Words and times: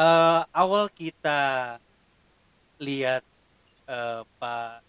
eh, 0.00 0.40
awal 0.56 0.88
kita 0.88 1.76
lihat 2.80 3.20
eh, 3.84 4.22
Pak 4.40 4.80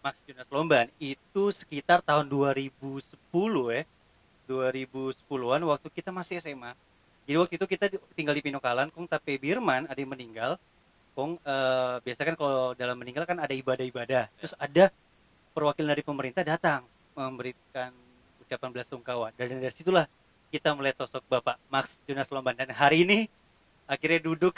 Max 0.00 0.22
Jonas 0.24 0.48
Lomban 0.54 0.86
itu 1.02 1.50
sekitar 1.50 2.00
tahun 2.06 2.30
2010 2.30 3.10
ya. 3.74 3.82
2010-an 4.50 5.62
waktu 5.62 5.88
kita 5.94 6.10
masih 6.10 6.42
SMA 6.42 6.74
jadi 7.30 7.38
waktu 7.38 7.62
itu 7.62 7.66
kita 7.70 7.86
tinggal 8.18 8.34
di 8.34 8.42
Pinokalan 8.42 8.90
kong 8.90 9.06
tapi 9.06 9.38
Birman 9.38 9.86
ada 9.86 9.94
yang 9.94 10.10
meninggal. 10.10 10.58
Kong 11.14 11.38
eh, 11.38 11.96
biasa 12.02 12.26
kan 12.26 12.34
kalau 12.34 12.74
dalam 12.74 12.98
meninggal 12.98 13.22
kan 13.22 13.38
ada 13.38 13.54
ibadah-ibadah. 13.54 14.26
Terus 14.34 14.50
ada 14.58 14.90
perwakilan 15.54 15.94
dari 15.94 16.02
pemerintah 16.02 16.42
datang 16.42 16.82
memberikan 17.14 17.94
ucapan 18.42 18.70
belasungkawa 18.74 19.30
dan 19.38 19.62
dari 19.62 19.70
situlah 19.70 20.10
kita 20.50 20.74
melihat 20.74 21.06
sosok 21.06 21.22
Bapak 21.30 21.62
Max 21.70 22.02
Jonas 22.02 22.26
Lomban. 22.34 22.58
Dan 22.58 22.74
hari 22.74 23.06
ini 23.06 23.30
akhirnya 23.90 24.22
duduk 24.22 24.54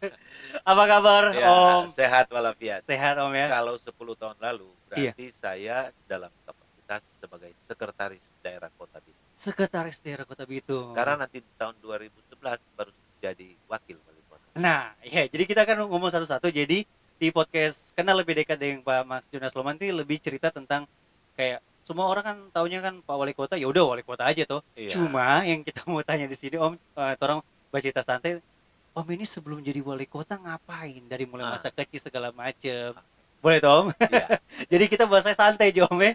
apa 0.70 0.82
kabar 0.86 1.22
Ya, 1.32 1.46
Om 1.46 1.88
sehat 1.88 2.26
walafiat. 2.28 2.80
sehat 2.82 3.14
Om 3.16 3.32
ya 3.32 3.46
Kalau 3.50 3.74
10 3.76 3.92
tahun 3.92 4.36
lalu 4.40 4.68
berarti 4.88 5.26
saya 5.30 5.76
dalam 6.04 6.32
kapasitas 6.42 7.02
sebagai 7.18 7.52
sekretaris 7.58 8.24
daerah 8.40 8.72
Kota 8.72 8.98
Bitung. 8.98 9.28
sekretaris 9.34 9.98
daerah 10.00 10.24
Kota 10.24 10.44
Bitung 10.44 10.92
Karena 10.92 11.20
nanti 11.20 11.38
di 11.38 11.50
tahun 11.54 11.76
2011 11.78 12.32
baru 12.72 12.90
jadi 13.18 13.48
wakil 13.66 13.96
wali 14.02 14.22
kota. 14.26 14.46
Nah, 14.56 14.98
ya, 15.00 15.22
jadi 15.24 15.44
kita 15.44 15.62
kan 15.62 15.78
ngomong 15.78 16.10
satu-satu. 16.10 16.50
Jadi 16.50 16.82
di 17.14 17.28
podcast 17.30 17.94
kenal 17.94 18.18
lebih 18.18 18.34
dekat 18.34 18.58
dengan 18.58 18.82
Pak 18.82 19.06
Max 19.06 19.22
Jonas 19.30 19.54
Loman 19.54 19.78
itu 19.78 19.86
lebih 19.88 20.18
cerita 20.18 20.50
tentang 20.50 20.90
kayak 21.32 21.62
semua 21.82 22.06
orang 22.06 22.24
kan 22.24 22.36
taunya 22.50 22.78
kan 22.78 22.98
Pak 22.98 23.14
Wali 23.14 23.30
Kota 23.30 23.54
ya 23.54 23.66
udah 23.66 23.86
wali 23.86 24.02
kota 24.02 24.26
aja 24.26 24.42
tuh. 24.42 24.58
Iya. 24.74 24.90
Cuma 24.90 25.42
yang 25.42 25.62
kita 25.62 25.86
mau 25.86 26.02
tanya 26.02 26.26
di 26.26 26.34
sini 26.34 26.54
Om, 26.54 26.74
eh, 26.74 27.14
orang 27.16 27.38
baca 27.70 27.78
cerita 27.80 28.02
santai, 28.02 28.42
Om 28.92 29.08
ini 29.08 29.24
sebelum 29.24 29.64
jadi 29.64 29.80
wali 29.80 30.04
kota 30.04 30.36
ngapain 30.36 31.00
dari 31.08 31.24
mulai 31.24 31.48
Ah. 31.48 31.56
masa 31.56 31.72
kecil 31.72 31.96
segala 31.96 32.28
macem. 32.28 32.92
Boleh 33.40 33.58
tuh 33.58 33.72
Om? 33.72 33.86
Iya. 33.96 34.26
jadi 34.72 34.84
kita 34.86 35.04
bahasa 35.08 35.32
santai 35.32 35.72
Om 35.72 35.98
ya. 35.98 36.12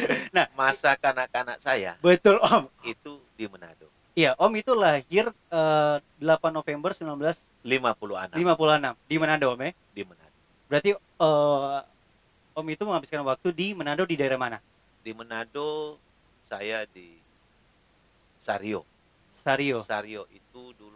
Masa 0.58 0.96
kanak-kanak 0.96 1.60
saya 1.60 2.00
Betul 2.00 2.40
Om. 2.40 2.66
itu 2.82 3.20
di 3.36 3.44
Manado. 3.44 3.86
Iya 4.16 4.32
Om 4.40 4.52
itu 4.56 4.72
lahir 4.72 5.28
eh, 5.30 5.96
8 6.00 6.24
November 6.48 6.90
1956 6.96 7.50
56 7.60 8.96
di 9.04 9.16
Manado 9.20 9.46
Om 9.52 9.60
ya. 9.60 9.70
di 9.92 10.02
Manado. 10.02 10.34
Berarti 10.66 10.90
eh, 10.96 11.78
Om 12.54 12.66
itu 12.70 12.82
menghabiskan 12.86 13.20
waktu 13.20 13.48
di 13.52 13.66
Manado 13.76 14.06
di 14.08 14.16
daerah 14.16 14.38
mana? 14.38 14.58
Di 15.04 15.12
Manado 15.12 16.00
saya 16.48 16.86
di 16.88 17.20
Sario. 18.38 18.86
Sario. 19.34 19.82
Sario 19.82 20.22
itu 20.30 20.70
dulu 20.78 20.93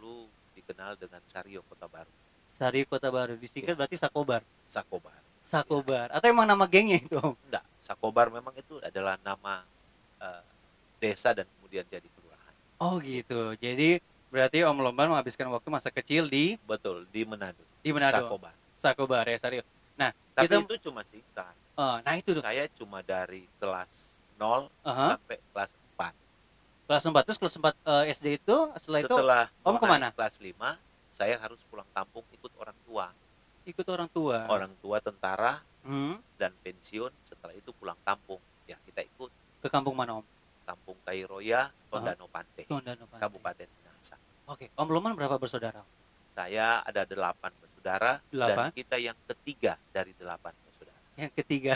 dikenal 0.69 0.93
dengan 1.01 1.17
Sario 1.25 1.65
Kota 1.65 1.89
Baru, 1.89 2.13
Sario 2.45 2.85
Kota 2.85 3.09
Baru. 3.09 3.33
Disingkat 3.33 3.73
Iya. 3.73 3.77
berarti 3.81 3.97
Sakobar. 3.97 4.41
Sakobar. 4.61 5.17
Sakobar. 5.41 6.13
Atau 6.13 6.29
emang 6.29 6.45
nama 6.45 6.69
gengnya 6.69 7.01
itu? 7.01 7.17
Enggak, 7.17 7.65
Sakobar 7.81 8.29
memang 8.29 8.53
itu 8.53 8.77
adalah 8.79 9.17
nama 9.19 9.65
eh, 10.21 10.43
desa 11.01 11.33
dan 11.33 11.49
kemudian 11.57 11.81
jadi 11.89 12.05
kelurahan. 12.05 12.53
Oh 12.77 13.01
gitu. 13.01 13.57
Jadi 13.57 13.97
berarti 14.29 14.61
Om 14.61 14.77
Lomban 14.77 15.09
menghabiskan 15.09 15.49
waktu 15.49 15.73
masa 15.73 15.89
kecil 15.89 16.29
di 16.29 16.53
Betul, 16.61 17.09
di 17.09 17.25
Manado. 17.25 17.65
di 17.81 17.89
Manado. 17.89 18.29
Sakobar. 18.29 18.53
Sakobar 18.77 19.25
ya 19.25 19.37
Sario. 19.41 19.63
Nah, 19.97 20.13
Tapi 20.31 20.47
kita 20.47 20.63
itu 20.69 20.75
cuma 20.85 21.01
singkat. 21.03 21.55
eh, 21.75 21.97
nah 22.05 22.13
itu 22.13 22.29
tuh 22.37 22.43
Saya 22.45 22.69
cuma 22.77 23.01
dari 23.01 23.49
kelas 23.57 24.21
0 24.37 24.69
Aha. 24.85 25.17
sampai 25.17 25.41
kelas 25.49 25.71
4. 25.73 25.78
Kelas 26.89 27.05
4 27.05 27.21
terus 27.21 27.37
kelas 27.37 27.53
4 27.61 27.69
eh, 27.69 28.03
SD 28.17 28.27
itu 28.41 28.57
setelah, 28.81 28.99
itu 29.05 29.13
Setelah 29.13 29.43
Om 29.61 29.77
mau 29.77 29.77
ke 29.77 29.85
mana? 29.85 30.07
kelas 30.09 30.41
5, 30.41 30.57
saya 31.13 31.35
harus 31.37 31.61
pulang 31.69 31.85
kampung 31.93 32.25
ikut 32.33 32.49
orang 32.57 32.77
tua. 32.89 33.05
ikut 33.69 33.85
orang 33.85 34.09
tua. 34.09 34.49
Orang 34.49 34.73
tua 34.81 34.97
tentara 34.97 35.61
Hmm, 35.79 36.19
dan 36.35 36.51
pensiun, 36.59 37.07
setelah 37.23 37.55
itu 37.55 37.71
pulang 37.71 37.95
kampung. 38.03 38.41
Ya, 38.67 38.75
kita 38.83 38.99
ikut 38.99 39.31
ke 39.63 39.67
kampung 39.71 39.95
mana 39.95 40.19
Om? 40.19 40.25
Kampung 40.67 40.97
Kairoya, 41.07 41.71
Tondano 41.87 42.27
Pante, 42.27 42.67
Tondano 42.67 43.07
Pantai. 43.07 43.21
Kabupaten 43.23 43.67
Minahasa. 43.69 44.15
Oke, 44.49 44.67
Om 44.75 44.89
Lomban 44.91 45.15
berapa 45.15 45.39
bersaudara? 45.39 45.85
Saya 46.35 46.83
ada 46.83 47.07
delapan 47.07 47.53
bersaudara 47.63 48.19
Delapan. 48.27 48.69
dan 48.69 48.75
kita 48.75 48.97
yang 48.99 49.17
ketiga 49.29 49.79
dari 49.95 50.11
delapan 50.19 50.51
bersaudara. 50.67 50.99
Yang 51.15 51.31
ketiga 51.37 51.73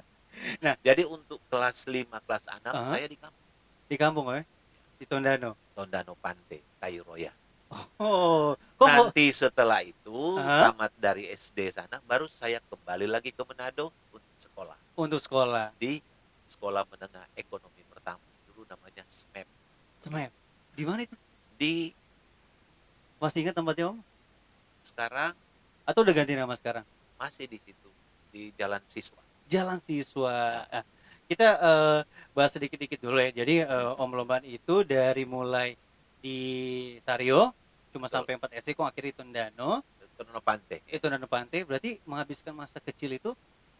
Jadi 0.86 1.02
untuk 1.08 1.40
kelas 1.48 1.88
5, 1.88 2.04
kelas 2.28 2.44
6 2.46 2.68
Aha. 2.68 2.84
saya 2.84 3.06
di 3.08 3.16
kampung 3.16 3.45
di 3.86 3.96
kampung 3.96 4.26
ya? 4.34 4.42
Di 4.96 5.04
Tondano. 5.06 5.54
Tondano 5.72 6.12
Pante, 6.18 6.62
Kairoya. 6.80 7.30
Oh, 7.98 8.54
kok 8.78 8.86
Nanti 8.86 9.34
setelah 9.34 9.82
itu 9.82 10.38
Aha. 10.38 10.70
tamat 10.70 10.94
dari 11.02 11.26
SD 11.26 11.74
sana 11.74 11.98
baru 12.06 12.30
saya 12.30 12.62
kembali 12.62 13.10
lagi 13.10 13.34
ke 13.34 13.42
Manado 13.42 13.90
untuk 14.14 14.34
sekolah 14.38 14.78
untuk 14.94 15.18
sekolah? 15.18 15.74
di 15.74 15.98
Sekolah 16.46 16.86
Menengah 16.86 17.26
Ekonomi 17.34 17.82
Pertama. 17.90 18.22
Dulu 18.46 18.62
namanya 18.70 19.02
SMEP 19.10 19.50
Semep. 19.98 20.30
Di 20.78 20.84
mana 20.86 21.02
itu? 21.02 21.18
di 21.58 21.90
Masih 23.18 23.42
ingat 23.42 23.58
tempatnya 23.58 23.90
Om? 23.90 23.98
sekarang 24.86 25.34
Atau 25.82 26.06
udah 26.06 26.14
ganti 26.14 26.38
nama 26.38 26.54
sekarang? 26.54 26.86
masih 27.18 27.50
di 27.50 27.58
situ 27.58 27.90
di 28.30 28.54
Jalan 28.54 28.80
Siswa. 28.86 29.18
Jalan 29.50 29.82
Siswa. 29.82 30.62
Nah, 30.70 30.86
kita 31.26 31.48
eh, 31.56 32.00
bahas 32.32 32.50
sedikit-dikit 32.50 32.98
dulu 32.98 33.18
ya. 33.18 33.30
Jadi 33.32 33.60
eh, 33.60 33.90
Om 33.94 34.10
Lomban 34.12 34.42
itu 34.42 34.82
dari 34.82 35.22
mulai 35.24 35.74
di 36.16 36.38
Sario 37.02 37.52
cuma 37.90 38.06
Betul. 38.06 38.36
sampai 38.36 38.52
4 38.52 38.60
SD 38.60 38.68
kok 38.72 38.84
akhirnya 38.84 39.08
di 39.08 39.16
Tondano, 39.16 39.70
Tondano 40.12 40.40
Pante. 40.40 40.76
itu 40.84 40.98
Tondano 40.98 41.24
Pantai 41.24 41.62
berarti 41.62 41.96
menghabiskan 42.02 42.52
masa 42.52 42.76
kecil 42.78 43.14
itu 43.14 43.32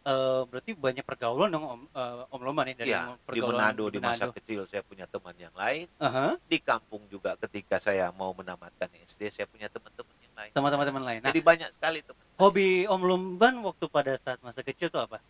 eh, 0.02 0.42
berarti 0.42 0.72
banyak 0.72 1.02
pergaulan 1.02 1.48
dong 1.48 1.64
Om, 1.66 1.80
eh, 1.90 2.32
Om 2.32 2.40
Lomban 2.40 2.66
ya 2.66 2.74
dari 2.76 2.88
Iya, 2.88 3.02
di 3.28 3.40
Manado 3.40 3.84
di 3.88 3.98
masa 3.98 4.30
kecil 4.30 4.64
saya 4.64 4.80
punya 4.80 5.04
teman 5.04 5.34
yang 5.34 5.52
lain. 5.52 5.84
Aha, 5.98 6.38
Di 6.42 6.58
kampung 6.58 7.04
juga 7.06 7.36
ketika 7.38 7.76
saya 7.76 8.08
mau 8.10 8.32
menamatkan 8.32 8.88
SD 9.04 9.28
saya 9.32 9.46
punya 9.46 9.66
teman-teman 9.66 10.16
yang 10.16 10.34
lain. 10.34 10.50
teman-teman 10.50 10.84
teman 10.86 11.04
lain. 11.04 11.20
Nah, 11.20 11.28
Jadi 11.28 11.40
banyak 11.42 11.68
sekali 11.72 11.98
teman. 12.00 12.24
hobi 12.36 12.68
Om 12.86 13.02
Lomban 13.02 13.54
waktu 13.60 13.84
pada 13.86 14.12
saat 14.16 14.38
masa 14.40 14.60
kecil 14.60 14.88
itu 14.88 14.96
apa? 14.96 15.20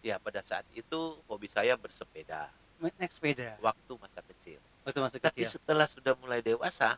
Ya 0.00 0.16
pada 0.16 0.40
saat 0.40 0.62
itu 0.72 0.98
hobi 1.26 1.46
saya 1.46 1.74
bersepeda 1.74 2.46
Naik 2.78 3.10
sepeda 3.10 3.58
waktu 3.58 3.92
masa 3.96 4.22
kecil. 4.24 4.62
waktu 4.82 4.98
masa 5.00 5.16
Tapi 5.18 5.42
kecil. 5.42 5.50
setelah 5.50 5.84
sudah 5.84 6.14
mulai 6.14 6.38
dewasa, 6.38 6.94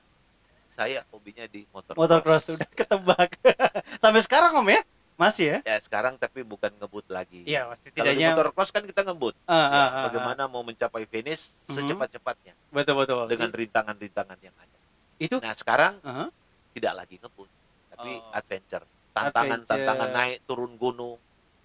saya 0.68 1.00
hobinya 1.08 1.48
di 1.48 1.64
motor. 1.70 1.96
Motocross 1.96 2.52
sudah 2.52 2.68
ketebak. 2.70 3.32
Sampai 4.04 4.20
sekarang 4.20 4.52
Om 4.54 4.68
ya? 4.68 4.80
Masih 5.16 5.44
ya? 5.46 5.58
Ya 5.66 5.76
sekarang 5.80 6.16
tapi 6.16 6.40
bukan 6.40 6.68
ngebut 6.74 7.08
lagi. 7.08 7.44
Iya, 7.44 7.64
pasti 7.66 7.88
Kalau 7.90 8.08
di 8.08 8.16
tidaknya 8.16 8.28
motor 8.30 8.48
cross 8.52 8.70
kan 8.70 8.84
kita 8.84 9.00
ngebut. 9.02 9.32
Ya, 9.38 9.48
ah, 9.48 9.56
ah, 9.56 9.88
ah. 9.90 10.02
bagaimana 10.08 10.42
mau 10.46 10.60
mencapai 10.60 11.04
finish 11.04 11.56
Mhm. 11.66 11.72
secepat-cepatnya 11.74 12.52
betul 12.70 12.94
betul 12.94 13.24
dengan 13.26 13.48
rintangan-rintangan 13.50 14.38
yang 14.38 14.52
ada. 14.54 14.78
itu 15.18 15.36
Nah 15.36 15.52
sekarang 15.52 15.96
Aha. 16.00 16.28
tidak 16.72 16.92
lagi 16.94 17.16
ngebut, 17.16 17.48
tapi 17.90 18.12
Oh. 18.14 18.32
adventure. 18.32 18.84
Tantangan-tantangan 19.10 19.96
Adventure. 20.06 20.16
naik 20.30 20.38
turun 20.44 20.72
gunung 20.74 21.16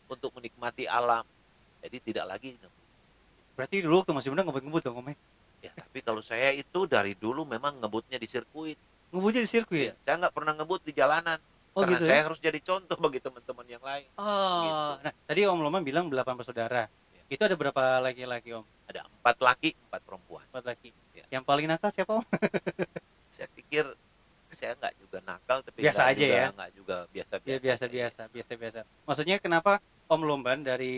untuk 0.08 0.30
menikmati 0.34 0.86
alam. 0.86 1.24
Jadi 1.82 1.98
tidak 2.02 2.26
lagi 2.28 2.56
ngebut. 2.56 2.84
berarti 3.56 3.76
dulu 3.80 4.04
waktu 4.04 4.12
masih 4.12 4.30
muda 4.32 4.44
ngebut-ngebut 4.44 4.84
dong 4.84 5.00
Om 5.00 5.08
ya? 5.10 5.16
Ya, 5.64 5.72
tapi 5.74 6.00
kalau 6.02 6.20
saya 6.20 6.52
itu 6.52 6.86
dari 6.86 7.16
dulu 7.16 7.42
memang 7.44 7.80
ngebutnya 7.80 8.18
di 8.18 8.26
sirkuit. 8.26 8.76
ngebutnya 9.10 9.42
di 9.42 9.50
sirkuit 9.50 9.90
Ya, 9.90 9.96
saya 10.04 10.16
nggak 10.20 10.34
pernah 10.34 10.54
ngebut 10.54 10.82
di 10.84 10.92
jalanan. 10.92 11.40
oh 11.72 11.84
karena 11.84 11.96
gitu 11.96 12.06
saya 12.06 12.20
ya 12.20 12.26
harus 12.28 12.40
jadi 12.40 12.60
contoh 12.60 12.98
bagi 12.98 13.20
teman-teman 13.20 13.66
yang 13.66 13.80
lain. 13.80 14.08
oh 14.16 14.62
gitu. 14.62 14.92
nah 15.04 15.14
tadi 15.24 15.40
Om 15.44 15.60
Loman 15.62 15.82
bilang 15.82 16.06
delapan 16.08 16.36
bersaudara 16.36 16.86
Ya. 17.12 17.22
itu 17.28 17.42
ada 17.42 17.56
berapa 17.56 17.82
laki-laki 18.02 18.50
Om 18.54 18.66
Ada 18.86 19.02
empat 19.08 19.38
laki, 19.40 19.70
empat 19.88 20.02
perempuan. 20.04 20.44
empat 20.52 20.64
laki 20.66 20.90
Ya. 21.14 21.24
yang 21.32 21.44
paling 21.44 21.66
nakal 21.66 21.90
siapa 21.90 22.12
Om 22.18 22.26
Saya 23.36 23.48
pikir 23.52 23.84
saya 24.56 24.74
nggak 24.74 24.96
juga 24.98 25.18
nakal, 25.22 25.60
tapi 25.60 25.78
Biasa 25.80 26.00
nggak 26.00 26.10
aja 26.10 26.20
juga, 26.22 26.36
ya? 26.36 26.48
nggak 26.52 26.72
juga 26.74 26.96
biasa-biasa. 27.10 27.52
ya 27.52 27.58
biasa 27.62 27.86
biasa 27.88 28.22
biasa 28.30 28.52
biasa 28.56 28.80
maksudnya 29.04 29.38
kenapa 29.38 29.78
Om 30.06 30.22
Lomban 30.22 30.60
dari 30.62 30.96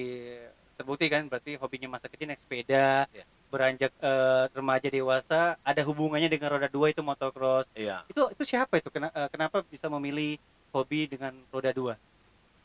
terbukti 0.73 1.07
kan 1.07 1.25
berarti 1.25 1.55
hobinya 1.55 1.89
masa 1.89 2.05
kecil 2.05 2.27
naik 2.27 2.37
sepeda 2.37 3.09
Ya. 3.09 3.25
beranjak 3.47 3.89
eh, 3.97 4.43
remaja 4.51 4.87
dewasa 4.87 5.39
ada 5.57 5.81
hubungannya 5.81 6.27
dengan 6.27 6.51
roda 6.51 6.67
dua 6.67 6.87
itu 6.87 7.01
motocross 7.01 7.65
Iya. 7.73 8.05
itu 8.05 8.21
itu 8.29 8.43
siapa 8.45 8.77
itu 8.77 8.87
Kena- 8.87 9.09
eh, 9.09 9.27
kenapa 9.27 9.63
bisa 9.63 9.89
memilih 9.89 10.37
hobi 10.69 11.07
dengan 11.07 11.33
roda 11.47 11.71
dua 11.71 11.97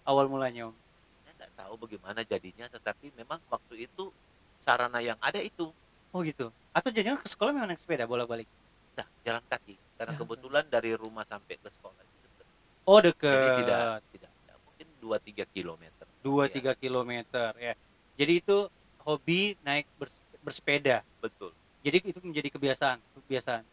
awal 0.03 0.27
mulanya 0.27 0.69
om 0.69 0.77
Saya 1.23 1.33
nggak 1.38 1.53
tahu 1.56 1.75
bagaimana 1.79 2.21
jadinya, 2.23 2.67
tetapi 2.69 3.11
memang 3.12 3.41
waktu 3.47 3.87
itu 3.87 4.11
sarana 4.59 4.99
yang 4.99 5.17
ada 5.19 5.38
itu. 5.38 5.73
oh 6.11 6.21
gitu 6.21 6.53
atau 6.71 6.88
jangan 6.88 7.17
ke 7.17 7.27
sekolah 7.27 7.50
memang 7.50 7.69
naik 7.69 7.81
sepeda 7.81 8.05
bolak 8.05 8.27
balik 8.27 8.49
Nah, 8.94 9.06
jalan 9.23 9.43
kaki. 9.47 9.75
Karena 9.94 10.12
kebetulan 10.15 10.65
dari 10.67 10.93
rumah 10.93 11.23
sampai 11.23 11.55
ke 11.55 11.69
sekolah 11.69 11.97
itu 11.97 12.17
dekat. 12.23 12.47
oh 12.83 12.99
Jadi 12.99 13.09
deket 13.09 13.50
tidak 13.56 13.81
tidak, 14.09 14.33
tidak. 14.35 14.56
Mungkin 14.61 14.87
2-3 14.99 15.44
kilometer. 15.49 16.06
dua 16.23 16.47
Iya. 16.47 16.55
tiga 16.55 16.73
kilometer 16.75 17.50
ya. 17.56 17.75
Jadi 18.15 18.33
itu 18.39 18.59
hobi 19.00 19.59
naik 19.61 19.87
bers- 19.97 20.15
bersepeda. 20.39 21.03
Betul. 21.19 21.50
jadi 21.81 21.99
itu 22.00 22.23
menjadi 22.23 22.47
kebiasaan 22.49 22.99
kebiasaan. 23.19 23.67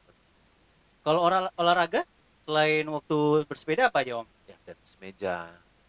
Kalau 1.00 1.22
olah- 1.22 1.54
olahraga 1.54 2.02
selain 2.42 2.82
waktu 2.86 3.18
bersepeda 3.46 3.88
apa 3.88 4.02
aja 4.02 4.18
om? 4.18 4.28
Ya 4.46 4.58
tenis 4.66 4.94
meja. 4.98 5.36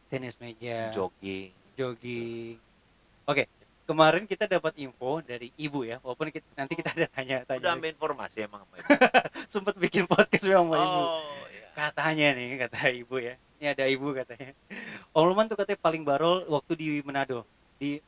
Tenis 0.06 0.36
meja. 0.36 0.92
Jogging. 0.92 1.48
Jogging. 1.74 2.60
Oke 3.24 3.48
kemarin 3.90 4.22
kita 4.22 4.46
dapat 4.46 4.78
info 4.78 5.18
dari 5.20 5.50
ibu 5.56 5.82
ya 5.82 5.98
walaupun 5.98 6.30
kita, 6.30 6.46
nanti 6.54 6.78
kita 6.78 6.94
ada 6.94 7.10
tanya 7.10 7.42
udah 7.42 7.74
ambil 7.74 7.90
informasi 7.90 8.46
emang 8.46 8.62
sama 8.62 8.74
ibu. 8.78 8.90
sempet 9.52 9.74
bikin 9.76 10.06
podcast 10.06 10.46
sama 10.46 10.78
ibu. 10.78 11.00
Oh 11.02 11.44
ya 11.50 11.66
katanya 11.74 12.26
nih 12.32 12.48
kata 12.60 12.78
ibu 12.94 13.18
ya. 13.18 13.34
Ini 13.58 13.66
ada 13.72 13.84
ibu 13.84 14.14
katanya. 14.14 14.54
Om 15.10 15.24
Luman 15.26 15.44
tuh 15.44 15.58
katanya 15.58 15.78
paling 15.78 16.00
barol 16.00 16.46
waktu 16.46 16.72
di 16.74 16.86
Manado. 17.02 17.42
Di 17.76 17.98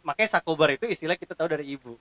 makanya 0.00 0.36
Sakobar 0.36 0.68
itu 0.70 0.84
istilah 0.84 1.16
kita 1.16 1.32
tahu 1.32 1.48
dari 1.50 1.64
ibu. 1.66 1.96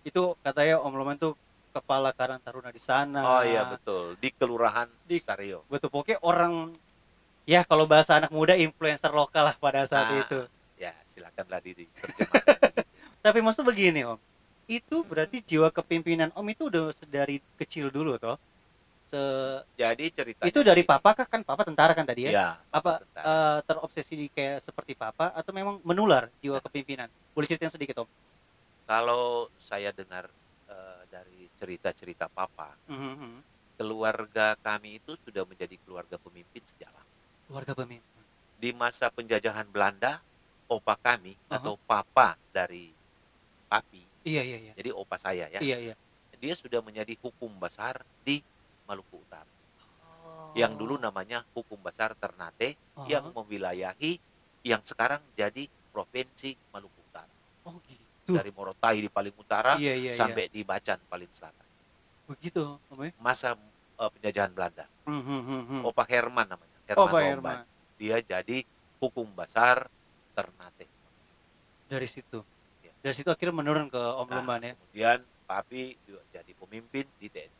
Itu 0.00 0.38
katanya 0.40 0.78
Om 0.78 0.94
Luman 0.94 1.18
tuh 1.18 1.34
kepala 1.70 2.10
Karang 2.10 2.38
Taruna 2.38 2.70
di 2.70 2.78
sana. 2.78 3.20
Oh 3.20 3.42
iya 3.42 3.66
betul. 3.66 4.14
Di 4.16 4.30
kelurahan 4.30 4.86
Di- 5.04 5.18
Sario. 5.18 5.66
Betul 5.66 5.90
pokoknya 5.90 6.18
orang 6.20 6.72
ya 7.44 7.60
kalau 7.62 7.84
bahasa 7.84 8.14
anak 8.16 8.30
muda 8.30 8.54
influencer 8.54 9.10
lokal 9.10 9.50
lah 9.50 9.56
pada 9.56 9.82
saat 9.84 10.06
Ah. 10.08 10.22
itu 10.22 10.40
ya 10.80 10.96
silakanlah 11.12 11.60
diri 11.60 11.84
tapi 13.24 13.38
maksud 13.44 13.68
begini 13.68 14.00
Om. 14.02 14.16
Itu 14.64 15.04
berarti 15.04 15.44
jiwa 15.44 15.68
kepimpinan 15.68 16.32
Om 16.32 16.46
itu 16.48 16.72
udah 16.72 16.88
dari 17.04 17.36
kecil 17.60 17.92
dulu 17.92 18.16
toh? 18.16 18.40
Se- 19.10 19.60
jadi 19.76 20.04
ceritanya 20.08 20.48
itu 20.48 20.60
dari 20.62 20.82
papa 20.86 21.12
kah? 21.12 21.26
Kan 21.28 21.42
papa 21.44 21.66
tentara 21.66 21.92
kan 21.92 22.06
tadi 22.06 22.30
ya? 22.30 22.32
Ya 22.32 22.48
apa 22.70 23.02
tentara. 23.02 23.24
eh, 23.26 23.58
terobsesi 23.66 24.14
di 24.14 24.26
kayak 24.30 24.62
seperti 24.62 24.94
papa 24.94 25.34
atau 25.36 25.52
memang 25.52 25.82
menular 25.84 26.30
jiwa 26.40 26.62
kepimpinan? 26.62 27.10
Boleh 27.34 27.50
ceritain 27.50 27.68
sedikit 27.68 28.06
om? 28.06 28.08
Kalau 28.86 29.50
saya 29.60 29.90
dengar 29.92 30.30
eh, 30.70 31.02
dari 31.10 31.50
cerita-cerita 31.58 32.30
papa 32.30 32.72
Mhm. 32.88 33.42
keluarga 33.76 34.54
kami 34.62 35.02
itu 35.02 35.18
sudah 35.26 35.42
menjadi 35.44 35.74
keluarga 35.82 36.16
pemimpin 36.16 36.62
sejak 36.62 36.88
lama. 36.94 37.10
Keluarga 37.50 37.72
pemimpin. 37.74 38.22
Di 38.60 38.70
masa 38.70 39.10
penjajahan 39.10 39.66
Belanda 39.66 40.22
opa 40.70 40.94
kami 40.94 41.34
Aha. 41.50 41.58
atau 41.58 41.74
papa 41.82 42.38
dari 42.54 42.94
papi. 43.66 44.02
Iya 44.22 44.42
iya 44.46 44.58
iya. 44.70 44.72
Jadi 44.78 44.90
opa 44.94 45.18
saya 45.18 45.50
ya. 45.50 45.58
Iya 45.58 45.76
iya. 45.90 45.94
Dia 46.40 46.54
sudah 46.56 46.80
menjadi 46.80 47.12
hukum 47.20 47.52
besar 47.60 48.00
di 48.24 48.40
Maluku 48.88 49.20
Utara. 49.20 49.50
Yang 50.56 50.72
dulu 50.80 50.94
namanya 50.96 51.44
hukum 51.52 51.76
besar 51.82 52.14
Ternate 52.16 52.78
Oh. 52.96 53.04
yang 53.08 53.32
mewilayahi 53.32 54.18
yang 54.60 54.80
sekarang 54.84 55.20
jadi 55.34 55.66
provinsi 55.92 56.54
Maluku 56.72 57.00
Utara. 57.10 57.28
Oh 57.66 57.76
gitu. 57.84 58.36
Dari 58.36 58.50
Morotai 58.54 59.02
di 59.02 59.10
paling 59.10 59.34
utara 59.34 59.74
iya 59.74 59.92
iya 59.98 60.12
sampai 60.14 60.46
di 60.46 60.62
Bacan 60.62 61.02
paling 61.10 61.28
selatan. 61.34 61.66
Iya. 61.66 61.68
begitu 62.30 62.62
om 62.78 63.02
ya? 63.02 63.10
Masa 63.18 63.58
eh, 63.98 64.10
penjajahan 64.14 64.54
Belanda. 64.54 64.86
Mhm, 65.10 65.38
mhm. 65.42 65.78
Opa 65.82 66.06
Herman 66.06 66.46
namanya 66.46 66.78
oh 66.94 67.10
Herman 67.10 67.10
Lomban 67.10 67.26
Herman. 67.26 67.58
Dia 67.98 68.16
jadi 68.22 68.62
hukum 69.02 69.26
besar 69.34 69.90
Ternate 70.34 71.00
dari 71.90 72.06
situ? 72.06 72.38
Iya. 72.86 72.92
dari 73.02 73.14
situ 73.18 73.28
akhirnya 73.28 73.54
menurun 73.58 73.90
ke 73.90 73.98
om 73.98 74.30
Nah, 74.30 74.62
ya? 74.62 74.78
kemudian 74.78 75.18
papi 75.50 75.98
juga 76.06 76.22
jadi 76.30 76.52
pemimpin 76.54 77.04
di 77.18 77.26
TNI. 77.26 77.58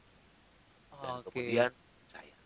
Dan 1.02 1.12
oke. 1.18 1.34
kemudian 1.34 1.70
saya. 2.06 2.36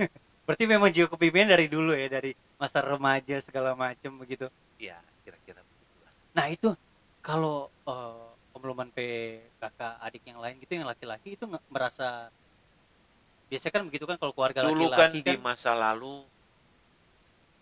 Berarti 0.48 0.64
memang 0.64 0.88
jiwa 0.88 1.12
kepimpinan 1.12 1.52
dari 1.52 1.68
dulu 1.68 1.92
ya 1.92 2.08
dari 2.08 2.32
masa 2.56 2.80
remaja 2.80 3.36
segala 3.44 3.76
macam 3.76 4.16
begitu? 4.16 4.48
Ya 4.80 4.96
kira-kira 5.28 5.60
begitulah. 5.60 6.12
Nah 6.32 6.46
itu 6.48 6.72
kalau 7.20 7.68
eh, 7.84 8.56
Om 8.56 8.62
Luman 8.64 8.88
P 8.88 8.98
kakak 9.60 10.00
adik 10.00 10.24
yang 10.24 10.40
lain 10.40 10.56
gitu 10.64 10.72
yang 10.80 10.88
laki-laki 10.88 11.36
itu 11.36 11.44
merasa 11.68 12.32
biasanya 13.52 13.72
kan 13.76 13.84
begitu 13.84 14.04
kan 14.08 14.16
kalau 14.16 14.32
keluarga 14.32 14.64
dulu 14.64 14.88
kan 14.88 15.12
laki-laki 15.12 15.20
di 15.20 15.36
kan, 15.36 15.44
masa 15.44 15.76
lalu 15.76 16.24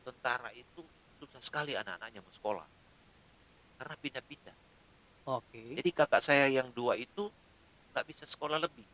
tentara 0.06 0.50
itu 0.54 0.86
sekali 1.42 1.74
anak-anaknya 1.74 2.22
mau 2.22 2.30
sekolah. 2.30 2.66
Karena 3.82 3.96
pindah-pindah. 3.98 4.56
Oke. 5.26 5.74
Jadi 5.82 5.90
kakak 5.90 6.22
saya 6.22 6.46
yang 6.46 6.70
dua 6.70 6.94
itu 6.94 7.26
nggak 7.90 8.06
bisa 8.06 8.24
sekolah 8.26 8.62
lebih. 8.62 8.86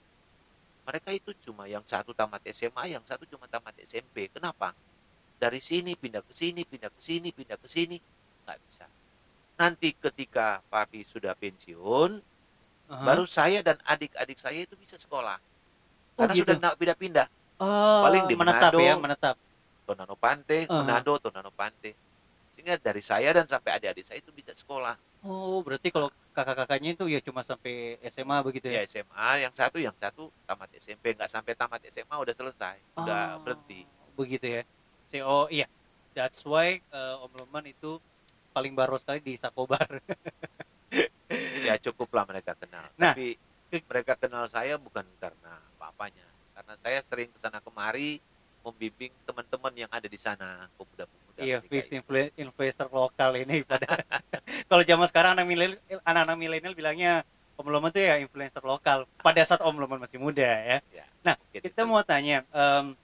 Mereka 0.89 1.13
itu 1.13 1.37
cuma 1.45 1.69
yang 1.69 1.85
satu 1.85 2.17
tamat 2.17 2.41
SMA 2.49 2.97
yang 2.97 3.05
satu 3.05 3.29
cuma 3.29 3.45
tamat 3.45 3.77
SMP 3.85 4.33
kenapa? 4.33 4.73
Dari 5.37 5.61
sini 5.61 5.93
pindah 5.93 6.25
ke 6.25 6.33
sini 6.33 6.65
pindah 6.65 6.89
ke 6.89 7.01
sini 7.01 7.29
pindah 7.31 7.61
ke 7.61 7.69
sini. 7.69 8.01
Nggak 8.49 8.59
bisa. 8.65 8.87
Nanti 9.61 9.93
ketika 9.93 10.65
papi 10.73 11.05
sudah 11.05 11.37
pensiun 11.37 12.25
Aha. 12.89 13.05
baru 13.05 13.29
saya 13.29 13.61
dan 13.61 13.77
adik-adik 13.85 14.41
saya 14.41 14.65
itu 14.65 14.73
bisa 14.81 14.97
sekolah. 14.97 15.37
Oh, 15.37 16.25
karena 16.25 16.35
gitu. 16.35 16.49
sudah 16.49 16.57
nggak 16.57 16.77
pindah-pindah. 16.81 17.27
Oh, 17.61 18.03
paling 18.09 18.25
di 18.25 18.35
menetap 18.39 18.73
Manado. 18.73 18.81
ya 18.81 18.95
menetap. 18.97 19.37
Tonano 19.89 20.17
Pante, 20.21 20.69
Aha. 20.69 20.85
Manado, 20.85 21.13
Tonano 21.21 21.53
Pante. 21.53 22.08
Sehingga 22.59 22.75
dari 22.83 22.99
saya 23.07 23.31
dan 23.31 23.47
sampai 23.47 23.79
adik-adik 23.79 24.03
saya 24.03 24.19
itu 24.19 24.35
bisa 24.35 24.51
sekolah. 24.51 24.99
oh 25.23 25.63
berarti 25.63 25.95
kalau 25.95 26.11
kakak-kakaknya 26.35 26.99
itu 26.99 27.07
ya 27.07 27.23
cuma 27.23 27.47
sampai 27.47 28.03
SMA 28.11 28.43
begitu 28.43 28.67
Ya 28.67 28.83
ya 28.83 28.87
SMA, 28.87 29.47
yang 29.47 29.55
satu, 29.55 29.79
yang 29.79 29.95
satu 29.95 30.27
tamat 30.43 30.67
SMP, 30.75 31.15
nggak 31.15 31.31
sampai 31.31 31.55
tamat 31.55 31.87
SMA 31.87 32.19
udah 32.19 32.35
selesai, 32.35 32.79
udah 32.99 33.39
Oh, 33.39 33.47
berhenti. 33.47 33.87
begitu 34.19 34.47
ya 34.59 34.63
oh 35.23 35.47
iya 35.47 35.71
that's 36.19 36.43
why 36.43 36.83
eh, 36.83 37.15
Om 37.23 37.31
Luman 37.47 37.71
itu 37.71 38.03
paling 38.51 38.75
baru 38.75 38.99
sekali 38.99 39.23
di 39.23 39.39
Sakobar 39.39 39.87
Ya 41.63 41.79
cukuplah 41.79 42.25
mereka 42.27 42.59
kenal. 42.59 42.91
Nah, 42.99 43.13
Tapi 43.15 43.39
mereka 43.87 44.19
kenal 44.19 44.49
saya 44.51 44.81
bukan 44.81 45.05
karena 45.21 45.63
papanya, 45.79 46.25
karena 46.59 46.75
saya 46.81 46.99
sering 47.07 47.29
ke 47.31 47.39
sana 47.39 47.61
kemari 47.63 48.19
membimbing 48.65 49.13
teman-teman 49.29 49.75
yang 49.77 49.91
ada 49.93 50.09
di 50.09 50.17
sana, 50.17 50.67
pemuda-pemuda. 50.81 51.18
Iya 51.41 51.59
ketika 51.63 51.71
fix 51.71 51.85
influ- 51.95 52.33
investor 52.37 52.87
lokal 52.91 53.31
ini 53.39 53.63
pada 53.63 53.87
kalau 54.71 54.83
zaman 54.83 55.07
sekarang 55.07 55.31
anak 55.39 55.47
milenial 55.47 56.01
anak-anak 56.03 56.37
milenial 56.39 56.75
bilangnya 56.75 57.13
Om 57.59 57.75
Luman 57.75 57.91
tuh 57.91 57.99
ya 57.99 58.23
influencer 58.23 58.63
lokal 58.63 59.03
pada 59.19 59.43
saat 59.43 59.59
Om 59.59 59.83
Luman 59.83 59.99
masih 59.99 60.23
muda 60.23 60.47
ya 60.47 60.79
Ya, 60.95 61.05
Nah, 61.27 61.35
mungkin 61.35 61.61
kita 61.67 61.83
mau 61.83 61.99
tanya 62.07 62.47
em, 62.55 62.95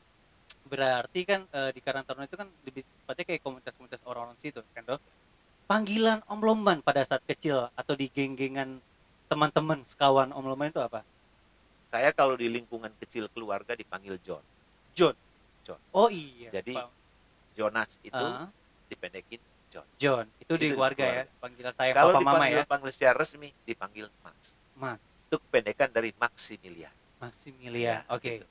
berarti 0.64 1.20
kan 1.26 1.44
eh, 1.50 1.70
di 1.74 1.80
Karang 1.82 2.06
Taruna 2.06 2.24
itu 2.24 2.38
kan 2.38 2.46
lebih 2.62 2.86
tepatnya 2.86 3.24
kayak 3.26 3.42
komunitas-komunitas 3.42 4.00
orang-orang 4.06 4.38
situ 4.38 4.62
kan 4.72 4.82
toh 4.86 5.02
panggilan 5.66 6.22
Om 6.30 6.40
Lomban 6.40 6.78
pada 6.80 7.02
saat 7.02 7.20
kecil 7.26 7.66
atau 7.74 7.94
di 7.98 8.06
geng-gengan 8.08 8.78
teman-teman 9.26 9.82
sekawan 9.90 10.30
Om 10.30 10.44
Lomban 10.46 10.70
itu 10.70 10.78
apa 10.80 11.02
Saya 11.90 12.10
kalau 12.10 12.34
di 12.34 12.50
lingkungan 12.50 12.90
kecil 12.98 13.30
keluarga 13.30 13.78
dipanggil 13.78 14.18
John. 14.22 14.42
John 14.94 15.14
John. 15.66 15.80
oh 15.90 16.08
iya 16.12 16.50
Jadi, 16.54 16.74
Pak. 16.78 16.88
Jonas 17.54 17.96
itu 18.00 18.14
Ah, 18.16 18.50
dipendekin 18.86 19.40
John. 19.68 19.86
John 19.96 20.26
itu, 20.38 20.54
di 20.54 20.54
Itu 20.54 20.54
di 20.54 20.66
keluarga 20.72 21.02
ya 21.02 21.24
panggilan 21.38 21.74
saya 21.74 21.90
Kalau 21.92 22.12
papa 22.12 22.22
mama 22.22 22.34
dipanggil 22.38 22.56
ya 22.56 22.64
panggil 22.64 22.90
secara 22.90 23.14
resmi 23.16 23.48
dipanggil 23.64 24.06
Max. 24.22 24.36
Max 24.74 24.98
Itu 25.26 25.36
kependekan 25.40 25.90
dari 25.90 26.10
Maximilian. 26.14 26.94
Maximilia 27.18 27.80
Ya, 27.80 27.96
oke 28.06 28.22
gitu. 28.22 28.46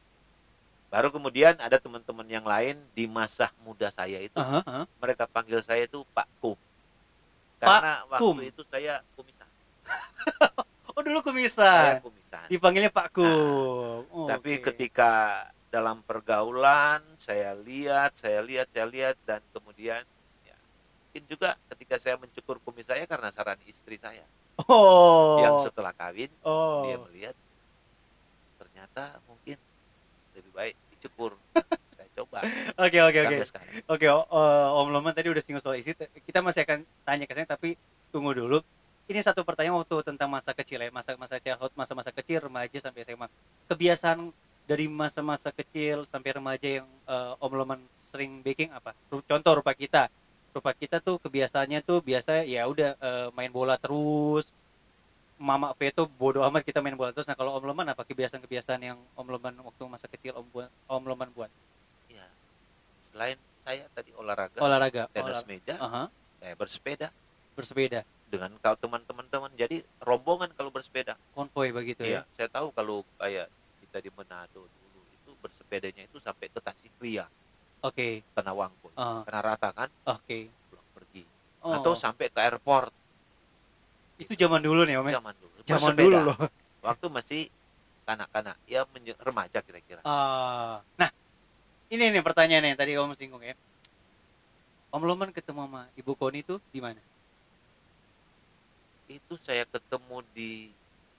Baru 0.89 1.09
kemudian 1.09 1.57
ada 1.57 1.75
teman-teman 1.75 2.27
yang 2.27 2.43
lain 2.43 2.77
di 2.93 3.05
masa 3.05 3.49
muda 3.61 3.89
saya 3.89 4.19
itu 4.19 4.37
Aha, 4.37 4.61
aha. 4.61 4.81
mereka 4.99 5.25
panggil 5.25 5.57
saya 5.59 5.83
itu 5.83 6.05
Pak 6.11 6.29
Kum. 6.37 6.53
Karena 7.57 8.03
waktu 8.05 8.21
Kum. 8.21 8.37
itu 8.43 8.61
saya 8.67 9.01
kumisan. 9.15 9.49
oh 10.93 11.01
dulu 11.01 11.17
Saya 11.17 11.25
kumisan 11.25 11.93
kumisan. 11.99 12.45
dipanggilnya 12.45 12.91
Pak 12.91 13.07
Kum 13.09 14.05
Oh, 14.05 14.27
Tapi 14.29 14.59
oke. 14.59 14.69
ketika 14.69 15.11
dalam 15.73 16.05
pergaulan 16.05 17.01
saya 17.17 17.57
lihat, 17.57 18.13
saya 18.13 18.45
lihat, 18.45 18.69
saya 18.69 18.85
lihat 18.85 19.17
dan 19.25 19.41
kemudian 19.49 20.05
ya, 20.45 20.57
mungkin 21.09 21.23
juga 21.25 21.57
ketika 21.73 21.97
saya 21.97 22.21
mencukur 22.21 22.61
kumis 22.61 22.85
saya 22.85 23.09
karena 23.09 23.33
saran 23.33 23.57
istri 23.65 23.97
saya 23.97 24.21
oh 24.69 25.41
yang 25.41 25.57
setelah 25.57 25.89
kawin 25.97 26.29
oh 26.45 26.85
dia 26.85 27.01
melihat 27.09 27.35
ternyata 28.61 29.17
mungkin 29.25 29.57
lebih 30.37 30.53
baik 30.53 30.75
dicukur. 31.03 31.35
saya 31.97 32.07
coba 32.15 32.39
oke 32.79 32.99
oke 33.11 33.19
oke. 33.27 33.35
Oke, 33.91 34.05
Om 34.07 34.87
Loman 34.95 35.11
tadi 35.11 35.27
udah 35.27 35.43
singgung 35.43 35.59
soal 35.59 35.83
isi. 35.83 35.91
Kita 35.97 36.39
masih 36.39 36.63
akan 36.63 36.87
tanya 37.03 37.25
ke 37.27 37.35
sana, 37.35 37.47
tapi 37.49 37.75
tunggu 38.09 38.31
dulu. 38.31 38.63
Ini 39.03 39.19
satu 39.19 39.43
pertanyaan 39.43 39.83
waktu 39.83 39.99
tentang 40.07 40.31
masa 40.31 40.55
kecil 40.55 40.79
ya, 40.79 40.87
masa-masa 40.87 41.35
childhood, 41.43 41.75
masa-masa 41.75 42.15
kecil, 42.15 42.39
remaja 42.47 42.79
sampai 42.79 43.03
SMA. 43.03 43.27
Kebiasaan 43.67 44.31
dari 44.63 44.87
masa-masa 44.87 45.51
kecil 45.51 46.07
sampai 46.07 46.31
remaja 46.33 46.81
yang 46.81 46.87
eh, 47.05 47.33
Om 47.43 47.53
Loman 47.53 47.79
sering 47.99 48.39
baking 48.39 48.71
apa? 48.71 48.95
Contoh 49.09 49.53
rupa 49.59 49.75
kita. 49.75 50.07
Rupa 50.53 50.71
kita 50.71 51.01
tuh 51.01 51.17
kebiasaannya 51.17 51.81
tuh 51.81 51.99
biasa 51.99 52.45
ya 52.45 52.63
udah 52.65 52.95
eh, 52.95 53.27
main 53.33 53.51
bola 53.51 53.75
terus. 53.75 54.47
Mama 55.33 55.75
V 55.75 55.91
tuh 55.91 56.07
bodoh 56.07 56.45
amat 56.47 56.63
kita 56.63 56.79
main 56.79 56.95
bola 56.95 57.11
terus. 57.11 57.27
Nah 57.27 57.35
kalau 57.35 57.57
Om 57.59 57.65
Loman 57.67 57.89
apa 57.91 58.07
kebiasaan-kebiasaan 58.07 58.79
yang 58.79 58.99
Om 59.17 59.27
Loman 59.27 59.53
waktu 59.59 59.81
masa 59.89 60.07
kecil 60.07 60.37
Om, 60.39 60.45
buat, 60.53 60.69
Om 60.87 61.03
Loman 61.03 61.29
buat? 61.35 61.51
Ya. 62.07 62.23
Selain 63.11 63.35
saya 63.63 63.87
tadi 63.91 64.11
olahraga, 64.15 64.59
Olahraga. 64.59 65.07
tenis 65.11 65.39
olahraga. 65.39 65.47
meja, 65.47 65.75
Aha, 65.79 66.03
saya 66.39 66.53
bersepeda 66.55 67.07
bersepeda. 67.55 68.01
dengan 68.27 68.49
kau 68.59 68.73
teman-teman 68.75 69.51
jadi 69.53 69.85
rombongan 70.01 70.49
kalau 70.57 70.73
bersepeda. 70.73 71.13
konvoy 71.31 71.69
begitu 71.69 72.01
Iya, 72.01 72.25
ya. 72.25 72.33
saya 72.33 72.49
tahu 72.49 72.73
kalau 72.73 73.05
kayak 73.15 73.45
di 74.01 74.09
Manado 74.13 74.65
dulu 74.65 75.01
itu 75.13 75.31
bersepedanya 75.41 76.05
itu 76.07 76.17
sampai 76.21 76.47
ke 76.49 76.59
Tasik 76.61 76.93
Ria, 77.01 77.25
Oke. 77.83 78.23
Tanah 78.31 78.55
Wangkul. 78.55 78.95
Ah, 78.95 79.21
Tanah 79.27 79.41
Rata 79.43 79.69
kan, 79.75 79.89
Oke. 80.07 80.47
pulang 80.71 80.87
pergi. 80.95 81.23
Oh, 81.59 81.75
Atau 81.75 81.93
sampai 81.99 82.31
ke 82.31 82.39
airport 82.39 82.89
itu 84.21 84.33
zaman 84.39 84.61
dulu 84.63 84.87
nih, 84.87 84.95
Om. 85.01 85.09
ya? 85.09 85.19
zaman 85.19 85.35
dulu. 85.35 85.57
Zaman 85.67 85.91
Bersepeda. 85.91 86.03
dulu 86.07 86.17
loh. 86.31 86.37
Waktu 86.83 87.05
masih 87.11 87.41
kanak-kanak, 88.07 88.55
ya 88.67 88.87
remaja 89.19 89.59
kira-kira. 89.59 89.99
Ah, 90.07 90.79
nah, 90.95 91.09
ini 91.91 92.07
nih 92.13 92.23
pertanyaannya 92.23 92.69
yang 92.71 92.79
tadi 92.79 92.93
Om 92.95 93.11
singgung 93.19 93.43
ya. 93.43 93.55
Om 94.93 95.03
Loman 95.09 95.33
ketemu 95.33 95.65
sama 95.65 95.81
Ibu 95.97 96.13
Koni 96.15 96.45
tuh 96.45 96.61
di 96.69 96.77
mana? 96.77 97.01
Itu 99.09 99.35
saya 99.41 99.65
ketemu 99.67 100.21
di 100.31 100.69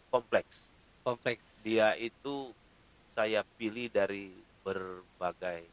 kompleks. 0.08 0.70
Kompleks. 1.02 1.44
Dia 1.66 1.92
itu 1.98 2.54
saya 3.14 3.46
pilih 3.56 3.86
dari 3.88 4.34
berbagai 4.66 5.64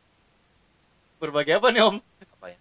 Berbagai 1.21 1.61
apa 1.61 1.69
nih 1.69 1.81
Om? 1.85 1.97
apa 2.37 2.45
ya? 2.49 2.59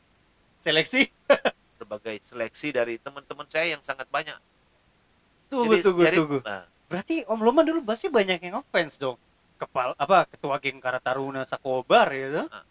Seleksi? 0.61 1.09
Berbagai 1.81 2.21
seleksi 2.21 2.69
dari 2.77 3.01
teman-teman 3.01 3.49
saya 3.49 3.73
yang 3.73 3.81
sangat 3.81 4.05
banyak. 4.13 4.37
Tunggu, 5.49 5.81
tunggu, 5.81 6.05
jadi, 6.05 6.17
tunggu. 6.21 6.39
nah, 6.45 6.69
Berarti 6.91 7.25
Om 7.25 7.41
Loman 7.41 7.65
dulu 7.65 7.81
pasti 7.87 8.13
banyak 8.13 8.37
yang 8.43 8.61
ngefans 8.61 9.01
dong. 9.01 9.17
Kepal 9.57 9.97
apa 9.97 10.29
ketua 10.29 10.61
geng 10.61 10.77
Karataruna 10.77 11.47
Sakobar 11.49 12.13
ya 12.13 12.45
tuh. 12.45 12.47
Ah. 12.53 12.65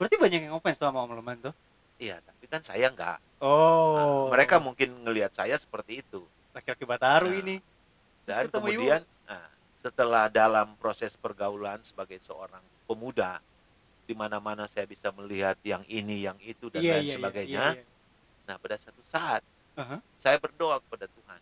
Berarti 0.00 0.16
banyak 0.18 0.40
yang 0.48 0.52
ngefans 0.58 0.78
sama 0.82 1.06
Om 1.06 1.14
Loman 1.14 1.38
tuh. 1.38 1.54
iya, 1.98 2.18
tapi 2.22 2.46
kan 2.50 2.62
saya 2.62 2.90
enggak. 2.90 3.18
Oh. 3.38 3.94
Nah, 3.94 4.34
mereka 4.34 4.58
mungkin 4.58 5.06
ngelihat 5.06 5.34
saya 5.34 5.54
seperti 5.54 6.02
itu. 6.02 6.22
laki-laki 6.50 6.82
Bataru 6.82 7.30
Nah, 7.30 7.38
ini. 7.38 7.56
Terus 8.26 8.50
Dan 8.50 8.66
ibu. 8.66 8.82
Setelah 9.78 10.26
dalam 10.26 10.74
proses 10.82 11.14
pergaulan 11.14 11.78
sebagai 11.86 12.18
seorang 12.18 12.60
pemuda 12.90 13.38
di 14.08 14.16
mana-mana 14.16 14.64
saya 14.66 14.88
bisa 14.88 15.12
melihat 15.12 15.54
yang 15.62 15.84
ini, 15.86 16.24
yang 16.24 16.38
itu 16.40 16.72
dan 16.72 16.80
Iya, 16.80 16.92
lain 16.96 17.04
iya, 17.04 17.06
iya, 17.06 17.16
sebagainya. 17.20 17.64
iya, 17.76 17.78
iya. 17.78 17.84
Nah, 18.48 18.56
pada 18.56 18.76
satu 18.80 19.02
saat 19.04 19.44
Aha. 19.76 20.00
saya 20.16 20.40
berdoa 20.40 20.80
kepada 20.80 21.04
Tuhan. 21.06 21.40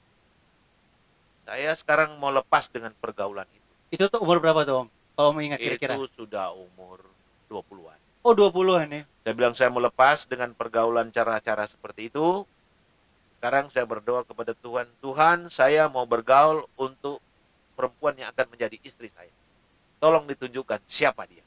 Saya 1.46 1.70
sekarang 1.78 2.18
mau 2.18 2.34
lepas 2.34 2.66
dengan 2.66 2.90
pergaulan 2.98 3.46
itu. 3.54 3.70
Itu 3.94 4.04
tuh 4.10 4.18
umur 4.18 4.42
berapa 4.42 4.66
tuh 4.66 4.82
Om? 4.82 4.88
Kalau 5.14 5.30
mau 5.30 5.42
ingat 5.46 5.62
kira-kira. 5.62 5.94
Itu 5.94 6.10
sudah 6.26 6.50
umur 6.50 7.06
20-an. 7.46 7.98
Oh 8.26 8.34
20-an 8.34 8.90
ya. 8.90 9.02
Saya 9.22 9.34
bilang 9.38 9.54
saya 9.54 9.70
mau 9.70 9.78
lepas 9.78 10.26
dengan 10.26 10.50
pergaulan 10.50 11.14
cara-cara 11.14 11.62
seperti 11.70 12.10
itu. 12.10 12.42
Sekarang 13.38 13.70
saya 13.70 13.86
berdoa 13.86 14.26
kepada 14.26 14.58
Tuhan, 14.58 14.90
Tuhan 14.98 15.46
saya 15.46 15.86
mau 15.86 16.02
bergaul 16.02 16.66
untuk 16.74 17.22
perempuan 17.76 18.16
yang 18.16 18.33
akan 18.33 18.49
menjadi 18.49 18.80
istri 18.80 19.12
saya. 19.12 19.30
Tolong 20.00 20.25
ditunjukkan 20.25 20.80
siapa 20.88 21.28
dia. 21.28 21.45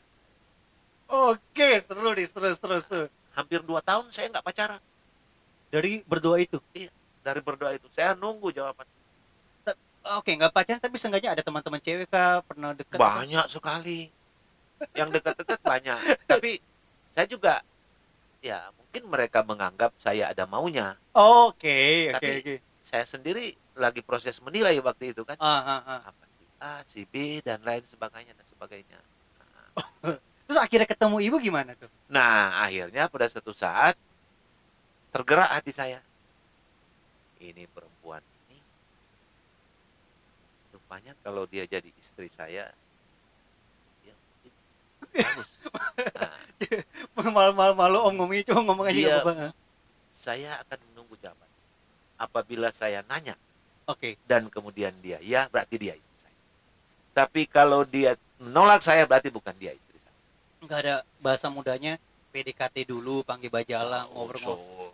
Oke, 1.10 1.82
seru 1.82 2.14
nih, 2.14 2.30
terus 2.30 2.62
terus 2.62 2.86
tuh. 2.86 3.10
Hampir 3.34 3.66
dua 3.66 3.82
tahun 3.82 4.14
saya 4.14 4.30
nggak 4.30 4.46
pacaran. 4.46 4.82
Dari 5.74 6.06
berdoa 6.06 6.38
itu. 6.38 6.62
Dari 7.26 7.42
berdoa 7.42 7.74
itu, 7.74 7.90
saya 7.94 8.14
nunggu 8.14 8.54
jawaban. 8.54 8.86
Oke, 10.22 10.32
nggak 10.38 10.54
pacaran 10.54 10.80
tapi 10.80 10.96
seenggaknya 10.96 11.36
ada 11.36 11.44
teman-teman 11.44 11.82
cewek 11.82 12.08
kah 12.08 12.46
pernah 12.46 12.72
dekat? 12.78 12.98
Banyak 13.02 13.46
sekali. 13.50 14.14
Yang 14.96 15.20
dekat-dekat 15.20 15.60
banyak. 15.60 16.00
Tapi 16.32 16.64
saya 17.12 17.28
juga, 17.28 17.60
ya 18.40 18.72
mungkin 18.80 19.12
mereka 19.12 19.44
menganggap 19.44 19.92
saya 20.00 20.32
ada 20.32 20.48
maunya. 20.48 20.96
Oke, 21.12 22.16
oke, 22.16 22.16
Tapi- 22.16 22.40
oke. 22.40 22.56
Saya 22.80 23.04
sendiri 23.06 23.54
lagi 23.80 24.04
proses 24.04 24.38
menilai 24.44 24.76
waktu 24.84 25.16
itu 25.16 25.24
kan. 25.24 25.40
Ah, 25.40 25.80
ah, 25.80 25.82
ah. 25.88 26.02
Apa 26.12 26.26
si 26.28 26.44
A, 26.60 26.74
si 26.86 27.02
B, 27.08 27.40
dan 27.42 27.64
lain 27.64 27.84
sebagainya 27.88 28.36
dan 28.36 28.46
sebagainya. 28.46 29.00
Terus 30.46 30.60
akhirnya 30.60 30.88
ketemu 30.90 31.18
ibu 31.24 31.38
gimana 31.40 31.72
tuh? 31.78 31.90
Nah, 32.10 32.60
akhirnya 32.66 33.08
pada 33.08 33.30
satu 33.30 33.54
saat 33.54 33.96
tergerak 35.14 35.50
hati 35.50 35.72
saya. 35.74 36.00
Ini 37.40 37.66
perempuan 37.72 38.20
ini 38.50 38.60
rupanya 40.74 41.16
kalau 41.24 41.48
dia 41.48 41.64
jadi 41.66 41.88
istri 41.96 42.28
saya 42.28 42.68
ya 44.04 44.14
mungkin 44.16 44.54
bagus. 45.16 45.50
Nah, 46.20 46.36
Malu-malu 47.32 47.98
om 48.04 48.14
ngomongnya 48.16 48.44
cuma 48.52 48.62
ngomong 48.68 48.88
aja 48.92 49.20
apa-apa. 49.24 49.52
saya 50.12 50.60
akan 50.64 50.80
menunggu 50.92 51.16
jawaban. 51.20 51.48
Apabila 52.20 52.68
saya 52.72 53.00
nanya 53.08 53.36
Oke. 53.90 54.22
dan 54.30 54.46
kemudian 54.48 54.94
dia 55.02 55.18
ya, 55.20 55.50
berarti 55.50 55.76
dia 55.76 55.98
istri 55.98 56.16
saya. 56.22 56.38
Tapi 57.18 57.50
kalau 57.50 57.82
dia 57.84 58.14
menolak 58.38 58.86
saya 58.86 59.10
berarti 59.10 59.34
bukan 59.34 59.58
dia 59.58 59.74
istri 59.74 59.98
saya. 59.98 60.16
Nggak 60.62 60.80
ada 60.86 60.96
bahasa 61.18 61.50
mudanya 61.50 61.98
PDKT 62.30 62.86
dulu, 62.86 63.26
panggil 63.26 63.50
bajalang, 63.50 64.06
Oh, 64.14 64.30
ngobrol-ngobrol. 64.30 64.94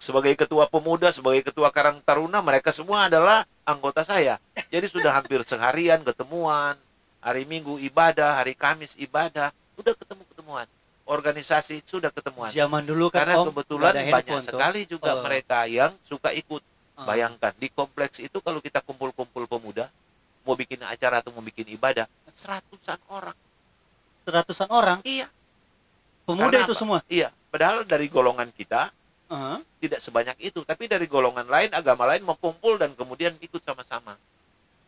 sebagai 0.00 0.32
ketua 0.34 0.64
pemuda, 0.66 1.12
sebagai 1.12 1.44
ketua 1.44 1.68
Karang 1.68 2.00
Taruna, 2.00 2.40
mereka 2.40 2.72
semua 2.72 3.06
adalah 3.12 3.44
anggota 3.62 4.00
saya. 4.02 4.40
Jadi 4.72 4.88
sudah 4.88 5.12
hampir 5.12 5.44
seharian 5.44 6.00
ketemuan, 6.00 6.74
hari 7.20 7.44
Minggu 7.44 7.76
ibadah, 7.78 8.40
hari 8.40 8.56
Kamis 8.56 8.96
ibadah, 8.96 9.52
sudah 9.76 9.92
ketemu-ketemuan. 9.92 10.64
Organisasi 11.04 11.84
sudah 11.84 12.08
ketemuan. 12.08 12.48
Zaman 12.48 12.82
dulu 12.82 13.12
kan 13.12 13.26
Karena 13.28 13.42
om 13.44 13.52
kebetulan 13.52 13.92
banyak 14.08 14.38
sekali 14.40 14.88
juga 14.88 15.12
Oh. 15.12 15.22
mereka 15.22 15.68
yang 15.68 15.92
suka 16.02 16.32
ikut. 16.32 16.64
Bayangkan 17.04 17.52
di 17.56 17.68
kompleks 17.68 18.18
itu 18.18 18.38
kalau 18.38 18.58
kita 18.58 18.80
kumpul-kumpul 18.80 19.46
pemuda, 19.46 19.88
mau 20.42 20.54
bikin 20.54 20.82
acara 20.82 21.20
atau 21.20 21.30
mau 21.30 21.40
bikin 21.40 21.66
ibadah, 21.68 22.06
seratusan 22.32 22.98
orang. 23.08 23.36
Seratusan 24.22 24.68
orang, 24.68 24.98
Iya, 25.02 25.26
pemuda 26.22 26.46
Karena 26.48 26.64
itu 26.64 26.72
apa? 26.72 26.80
semua. 26.80 26.98
iya. 27.06 27.28
Padahal 27.50 27.82
dari 27.82 28.06
golongan 28.06 28.48
kita 28.50 28.94
Ah. 29.26 29.58
tidak 29.78 29.98
sebanyak 29.98 30.36
itu, 30.38 30.60
tapi 30.62 30.84
dari 30.86 31.08
golongan 31.08 31.48
lain, 31.48 31.72
agama 31.72 32.04
lain 32.04 32.20
mau 32.20 32.36
kumpul 32.36 32.76
dan 32.76 32.92
kemudian 32.92 33.32
ikut 33.38 33.60
sama-sama. 33.60 34.12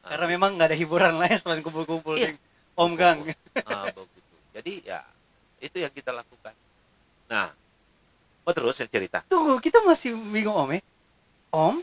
Nah, 0.04 0.08
Karena 0.10 0.26
memang 0.28 0.52
nggak 0.54 0.68
ada 0.68 0.76
hiburan 0.76 1.16
lain 1.16 1.34
selain 1.34 1.60
kumpul-kumpul 1.60 2.14
Iya. 2.14 2.36
Om 2.74 2.92
Gang. 2.92 3.24
ah, 3.64 3.88
begitu. 3.96 4.34
Jadi 4.52 4.72
ya 4.84 5.00
itu 5.58 5.76
yang 5.78 5.88
kita 5.88 6.12
lakukan. 6.12 6.52
Nah, 7.24 7.50
mau 8.44 8.52
terus 8.52 8.76
cerita. 8.76 9.24
Tunggu, 9.26 9.56
kita 9.58 9.80
masih 9.80 10.12
bingung 10.28 10.52
Om 10.54 10.70
ya. 10.76 10.80
Om 11.50 11.74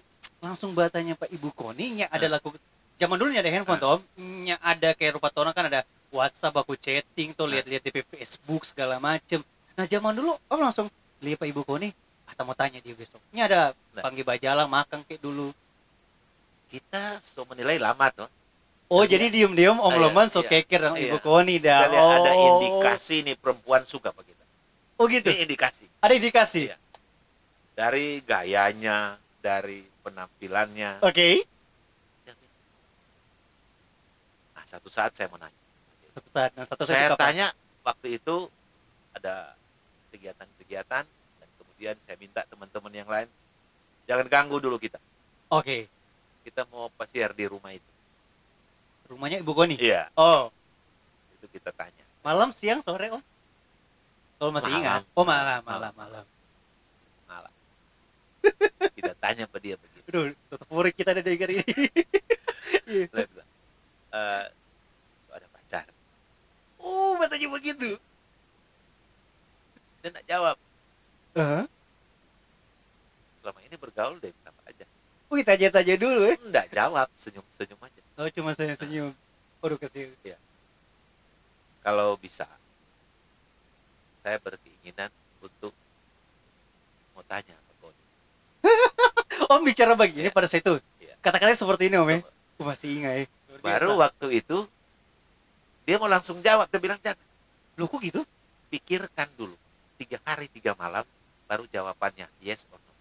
langsung 0.41 0.73
batanya 0.73 1.13
Pak 1.13 1.29
Ibu 1.29 1.53
Koni 1.53 2.01
nya 2.01 2.05
ada 2.09 2.25
Ah. 2.25 2.31
laku 2.35 2.57
zaman 2.97 3.15
dulu 3.15 3.29
ada 3.31 3.47
handphone 3.47 3.79
Om. 3.79 3.99
Nya 4.43 4.57
ada 4.59 4.91
kayak 4.91 5.21
rupa 5.21 5.29
orang 5.37 5.53
kan 5.53 5.65
ada 5.69 5.81
WhatsApp 6.09 6.57
aku 6.57 6.73
chatting 6.75 7.31
tuh 7.31 7.45
Ah. 7.45 7.55
lihat-lihat 7.55 7.81
di 7.85 7.91
Facebook 7.93 8.65
segala 8.65 8.97
macem. 8.97 9.45
Nah, 9.77 9.85
zaman 9.85 10.11
dulu 10.11 10.35
Om 10.49 10.59
langsung 10.59 10.87
lihat 11.21 11.37
Pak 11.37 11.47
Ibu 11.47 11.61
Koni 11.63 11.93
atau 12.25 12.43
mau 12.43 12.57
tanya 12.57 12.81
dia 12.81 12.97
besok. 12.97 13.21
Nya 13.31 13.45
ada 13.45 13.61
Nah. 13.93 14.01
panggil 14.01 14.25
bajalang 14.25 14.67
makan 14.67 15.05
kayak 15.05 15.21
dulu. 15.21 15.53
Kita 16.67 17.21
so 17.21 17.45
menilai 17.45 17.77
lama 17.77 18.09
tuh. 18.09 18.29
Oh, 18.91 19.07
Jadi 19.07 19.31
jadi 19.31 19.47
diem-diem 19.47 19.77
Om 19.77 19.87
Ah, 19.87 19.95
iya, 19.95 20.01
Loman 20.03 20.27
so 20.27 20.43
iya, 20.43 20.49
keker 20.59 20.81
sama 20.83 20.97
Ibu 20.99 21.15
iya. 21.15 21.23
Koni 21.23 21.55
dah. 21.61 21.79
Kita 21.87 21.95
ada 21.95 22.31
Oh. 22.33 22.47
indikasi 22.59 23.15
nih 23.23 23.35
perempuan 23.39 23.85
suka 23.85 24.11
apa 24.11 24.19
kita. 24.25 24.43
Oh 24.99 25.05
gitu. 25.07 25.31
Ini 25.31 25.47
indikasi. 25.47 25.85
Ada 26.01 26.13
indikasi. 26.13 26.61
Iya. 26.67 26.75
Dari 27.71 28.19
gayanya, 28.21 29.15
dari 29.39 29.87
penampilannya. 30.01 31.01
Oke. 31.01 31.45
Nah, 34.55 34.63
satu 34.67 34.89
saat 34.91 35.11
saya 35.15 35.27
mau 35.31 35.39
nanya. 35.39 35.55
Satu 36.11 36.29
saat, 36.29 36.51
nah, 36.53 36.65
satu 36.67 36.83
saat 36.83 36.91
saya 36.91 37.07
kapan? 37.15 37.21
tanya 37.23 37.47
waktu 37.81 38.07
itu 38.19 38.35
ada 39.15 39.55
kegiatan-kegiatan 40.11 41.03
dan 41.07 41.49
kemudian 41.57 41.95
saya 42.03 42.17
minta 42.19 42.41
teman-teman 42.45 42.91
yang 42.93 43.07
lain 43.07 43.27
jangan 44.05 44.27
ganggu 44.27 44.59
dulu 44.59 44.75
kita. 44.75 44.99
Oke. 45.47 45.87
Kita 46.43 46.67
mau 46.67 46.89
pasiar 46.93 47.31
di 47.31 47.45
rumah 47.47 47.71
itu. 47.71 47.85
Rumahnya 49.07 49.39
Ibu 49.39 49.51
Koni. 49.51 49.75
Iya, 49.77 50.07
Oh, 50.15 50.47
itu 51.35 51.45
kita 51.51 51.69
tanya. 51.75 52.03
malam, 52.23 52.49
siang, 52.51 52.79
sore, 52.79 53.11
Om? 53.11 53.19
Kalau 54.39 54.51
masih 54.51 54.71
Malam. 54.71 54.81
ingat. 54.81 55.01
Oh, 55.13 55.21
malam, 55.21 55.61
malam, 55.61 55.91
Malam. 55.93 55.93
malam. 55.93 56.25
Malah. 57.29 57.53
kita 58.97 59.13
tanya 59.19 59.45
ke 59.45 59.57
dia. 59.61 59.75
Aduh, 60.11 60.35
tutup 60.51 60.67
murid 60.75 60.91
kita 60.91 61.15
ada 61.15 61.23
dengar 61.23 61.47
ini. 61.47 61.63
Dia 62.83 63.07
bilang, 63.07 63.31
"Eh, 64.11 64.45
so 65.23 65.31
ada 65.31 65.47
pacar. 65.55 65.87
Oh, 66.83 67.15
katanya 67.15 67.47
begitu. 67.47 67.95
Dia 70.03 70.09
nggak 70.11 70.27
jawab. 70.27 70.59
Hah? 71.39 71.63
Selama 73.39 73.59
ini 73.63 73.75
bergaul 73.79 74.19
deh 74.19 74.35
sama 74.43 74.59
aja. 74.67 74.83
Oh, 75.31 75.39
kita 75.39 75.55
tanya-tanya 75.55 75.95
dulu 75.95 76.19
ya. 76.27 76.35
Nggak 76.43 76.67
jawab, 76.75 77.07
senyum-senyum 77.15 77.79
aja. 77.79 78.01
Oh, 78.19 78.27
cuma 78.35 78.51
saya 78.51 78.75
senyum. 78.75 79.15
Waduh, 79.63 79.79
ke 79.79 79.87
sini. 79.87 80.35
Kalau 81.79 82.19
bisa, 82.19 82.51
saya 84.27 84.35
berkeinginan 84.43 85.07
untuk 85.39 85.71
mau 87.15 87.23
tanya. 87.23 87.60
Om 89.51 89.61
bicara 89.67 89.93
begini 89.99 90.29
Iya. 90.29 90.35
pada 90.35 90.47
saat 90.47 90.63
itu. 90.63 90.79
Iya. 91.03 91.13
Kata-katanya 91.19 91.57
seperti 91.59 91.83
ini, 91.91 91.95
Om 91.99 92.09
ya. 92.09 92.19
Aku 92.55 92.63
masih 92.63 92.87
ingat 92.95 93.13
ya. 93.19 93.25
Baru 93.61 93.99
waktu 93.99 94.41
itu 94.41 94.65
dia 95.83 95.95
mau 95.99 96.07
langsung 96.07 96.39
jawab, 96.39 96.71
dia 96.71 96.79
bilang 96.79 96.99
jangan. 97.03 97.19
Loh, 97.75 97.87
kok 97.89 98.01
gitu? 98.01 98.21
pikirkan 98.71 99.27
dulu 99.35 99.53
tiga 99.99 100.17
hari 100.23 100.47
tiga 100.47 100.71
malam 100.79 101.03
baru 101.45 101.67
jawabannya 101.67 102.31
yes 102.39 102.63
or 102.71 102.79
no 102.79 102.93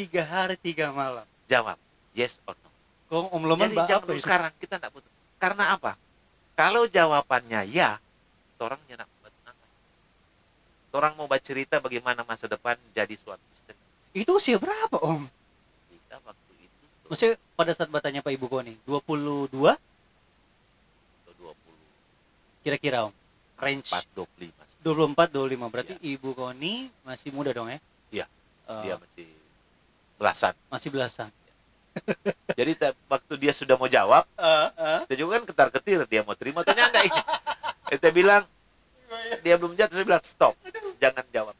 tiga 0.00 0.24
hari 0.24 0.56
tiga 0.56 0.88
malam 0.88 1.28
jawab 1.44 1.76
yes 2.16 2.40
or 2.48 2.56
no 2.56 2.70
kok 3.12 3.28
om 3.28 3.44
loman 3.44 3.68
jadi 3.68 4.00
apa 4.00 4.08
dulu 4.08 4.18
sekarang 4.24 4.50
kita 4.56 4.80
tidak 4.80 4.90
butuh 4.96 5.12
karena 5.36 5.76
apa 5.76 6.00
kalau 6.56 6.88
jawabannya 6.88 7.68
ya 7.68 8.00
orang 8.56 8.80
nyenak 8.88 9.06
orang 10.94 11.12
mau 11.18 11.26
bercerita 11.26 11.82
bagaimana 11.82 12.22
masa 12.22 12.46
depan 12.46 12.78
jadi 12.94 13.12
suami 13.18 13.42
istri 13.52 13.74
itu 14.14 14.30
usia 14.30 14.56
berapa 14.56 14.96
om? 15.02 15.26
Kita 15.90 16.16
waktu 16.22 16.52
itu 16.62 16.82
tuh 17.02 17.08
maksudnya 17.10 17.34
pada 17.58 17.70
saat 17.74 17.90
bertanya 17.90 18.22
pak 18.22 18.32
ibu 18.32 18.46
koni 18.46 18.78
22 18.86 19.50
dua? 19.50 19.72
Puluh? 21.34 21.54
Kira-kira 22.62 23.10
om. 23.10 23.14
Range. 23.58 23.82
Empat 23.84 24.06
dua 24.14 24.26
puluh 24.30 24.48
lima 24.48 24.62
24 24.84 25.32
25 25.32 25.72
berarti 25.72 25.94
ibu 26.04 26.30
koni 26.32 26.92
masih 27.02 27.32
muda 27.32 27.50
dong 27.50 27.72
ya? 27.72 27.78
Iya. 28.12 28.26
Eh, 28.68 28.82
dia 28.84 28.94
masih 29.00 29.28
belasan. 30.16 30.54
masih 30.68 30.88
belasan. 30.92 31.30
Jadi 32.58 32.72
waktu 33.06 33.32
dia 33.38 33.52
sudah 33.54 33.78
mau 33.78 33.86
jawab 33.86 34.26
Eh, 34.34 34.68
eh. 34.76 35.00
kita 35.06 35.14
juga 35.14 35.30
kan 35.38 35.44
ketar 35.46 35.68
ketir 35.70 36.00
dia 36.10 36.20
mau 36.26 36.34
terima 36.34 36.60
atau 36.66 36.74
enggak 36.74 37.06
ini 37.06 37.20
kita 37.94 38.08
bilang 38.10 38.42
dia 39.46 39.54
belum 39.54 39.78
jatuh 39.78 39.94
saya 39.94 40.06
bilang 40.06 40.24
stop 40.26 40.58
jangan 40.98 41.22
jawab 41.30 41.54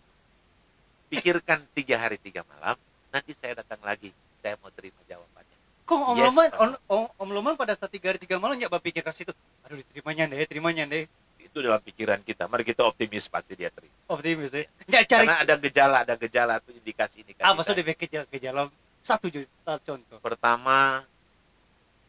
pikirkan 1.18 1.58
tiga 1.74 1.96
hari 2.00 2.16
tiga 2.18 2.42
malam 2.46 2.74
nanti 3.14 3.30
saya 3.38 3.62
datang 3.62 3.78
lagi 3.86 4.10
saya 4.42 4.58
mau 4.58 4.70
terima 4.74 4.98
jawabannya. 5.06 5.56
Kok 5.84 6.00
om 6.00 6.16
Yes, 6.18 6.32
loman 6.32 6.48
om, 6.58 6.70
om, 6.90 7.04
om 7.20 7.28
loman 7.30 7.54
pada 7.54 7.78
saat 7.78 7.92
tiga 7.94 8.10
hari 8.10 8.18
tiga 8.18 8.42
malam 8.42 8.58
nggak 8.58 8.72
berpikir 8.80 9.04
ke 9.04 9.12
situ 9.14 9.32
aduh 9.64 9.80
diterimanya 9.80 10.24
deh 10.28 10.48
terimanya 10.48 10.84
deh. 10.90 11.06
Itu 11.38 11.62
dalam 11.62 11.78
pikiran 11.78 12.18
kita 12.26 12.50
mari 12.50 12.66
kita 12.66 12.82
optimis 12.82 13.30
pasti 13.30 13.54
dia 13.54 13.70
terima. 13.70 13.94
Optimis 14.10 14.50
ya 14.50 14.66
nggak 14.90 15.04
cari 15.06 15.24
karena 15.24 15.36
ada 15.46 15.54
gejala 15.60 15.96
ada 16.02 16.14
gejala 16.18 16.54
tuh 16.58 16.74
indikasi 16.74 17.22
indikasi 17.22 17.46
apa 17.46 17.60
sudah 17.62 17.84
gejala 17.84 18.26
gejala 18.28 18.60
satu 19.04 19.28
contoh. 19.62 20.18
Pertama 20.18 21.04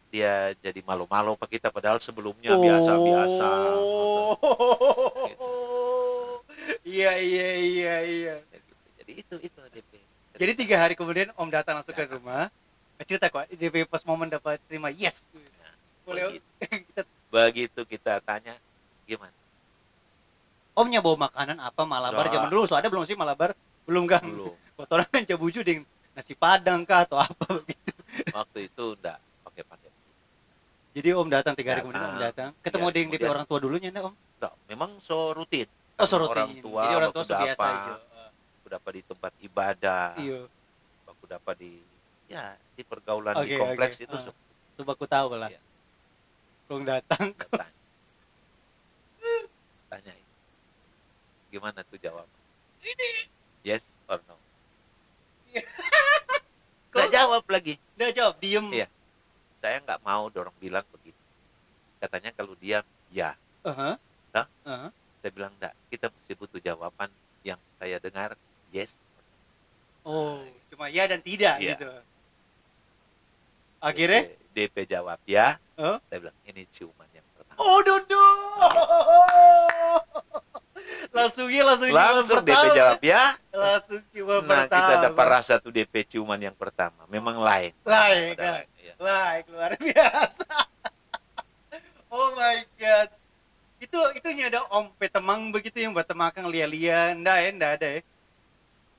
dia 0.10 0.56
jadi 0.64 0.80
malu-malu 0.88 1.36
pak 1.36 1.60
kita 1.60 1.68
padahal 1.68 2.00
sebelumnya 2.00 2.56
biasa-biasa. 2.56 3.50
Oh. 3.78 4.40
Iya 6.86 7.18
iya 7.18 7.50
iya 7.62 7.96
iya. 8.06 8.36
Jadi 9.06 9.22
itu 9.22 9.36
itu 9.40 9.62
DP 9.70 9.92
Jadi 10.36 10.52
tiga 10.58 10.76
hari 10.78 10.94
kemudian 10.94 11.32
Om 11.32 11.48
datang 11.48 11.80
langsung 11.80 11.94
ke 11.94 12.02
Ya. 12.02 12.12
rumah. 12.12 12.52
Cerita 13.02 13.30
kok, 13.30 13.48
DP 13.48 13.86
pas 13.86 14.04
momen 14.04 14.28
dapat 14.28 14.60
terima 14.66 14.90
yes. 14.90 15.30
Boleh 16.04 16.28
begitu, 16.28 16.48
kita 16.90 17.02
begitu 17.30 17.82
kita 17.86 18.14
tanya 18.20 18.58
gimana? 19.06 19.32
Omnya 20.76 21.00
bawa 21.00 21.30
makanan 21.30 21.58
apa 21.58 21.82
malabar 21.84 22.26
Nah. 22.26 22.34
zaman 22.34 22.50
dulu 22.50 22.64
so 22.66 22.76
ada 22.76 22.88
belum 22.88 23.04
sih 23.04 23.16
malabar 23.16 23.56
belum 23.86 24.04
kan 24.06 24.24
belum. 24.24 24.56
Kotoran 24.76 25.08
kan 25.08 25.24
jabuju 25.24 25.62
dengan 25.62 25.86
nasi 26.12 26.36
padang 26.36 26.84
kah 26.84 27.06
atau 27.06 27.16
apa 27.16 27.46
begitu. 27.62 27.96
Waktu 28.30 28.68
itu 28.68 28.86
enggak 28.92 29.18
pakai 29.42 29.64
pakai 29.64 29.90
jadi 30.92 31.12
om 31.12 31.28
datang 31.28 31.54
tiga 31.54 31.76
hari 31.76 31.84
kemudian 31.84 32.02
om 32.02 32.12
Datang. 32.14 32.52
datang. 32.52 32.64
Ketemu 32.64 32.86
Iya, 32.86 32.94
dengan 32.94 33.12
DP 33.14 33.24
orang 33.26 33.46
tua 33.46 33.60
dulunya 33.60 33.88
enggak 33.88 34.08
om? 34.08 34.16
Enggak, 34.36 34.54
memang 34.68 34.90
so 35.00 35.32
rutin. 35.32 35.68
Oh 35.96 36.04
suruh 36.04 36.28
orang 36.28 36.60
tua 36.60 36.82
jadi 36.82 36.96
orang 36.98 37.12
tua 37.12 37.24
so 37.24 37.32
biasa 37.34 37.64
aja 37.66 37.94
baku 38.66 38.74
dapat 38.74 38.92
di 38.98 39.04
tempat 39.06 39.34
ibadah 39.46 40.18
iya 40.18 40.42
baku 41.06 41.30
dapat 41.30 41.54
di 41.56 41.78
ya 42.26 42.58
di 42.74 42.82
pergaulan 42.82 43.38
di 43.46 43.54
Oke, 43.54 43.62
kompleks 43.62 44.02
oke. 44.02 44.06
itu 44.10 44.16
Ah. 44.18 44.24
so 44.26 44.32
coba 44.76 44.92
aku 44.98 45.06
tahu 45.06 45.30
lah 45.38 45.50
Iya. 45.54 45.62
Om 46.66 46.82
datang 46.82 47.30
tanya 47.38 47.70
tanyain 49.86 50.26
gimana 51.54 51.86
tuh 51.86 52.02
jawab 52.02 52.26
yes 53.62 53.94
or 54.10 54.18
no 54.26 54.34
nggak 56.90 57.10
jawab 57.14 57.46
lagi 57.46 57.78
udah 57.94 58.10
jawab 58.12 58.36
diem 58.42 58.66
Iya. 58.74 58.88
saya 59.62 59.78
nggak 59.78 60.02
mau 60.02 60.26
dorong 60.28 60.58
bilang 60.58 60.82
begitu 60.90 61.22
katanya 62.02 62.34
kalau 62.34 62.58
dia 62.58 62.82
ya 63.14 63.38
Aha. 63.62 64.02
Hah? 64.34 64.46
Aha. 64.66 64.90
saya 65.22 65.30
bilang 65.30 65.54
enggak 65.54 65.78
kita 65.88 66.10
mesti 66.10 66.34
butuh 66.34 66.58
jawaban 66.58 67.14
yang 67.46 67.62
saya 67.78 68.02
dengar 68.02 68.34
yes 68.76 68.92
Oh, 70.04 70.38
cuma 70.70 70.86
ya 70.88 71.08
dan 71.08 71.18
tidak 71.18 71.58
Iya. 71.58 71.74
gitu. 71.74 71.90
Akhirnya, 73.80 74.30
DP, 74.54 74.70
DP 74.70 74.76
jawab 74.88 75.18
ya 75.26 75.58
Huh? 75.76 75.98
saya 76.06 76.20
bilang 76.22 76.38
ini 76.46 76.64
ciuman 76.68 77.10
yang 77.10 77.26
pertama 77.32 77.58
oh 77.58 77.80
Dodo. 77.82 78.26
langsung 81.12 81.48
ya 81.48 81.64
langsung 81.64 81.90
langsung 81.90 82.40
DP 82.40 82.52
pertama. 82.54 82.76
jawab 82.76 83.00
ya 83.02 83.24
Langsung 83.50 84.02
ciuman 84.10 84.40
nah 84.42 84.64
pertama. 84.64 84.78
kita 84.78 84.96
dapat 85.06 85.26
rasa 85.32 85.54
tuh 85.58 85.72
DP 85.72 85.94
ciuman 86.06 86.38
yang 86.38 86.54
pertama 86.54 87.02
memang 87.08 87.36
lain 87.38 87.72
Lain, 87.82 88.36
kan? 88.36 88.62
lain, 88.62 88.68
iya. 88.78 88.94
Like 88.96 89.46
luar 89.50 89.72
biasa. 89.76 90.56
oh 92.14 92.32
my 92.32 92.64
god. 92.76 93.10
Itu 93.76 94.00
itu 94.14 94.28
ada 94.42 94.64
om 94.70 94.88
petemang 94.96 95.52
begitu 95.52 95.78
yang 95.78 95.92
buat 95.92 96.06
temakang 96.06 96.48
lia-lia, 96.48 97.12
ndak 97.14 97.38
ya, 97.38 97.50
ndak 97.52 97.72
ada 97.76 97.88
ya. 97.90 98.02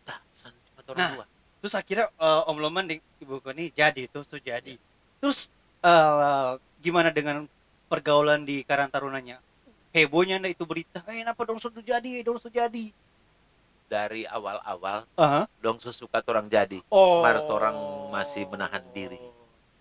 Nah, 0.07 0.19
san 0.33 0.53
cuma 0.65 0.81
orang 0.87 0.97
Nah. 0.97 1.11
dua 1.15 1.27
Terus 1.57 1.75
akhirnya 1.75 2.07
eh, 2.09 2.43
Om 2.47 2.59
Loman 2.59 2.87
di 2.87 2.97
Ibu 3.19 3.43
Koni 3.43 3.71
jadi 3.71 4.07
tuh 4.07 4.23
tuh 4.23 4.39
jadi. 4.39 4.79
Terus 5.19 5.51
eh, 5.83 6.51
gimana 6.79 7.11
dengan 7.11 7.45
pergaulan 7.87 8.43
di 8.43 8.63
Karang 8.63 8.87
Tarunanya? 8.87 9.43
Hebohnya 9.91 10.37
ndak 10.39 10.55
itu 10.55 10.63
berita. 10.63 11.01
Eh, 11.09 11.25
kenapa 11.25 11.43
dong 11.43 11.59
sudah 11.59 11.81
jadi, 11.81 12.21
dong 12.23 12.39
sudah 12.39 12.69
jadi. 12.69 12.93
dari 13.87 14.27
awal-awal 14.27 15.07
Aha. 15.15 15.47
dong 15.63 15.79
sesuka 15.79 16.19
orang 16.27 16.51
jadi 16.51 16.83
Oh. 16.91 17.23
Mar 17.23 17.39
orang 17.39 17.79
masih 18.11 18.43
menahan 18.51 18.83
diri. 18.91 19.15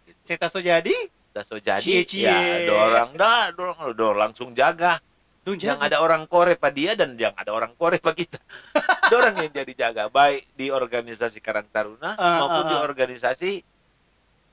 gitu. 0.06 0.20
Saya 0.22 0.46
so 0.46 0.62
jadi, 0.62 0.94
so 1.42 1.58
jadi 1.58 1.82
Cie-cie. 1.82 2.22
ya 2.22 2.70
dorang 2.70 3.18
dah 3.18 3.50
dorang 3.50 3.78
dorang 3.98 4.30
langsung 4.30 4.54
jaga 4.54 5.02
dong 5.46 5.56
yang 5.56 5.78
jadi. 5.78 5.88
ada 5.94 5.98
orang 6.02 6.26
kore 6.26 6.58
pak 6.58 6.74
dia 6.74 6.98
dan 6.98 7.14
yang 7.16 7.32
ada 7.38 7.54
orang 7.54 7.72
kore 7.78 8.02
pak 8.02 8.18
kita 8.18 8.42
dorang 9.14 9.38
yang 9.38 9.54
jadi 9.54 9.74
jaga 9.78 10.10
baik 10.10 10.50
di 10.58 10.74
organisasi 10.74 11.38
Karang 11.38 11.70
Taruna 11.70 12.18
Ah, 12.18 12.42
maupun 12.42 12.66
ah, 12.66 12.70
di 12.70 12.76
ah. 12.76 12.82
organisasi 12.82 13.52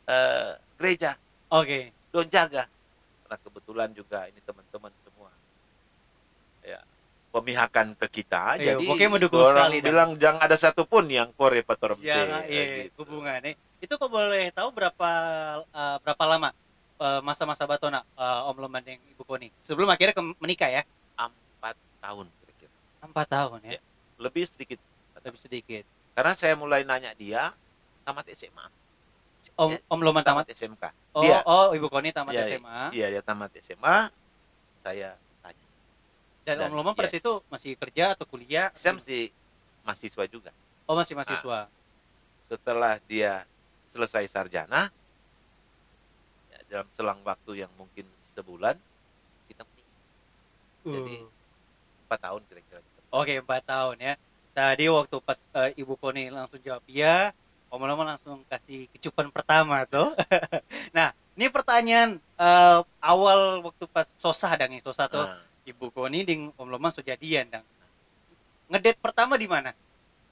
eh, 0.07 0.51
gereja 0.77 1.17
Oke. 1.49 1.91
don 2.13 2.29
jaga 2.29 2.69
karena 3.25 3.37
kebetulan 3.41 3.89
juga 3.91 4.29
ini 4.29 4.41
teman-teman 4.45 4.93
semua 5.01 5.33
ya 6.61 6.81
pemihakan 7.33 7.97
ke 7.97 8.07
kita 8.13 8.61
Iya, 8.61 8.77
jadi 8.77 8.85
pokoknya 8.85 9.09
mendukung 9.09 9.41
orang 9.41 9.57
sekali 9.73 9.77
bilang 9.81 10.11
jangan 10.21 10.41
ada 10.45 10.57
satupun 10.61 11.09
yang 11.09 11.33
kore 11.33 11.65
pak 11.65 11.77
Torem 11.81 11.97
Ya, 12.05 12.45
iya, 12.45 12.93
gitu. 12.93 13.01
hubungannya. 13.09 13.57
Itu 13.81 13.97
kok 13.97 14.13
boleh 14.13 14.53
tahu 14.53 14.69
berapa 14.77 15.11
eh, 15.65 15.97
berapa 16.05 16.25
lama 16.29 16.53
masa-masa 17.21 17.65
Batona 17.65 18.01
eh, 18.05 18.49
Om 18.49 18.57
Loman 18.59 18.83
yang 18.83 19.01
Ibu 19.11 19.23
Koni 19.23 19.49
sebelum 19.59 19.87
akhirnya 19.87 20.13
ke 20.13 20.23
menikah 20.39 20.71
ya? 20.71 20.83
empat 21.17 21.75
tahun 21.99 22.27
kira-kira 22.41 22.73
Empat 23.01 23.27
tahun 23.29 23.59
ya, 23.63 23.71
Iya. 23.73 23.81
lebih 24.19 24.45
sedikit 24.45 24.79
lebih 25.17 25.39
sedikit. 25.39 25.85
karena 26.13 26.33
saya 26.33 26.55
mulai 26.55 26.83
nanya 26.83 27.13
dia 27.13 27.55
tamat 28.03 28.27
SMA 28.29 28.67
Om 29.53 29.71
Ya, 29.71 29.79
Om 29.87 30.01
Loman 30.01 30.23
tamat. 30.23 30.49
tamat 30.49 30.57
SMK 30.57 30.85
Oh, 31.13 31.23
dia 31.23 31.45
oh 31.45 31.71
Ibu 31.71 31.87
Koni 31.87 32.09
tamat 32.11 32.33
Iya, 32.33 32.45
SMA. 32.49 32.81
iya 32.91 33.07
dia 33.09 33.21
tamat 33.21 33.53
SMA 33.57 34.09
saya 34.81 35.15
tanya 35.39 35.67
Dan, 36.43 36.55
dan 36.59 36.67
Om 36.69 36.75
Loman 36.75 36.93
pada 36.93 37.07
yes. 37.07 37.19
situ 37.19 37.33
masih 37.47 37.77
kerja 37.77 38.15
atau 38.15 38.25
kuliah? 38.25 38.73
saya 38.73 38.97
masih 38.97 39.31
mahasiswa 39.83 40.25
juga 40.27 40.51
Oh 40.85 40.95
masih 40.95 41.15
mahasiswa. 41.15 41.71
setelah 42.47 42.99
dia 43.05 43.47
selesai 43.89 44.27
sarjana 44.27 44.89
ya, 44.89 45.02
dalam 46.73 46.89
selang 46.97 47.21
waktu 47.21 47.69
yang 47.69 47.73
mungkin 47.77 48.09
sebulan 48.33 48.81
kita 49.53 49.63
menikah 49.69 50.01
jadi 50.89 51.17
Uh. 51.21 51.29
empat 52.09 52.19
tahun 52.25 52.43
kira-kira 52.49 52.81
Oke 53.13 53.37
empat 53.45 53.63
tahun 53.69 53.97
ya. 54.01 54.15
Tadi 54.57 54.89
waktu 54.89 55.17
pas 55.21 55.37
eh, 55.37 55.77
Ibu 55.85 56.01
Koni 56.01 56.33
langsung 56.33 56.57
jawab 56.65 56.81
iya, 56.89 57.37
Om 57.69 57.85
Loman 57.85 58.17
langsung 58.17 58.41
kasih 58.49 58.89
kecupan 58.89 59.29
pertama 59.29 59.85
tuh. 59.85 60.17
nah 60.97 61.13
ini 61.37 61.53
pertanyaan 61.53 62.17
eh, 62.17 62.79
awal 63.05 63.61
waktu 63.69 63.85
pas 63.93 64.09
sosah 64.17 64.49
dang 64.57 64.73
ya, 64.73 64.81
sosah 64.81 65.13
tuh. 65.13 65.29
Ah, 65.29 65.45
Ibu 65.69 65.93
Koni 65.93 66.25
ding 66.25 66.57
Om 66.57 66.73
Loman 66.73 66.89
sudah 66.89 67.13
jadian 67.13 67.53
dang. 67.53 67.65
Ngedate 68.73 68.97
pertama 68.97 69.37
di 69.37 69.45
mana? 69.45 69.77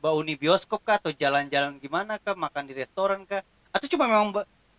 Mbak 0.01 0.13
Uni 0.17 0.33
bioskop 0.41 0.81
kah 0.81 0.97
atau 0.97 1.13
jalan-jalan 1.13 1.77
gimana 1.77 2.17
kah? 2.17 2.33
Makan 2.33 2.65
di 2.65 2.73
restoran 2.81 3.29
kah? 3.29 3.45
Atau 3.77 3.93
cuma 3.93 4.09
memang 4.09 4.33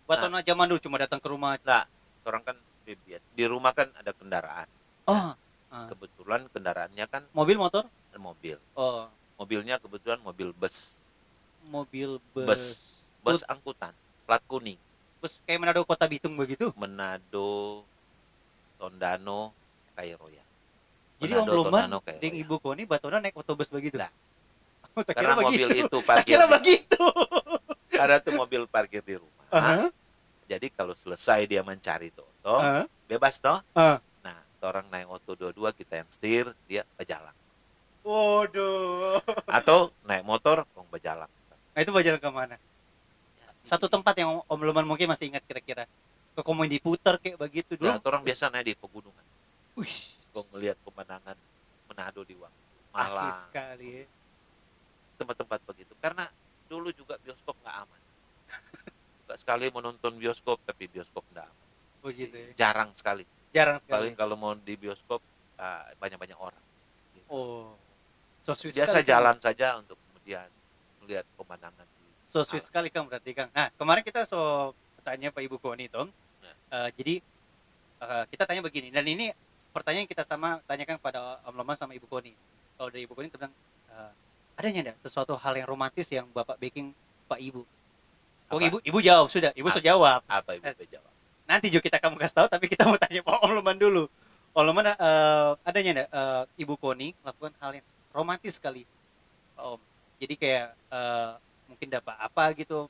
ba- 0.04 0.16
Batona 0.16 0.38
zaman 0.40 0.66
dulu 0.66 0.80
cuma 0.80 0.96
datang 0.96 1.18
ke 1.18 1.26
rumah? 1.26 1.56
nah 1.60 1.86
orang 2.22 2.42
kan 2.42 2.56
di, 2.82 2.94
di 3.32 3.44
rumah 3.44 3.70
kan 3.70 3.88
ada 3.94 4.10
kendaraan 4.10 4.66
Oh, 5.02 5.34
ah. 5.68 5.86
kebetulan 5.86 6.46
kendaraannya 6.48 7.06
kan 7.06 7.22
mobil 7.30 7.56
motor? 7.56 7.86
mobil 8.14 8.58
Oh, 8.72 9.06
mobilnya 9.34 9.76
kebetulan 9.76 10.18
mobil 10.18 10.52
bus 10.52 10.94
mobil 11.64 12.18
bus 12.32 12.44
bus. 12.44 12.62
bus 13.22 13.40
angkutan 13.46 13.94
plat 14.24 14.42
kuning 14.44 14.78
Bus 15.18 15.38
kayak 15.40 15.62
Manado 15.62 15.86
Kota 15.86 16.02
Bitung 16.04 16.34
begitu? 16.34 16.74
Manado 16.74 17.86
Tondano 18.74 19.54
Kairoya 19.94 20.42
Jadi 21.22 21.32
Om 21.32 21.46
dengan 21.46 22.02
Roya. 22.02 22.18
Ibu 22.18 22.58
Koni 22.58 22.82
Batona 22.82 23.22
naik 23.22 23.38
otobus 23.38 23.70
begitu. 23.70 23.94
Lah. 23.94 24.10
Tak 24.98 25.14
Karena 25.14 25.38
mobil 25.38 25.62
begitu. 25.64 25.86
itu 25.86 25.98
parkir 26.10 26.34
kira 26.34 26.44
di- 26.44 26.52
begitu. 26.52 26.98
Karena 27.88 28.18
tuh 28.18 28.34
mobil 28.34 28.66
parkir 28.66 28.98
di 29.00 29.14
rumah. 29.14 29.41
Aha, 29.52 29.92
Jadi 30.48 30.66
kalau 30.68 30.92
selesai 30.92 31.44
dia 31.44 31.60
mencari 31.60 32.08
Toto, 32.08 32.56
aha, 32.56 32.88
bebas 33.04 33.36
toh. 33.36 33.60
ah. 33.72 34.00
Nah, 34.20 34.36
orang 34.64 34.88
naik 34.88 35.08
oto 35.08 35.32
dua-dua 35.32 35.72
kita 35.72 36.00
yang 36.00 36.08
setir, 36.08 36.44
dia 36.64 36.88
berjalan. 36.96 37.32
Waduh. 38.02 39.22
Atau 39.46 39.94
naik 40.02 40.24
motor, 40.24 40.66
kong 40.74 40.88
berjalan. 40.90 41.28
Nah, 41.72 41.80
itu 41.80 41.92
berjalan 41.92 42.18
ke 42.18 42.30
mana? 42.30 42.56
Ya, 43.38 43.48
Satu 43.62 43.86
tempat 43.86 44.12
yang 44.18 44.42
Om 44.44 44.60
Loman 44.60 44.84
mungkin 44.84 45.06
masih 45.06 45.30
ingat 45.30 45.44
kira-kira. 45.46 45.86
Ke 46.32 46.40
komedi 46.40 46.80
putar 46.80 47.20
kayak 47.20 47.38
begitu 47.38 47.76
dulu. 47.76 47.92
Ya, 47.92 48.00
orang 48.02 48.24
biasa 48.24 48.50
naik 48.50 48.72
di 48.72 48.74
pegunungan. 48.74 49.24
Wih, 49.78 49.96
Kong 50.32 50.48
melihat 50.52 50.76
pemandangan 50.82 51.36
Manado 51.86 52.24
di 52.24 52.32
waktu 52.36 52.60
asli 52.92 53.20
malam, 53.24 53.36
sekali. 53.36 53.88
ya. 54.00 54.04
tempat-tempat 55.16 55.60
begitu. 55.64 55.92
Karena 55.96 56.26
dulu 56.66 56.88
juga 56.90 57.14
bioskop 57.22 57.54
nggak 57.62 57.76
aman. 57.86 58.00
Suka 59.36 59.56
sekali 59.56 59.72
menonton 59.72 60.12
bioskop, 60.20 60.60
tapi 60.68 60.88
bioskop 60.92 61.24
nggak 61.32 61.46
aman. 61.48 61.66
Begitu 62.04 62.34
ya. 62.36 62.48
Jarang 62.68 62.90
sekali. 62.92 63.24
Jarang 63.52 63.78
Paling 63.84 64.12
sekali. 64.12 64.20
kalau 64.20 64.34
mau 64.36 64.52
di 64.52 64.74
bioskop 64.76 65.20
ah, 65.56 65.88
banyak-banyak 65.96 66.36
orang. 66.36 66.62
Gitu. 67.16 67.28
Oh. 67.32 67.72
So 68.42 68.58
sweet 68.58 68.74
Biasa 68.74 69.00
sekali, 69.00 69.08
jalan 69.08 69.36
saja 69.38 69.78
untuk 69.78 69.96
kemudian 70.10 70.48
melihat 71.00 71.24
pemandangan. 71.38 71.86
So 72.26 72.42
sweet 72.42 72.66
alam. 72.66 72.68
sekali 72.68 72.88
Kang 72.90 73.06
berarti 73.06 73.30
Kang. 73.32 73.48
Nah, 73.54 73.70
kemarin 73.78 74.02
kita 74.02 74.26
so 74.26 74.72
tanya 75.06 75.30
Pak 75.30 75.42
Ibu 75.46 75.56
Koni 75.62 75.86
Tom. 75.86 76.10
Ya. 76.42 76.54
Eh, 76.74 76.88
jadi 76.98 77.14
eh, 78.02 78.24
kita 78.34 78.44
tanya 78.44 78.62
begini 78.66 78.90
dan 78.90 79.06
ini 79.06 79.30
pertanyaan 79.70 80.04
yang 80.04 80.10
kita 80.10 80.26
sama 80.26 80.60
tanyakan 80.66 80.98
kepada 80.98 81.40
Om 81.48 81.54
Loman 81.54 81.76
sama 81.78 81.94
Ibu 81.94 82.06
Koni. 82.10 82.34
Kalau 82.76 82.88
dari 82.90 83.06
Ibu 83.06 83.14
Koni 83.14 83.30
kita 83.30 83.46
bilang 83.46 83.54
eh, 83.94 84.10
adanya 84.58 84.80
enggak 84.90 84.98
sesuatu 85.06 85.38
hal 85.38 85.54
yang 85.54 85.68
romantis 85.70 86.10
yang 86.10 86.26
Bapak 86.34 86.58
baking 86.58 86.90
Pak 87.30 87.38
Ibu? 87.38 87.62
Oh, 88.52 88.60
Apa? 88.60 88.68
Ibu 88.68 88.76
Ibu 88.84 88.98
jawab 89.00 89.26
sudah. 89.26 89.50
Ibu 89.52 89.68
sudah 89.68 89.84
jawab. 89.86 90.20
Apa 90.28 90.50
ibu 90.52 90.62
Eh. 90.62 90.86
jawab? 90.86 91.08
Nanti 91.42 91.66
juga 91.68 91.82
kita 91.82 91.98
kamu 91.98 92.16
kasih 92.16 92.36
tahu 92.36 92.46
tapi 92.48 92.64
kita 92.68 92.84
mau 92.84 92.96
tanya 92.96 93.20
Pak 93.20 93.40
Om 93.40 93.52
Loman 93.52 93.76
dulu. 93.76 94.04
Om 94.52 94.62
Loman 94.62 94.84
eh, 94.86 95.50
adanya 95.64 95.90
enggak 95.96 96.08
eh, 96.10 96.42
Ibu 96.60 96.74
Koni 96.76 97.16
melakukan 97.18 97.52
hal 97.58 97.72
yang 97.74 97.86
romantis 98.12 98.60
sekali 98.60 98.84
Pak 99.56 99.64
Om. 99.66 99.80
Jadi 100.20 100.34
kayak 100.36 100.66
eh, 100.88 101.30
mungkin 101.66 101.88
dapat 101.88 102.14
apa 102.14 102.44
gitu. 102.52 102.86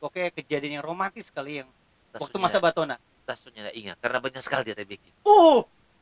Oke, 0.00 0.32
kejadian 0.32 0.80
yang 0.80 0.86
romantis 0.86 1.28
sekali 1.28 1.60
yang 1.60 1.68
waktu 2.14 2.38
masa 2.38 2.56
Batona. 2.56 2.96
Tasunya 3.26 3.68
nggak 3.68 3.76
ingat 3.76 3.96
karena 4.00 4.18
banyak 4.18 4.42
sekali 4.42 4.62
dia 4.64 4.78
bikin 4.78 5.12
Uh, 5.22 5.60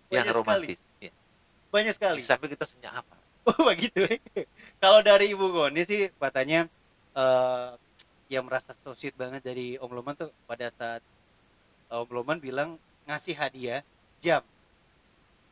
yang 0.08 0.22
banyak 0.22 0.32
sekali. 0.32 0.38
romantis. 0.38 0.78
Ya. 1.02 1.12
Banyak 1.68 1.92
sekali. 1.92 2.20
Sampai 2.22 2.48
kita 2.48 2.64
senyap 2.64 3.02
apa? 3.02 3.16
Oh, 3.48 3.64
begitu. 3.64 4.04
Kalau 4.76 5.00
dari 5.00 5.32
Ibu 5.32 5.48
Goni 5.50 5.80
sih 5.82 6.12
katanya 6.14 6.68
eh 7.16 7.68
yang 8.28 8.44
merasa 8.44 8.76
so 8.76 8.92
sweet 8.92 9.16
banget 9.16 9.40
dari 9.40 9.80
Om 9.80 9.88
Loman 9.92 10.14
tuh 10.14 10.30
pada 10.44 10.68
saat 10.68 11.00
Om 11.88 12.08
Loman 12.12 12.38
bilang 12.38 12.76
ngasih 13.08 13.32
hadiah 13.34 13.80
jam. 14.20 14.44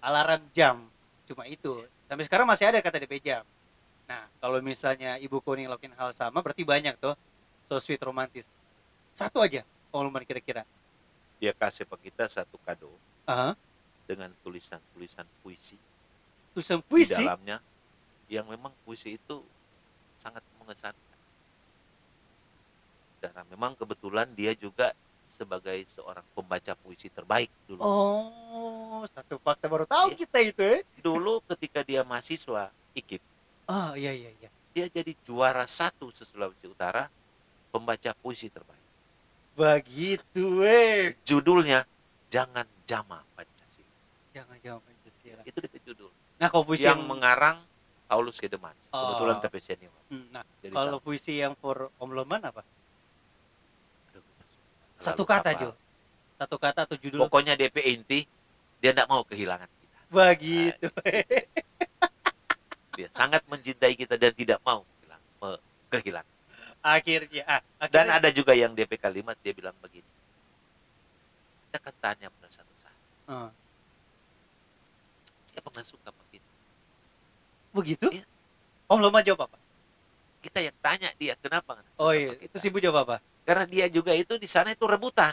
Alarm 0.04 0.44
jam. 0.52 0.84
Cuma 1.24 1.48
itu. 1.48 1.82
Sampai 2.06 2.24
sekarang 2.28 2.46
masih 2.46 2.68
ada 2.68 2.78
kata 2.84 3.00
DP 3.02 3.18
jam. 3.24 3.42
Nah, 4.06 4.28
kalau 4.38 4.62
misalnya 4.62 5.18
Ibu 5.18 5.42
Koni 5.42 5.66
ngelakuin 5.66 5.96
hal 5.98 6.14
sama 6.14 6.38
berarti 6.44 6.62
banyak 6.62 6.94
tuh 7.00 7.16
so 7.66 7.80
sweet 7.82 7.98
romantis. 8.04 8.46
Satu 9.16 9.40
aja 9.42 9.64
Om 9.90 10.06
Loman 10.06 10.22
kira-kira. 10.22 10.62
Dia 11.40 11.56
kasih 11.56 11.88
ke 11.88 12.12
kita 12.12 12.28
satu 12.28 12.56
kado 12.64 12.92
Aha. 13.28 13.52
dengan 14.08 14.32
tulisan-tulisan 14.40 15.28
puisi 15.44 15.76
Tulisan 16.56 16.80
di 16.80 16.88
puisi. 16.88 17.12
dalamnya 17.12 17.60
yang 18.32 18.48
memang 18.48 18.72
puisi 18.88 19.20
itu 19.20 19.44
sangat 20.20 20.40
mengesankan. 20.60 21.15
Karena 23.26 23.42
memang 23.50 23.74
kebetulan 23.74 24.30
dia 24.32 24.54
juga 24.54 24.94
sebagai 25.26 25.74
seorang 25.90 26.22
pembaca 26.32 26.72
puisi 26.78 27.10
terbaik 27.10 27.50
dulu. 27.66 27.82
Oh, 27.82 29.02
satu 29.10 29.42
fakta 29.42 29.66
baru 29.66 29.82
tahu 29.84 30.14
Iya. 30.14 30.18
kita 30.22 30.38
itu 30.38 30.62
ya. 30.62 30.78
Dulu 31.02 31.42
ketika 31.50 31.82
dia 31.82 32.06
mahasiswa 32.06 32.70
IKIP, 32.94 33.22
Oh, 33.66 33.98
iya 33.98 34.14
iya 34.14 34.30
iya. 34.38 34.48
dia 34.70 34.86
jadi 34.86 35.10
juara 35.26 35.66
satu 35.66 36.14
se 36.14 36.22
Sulawesi 36.22 36.70
Utara 36.70 37.10
pembaca 37.74 38.14
puisi 38.14 38.46
terbaik. 38.46 38.78
Begitu, 39.56 40.62
eh. 40.62 41.16
Judulnya 41.26 41.82
Jangan 42.28 42.66
Jama 42.86 43.24
Pancasila. 43.34 43.94
Jangan 44.30 44.56
jangan 44.62 44.80
Pancasila. 44.84 45.42
Itu 45.42 45.58
dia 45.64 45.80
judul. 45.82 46.10
Nah, 46.36 46.48
kalau 46.52 46.64
puisi 46.68 46.84
yang 46.84 47.00
yang, 47.00 47.08
mengarang 47.08 47.58
Paulus 48.06 48.36
Kedemans. 48.38 48.78
Oh. 48.92 49.00
Kebetulan 49.02 49.36
tapi 49.42 49.58
senior. 49.58 49.94
Hmm, 50.12 50.26
nah, 50.30 50.44
Jadi 50.62 50.74
kalau 50.74 50.98
tahu. 51.00 51.06
puisi 51.10 51.40
yang 51.42 51.56
for 51.58 51.90
Om 51.98 52.10
Loman 52.14 52.42
apa? 52.46 52.62
Satu 54.96 55.22
kata, 55.28 55.52
hafal. 55.52 55.60
Jo. 55.60 55.70
Satu 56.36 56.56
kata 56.60 56.84
atau 56.84 56.96
judul 57.00 57.20
Pokoknya 57.24 57.56
DP 57.56 57.76
inti 57.96 58.20
dia 58.80 58.92
tidak 58.92 59.08
mau 59.08 59.24
kehilangan 59.24 59.68
kita. 59.68 59.98
begitu. 60.12 60.88
Dia 62.96 63.08
sangat 63.12 63.44
mencintai 63.48 63.92
kita 63.96 64.16
dan 64.16 64.32
tidak 64.32 64.60
mau 64.64 64.84
kehilangan. 65.92 66.34
akhirnya, 66.86 67.42
ah, 67.50 67.60
Dan 67.90 68.06
akhirnya 68.06 68.14
ada 68.14 68.28
juga 68.30 68.52
yang 68.54 68.72
DP 68.72 68.94
kalimat 69.00 69.34
dia 69.42 69.50
bilang 69.50 69.74
begini. 69.82 70.06
Kita 71.66 71.82
akan 71.82 71.94
tanya 71.98 72.26
pada 72.30 72.48
satu 72.52 72.74
saat. 72.78 72.98
Ah, 73.26 73.50
Dia 75.50 75.60
pernah 75.64 75.84
suka 75.84 76.10
kita. 76.30 76.50
begitu? 77.74 78.06
Iya. 78.08 78.24
Om 78.86 79.00
Loman 79.02 79.24
jawab 79.26 79.50
apa? 79.50 79.58
Kita 80.40 80.62
yang 80.62 80.76
tanya 80.78 81.10
dia 81.18 81.34
kenapa 81.42 81.82
Oh 81.98 82.14
iya, 82.14 82.32
itu 82.38 82.54
si 82.62 82.70
Ibu 82.70 82.78
jawab 82.78 83.02
apa? 83.02 83.16
Karena 83.46 83.62
dia 83.62 83.86
juga 83.86 84.10
itu 84.10 84.34
di 84.36 84.50
sana 84.50 84.74
itu 84.74 84.82
rebutan. 84.84 85.30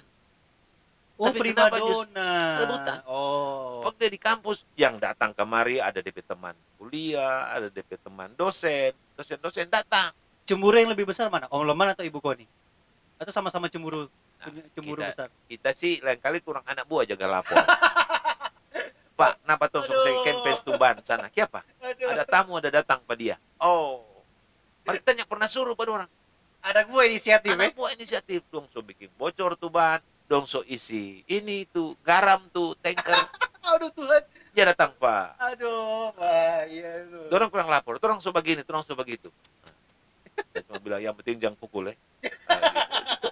Oh, 1.17 1.30
Tapi 1.30 1.39
prima 1.45 1.69
kenapa 1.69 1.78
donna. 1.82 2.32
rebutan? 2.62 2.97
Oh. 3.10 3.82
Waktu 3.86 4.13
di 4.13 4.19
kampus 4.21 4.65
yang 4.78 5.02
datang 5.02 5.34
kemari 5.34 5.82
ada 5.82 5.97
DP 5.97 6.21
teman 6.21 6.54
kuliah, 6.78 7.54
ada 7.54 7.73
DP 7.73 7.97
teman 8.02 8.30
dosen, 8.38 8.93
dosen-dosen 9.17 9.65
datang. 9.69 10.13
Cemburu 10.45 10.78
yang 10.78 10.93
lebih 10.93 11.10
besar 11.10 11.30
mana? 11.34 11.49
Om 11.49 11.65
Loman 11.65 11.93
atau 11.93 12.06
Ibu 12.06 12.21
Koni? 12.21 12.45
Atau 13.17 13.34
sama-sama 13.34 13.65
cemburu? 13.65 14.10
Nah, 14.41 14.49
cemburu 14.73 15.02
kita- 15.02 15.10
besar. 15.10 15.28
Kita 15.49 15.69
sih 15.73 15.97
lain 16.02 16.19
kali 16.21 16.41
kurang 16.41 16.65
anak 16.65 16.86
buah 16.86 17.06
jaga 17.06 17.26
lapor. 17.30 17.58
Pak, 19.19 19.45
kenapa 19.45 19.69
tuh 19.69 19.86
saya 19.86 20.17
kempes 20.26 20.65
tumban 20.65 20.97
sana? 21.06 21.30
Siapa? 21.30 21.62
Ada 21.82 22.26
tamu 22.26 22.58
ada 22.58 22.73
datang 22.73 23.06
pada 23.06 23.17
dia. 23.17 23.38
Oh. 23.62 24.02
Mereka 24.84 25.06
tanya 25.06 25.26
pernah 25.30 25.45
suruh 25.45 25.78
pada 25.78 25.93
orang. 25.93 26.10
Ada 26.63 26.88
gue 26.88 27.02
inisiatif, 27.12 27.52
eh? 27.52 27.60
Anak 27.60 27.76
buah 27.76 27.91
inisiatif 27.91 28.39
dong 28.47 28.63
so 28.71 28.80
bikin 28.80 29.12
bocor 29.19 29.60
tuh 29.60 29.67
ban, 29.67 29.99
dong 30.32 30.47
so 30.47 30.63
isi 30.63 31.19
ini 31.28 31.67
tuh 31.67 31.99
garam 32.08 32.39
tuh 32.56 32.71
tanker. 32.80 33.12
Aduh 33.76 33.91
Tuhan. 33.91 34.23
Dia 34.54 34.69
datang 34.69 34.93
pak. 34.95 35.34
Aduh, 35.41 36.13
Pak. 36.13 36.69
Iya 36.69 37.10
lu. 37.10 37.26
Orang 37.34 37.49
kurang 37.49 37.73
lapor, 37.73 37.97
orang 37.97 38.21
so 38.21 38.30
begini, 38.30 38.62
orang 38.63 38.86
so 38.86 38.93
begitu. 38.93 39.34
Dia 40.54 40.62
cuma 40.69 40.78
bilang 40.78 41.02
yang 41.02 41.17
penting 41.17 41.41
jangan 41.41 41.58
pukul 41.58 41.89
ya. 41.89 41.93
Nah, 41.93 41.99
gitu. 42.21 43.28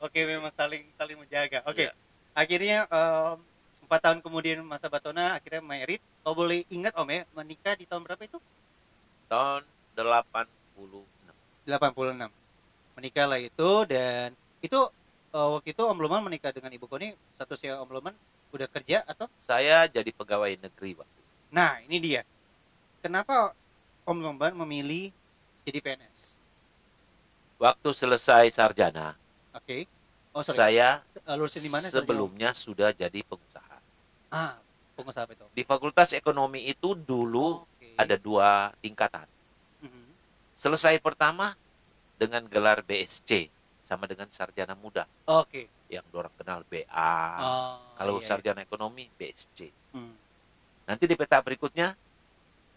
Oke, 0.06 0.20
memang 0.24 0.54
saling 0.54 0.86
saling 0.96 1.18
menjaga. 1.18 1.60
Oke. 1.66 1.90
Iya. 1.90 1.92
Akhirnya 2.32 2.86
em, 2.86 3.36
empat 3.84 4.00
tahun 4.06 4.18
kemudian 4.22 4.62
masa 4.62 4.86
Batona 4.86 5.36
akhirnya 5.36 5.60
merit. 5.60 6.00
Kalau 6.22 6.38
boleh 6.38 6.62
ingat 6.70 6.94
Om 6.94 7.10
ya, 7.10 7.26
menikah 7.34 7.74
di 7.74 7.84
tahun 7.84 8.06
berapa 8.06 8.22
itu? 8.22 8.38
Tahun 9.28 9.66
86. 9.98 11.19
86. 11.70 12.30
Menikah 12.98 13.26
lah 13.30 13.40
itu 13.40 13.70
dan 13.86 14.34
itu 14.60 14.78
eh, 15.30 15.48
waktu 15.54 15.68
itu 15.72 15.82
Om 15.86 15.98
Loman 16.02 16.26
menikah 16.26 16.50
dengan 16.50 16.74
Ibu 16.74 16.90
Koni 16.90 17.14
statusnya 17.38 17.78
Om 17.80 17.90
Loman 17.94 18.14
udah 18.50 18.66
kerja 18.66 19.06
atau? 19.06 19.30
Saya 19.46 19.86
jadi 19.86 20.10
pegawai 20.10 20.50
negeri 20.58 20.98
waktu. 20.98 21.18
itu. 21.22 21.30
Nah, 21.54 21.78
ini 21.86 21.96
dia. 22.02 22.22
Kenapa 23.00 23.54
Om 24.04 24.18
Loman 24.18 24.52
memilih 24.66 25.14
jadi 25.62 25.78
PNS? 25.78 26.42
Waktu 27.60 27.88
selesai 27.92 28.50
sarjana, 28.56 29.14
Oke. 29.52 29.84
Oh, 30.32 30.40
sorry. 30.40 30.56
saya 30.56 31.04
Eh, 31.30 31.36
Lurusin 31.38 31.62
di 31.62 31.70
mana? 31.70 31.86
Sebelumnya 31.86 32.50
sudah 32.50 32.90
jadi 32.90 33.22
pengusaha. 33.22 33.76
Ah, 34.34 34.58
pengusaha 34.98 35.30
itu? 35.30 35.46
Di 35.54 35.62
Fakultas 35.62 36.10
Ekonomi 36.10 36.66
itu 36.66 36.98
dulu 36.98 37.62
Oke. 37.62 37.94
ada 37.94 38.18
dua 38.18 38.74
tingkatan. 38.82 39.26
Selesai 40.60 41.00
pertama 41.00 41.56
dengan 42.20 42.44
gelar 42.44 42.84
BSC 42.84 43.48
sama 43.80 44.04
dengan 44.04 44.28
sarjana 44.28 44.76
muda 44.76 45.08
Oke. 45.24 45.72
yang 45.88 46.04
orang 46.12 46.28
kenal 46.36 46.60
BA. 46.68 47.16
Oh, 47.40 47.80
Kalau 47.96 48.20
iya, 48.20 48.28
sarjana 48.28 48.60
ekonomi 48.60 49.08
BSC. 49.16 49.72
iya. 49.72 49.96
Hmm. 49.96 50.12
Nanti 50.84 51.08
di 51.08 51.16
peta 51.16 51.40
berikutnya 51.40 51.96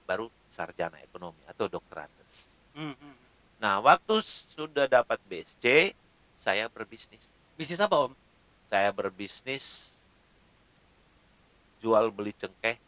baru 0.07 0.31
sarjana 0.47 0.95
ekonomi 1.03 1.43
atau 1.43 1.67
doktoratus. 1.67 2.55
Hmm, 2.71 2.95
hmm. 2.95 3.15
Nah, 3.59 3.83
waktu 3.83 4.15
sudah 4.23 4.87
dapat 4.87 5.19
BSC, 5.27 5.91
saya 6.39 6.71
berbisnis. 6.71 7.27
Bisnis 7.59 7.83
apa 7.83 8.07
Om? 8.07 8.15
Saya 8.71 8.95
berbisnis 8.95 9.99
jual 11.83 12.07
beli 12.15 12.31
cengkeh 12.31 12.79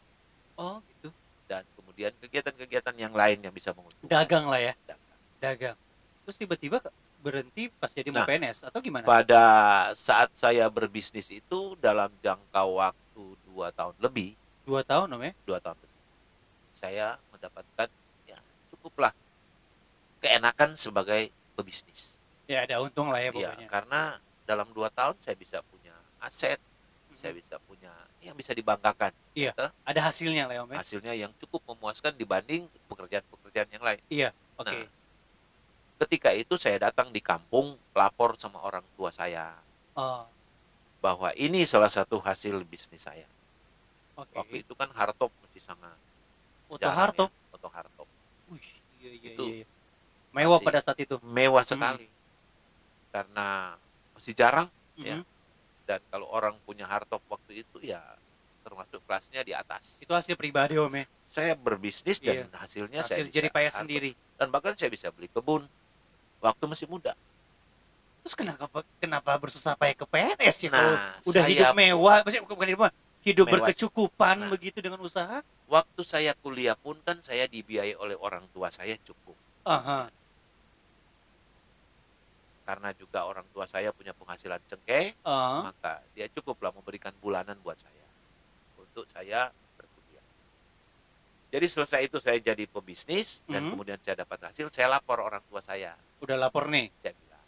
Oh, 0.56 0.80
gitu. 0.88 1.12
dan 1.44 1.68
kemudian 1.96 2.12
kegiatan-kegiatan 2.20 2.92
yang 3.00 3.16
lain 3.16 3.40
yang 3.40 3.54
bisa 3.56 3.72
menguntungkan. 3.72 4.04
Dagang 4.04 4.52
lah 4.52 4.60
ya, 4.60 4.76
Dagang. 4.84 5.00
dagang. 5.40 5.76
Terus 6.28 6.36
tiba-tiba 6.36 6.76
berhenti 7.24 7.72
pas 7.72 7.88
jadi 7.88 8.12
mau 8.12 8.20
Nah, 8.20 8.28
PNS 8.28 8.68
atau 8.68 8.84
gimana? 8.84 9.08
Pada 9.08 9.44
saat 9.96 10.28
saya 10.36 10.68
berbisnis 10.68 11.32
itu 11.32 11.72
dalam 11.80 12.12
jangka 12.20 12.62
waktu 12.68 13.24
dua 13.48 13.72
tahun 13.72 13.96
lebih, 13.96 14.36
Dua 14.68 14.84
tahun 14.84 15.08
om 15.08 15.24
ya? 15.24 15.32
dua 15.48 15.56
tahun 15.56 15.78
lebih, 15.80 16.00
saya 16.76 17.16
mendapatkan 17.32 17.88
ya 18.28 18.36
cukuplah 18.68 19.16
keenakan 20.20 20.76
sebagai 20.76 21.32
pebisnis. 21.56 22.12
Ya 22.44 22.68
ada 22.68 22.84
untung 22.84 23.08
lah 23.08 23.24
ya 23.24 23.32
Iya, 23.32 23.56
pokoknya. 23.56 23.68
karena 23.72 24.00
dalam 24.44 24.68
dua 24.76 24.92
tahun 24.92 25.16
saya 25.24 25.32
bisa 25.32 25.64
punya 25.64 25.96
aset, 26.20 26.60
saya 27.16 27.32
Mhm. 27.32 27.40
bisa 27.40 27.56
punya 27.64 27.92
yang 28.26 28.36
bisa 28.36 28.50
dibanggakan. 28.50 29.14
Iya. 29.32 29.54
Gitu. 29.54 29.66
Ada 29.82 30.00
hasilnya 30.02 30.42
lah 30.46 30.54
ya 30.54 30.62
om 30.62 30.70
ya? 30.70 30.78
Hasilnya 30.80 31.12
yang 31.14 31.32
cukup 31.38 31.62
memuaskan 31.66 32.12
dibanding 32.12 32.66
pekerjaan-pekerjaan 32.86 33.68
yang 33.70 33.84
lain. 33.84 34.00
Oke. 34.56 34.66
Nah, 34.66 34.86
ketika 35.96 36.30
itu 36.30 36.54
saya 36.56 36.76
datang 36.82 37.08
di 37.08 37.20
kampung 37.20 37.78
lapor 37.92 38.36
sama 38.36 38.60
orang 38.60 38.84
tua 38.94 39.08
saya 39.08 39.56
Oh, 39.96 40.28
bahwa 41.00 41.32
ini 41.32 41.64
salah 41.64 41.88
satu 41.88 42.20
hasil 42.20 42.60
bisnis 42.62 43.00
saya. 43.00 43.24
oke. 44.12 44.28
Waktu 44.34 44.60
itu 44.60 44.72
kan 44.72 44.92
Hartop 44.92 45.32
masih 45.40 45.62
sangat 45.62 45.96
Oto 46.66 46.76
jarang 46.78 46.98
Harto. 46.98 47.24
ya, 47.24 47.54
Oto 47.56 47.68
Hartop. 47.70 48.08
Wih, 48.50 48.60
iya 48.98 49.10
iya 49.14 49.30
Itu 49.32 49.44
iya. 49.46 49.64
Mewah 50.32 50.60
masih- 50.60 50.66
pada 50.66 50.80
saat 50.82 50.98
itu. 50.98 51.16
Mewah 51.22 51.62
Hmm. 51.62 51.72
sekali. 51.72 52.06
Karena 53.08 53.48
masih 54.12 54.34
jarang 54.34 54.68
Ya. 54.96 55.20
Dan 55.86 56.02
kalau 56.10 56.26
orang 56.28 56.58
punya 56.66 56.84
Hartop 56.84 57.22
waktu 57.30 57.62
itu 57.62 57.78
ya 57.80 58.02
termasuk 58.66 58.98
kelasnya 59.06 59.46
di 59.46 59.54
atas. 59.54 59.94
Itu 60.02 60.10
hasil 60.10 60.34
pribadi 60.34 60.74
om 60.74 60.90
ya. 60.90 61.06
Saya 61.22 61.54
berbisnis 61.54 62.18
dan 62.18 62.50
Iya. 62.50 62.58
hasilnya 62.58 63.00
saya 63.06 63.22
Hasil 63.22 63.26
bisa 63.30 63.36
jadi 63.38 63.48
payah 63.54 63.72
sendiri. 63.72 64.10
Dan 64.34 64.50
bahkan 64.50 64.74
saya 64.74 64.90
bisa 64.90 65.14
beli 65.14 65.30
kebun 65.30 65.62
waktu 66.42 66.64
masih 66.66 66.90
muda. 66.90 67.14
Terus 68.26 68.34
kenapa 68.34 68.66
kenapa 68.98 69.38
bersusah 69.38 69.78
payah 69.78 69.94
ke 69.94 70.02
PNS 70.04 70.56
ya? 70.66 70.70
Nah, 70.74 70.82
kalau 70.82 70.94
udah 71.30 71.42
saya- 71.46 71.50
hidup 71.54 71.72
mewah, 71.72 72.16
maksudnya 72.26 72.42
bukan 72.42 72.54
bukan 72.58 72.68
hidup 72.68 72.80
mewah, 72.82 72.92
hidup 73.22 73.46
Mewah. 73.46 73.54
berkecukupan 73.62 74.36
Nah. 74.42 74.50
begitu 74.50 74.78
dengan 74.82 74.98
usaha? 74.98 75.38
Waktu 75.66 76.00
saya 76.02 76.34
kuliah 76.34 76.74
pun 76.74 76.98
kan 77.06 77.22
saya 77.22 77.46
dibiayai 77.46 77.94
oleh 77.94 78.18
orang 78.18 78.50
tua 78.50 78.74
saya 78.74 78.98
cukup. 78.98 79.38
Aha. 79.62 80.10
Karena 82.66 82.90
juga 82.92 83.22
orang 83.22 83.46
tua 83.54 83.62
saya 83.64 83.94
punya 83.94 84.10
penghasilan 84.10 84.58
cengkeh, 84.66 85.14
Ah, 85.22 85.70
maka 85.70 86.02
dia 86.18 86.26
cukuplah 86.26 86.74
memberikan 86.74 87.14
bulanan 87.22 87.54
buat 87.62 87.78
saya 87.78 88.02
untuk 88.74 89.06
saya 89.06 89.54
berkuliah. 89.78 90.26
Jadi 91.54 91.66
selesai 91.70 92.10
itu 92.10 92.18
saya 92.18 92.42
jadi 92.42 92.66
pebisnis 92.66 93.46
dan 93.46 93.62
Mhm. 93.62 93.70
kemudian 93.70 93.98
saya 94.02 94.18
dapat 94.18 94.50
hasil, 94.50 94.66
saya 94.68 94.90
lapor 94.90 95.22
orang 95.22 95.46
tua 95.46 95.62
saya. 95.62 95.94
udah 96.16 96.34
lapor 96.34 96.66
nih. 96.66 96.90
Saya 96.98 97.12
bilang 97.14 97.44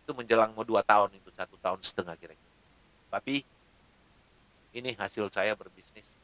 itu 0.00 0.10
menjelang 0.14 0.50
mau 0.54 0.62
dua 0.62 0.80
tahun 0.80 1.12
itu 1.12 1.28
satu 1.34 1.58
tahun 1.58 1.82
setengah 1.82 2.14
kira-kira. 2.16 2.52
Tapi 3.10 3.42
ini 4.72 4.90
hasil 4.96 5.28
saya 5.28 5.52
berbisnis. 5.52 6.14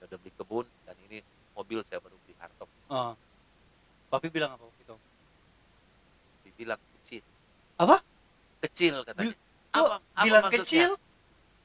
Saya 0.00 0.10
udah 0.10 0.18
beli 0.18 0.32
kebun 0.34 0.66
dan 0.82 0.96
ini 1.06 1.22
mobil 1.54 1.84
saya 1.86 2.00
baru 2.00 2.18
beli 2.18 2.34
Hartop. 2.40 2.66
Ah. 2.88 3.14
Papi 4.08 4.26
bilang 4.26 4.56
apa 4.56 4.64
waktu 4.64 4.82
itu? 4.82 4.96
Dibilang. 6.42 6.80
Apa? 7.78 7.96
Kecil 8.66 9.06
katanya. 9.06 9.30
Bil- 9.30 9.40
kok 9.70 9.88
bilang 10.26 10.44
maksudnya? 10.50 10.66
kecil? 10.66 10.90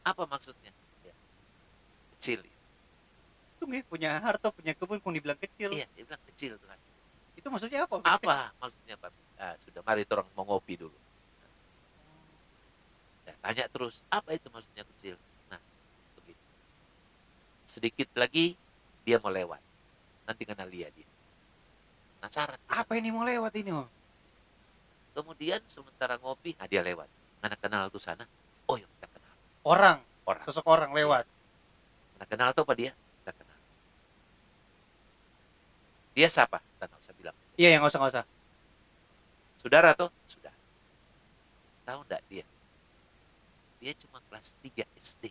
Apa 0.05 0.23
maksudnya? 0.29 0.71
Ya. 1.01 1.13
Kecil. 2.17 2.39
Tuh 3.57 3.65
nih 3.65 3.81
punya 3.89 4.21
harta, 4.21 4.53
punya 4.53 4.77
kebun, 4.77 5.01
pun 5.01 5.17
dibilang 5.17 5.39
kecil. 5.41 5.73
Iya, 5.73 5.89
dia 5.97 6.03
bilang 6.05 6.23
kecil 6.29 6.61
tuh 6.61 6.69
hasil. 6.69 6.91
Itu 7.33 7.47
maksudnya 7.49 7.89
apa? 7.89 7.97
Apa 8.05 8.53
maksudnya 8.61 8.95
Pak? 9.01 9.11
Ah, 9.41 9.57
sudah 9.65 9.81
mari 9.81 10.05
orang 10.05 10.29
mau 10.37 10.45
ngopi 10.45 10.77
dulu. 10.77 10.93
Saya 13.25 13.35
tanya 13.39 13.65
terus, 13.71 14.03
apa 14.11 14.35
itu 14.35 14.47
maksudnya 14.53 14.83
kecil? 14.95 15.15
Nah, 15.49 15.59
begitu. 16.21 16.43
Sedikit 17.65 18.11
lagi 18.13 18.53
dia 19.01 19.17
mau 19.17 19.33
lewat. 19.33 19.63
Nanti 20.29 20.43
kena 20.45 20.67
lihat 20.67 20.93
dia. 20.93 21.07
Penasaran. 22.19 22.59
Apa 22.69 22.99
ini 22.99 23.09
mau 23.09 23.25
lewat 23.25 23.55
ini? 23.57 23.71
Om? 23.73 24.02
Kemudian 25.13 25.61
sementara 25.69 26.17
ngopi, 26.17 26.57
nah 26.57 26.65
dia 26.65 26.81
lewat. 26.81 27.05
Anak 27.45 27.61
kenal 27.61 27.87
tuh 27.93 28.01
sana. 28.01 28.25
Oh 28.65 28.75
ya 28.75 28.87
kita 28.97 29.07
kenal. 29.13 29.33
Orang, 29.61 29.97
Orang. 30.25 30.43
sosok 30.49 30.65
orang 30.65 30.89
lewat. 30.89 31.25
Anak 32.17 32.27
kenal 32.29 32.49
tuh 32.57 32.65
apa 32.65 32.73
dia? 32.73 32.91
Kita 33.21 33.31
kenal. 33.37 33.59
Dia 36.17 36.27
siapa? 36.29 36.57
Kita 36.61 36.85
nggak 36.89 37.01
usah 37.01 37.13
bilang. 37.13 37.37
Iya, 37.53 37.69
yang 37.77 37.79
nggak 37.85 37.93
usah 37.93 37.99
nggak 38.01 38.13
usah. 38.17 38.25
Saudara 39.61 39.89
tuh? 39.93 40.09
Sudah. 40.25 40.53
Tahu 41.85 41.99
enggak 42.03 42.21
dia? 42.27 42.45
Dia 43.83 43.93
cuma 43.99 44.17
kelas 44.31 44.55
3 44.63 44.87
SD. 44.97 45.29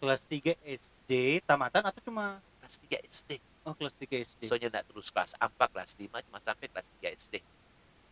Kelas 0.00 0.22
3 0.28 0.56
SD, 0.64 1.40
tamatan 1.44 1.84
atau 1.84 2.00
cuma 2.00 2.40
Kelas 2.60 2.76
3 2.80 3.00
SD. 3.10 3.30
oh 3.66 3.74
kelas 3.76 3.94
3 3.98 4.24
SD. 4.24 4.42
Soalnya 4.48 4.68
enggak 4.72 4.84
terus 4.88 5.08
kelas 5.12 5.32
4, 5.36 5.50
kelas 5.72 5.92
5, 5.96 6.24
cuma 6.28 6.38
sampai 6.40 6.66
kelas 6.70 6.86
3 7.00 7.12
SD. 7.16 7.34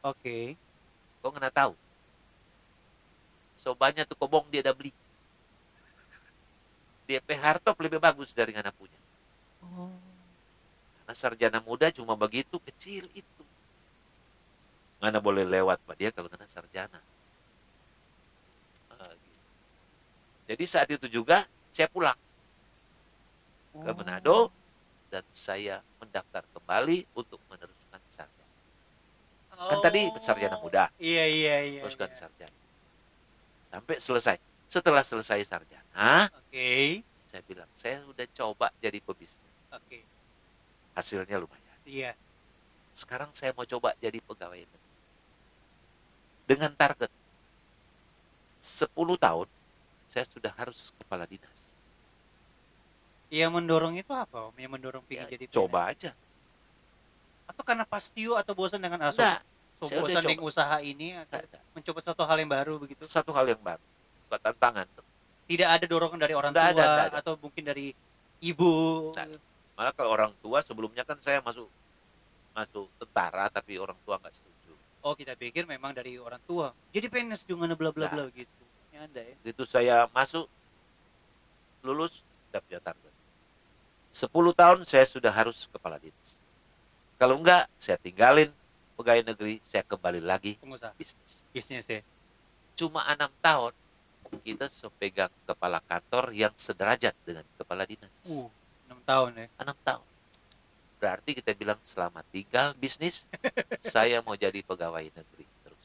Oke. 0.04 0.56
Kau 1.22 1.35
nggak 1.35 1.54
tahu? 1.54 1.74
Sobanya 3.59 4.07
tuh 4.07 4.14
kobong 4.14 4.46
dia 4.48 4.62
udah 4.62 4.74
beli. 4.74 4.94
DP 7.09 7.28
Hartop 7.40 7.81
lebih 7.81 7.98
bagus 7.98 8.37
dari 8.37 8.52
anak 8.54 8.76
punya. 8.76 9.00
Oh. 9.64 9.90
Karena 11.02 11.14
sarjana 11.16 11.59
muda 11.64 11.88
cuma 11.88 12.12
begitu 12.14 12.61
kecil 12.62 13.09
itu. 13.16 13.44
Mana 15.00 15.18
boleh 15.18 15.46
lewat 15.46 15.81
pak 15.83 15.96
dia 15.96 16.11
kalau 16.12 16.28
kena 16.28 16.44
sarjana. 16.44 17.00
Ah, 18.92 19.14
gitu. 19.16 19.40
Jadi 20.52 20.64
saat 20.68 20.88
itu 20.92 21.09
juga 21.09 21.48
saya 21.72 21.88
pulang 21.88 22.18
ke 23.72 23.90
Manado 23.94 24.50
dan 25.09 25.22
saya 25.31 25.81
mendaftar 26.02 26.44
kembali 26.52 27.07
untuk 27.14 27.38
meneruskan 27.48 27.78
sarjana. 27.78 27.78
Kan 29.59 29.79
tadi 29.83 30.07
sarjana 30.23 30.57
muda, 30.62 30.87
Iya 31.03 31.25
iya 31.27 31.57
iya. 31.66 31.81
teruskan 31.83 32.07
iya. 32.07 32.16
sarjana. 32.16 32.57
Sampai 33.75 33.97
selesai. 33.99 34.37
Setelah 34.71 35.03
selesai 35.03 35.42
sarjana, 35.42 36.31
Oke. 36.31 37.03
saya 37.27 37.42
bilang 37.42 37.66
saya 37.75 37.99
udah 38.07 38.27
coba 38.38 38.71
jadi 38.79 39.03
pebisnis. 39.03 39.51
Oke. 39.75 40.07
Hasilnya 40.94 41.42
lumayan. 41.42 41.79
Iya. 41.83 42.14
Sekarang 42.94 43.35
saya 43.35 43.51
mau 43.51 43.66
coba 43.66 43.99
jadi 43.99 44.23
pegawai 44.23 44.62
negeri. 44.62 44.87
Dengan 46.47 46.71
target 46.79 47.11
10 48.62 48.94
tahun 48.94 49.49
saya 50.07 50.25
sudah 50.31 50.53
harus 50.55 50.94
kepala 51.03 51.27
dinas. 51.27 51.59
Yang 53.29 53.51
mendorong 53.61 53.94
itu 54.01 54.12
apa? 54.14 54.49
Om? 54.49 54.57
Yang 54.57 54.73
mendorong 54.73 55.05
Ya, 55.05 55.27
pingin 55.27 55.29
jadi 55.29 55.44
coba 55.53 55.92
aja. 55.92 56.16
Atau 57.48 57.62
karena 57.64 57.84
pastio 57.88 58.37
atau 58.37 58.52
bosan 58.52 58.78
dengan 58.78 59.08
asuh? 59.08 59.24
Enggak, 59.24 59.42
So, 59.78 59.87
saya 59.87 60.02
udah 60.02 60.11
bosan 60.11 60.22
dengan 60.26 60.42
usaha 60.42 60.76
ini 60.82 61.14
atau 61.14 61.38
enggak. 61.38 61.62
mencoba 61.70 61.98
suatu 62.02 62.22
hal 62.26 62.37
yang 62.42 62.50
baru 62.50 62.74
begitu? 62.82 63.00
Itu 63.06 63.14
satu 63.14 63.30
hal 63.30 63.46
yang 63.46 63.62
baru. 63.62 63.82
Buat 64.26 64.42
tantangan. 64.42 64.87
Tidak 65.48 65.68
ada 65.70 65.84
dorongan 65.87 66.18
dari 66.20 66.34
orang 66.37 66.52
tua 66.52 66.66
ada, 66.66 66.87
ada. 67.08 67.16
atau 67.22 67.38
mungkin 67.40 67.62
dari 67.62 67.94
ibu. 68.42 68.70
Ada. 69.14 69.38
Malah 69.78 69.92
kalau 69.94 70.11
orang 70.12 70.32
tua 70.42 70.58
sebelumnya 70.61 71.06
kan 71.06 71.16
saya 71.22 71.38
masuk 71.40 71.70
masuk 72.52 72.90
tentara 72.98 73.46
tapi 73.48 73.78
orang 73.78 73.94
tua 74.02 74.18
nggak 74.18 74.34
setuju. 74.34 74.74
Oh 75.06 75.14
kita 75.14 75.38
pikir 75.38 75.62
memang 75.64 75.94
dari 75.94 76.18
orang 76.18 76.42
tua. 76.42 76.74
Jadi 76.90 77.06
PNS 77.06 77.46
juga 77.46 77.70
bla 77.70 77.94
bla 77.94 78.11
bla 78.11 78.26
gitu. 78.34 78.62
Ya 78.90 79.06
ada 79.06 79.22
ya. 79.22 79.34
Itu 79.46 79.62
saya 79.62 80.11
masuk 80.11 80.50
lulus 81.87 82.26
punya 82.50 82.80
target. 82.82 83.14
10 84.11 84.32
tahun 84.32 84.78
saya 84.82 85.04
sudah 85.06 85.30
harus 85.30 85.70
kepala 85.70 86.00
dinas. 86.00 86.38
Kalau 87.18 87.35
enggak, 87.35 87.66
saya 87.83 87.98
tinggalin 87.98 88.46
pegawai 88.94 89.26
negeri, 89.35 89.59
saya 89.66 89.83
kembali 89.83 90.22
lagi 90.22 90.54
Pengusaha 90.62 90.94
bisnis. 90.94 91.42
bisnis 91.50 91.87
ya. 91.90 92.00
Cuma 92.78 93.02
enam 93.11 93.26
tahun 93.42 93.74
kita 94.46 94.70
sepegang 94.70 95.33
kepala 95.42 95.83
kantor 95.83 96.31
yang 96.31 96.54
sederajat 96.54 97.11
dengan 97.26 97.42
kepala 97.59 97.83
dinas. 97.83 98.12
Uh, 98.22 98.46
6 98.87 99.02
tahun 99.02 99.31
ya. 99.35 99.46
Enam 99.59 99.74
tahun. 99.83 100.07
Berarti 101.02 101.31
kita 101.42 101.59
bilang 101.59 101.83
selama 101.83 102.22
tinggal 102.31 102.78
bisnis, 102.78 103.26
saya 103.83 104.22
mau 104.22 104.38
jadi 104.38 104.62
pegawai 104.62 105.11
negeri 105.11 105.46
terus. 105.66 105.83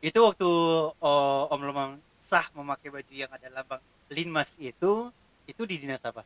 Itu 0.00 0.24
waktu 0.24 0.48
oh, 0.96 1.52
Om 1.52 1.62
Lumang 1.68 1.92
sah 2.24 2.48
memakai 2.56 2.88
baju 2.88 3.12
yang 3.12 3.28
ada 3.28 3.48
lambang 3.52 3.82
Linmas 4.08 4.56
itu, 4.56 5.12
itu 5.44 5.62
di 5.68 5.76
dinas 5.84 6.00
apa? 6.00 6.24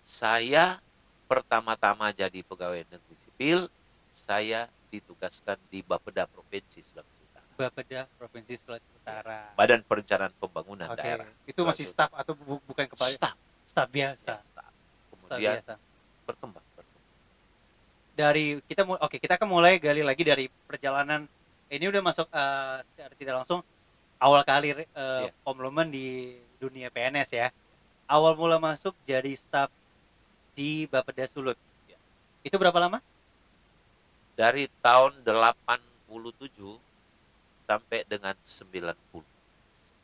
Saya 0.00 0.80
pertama-tama 1.26 2.10
jadi 2.10 2.40
pegawai 2.40 2.82
negeri 2.82 3.14
sipil, 3.20 3.58
saya 4.12 4.66
ditugaskan 4.88 5.58
di 5.68 5.82
Bapeda 5.82 6.24
Provinsi 6.24 6.80
Sulawesi 6.82 7.20
Utara. 7.24 7.46
Bapeda 7.56 8.00
Provinsi 8.16 8.54
Sulawesi 8.54 8.90
Utara. 8.96 9.50
Badan 9.52 9.82
Perencanaan 9.82 10.32
Pembangunan 10.32 10.88
Oke. 10.88 10.98
Daerah. 10.98 11.28
Itu 11.44 11.62
masih 11.62 11.84
staf 11.84 12.10
atau 12.10 12.32
bu- 12.32 12.62
bukan 12.64 12.86
kepala 12.86 13.10
Staf. 13.10 13.34
staf 13.66 13.88
biasa. 13.88 14.26
Ya, 14.28 14.38
staf. 14.42 14.70
kemudian 15.10 15.38
biasa. 15.58 15.72
berkembang, 16.24 16.64
berkembang. 16.72 17.04
Dari 18.14 18.44
kita 18.64 18.82
oke, 18.82 19.16
kita 19.18 19.36
akan 19.36 19.48
mulai 19.50 19.76
gali 19.76 20.00
lagi 20.00 20.22
dari 20.22 20.46
perjalanan 20.64 21.26
ini 21.66 21.84
udah 21.84 22.00
masuk 22.00 22.26
secara 22.86 23.12
tidak 23.18 23.34
langsung 23.36 23.60
awal 24.16 24.40
kali 24.40 24.72
Iya. 24.72 25.30
Om 25.42 25.58
Loman 25.60 25.90
di 25.90 26.32
dunia 26.56 26.88
PNS 26.88 27.28
ya. 27.30 27.48
Awal 28.06 28.32
mula 28.34 28.56
masuk 28.56 28.94
jadi 29.02 29.34
staf 29.34 29.68
di 30.56 30.88
Bapeda 30.88 31.28
Sulut. 31.28 31.54
Iya. 31.84 31.98
Itu 32.42 32.56
berapa 32.56 32.80
lama? 32.80 32.98
Dari 34.32 34.68
tahun 34.80 35.20
87 35.20 36.80
sampai 37.64 38.04
dengan 38.04 38.32
90. 38.40 39.20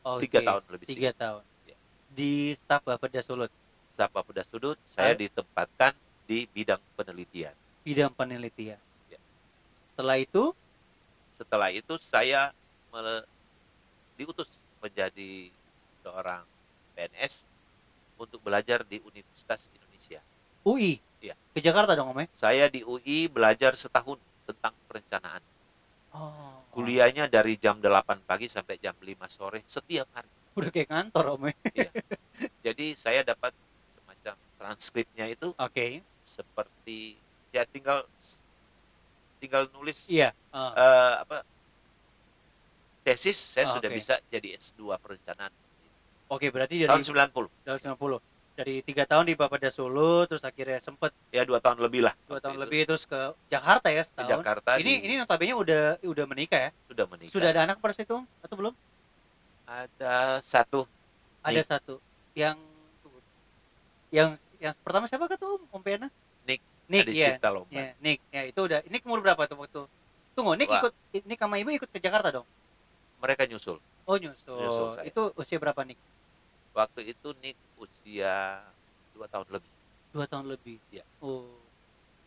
Oke, 0.03 0.21
Tiga 0.27 0.39
tahun 0.41 0.63
lebih 0.69 0.85
Tiga 0.87 1.11
tahun. 1.11 1.43
Iya. 1.65 1.77
Di 2.13 2.31
staf 2.55 2.85
Bapeda 2.85 3.21
Sulut, 3.25 3.49
Staf 3.89 4.09
Bapeda 4.09 4.41
Sudut, 4.43 4.77
saya 4.89 5.13
ditempatkan 5.13 5.93
di 6.25 6.45
bidang 6.49 6.81
penelitian. 6.93 7.53
bidang 7.83 8.09
penelitian. 8.09 8.79
Iya. 9.05 9.19
Setelah 9.89 10.17
itu, 10.17 10.53
Setelah 11.33 11.69
itu 11.69 11.97
saya 11.99 12.53
mele- 12.89 13.25
diutus 14.15 14.47
menjadi 14.79 15.49
seorang 15.99 16.45
PNS 16.93 17.43
untuk 18.15 18.39
belajar 18.39 18.85
di 18.85 19.01
Universitas 19.01 19.67
Indonesia. 19.73 20.21
UI. 20.63 20.99
Iya. 21.19 21.35
Ke 21.51 21.59
Jakarta 21.59 21.93
dong, 21.93 22.11
Om 22.11 22.23
ya? 22.23 22.27
Saya 22.33 22.65
di 22.67 22.81
UI 22.81 23.27
belajar 23.27 23.75
setahun 23.75 24.19
tentang 24.43 24.73
perencanaan. 24.87 25.43
Oh. 26.11 26.59
Kuliahnya 26.71 27.29
dari 27.29 27.55
jam 27.55 27.77
8 27.77 28.25
pagi 28.25 28.47
sampai 28.47 28.75
jam 28.77 28.95
5 28.95 29.07
sore 29.29 29.61
setiap 29.65 30.07
hari. 30.11 30.27
Udah 30.53 30.69
kayak 30.69 30.89
kantor, 30.89 31.37
Om 31.37 31.43
ya? 31.49 31.55
Jadi 32.61 32.93
saya 32.93 33.21
dapat 33.21 33.51
semacam 33.97 34.35
transkripnya 34.57 35.25
itu 35.27 35.51
Oke. 35.55 35.99
seperti 36.23 37.19
ya 37.51 37.67
tinggal 37.67 38.07
tinggal 39.37 39.67
nulis 39.75 40.07
Iya. 40.07 40.31
ah. 40.49 40.71
eh, 40.73 41.13
apa 41.21 41.37
tesis 43.03 43.35
saya 43.35 43.67
Ah, 43.67 43.73
sudah 43.75 43.89
oke. 43.91 43.97
bisa 43.99 44.15
jadi 44.31 44.55
S2 44.55 44.95
perencanaan 44.97 45.51
Oke, 46.31 46.49
berarti 46.49 46.81
dari 46.81 46.89
tahun 46.89 47.03
90 47.03 47.51
tahun 47.67 47.79
90. 47.99 48.32
Dari 48.53 48.85
tiga 48.85 49.01
tahun 49.03 49.25
di 49.25 49.33
Bapeda 49.33 49.67
Solo, 49.67 50.29
terus 50.29 50.41
akhirnya 50.41 50.77
sempet 50.77 51.09
ya 51.29 51.41
dua 51.41 51.57
tahun 51.57 51.81
lebih 51.81 52.05
lah 52.05 52.13
dua 52.23 52.37
tahun 52.37 52.53
itu. 52.53 52.61
lebih 52.61 52.79
terus 52.85 53.03
ke 53.03 53.17
Jakarta 53.47 53.89
ya 53.89 54.01
ke 54.01 54.07
setahun. 54.07 54.29
Jakarta 54.31 54.69
ini 54.77 54.85
di- 54.85 55.01
ini 55.03 55.13
notabene 55.17 55.53
udah 55.55 55.83
udah 55.99 56.25
menikah 56.27 56.59
ya? 56.59 56.71
sudah 56.85 57.05
menikah 57.07 57.33
Sudah 57.33 57.49
ada 57.49 57.61
anak 57.63 57.81
pada 57.81 57.93
situ 57.93 58.13
Om? 58.13 58.25
atau 58.39 58.55
belum? 58.55 58.73
ada 59.63 60.13
satu 60.39 60.85
Ada 61.41 61.59
Nik. 61.59 61.65
satu. 61.65 61.93
Yang 62.33 62.57
yang 64.09 64.29
yang 64.59 64.73
pertama 64.79 65.05
siapa 65.05 65.25
kata 65.25 65.43
Om? 65.43 65.61
Om 65.69 65.81
Pena? 65.81 66.07
Nick. 66.43 66.61
Nick 66.85 67.03
ada 67.03 67.11
ya. 67.11 67.27
Cipta 67.33 67.49
Lomba 67.49 67.73
Ya, 67.73 67.97
Nick. 67.97 68.19
Ya, 68.29 68.41
itu 68.45 68.59
udah. 68.59 68.79
Nick 68.85 69.01
umur 69.01 69.19
berapa 69.19 69.43
tuh 69.43 69.57
waktu? 69.57 69.81
Tunggu, 70.33 70.53
Nick 70.53 70.69
Wah. 70.69 70.77
ikut 70.79 70.93
Nick 71.23 71.37
sama 71.37 71.57
ibu 71.57 71.69
ikut 71.69 71.89
ke 71.89 71.97
Jakarta 71.97 72.29
dong. 72.31 72.45
mereka 73.17 73.43
nyusul 73.43 73.79
Oh, 74.03 74.15
nyusul. 74.15 74.51
Nyusul 74.53 74.87
saya. 74.93 75.03
Itu 75.03 75.31
usia 75.33 75.57
berapa 75.57 75.79
Nick? 75.81 75.95
Waktu 76.73 77.13
itu 77.13 77.29
Nick 77.39 77.55
usia 77.77 78.59
dua 79.13 79.29
tahun 79.29 79.47
lebih 79.53 79.71
Dua 80.13 80.29
tahun 80.29 80.45
lebih. 80.45 80.77
Iya. 80.93 81.01
Oh. 81.25 81.49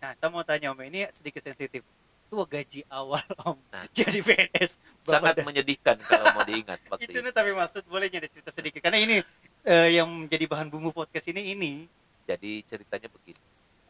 Nah, 0.02 0.10
kita 0.18 0.26
mau 0.26 0.42
tanya 0.42 0.74
Om, 0.74 0.82
ini 0.90 1.06
sedikit 1.14 1.38
sensitif. 1.38 1.86
Itu 2.26 2.34
gaji 2.42 2.82
awal 2.90 3.22
Om 3.46 3.58
Nah. 3.70 3.86
jadi 3.94 4.18
PNS. 4.18 4.74
sangat 5.06 5.38
Bapak 5.38 5.46
menyedihkan 5.46 5.94
kalau 6.02 6.26
mau 6.34 6.42
diingat 6.42 6.82
waktu 6.90 7.06
itu 7.06 7.22
itu 7.22 7.30
tapi 7.30 7.54
maksud 7.54 7.86
boleh 7.86 8.10
ada 8.10 8.26
cerita 8.26 8.50
sedikit 8.50 8.82
karena 8.82 8.98
ini 8.98 9.16
eh, 9.62 9.94
yang 9.94 10.10
menjadi 10.10 10.50
bahan 10.50 10.66
bumbu 10.66 10.90
podcast 10.90 11.30
ini 11.30 11.54
ini 11.54 11.86
jadi 12.26 12.66
ceritanya 12.66 13.06
begini 13.06 13.38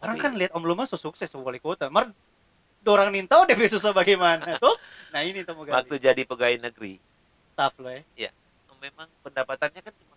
orang 0.04 0.20
Tapi- 0.20 0.24
kan 0.28 0.32
lihat 0.36 0.52
Om 0.52 0.64
Luma 0.68 0.84
sukses 0.84 1.32
wali 1.32 1.56
kota 1.56 1.88
mar 1.88 2.12
orang 2.84 3.08
nintau 3.08 3.48
deh 3.48 3.56
susah 3.64 3.96
bagaimana 3.96 4.44
tuh 4.60 4.76
nah 5.08 5.24
ini 5.24 5.40
tuh 5.40 5.56
waktu 5.56 5.96
jadi 5.96 6.20
pegawai 6.28 6.68
negeri 6.68 7.00
staff 7.56 7.72
lo 7.80 7.88
ya 8.12 8.28
memang 8.76 9.08
pendapatannya 9.24 9.80
kan 9.80 9.92
cuma. 9.96 10.14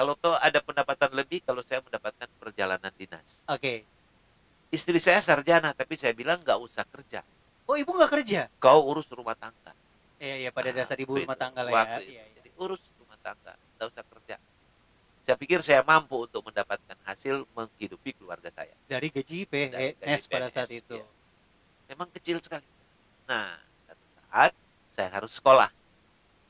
Kalau 0.00 0.16
tuh 0.16 0.32
ada 0.32 0.64
pendapatan 0.64 1.12
lebih, 1.12 1.44
kalau 1.44 1.60
saya 1.60 1.84
mendapatkan 1.84 2.24
perjalanan 2.40 2.88
dinas. 2.96 3.44
oke 3.44 3.84
Istri 4.72 4.96
saya 4.96 5.20
sarjana, 5.20 5.76
tapi 5.76 5.92
saya 5.92 6.16
bilang 6.16 6.40
nggak 6.40 6.56
usah 6.56 6.88
kerja. 6.88 7.20
oh 7.68 7.76
ibu 7.76 7.92
nggak 7.92 8.08
kerja 8.08 8.48
Kau 8.56 8.80
urus 8.88 9.04
rumah 9.12 9.36
tangga. 9.36 9.76
iya 10.16 10.40
iya 10.40 10.50
pada 10.50 10.72
Nah, 10.72 10.80
dasar 10.80 10.96
ibu 10.96 11.20
rumah 11.20 11.36
tangga 11.36 11.60
lah 11.60 11.72
ya 11.74 12.00
itu. 12.00 12.16
iya, 12.16 12.24
iya. 12.24 12.34
Jadi 12.34 12.48
urus 12.56 12.80
rumah 12.96 13.18
tangga, 13.20 13.52
nggak 13.76 13.88
usah 13.92 14.04
kerja. 14.08 14.36
Saya 15.20 15.36
pikir 15.36 15.60
saya 15.60 15.84
mampu 15.84 16.16
untuk 16.24 16.40
mendapatkan 16.42 16.96
hasil 17.04 17.44
menghidupi 17.52 18.16
keluarga 18.16 18.48
saya. 18.50 18.72
dari 18.88 19.12
gaji 19.12 19.44
PNS 19.44 20.00
gaji 20.00 20.32
pada 20.32 20.48
saat 20.48 20.72
itu 20.72 20.96
iya. 20.96 21.06
Memang 21.92 22.08
kecil 22.08 22.40
sekali. 22.40 22.64
Nah, 23.28 23.52
satu 23.84 24.04
saat 24.16 24.52
saya 24.96 25.08
harus 25.12 25.32
sekolah. 25.36 25.68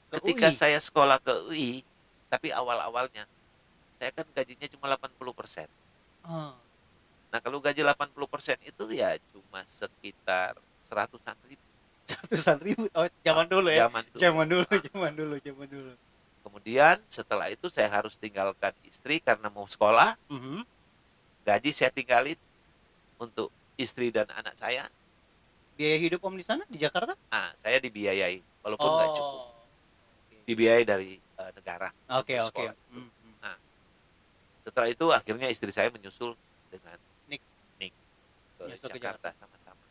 Ke 0.07 0.23
Ketika 0.23 0.49
UI. 0.49 0.55
saya 0.55 0.79
sekolah 0.79 1.19
ke 1.19 1.35
UI, 1.51 1.83
tapi 2.29 2.55
awal-awalnya 2.55 3.27
saya 4.01 4.11
kan 4.11 4.25
gajinya 4.33 4.67
cuma 4.73 4.87
80 4.89 5.37
persen. 5.37 5.69
oh. 6.25 6.57
Nah 7.31 7.39
kalau 7.39 7.63
gaji 7.63 7.87
80% 7.87 8.11
itu 8.65 8.83
ya 8.91 9.15
cuma 9.31 9.63
sekitar 9.63 10.59
seratusan 10.83 11.37
ribu. 11.47 11.63
ratusan 12.11 12.59
ribu 12.59 12.91
oh 12.91 13.07
zaman 13.23 13.47
dulu 13.47 13.71
ya 13.71 13.87
Zaman 13.87 14.03
dulu. 14.11 14.19
zaman 14.19 14.47
dulu 14.51 14.67
zaman 14.91 15.13
dulu 15.15 15.35
zaman 15.39 15.69
dulu 15.69 15.93
Kemudian 16.41 16.97
setelah 17.07 17.47
itu 17.47 17.69
saya 17.69 17.87
harus 17.87 18.17
tinggalkan 18.17 18.73
istri 18.83 19.21
karena 19.21 19.47
mau 19.47 19.69
sekolah. 19.69 20.17
Mhm. 20.27 20.65
Gaji 21.45 21.71
saya 21.71 21.93
tinggalin 21.93 22.41
untuk 23.15 23.53
istri 23.77 24.09
dan 24.11 24.27
anak 24.33 24.57
saya. 24.57 24.89
biaya 25.77 25.97
hidup 25.97 26.21
Om 26.21 26.37
di 26.37 26.45
sana 26.45 26.61
di 26.67 26.77
Jakarta 26.77 27.17
Ah, 27.31 27.53
saya 27.57 27.79
dibiayai 27.79 28.41
walaupun 28.61 28.85
nggak 28.91 29.11
cukup. 29.15 29.39
oh 29.39 29.49
Dibiayai 30.45 30.83
dari 30.83 31.15
eh, 31.17 31.51
negara. 31.55 31.89
oke 32.11 32.35
untuk 32.43 32.59
oke. 32.59 32.65
Hmm, 32.91 33.07
hmm. 33.07 33.20
Setelah 34.71 34.87
itu 34.87 35.07
akhirnya 35.11 35.51
istri 35.51 35.75
saya 35.75 35.91
menyusul 35.91 36.39
dengan 36.71 36.95
Nick. 37.27 37.43
Nick 37.83 37.91
ke 38.55 38.71
Nyusul 38.71 38.89
Jakarta 38.95 39.35
sama-sama. 39.35 39.83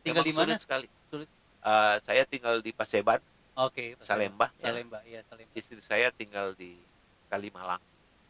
tinggal 0.00 0.24
Memang 0.24 0.32
di 0.32 0.32
mana 0.32 0.48
Sulit 0.56 0.58
sekali. 0.64 0.86
Sulit. 1.12 1.28
Eh, 1.60 1.96
saya 2.00 2.22
tinggal 2.24 2.64
di 2.64 2.72
Paseban, 2.72 3.20
oke 3.60 4.00
Salemba. 4.00 4.48
ya. 4.56 4.72
Salemba 4.72 4.98
iya 5.04 5.20
Salemba 5.28 5.52
Istri 5.52 5.84
saya 5.84 6.08
tinggal 6.08 6.56
di 6.56 6.80
Kalimalang. 7.28 7.82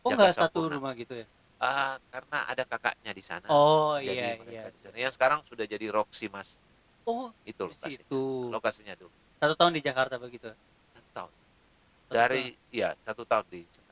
Oh 0.02 0.10
nggak 0.10 0.34
satu 0.34 0.66
rumah 0.66 0.90
gitu 0.98 1.14
ya? 1.14 1.26
Ah, 1.62 2.02
karena 2.10 2.50
ada 2.50 2.66
kakaknya 2.66 3.12
di 3.14 3.22
sana. 3.22 3.46
Oh 3.46 3.94
Jadi 4.02 4.10
iya 4.18 4.34
mereka 4.42 4.50
iya. 4.50 4.64
di 4.74 4.78
sana. 4.82 4.96
Yang 4.98 5.12
sekarang 5.14 5.40
sudah 5.46 5.64
jadi 5.70 5.86
Roxy 5.94 6.26
Mas. 6.26 6.58
Oh 7.06 7.30
Itu 7.46 7.70
lokasinya. 7.70 7.94
situ. 8.02 8.22
Lokasinya 8.50 8.94
dulu. 8.98 9.14
Satu 9.38 9.54
tahun 9.54 9.72
di 9.78 9.82
Jakarta 9.86 10.14
begitu. 10.18 10.50
Satu 10.96 11.08
tahun. 11.14 11.30
Satu 11.30 12.12
Dari 12.18 12.44
ya 12.74 12.90
satu 13.06 13.22
tahun 13.22 13.46
di 13.52 13.60
Jakarta. 13.62 13.85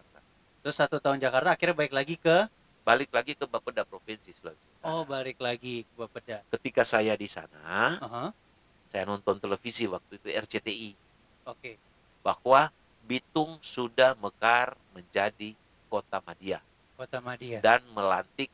Terus 0.65 0.81
satu 0.81 0.97
tahun 0.97 1.21
Jakarta 1.21 1.53
akhirnya 1.53 1.77
balik 1.77 1.93
lagi 1.93 2.17
ke 2.17 2.49
Balik 2.85 3.13
lagi 3.13 3.33
ke 3.33 3.45
Bapeda 3.49 3.85
Provinsi 3.85 4.33
Sulawesi 4.37 4.61
Utara. 4.81 4.93
Oh 4.93 5.05
balik 5.05 5.37
lagi 5.41 5.85
ke 5.85 5.93
Bapeda. 5.97 6.41
Ketika 6.53 6.85
saya 6.85 7.17
di 7.17 7.29
sana, 7.29 7.97
Aha, 8.01 8.25
saya 8.89 9.05
nonton 9.05 9.41
televisi 9.41 9.85
waktu 9.85 10.21
itu 10.21 10.29
RCTI 10.29 10.91
Oke. 11.49 11.77
bahwa 12.21 12.69
Bitung 13.05 13.61
sudah 13.61 14.17
mekar 14.17 14.73
menjadi 14.97 15.53
kota 15.93 16.25
Madia 16.25 16.61
Kota 16.97 17.21
Madia. 17.21 17.61
dan 17.61 17.85
melantik 17.93 18.49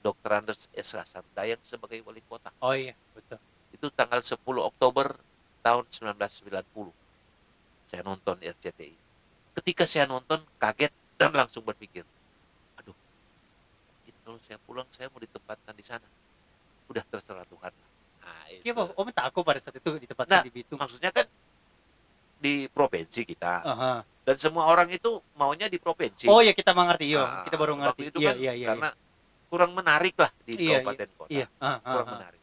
Dr. 0.00 0.30
Andes 0.40 0.68
S. 0.72 0.96
Sardayang 0.96 1.60
sebagai 1.60 2.00
wali 2.04 2.24
kota. 2.24 2.48
Oh 2.64 2.72
iya 2.72 2.96
betul. 3.12 3.36
itu 3.76 3.86
tanggal 3.92 4.24
10 4.24 4.40
Oktober 4.40 5.16
tahun 5.60 5.84
1990. 5.92 6.92
Saya 7.92 8.00
nonton 8.00 8.36
RCTI. 8.40 8.96
Ketika 9.60 9.84
saya 9.84 10.08
nonton, 10.08 10.40
kaget 10.56 10.92
dan 11.16 11.30
langsung 11.40 11.64
berpikir, 11.64 12.04
aduh, 12.80 12.96
kalau 14.24 14.38
saya 14.44 14.58
pulang, 14.62 14.88
saya 14.92 15.08
mau 15.12 15.20
ditempatkan 15.20 15.74
di 15.76 15.84
sana. 15.84 16.06
Udah 16.86 17.02
terserah 17.06 17.46
Tuhan. 17.46 17.72
Nah, 18.22 18.44
itu. 18.50 18.62
Iya 18.66 18.72
Pak, 18.74 18.94
Om 18.94 19.08
takut 19.10 19.42
pada 19.42 19.58
saat 19.58 19.74
itu 19.78 19.90
ditempatkan 20.02 20.38
Nah, 20.38 20.42
di 20.42 20.50
Bitung. 20.54 20.78
Maksudnya 20.78 21.10
kan 21.10 21.26
di 22.38 22.66
provinsi 22.70 23.22
kita. 23.26 23.54
Aha. 23.66 23.92
Dan 24.26 24.36
semua 24.38 24.66
orang 24.66 24.90
itu 24.90 25.22
maunya 25.38 25.70
di 25.70 25.78
provinsi. 25.78 26.26
Oh 26.26 26.42
iya 26.42 26.50
kita 26.50 26.74
mengerti 26.74 27.10
yo. 27.14 27.22
Nah, 27.22 27.46
kita 27.46 27.56
baru 27.58 27.78
ngerti. 27.78 28.02
itu 28.10 28.18
Iya 28.18 28.30
kan 28.30 28.36
iya 28.42 28.52
iya. 28.54 28.66
karena 28.74 28.88
kurang 29.46 29.70
menarik 29.78 30.14
lah 30.18 30.30
di 30.42 30.52
Iya, 30.58 30.82
kabupaten 30.82 31.08
kota. 31.14 31.30
Iya. 31.30 31.46
Ah, 31.62 31.78
ah, 31.78 31.94
Kurang 31.94 32.08
menarik. 32.18 32.40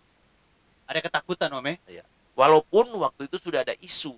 Ada 0.88 1.00
ketakutan 1.04 1.50
Om 1.52 1.68
ya? 1.68 2.04
Walaupun 2.34 2.86
waktu 2.98 3.22
itu 3.28 3.38
sudah 3.38 3.68
ada 3.68 3.76
isu 3.84 4.16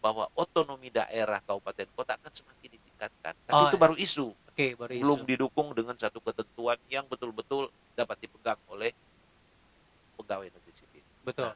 bahwa 0.00 0.28
otonomi 0.32 0.88
daerah 0.88 1.38
kabupaten 1.44 1.86
kota 1.92 2.16
akan 2.16 2.32
semakin 2.32 2.70
Tapi 2.98 3.36
Oh, 3.48 3.68
itu 3.68 3.76
iya. 3.76 3.82
baru 3.82 3.94
isu, 3.94 4.26
Oke 4.48 4.66
baru 4.74 4.90
isu. 4.90 5.02
belum 5.02 5.20
didukung 5.22 5.68
dengan 5.72 5.94
satu 5.94 6.18
ketentuan 6.18 6.80
yang 6.86 7.04
betul-betul 7.04 7.68
dapat 7.92 8.16
dipegang 8.18 8.56
oleh 8.66 8.92
pegawai 10.16 10.48
negeri 10.48 10.72
sipil. 10.72 11.04
Betul. 11.22 11.52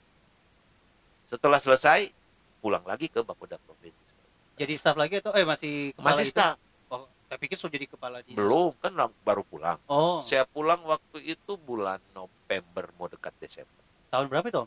Setelah 1.27 1.57
selesai, 1.57 2.11
pulang 2.59 2.83
lagi 2.83 3.07
ke 3.07 3.21
Bapeda 3.21 3.57
Provinsi. 3.59 3.97
Jadi 4.55 4.73
staff 4.77 4.93
lagi 4.95 5.17
atau 5.17 5.33
eh 5.33 5.43
masih 5.43 5.97
kepala 5.97 6.09
Masih 6.13 6.27
staff. 6.27 6.57
Oh, 6.87 7.09
Saya 7.25 7.39
pikir 7.39 7.57
sudah 7.57 7.73
jadi 7.73 7.87
kepala 7.87 8.21
dinas. 8.21 8.37
belum 8.37 8.75
kan 8.77 8.91
baru 9.23 9.41
pulang 9.43 9.79
Oh, 9.87 10.19
saya 10.21 10.43
pulang 10.45 10.83
waktu 10.83 11.23
itu 11.31 11.55
bulan 11.57 12.03
November 12.11 12.91
mau 12.99 13.07
dekat 13.07 13.31
Desember 13.39 13.81
tahun 14.11 14.27
berapa 14.27 14.45
itu? 14.45 14.67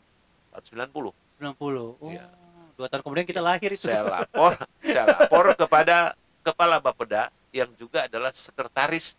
Tahun 0.50 0.64
90 0.88 1.12
90. 1.38 1.54
Oh, 1.94 2.08
Iya. 2.08 2.24
dua 2.72 2.88
tahun 2.88 3.04
kemudian 3.04 3.22
kita 3.22 3.38
lahir 3.38 3.68
itu. 3.68 3.84
saya 3.84 4.02
lapor 4.02 4.56
saya 4.80 5.04
lapor 5.06 5.52
kepada 5.54 6.16
kepala 6.44 6.76
Bapeda 6.78 7.32
yang 7.50 7.72
juga 7.74 8.04
adalah 8.04 8.28
sekretaris 8.30 9.16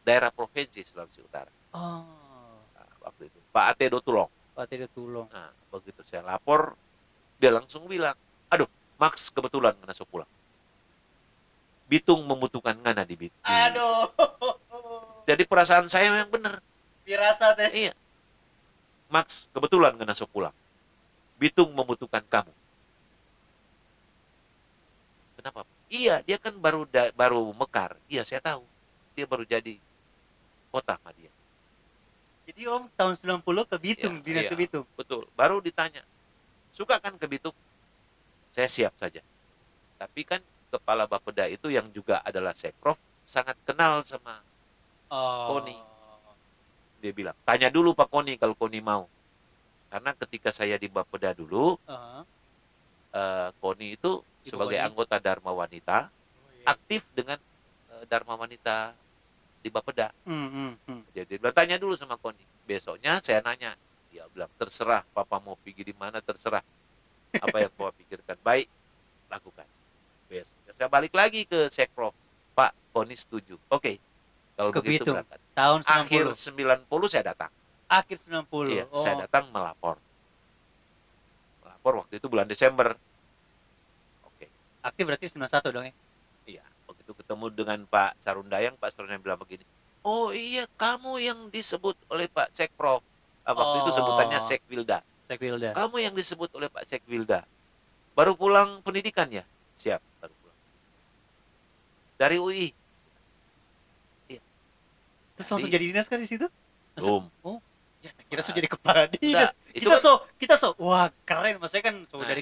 daerah 0.00 0.32
provinsi 0.32 0.80
Sulawesi 0.82 1.20
Utara. 1.20 1.50
Oh, 1.76 2.02
Nah, 2.72 2.88
waktu 3.04 3.28
itu. 3.28 3.38
Pak 3.52 3.76
Atedo 3.76 4.00
Tulong. 4.00 4.30
Pak 4.56 4.72
Tidak 4.72 4.88
Tulong. 4.96 5.28
nah 5.28 5.52
begitu 5.68 6.00
saya 6.08 6.24
lapor 6.24 6.72
dia 7.36 7.52
langsung 7.52 7.84
bilang 7.84 8.16
aduh 8.48 8.64
Max 8.96 9.28
kebetulan 9.28 9.76
ngana 9.76 9.92
so 9.92 10.08
pulang. 10.08 10.28
Bitung 11.84 12.24
membutuhkan 12.24 12.72
ngana 12.80 13.04
di 13.04 13.12
Bitung 13.14 13.44
Aduh. 13.44 14.08
jadi 15.28 15.44
perasaan 15.44 15.92
saya 15.92 16.08
memang 16.08 16.32
benar. 16.32 16.54
Firasat 17.04 17.60
ya. 17.60 17.68
iya. 17.70 17.92
Max 19.12 19.52
kebetulan 19.52 19.92
ngana 19.94 20.16
so 20.16 20.24
pulang. 20.24 20.56
Bitung 21.36 21.68
membutuhkan 21.76 22.24
kamu. 22.24 22.52
Kenapa 25.36 25.68
iya 25.88 26.20
dia 26.20 26.36
kan 26.36 26.54
baru 26.56 26.84
da- 26.84 27.12
baru 27.12 27.52
mekar 27.52 27.94
iya 28.06 28.22
saya 28.22 28.38
tahu 28.38 28.62
dia 29.12 29.24
baru 29.24 29.42
jadi 29.42 29.78
kota 30.70 30.96
sama 30.96 31.12
dia 31.12 31.30
Jadi 32.46 32.62
Om 32.62 32.86
tahun 32.94 33.14
90 33.18 33.42
ke 33.66 33.76
Bitung, 33.76 34.14
Iya, 34.16 34.22
dinas 34.22 34.44
iya. 34.46 34.50
ke 34.50 34.56
Bitung. 34.56 34.86
betul 34.94 35.26
baru 35.34 35.58
ditanya 35.58 36.06
suka 36.70 36.98
kan 36.98 37.14
ke 37.14 37.26
Bitung 37.26 37.54
saya 38.50 38.66
siap 38.66 38.94
saja 38.94 39.18
tapi 39.96 40.22
kan 40.22 40.38
kepala 40.68 41.04
Bapeda 41.04 41.46
itu 41.46 41.66
yang 41.68 41.90
juga 41.90 42.22
adalah 42.22 42.52
Sekrov 42.52 42.94
sangat 43.22 43.58
kenal 43.62 44.02
sama 44.02 44.42
Oh. 45.06 45.54
Koni. 45.54 45.78
dia 46.98 47.12
bilang 47.12 47.34
tanya 47.42 47.66
dulu 47.66 47.94
Pak 47.94 48.10
Koni 48.10 48.34
kalau 48.34 48.54
Koni 48.54 48.78
mau 48.78 49.06
karena 49.86 50.10
ketika 50.16 50.50
saya 50.50 50.74
di 50.74 50.86
Bapeda 50.86 51.30
dulu 51.30 51.78
Heeh. 51.80 52.22
eh, 53.12 53.48
Koni 53.56 53.94
itu 53.94 54.18
Sebagai 54.46 54.78
anggota 54.78 55.18
Dharma 55.18 55.50
Wanita 55.50 56.06
Oh, 56.06 56.50
iya. 56.52 56.64
aktif 56.70 57.02
dengan 57.10 57.38
eh, 57.90 58.04
Dharma 58.06 58.34
Wanita 58.36 58.94
di 59.58 59.68
Bapeda 59.68 60.14
Hmm, 60.22 60.48
hmm, 60.48 60.72
hmm. 60.86 61.00
jadi 61.10 61.26
dia 61.26 61.38
bilang 61.38 61.52
tanya 61.52 61.76
dulu 61.76 61.94
sama 61.94 62.14
Koni 62.14 62.38
besoknya 62.62 63.18
saya 63.18 63.42
nanya 63.42 63.74
dia 64.08 64.22
bilang 64.30 64.46
terserah 64.54 65.02
papa 65.08 65.38
mau 65.38 65.54
pergi 65.56 65.82
di 65.82 65.94
mana 65.94 66.18
terserah 66.18 66.62
apa 67.32 67.56
yang 67.58 67.70
papa 67.70 67.90
pikirkan 67.92 68.38
baik 68.40 68.70
lakukan 69.26 69.66
besoknya 70.24 70.72
saya 70.72 70.86
balik 70.86 71.10
lagi 71.10 71.42
ke 71.42 71.66
Sekro 71.66 72.14
Pak 72.52 72.70
Koni 72.90 73.14
setuju 73.14 73.58
oke 73.66 73.98
kalau 74.54 74.70
Ke 74.70 74.80
begitu 74.80 75.02
Bitung. 75.04 75.14
berangkat 75.18 75.40
Tahun 75.52 75.80
90. 75.82 75.98
akhir 75.98 76.24
90 76.86 77.12
saya 77.12 77.24
datang 77.26 77.50
Akhir 77.86 78.16
90. 78.18 78.46
iya 78.68 78.84
oh. 78.86 78.96
saya 78.96 79.14
datang 79.20 79.50
melapor 79.50 79.98
melapor 81.60 81.92
waktu 82.00 82.18
itu 82.18 82.26
bulan 82.26 82.46
Desember 82.46 82.94
Aktif 84.86 85.02
berarti 85.02 85.26
91 85.26 85.74
dong 85.74 85.84
ya. 85.84 85.94
Iya, 86.46 86.64
begitu 86.86 87.10
ketemu 87.12 87.50
dengan 87.50 87.78
Pak 87.84 88.22
Sarundayang, 88.22 88.78
Pak 88.78 88.94
Sarundayang 88.94 89.18
bilang 89.18 89.34
begini, 89.36 89.66
oh 90.00 90.30
iya 90.30 90.70
kamu 90.72 91.18
yang 91.18 91.38
disebut 91.50 91.98
oleh 92.06 92.30
Pak 92.30 92.54
Sekprov, 92.54 93.02
Ah, 93.42 93.50
waktu 93.50 93.76
itu 93.80 93.90
Oh. 93.90 93.96
sebutannya 93.96 94.38
Sekwilda, 94.38 94.98
Sekwilda. 95.24 95.70
kamu 95.72 95.96
yang 96.00 96.14
disebut 96.14 96.50
oleh 96.52 96.66
Pak 96.66 96.82
Sekwilda, 96.82 97.42
baru 98.12 98.34
pulang 98.34 98.78
pendidikan 98.80 99.26
ya, 99.26 99.42
siap, 99.74 99.98
baru 100.16 100.34
pulang. 100.36 100.58
Dari 102.16 102.36
UI, 102.38 102.66
Terus 105.36 105.52
langsung 105.52 105.68
Jadi- 105.68 105.84
jadi 105.84 105.92
dinas 105.92 106.08
kan 106.08 106.16
di 106.16 106.24
situ? 106.24 106.48
Belum, 106.96 107.28
Ya, 108.00 108.08
kira 108.24 108.40
sudah 108.40 108.56
jadi 108.56 108.70
kepala 108.72 109.04
dinas. 109.10 109.52
Itu 109.68 109.84
Kita 109.84 109.92
kan 109.92 110.00
so, 110.00 110.12
kita 110.40 110.54
so, 110.56 110.72
wah 110.80 111.12
keren. 111.28 111.60
Maksudnya 111.60 111.84
kan 111.84 111.96
so 112.08 112.16
Nah. 112.16 112.24
dari 112.24 112.40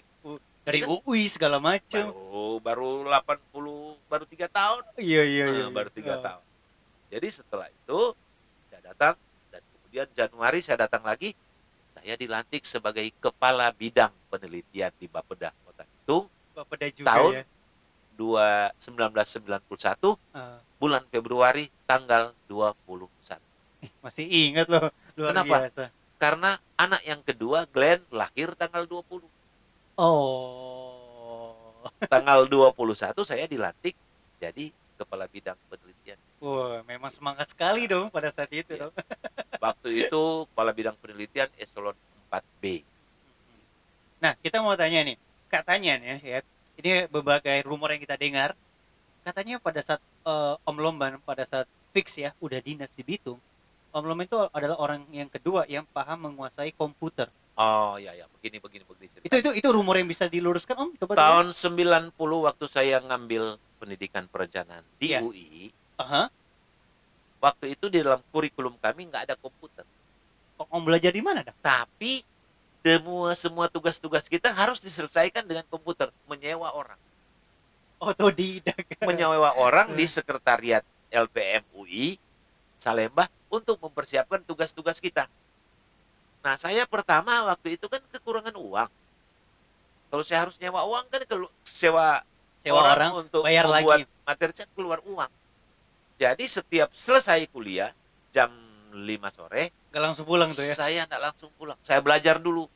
dari 0.64 0.80
Itu 0.80 0.98
UI 0.98 1.28
segala 1.28 1.56
macam. 1.56 2.08
baru 2.08 2.58
baru 2.58 2.88
80, 3.04 4.00
baru 4.04 4.24
tiga 4.24 4.48
tahun, 4.48 4.82
Iya 4.96 5.22
iya 5.22 5.46
iya. 5.46 5.64
Nah, 5.64 5.70
baru 5.70 5.90
tiga 5.90 6.16
Ah. 6.16 6.22
tahun. 6.24 6.44
Jadi 7.08 7.28
setelah 7.30 7.68
itu 7.68 8.00
saya 8.66 8.80
datang 8.86 9.14
dan 9.48 9.62
kemudian 9.62 10.08
Januari 10.10 10.58
saya 10.58 10.88
datang 10.88 11.04
lagi, 11.04 11.36
saya 11.92 12.14
dilantik 12.14 12.64
sebagai 12.64 13.04
kepala 13.14 13.70
bidang 13.70 14.10
penelitian 14.26 14.90
di 14.94 15.06
Bapeda 15.06 15.52
Kota 15.62 15.84
Bitung 15.84 16.26
Bapeda 16.52 16.86
juga 16.88 17.06
Tahun 17.08 17.32
ya. 17.34 17.44
2 18.14 18.72
1991 18.78 20.16
Ah. 20.30 20.58
bulan 20.76 21.04
Februari 21.06 21.68
tanggal 21.84 22.32
21. 22.46 23.38
Ih, 23.80 23.92
masih 24.00 24.24
ingat 24.24 24.66
loh. 24.66 24.88
Luar 25.14 25.30
Kenapa? 25.30 25.56
biasa. 25.66 25.84
Karena 26.16 26.50
anak 26.74 27.02
yang 27.02 27.20
kedua 27.20 27.66
Glenn 27.66 28.00
lahir 28.08 28.54
tanggal 28.54 28.86
20. 28.86 29.28
Oh. 29.95 31.86
Tanggal 32.11 32.51
21 32.51 33.14
saya 33.22 33.45
dilantik 33.47 33.95
jadi 34.42 34.74
kepala 34.99 35.26
bidang 35.30 35.59
penelitian. 35.70 36.18
Wah, 36.42 36.82
memang 36.86 37.11
semangat 37.11 37.51
sekali 37.51 37.86
dong 37.86 38.11
pada 38.11 38.30
saat 38.30 38.51
itu 38.51 38.74
dong. 38.74 38.95
Waktu 39.64 40.07
itu 40.07 40.22
kepala 40.51 40.70
bidang 40.74 40.97
penelitian 40.99 41.51
eselon 41.59 41.97
4B. 42.30 42.82
Nah, 44.22 44.32
kita 44.40 44.64
mau 44.64 44.74
tanya 44.74 45.05
nih, 45.05 45.16
katanya 45.53 46.01
nih 46.01 46.20
ya, 46.22 46.38
ini 46.80 46.90
berbagai 47.11 47.62
rumor 47.66 47.92
yang 47.92 48.03
kita 48.03 48.16
dengar, 48.16 48.57
katanya 49.22 49.61
pada 49.61 49.80
saat 49.84 50.01
eh, 50.24 50.55
Om 50.64 50.76
Lomban 50.80 51.20
pada 51.22 51.45
saat 51.45 51.68
fix 51.92 52.18
ya, 52.18 52.32
udah 52.40 52.59
dinas 52.59 52.90
di 52.97 53.05
Bitung, 53.05 53.38
Om 53.95 54.05
Lomban 54.11 54.26
itu 54.26 54.38
adalah 54.51 54.80
orang 54.80 55.07
yang 55.14 55.30
kedua 55.30 55.68
yang 55.70 55.86
paham 55.92 56.26
menguasai 56.30 56.74
komputer. 56.74 57.30
Oh 57.55 57.94
ya 57.96 58.11
ya, 58.12 58.26
begini 58.34 58.59
begini 58.59 58.82
begini. 58.82 59.07
ceritanya. 59.14 59.30
Itu 59.30 59.36
itu 59.38 59.50
itu 59.62 59.68
rumor 59.70 59.94
yang 59.94 60.11
bisa 60.11 60.26
diluruskan 60.26 60.74
Om? 60.74 60.90
Coba 60.98 61.14
tahun 61.14 61.55
90 61.55 62.11
waktu 62.18 62.64
saya 62.66 62.98
ngambil 62.98 63.62
pendidikan 63.78 64.26
perencanaan 64.26 64.82
di 64.98 65.14
Iya. 65.14 65.22
UI, 65.22 65.70
Aha. 65.94 66.26
waktu 67.38 67.78
itu 67.78 67.86
di 67.86 68.02
dalam 68.02 68.18
kurikulum 68.34 68.74
kami 68.82 69.07
nggak 69.07 69.30
ada 69.30 69.34
komputer. 69.38 69.86
Om 70.59 70.82
belajar 70.82 71.14
di 71.14 71.22
mana 71.22 71.46
dah? 71.46 71.55
Tapi 71.62 72.26
semua 72.82 73.38
semua 73.38 73.66
tugas-tugas 73.70 74.26
kita 74.26 74.50
harus 74.50 74.82
diselesaikan 74.82 75.46
dengan 75.46 75.62
komputer, 75.70 76.11
menyewa 76.26 76.74
orang, 76.74 76.98
Otodidak. 78.02 78.76
menyewa 79.09 79.55
orang 79.55 79.94
di 79.94 80.05
sekretariat 80.05 80.82
LPM 81.09 81.62
UI 81.72 82.18
Salemba 82.76 83.30
untuk 83.46 83.78
mempersiapkan 83.78 84.42
tugas-tugas 84.42 84.98
kita. 84.98 85.30
Nah, 86.45 86.61
saya 86.61 86.84
pertama 86.84 87.49
waktu 87.49 87.80
itu 87.80 87.88
kan 87.88 88.05
kekurangan 88.12 88.53
uang. 88.53 88.90
Kalau 90.12 90.22
saya 90.22 90.45
harus 90.45 90.61
nyewa 90.61 90.84
uang 90.84 91.09
kan 91.09 91.24
kalau 91.24 91.49
sewa 91.64 92.20
Sewa 92.61 92.80
orang, 92.80 93.24
untuk 93.24 93.45
bayar 93.45 93.64
membuat 93.66 94.05
lagi. 94.05 94.24
materi 94.24 94.53
chat 94.53 94.68
keluar 94.72 95.01
uang. 95.05 95.28
Jadi 96.16 96.45
setiap 96.47 96.88
selesai 96.92 97.45
kuliah 97.49 97.92
jam 98.30 98.49
5 98.92 99.03
sore, 99.28 99.72
Gak 99.90 100.01
langsung 100.01 100.24
pulang 100.24 100.49
tuh 100.49 100.62
ya. 100.62 100.72
saya 100.72 101.03
tidak 101.05 101.32
langsung 101.32 101.51
pulang. 101.57 101.76
Saya 101.80 101.99
belajar 102.01 102.38
dulu. 102.38 102.68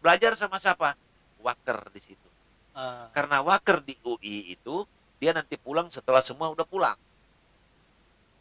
Belajar 0.00 0.32
sama 0.34 0.56
siapa? 0.58 0.94
Waker 1.38 1.90
di 1.92 2.00
situ. 2.02 2.28
Ah, 2.72 3.10
Karena 3.12 3.42
Waker 3.42 3.82
di 3.82 3.94
UI 4.00 4.54
itu 4.54 4.86
dia 5.18 5.30
nanti 5.30 5.54
pulang 5.54 5.90
setelah 5.90 6.22
semua 6.22 6.50
udah 6.50 6.64
pulang. 6.64 6.98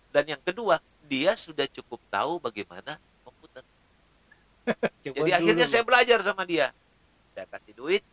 Dan 0.10 0.24
yang 0.28 0.42
kedua, 0.42 0.80
dia 1.06 1.36
sudah 1.36 1.68
cukup 1.68 2.00
tahu 2.10 2.40
bagaimana 2.40 2.98
Jadi 5.06 5.18
dulu. 5.18 5.32
akhirnya 5.32 5.68
saya 5.70 5.84
belajar 5.84 6.20
sama 6.24 6.44
dia. 6.44 6.72
Saya 7.34 7.46
kasih 7.48 7.74
duit, 7.78 8.04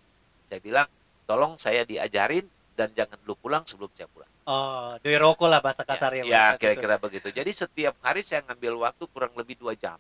saya 0.47 0.61
bilang, 0.61 0.89
tolong 1.25 1.57
saya 1.57 1.83
diajarin 1.83 2.47
dan 2.75 2.91
jangan 2.93 3.17
dulu 3.25 3.35
pulang 3.39 3.63
sebelum 3.65 3.91
saya 3.95 4.11
pulang. 4.11 4.31
Oh, 4.45 4.93
dari 5.01 5.17
rokok 5.17 5.49
lah 5.49 5.65
bahasa 5.65 5.89
kasar 5.89 6.21
ya. 6.21 6.23
ya 6.23 6.29
saat 6.29 6.61
itu. 6.61 6.61
kira-kira 6.69 6.95
begitu. 7.01 7.29
Jadi 7.33 7.51
setiap 7.55 7.97
hari 8.05 8.21
saya 8.21 8.45
ngambil 8.45 8.77
waktu 8.77 9.05
kurang 9.09 9.33
lebih 9.33 9.57
dua 9.57 9.73
jam. 9.73 9.97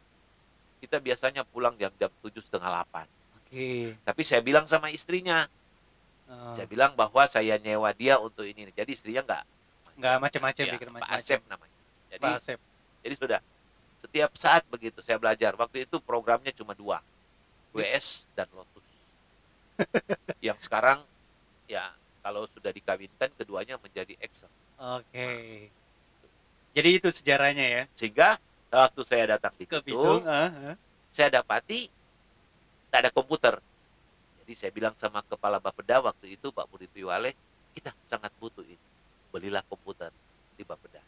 Kita 0.84 1.00
biasanya 1.00 1.48
pulang 1.48 1.72
jam-jam 1.80 2.12
tujuh 2.20 2.44
setengah 2.44 2.68
delapan. 2.68 3.08
Oke. 3.40 3.96
Tapi 4.04 4.22
saya 4.22 4.44
bilang 4.44 4.68
sama 4.68 4.92
istrinya, 4.92 5.48
Ah, 6.24 6.56
saya 6.56 6.64
bilang 6.64 6.96
bahwa 6.96 7.20
saya 7.28 7.60
nyewa 7.60 7.92
dia 7.92 8.16
untuk 8.16 8.48
ini. 8.48 8.72
Jadi 8.72 8.96
istrinya 8.96 9.22
nggak 9.24 9.42
nggak 10.00 10.16
macam-macam 10.18 10.62
ya, 10.64 10.76
Pak. 10.80 11.08
Asep 11.12 11.40
namanya. 11.46 11.76
Jadi 12.08 12.22
Pak 12.24 12.32
Asep. 12.40 12.58
jadi 13.04 13.14
sudah 13.20 13.40
setiap 14.04 14.36
saat 14.36 14.62
begitu 14.68 15.00
saya 15.00 15.16
belajar. 15.16 15.56
Waktu 15.56 15.88
itu 15.88 15.96
programnya 16.04 16.52
cuma 16.52 16.76
dua, 16.76 17.00
WS 17.72 18.28
dan 18.36 18.44
Lotus. 18.52 18.84
Yang 20.46 20.68
sekarang 20.68 21.00
ya 21.64 21.88
kalau 22.20 22.44
sudah 22.52 22.68
dikawinkan 22.68 23.32
keduanya 23.40 23.80
menjadi 23.80 24.12
Excel. 24.20 24.52
Oke. 24.76 25.28
Jadi 26.76 26.88
itu 26.92 27.08
sejarahnya 27.08 27.64
ya. 27.64 27.82
Sehingga 27.96 28.36
waktu 28.68 29.00
saya 29.08 29.38
datang 29.38 29.56
di 29.56 29.64
Ke 29.64 29.80
Bitung, 29.80 30.20
Bitung. 30.20 30.28
ah, 30.28 30.52
ah. 30.52 30.76
saya 31.08 31.40
dapati 31.40 31.88
tak 32.92 33.08
ada 33.08 33.10
komputer. 33.10 33.56
Jadi 34.44 34.52
saya 34.52 34.70
bilang 34.70 34.92
sama 35.00 35.24
kepala 35.24 35.56
Bapeda 35.56 36.04
waktu 36.04 36.36
itu 36.36 36.52
Pak 36.52 36.68
Budi 36.68 36.84
Tuyuale, 36.92 37.32
kita 37.72 37.96
sangat 38.04 38.30
butuh 38.36 38.62
ini. 38.62 38.84
Belilah 39.32 39.64
komputer. 39.64 40.12
di 40.54 40.62
Bapeda. 40.62 41.02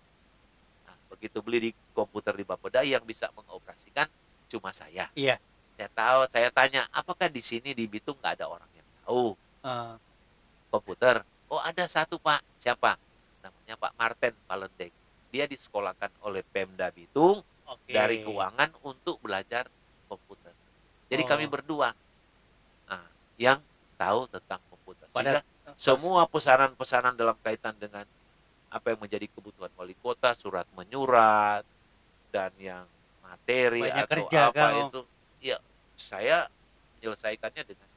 Begitu 1.09 1.39
beli 1.41 1.59
di 1.59 1.71
komputer 1.93 2.35
di 2.35 2.43
Bapeda 2.43 2.83
yang 2.83 3.03
bisa 3.03 3.31
mengoperasikan 3.33 4.07
cuma 4.47 4.71
saya. 4.71 5.11
Iya. 5.15 5.39
Saya 5.77 5.91
tahu, 5.93 6.21
saya 6.33 6.49
tanya, 6.51 6.89
apakah 6.91 7.29
di 7.29 7.45
sini 7.45 7.77
di 7.77 7.85
Bitung 7.85 8.17
nggak 8.19 8.41
ada 8.41 8.47
orang 8.49 8.69
yang 8.73 8.87
tahu 9.05 9.37
Eh, 9.67 9.95
komputer? 10.71 11.21
Oh 11.47 11.59
ada 11.59 11.85
satu 11.87 12.19
pak, 12.19 12.43
siapa? 12.59 12.99
Namanya 13.43 13.75
Pak 13.79 13.93
Martin 13.95 14.35
Palendek. 14.47 14.91
Dia 15.31 15.47
disekolahkan 15.47 16.11
oleh 16.23 16.43
Pemda 16.43 16.91
Bitung 16.91 17.43
Oke. 17.67 17.91
dari 17.93 18.23
keuangan 18.23 18.75
untuk 18.83 19.19
belajar 19.23 19.67
komputer. 20.07 20.55
Jadi 21.07 21.23
Oh. 21.23 21.29
kami 21.29 21.45
berdua, 21.47 21.95
nah, 22.87 23.07
yang 23.39 23.63
tahu 23.95 24.27
tentang 24.27 24.59
komputer. 24.71 25.07
Pada- 25.11 25.43
Sehingga 25.43 25.75
semua 25.79 26.27
pesanan-pesanan 26.27 27.15
dalam 27.15 27.35
kaitan 27.43 27.75
dengan 27.79 28.07
apa 28.77 28.93
yang 28.93 29.01
menjadi 29.01 29.27
kebutuhan 29.27 29.73
wali 29.75 29.97
kota, 29.97 30.31
surat 30.33 30.69
menyurat, 30.73 31.65
dan 32.29 32.53
yang 32.57 32.85
materi 33.21 33.83
Banyak 33.83 34.05
atau 34.05 34.13
kerja, 34.13 34.39
apa 34.51 34.65
Om. 34.69 34.81
itu, 34.87 35.01
ya 35.43 35.57
saya 35.97 36.47
menyelesaikannya 36.99 37.65
dengan 37.65 37.89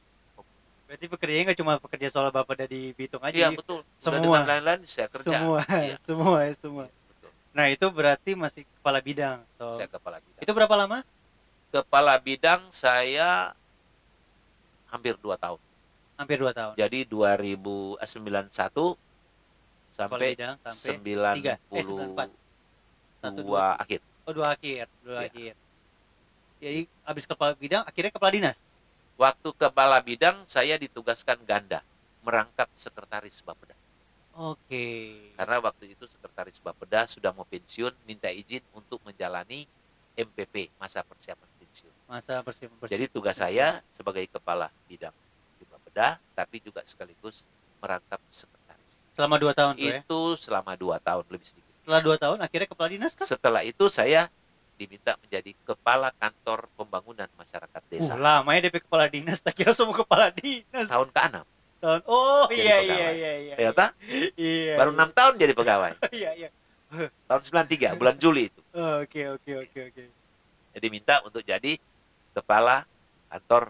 Berarti 0.90 1.06
pekerjaannya 1.06 1.44
nggak 1.46 1.60
cuma 1.62 1.78
pekerja 1.78 2.10
soal 2.10 2.34
bapak 2.34 2.66
dari 2.66 2.90
Bitung 2.90 3.22
aja. 3.22 3.30
Iya 3.30 3.54
betul. 3.54 3.86
Udah 3.86 4.02
semua. 4.02 4.42
lain-lain 4.42 4.82
saya 4.82 5.06
kerja. 5.06 5.38
semua, 5.38 5.62
Iya, 5.70 5.96
semua, 6.08 6.38
ya, 6.42 6.54
semua. 6.58 6.84
betul. 6.90 7.30
Nah 7.54 7.66
itu 7.70 7.86
berarti 7.86 8.30
masih 8.34 8.62
kepala 8.66 8.98
bidang. 8.98 9.38
atau- 9.54 9.78
Saya 9.78 9.86
kepala 9.86 10.18
bidang. 10.18 10.42
Itu 10.42 10.50
berapa 10.50 10.74
lama? 10.74 11.06
Kepala 11.70 12.18
bidang 12.18 12.74
saya 12.74 13.54
hampir 14.90 15.14
dua 15.14 15.38
tahun. 15.38 15.62
Hampir 16.18 16.42
dua 16.42 16.50
tahun. 16.50 16.74
Jadi 16.74 17.06
2091 17.06 18.02
Kepala 18.02 19.09
sampai 20.00 20.32
eh, 20.32 21.84
92 21.84 22.30
Satu, 23.20 23.40
dua, 23.44 23.76
akhir. 23.76 24.00
oh 24.24 24.32
dua 24.32 24.56
akhir, 24.56 24.88
dua 25.04 25.20
Iya. 25.20 25.28
akhir. 25.28 25.52
Jadi 26.60 26.80
habis 27.04 27.24
kepala 27.28 27.52
bidang, 27.52 27.82
akhirnya 27.84 28.12
kepala 28.12 28.32
dinas. 28.32 28.58
Waktu 29.20 29.48
kepala 29.52 30.00
bidang 30.00 30.36
saya 30.48 30.80
ditugaskan 30.80 31.36
ganda 31.44 31.84
merangkap 32.24 32.68
sekretaris 32.72 33.44
Bapeda. 33.44 33.76
Oke. 34.36 35.16
Karena 35.36 35.60
waktu 35.60 35.92
itu 35.92 36.08
sekretaris 36.08 36.56
Bapeda 36.64 37.04
sudah 37.04 37.28
mau 37.36 37.44
pensiun, 37.44 37.92
minta 38.08 38.32
izin 38.32 38.64
untuk 38.72 39.00
menjalani 39.04 39.68
MPP 40.16 40.72
masa 40.80 41.04
persiapan 41.04 41.48
pensiun. 41.60 41.94
Masa 42.08 42.40
bersih 42.40 42.72
bersih. 42.80 42.92
Jadi 42.96 43.04
tugas 43.12 43.36
saya 43.36 43.84
sebagai 43.92 44.24
kepala 44.32 44.72
bidang 44.88 45.12
di 45.60 45.64
Bapeda, 45.68 46.16
tapi 46.32 46.60
juga 46.64 46.80
sekaligus 46.88 47.44
merangkap 47.84 48.20
sekretaris. 48.32 48.59
Selama 49.20 49.36
dua 49.36 49.52
tahun 49.52 49.74
ya. 49.76 50.00
Itu 50.00 50.20
selama 50.40 50.72
dua 50.80 50.96
tahun 50.96 51.24
lebih 51.28 51.44
sedikit. 51.44 51.68
Setelah 51.76 52.00
dua 52.00 52.16
tahun, 52.16 52.38
akhirnya 52.40 52.68
kepala 52.72 52.88
dinas 52.88 53.12
kan? 53.12 53.26
Setelah 53.28 53.60
itu 53.60 53.84
saya 53.92 54.32
diminta 54.80 55.12
menjadi 55.20 55.52
kepala 55.60 56.08
kantor 56.16 56.64
pembangunan 56.72 57.28
masyarakat 57.36 57.82
desa 57.92 58.16
Uh, 58.16 58.20
lama 58.20 58.48
ya 58.56 58.60
DP 58.64 58.80
kepala 58.80 59.04
dinas. 59.12 59.44
Tak 59.44 59.52
kira 59.52 59.76
semua 59.76 59.92
kepala 59.92 60.32
dinas. 60.32 60.88
tahun 60.88 61.12
ke-6. 61.12 61.36
Tahun. 61.80 62.00
Oh 62.08 62.48
Jadi 62.48 62.64
iya 62.64 62.76
iya 62.80 62.96
pegawai. 62.96 63.12
iya 63.12 63.32
iya. 63.36 63.54
Ternyata 63.60 63.84
Iya. 64.40 64.74
baru 64.80 64.90
iya. 64.92 64.96
enam 64.96 65.10
tahun 65.12 65.32
jadi 65.36 65.52
pegawai. 65.52 65.92
Iya 66.16 66.30
iya. 66.32 66.48
Tahun 67.28 67.40
93 67.44 68.00
bulan 68.00 68.16
Juli 68.16 68.48
itu. 68.48 68.60
Oke 69.04 69.22
oke 69.28 69.52
oke 69.68 69.80
oke. 69.92 70.04
Jadi 70.72 70.86
minta 70.88 71.20
untuk 71.20 71.44
jadi 71.44 71.76
kepala 72.32 72.88
kantor 73.28 73.68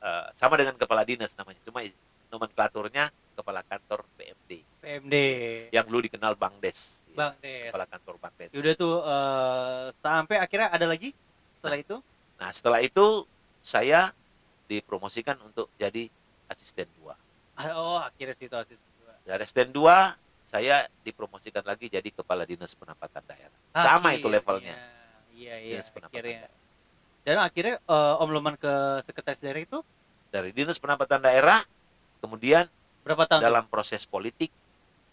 eh, 0.00 0.26
sama 0.36 0.54
dengan 0.60 0.76
kepala 0.76 1.08
dinas 1.08 1.32
namanya. 1.34 1.60
Cuma 1.64 1.80
nomenklaturnya 2.28 3.08
kepala 3.38 3.62
kantor 3.62 4.02
PMD 4.18 4.52
PMD. 4.82 5.14
yang 5.70 5.86
dulu 5.86 6.02
dikenal 6.02 6.34
Bang 6.34 6.58
Des. 6.58 7.06
Bang 7.14 7.38
Des. 7.38 7.70
Kepala 7.70 7.86
kantor 7.86 8.14
Bang 8.18 8.34
Des. 8.34 8.50
Ya 8.50 8.58
Udah 8.58 8.74
tuh 8.74 8.94
eh, 8.98 9.84
sampai 9.98 10.36
akhirnya 10.38 10.68
ada 10.68 10.86
lagi 10.86 11.14
setelah 11.54 11.78
itu. 11.78 11.96
Nah, 12.34 12.50
setelah 12.50 12.80
itu 12.82 13.26
saya 13.62 14.10
dipromosikan 14.66 15.38
untuk 15.40 15.70
jadi 15.74 16.10
asisten 16.46 16.90
2. 16.98 17.14
Ah, 17.58 17.74
Oh 17.74 17.98
akhirnya 17.98 18.34
situasi 18.34 18.74
kedua. 18.74 19.14
Dari 19.22 19.40
asisten 19.42 19.70
2 19.70 19.82
saya 20.48 20.86
dipromosikan 21.04 21.60
lagi 21.62 21.86
jadi 21.86 22.08
kepala 22.08 22.42
dinas 22.42 22.72
pendapatan 22.74 23.22
daerah. 23.22 23.58
Sama 23.74 24.14
itu 24.14 24.24
Akhirnya. 24.24 24.30
levelnya. 24.34 24.76
Iya 25.30 25.54
iya. 25.58 25.74
Dinas 25.78 25.90
pendapatan 25.90 26.14
Akhirnya. 26.18 26.38
daerah. 26.42 26.56
Dan 27.22 27.36
akhirnya 27.38 27.76
eh, 27.78 28.22
Om 28.22 28.30
Loman 28.32 28.56
ke 28.56 28.72
sekretaris 29.04 29.38
daerah 29.38 29.62
itu 29.62 29.78
Dari 30.28 30.52
dinas 30.52 30.76
pendapatan 30.76 31.20
daerah 31.20 31.64
kemudian 32.20 32.68
berapa 33.08 33.24
tahun? 33.24 33.42
dalam 33.42 33.64
proses 33.66 34.04
politik 34.04 34.52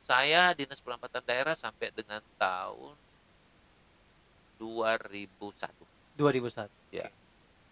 saya 0.01 0.51
dinas 0.51 0.77
pendapatan 0.77 1.23
daerah 1.23 1.55
sampai 1.55 1.89
dengan 1.89 2.19
tahun 2.35 2.93
2001 4.57 6.15
2001. 6.15 6.69
Ya. 6.91 7.07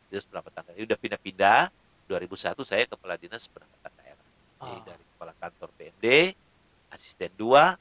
dinas 0.07 0.25
pendapatan 0.25 0.61
daerah 0.67 0.83
udah 0.83 0.99
pindah-pindah 0.99 1.61
2001 2.05 2.63
saya 2.63 2.83
kepala 2.85 3.15
dinas 3.15 3.47
pendapatan 3.47 3.91
daerah 3.95 4.25
Jadi 4.59 4.73
Ah. 4.73 4.83
dari 4.85 5.03
kepala 5.05 5.33
kantor 5.37 5.69
PMD 5.75 6.05
asisten 6.89 7.31
2 7.33 7.75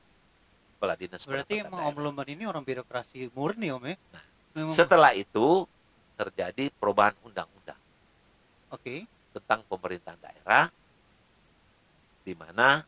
kepala 0.77 0.95
dinas 0.97 1.23
Berarti 1.23 1.61
Om 1.61 1.71
daerah. 1.71 2.03
Loman 2.03 2.27
ini 2.27 2.45
orang 2.45 2.63
birokrasi 2.63 3.31
murni 3.33 3.71
Om 3.71 3.85
ya? 3.85 3.97
Nah, 4.13 4.25
Memang- 4.53 4.75
setelah 4.75 5.13
itu 5.13 5.65
terjadi 6.15 6.69
perubahan 6.73 7.17
undang-undang 7.23 7.79
Oke. 8.69 9.05
tentang 9.33 9.65
pemerintahan 9.67 10.21
daerah 10.21 10.69
di 12.23 12.35
mana 12.39 12.87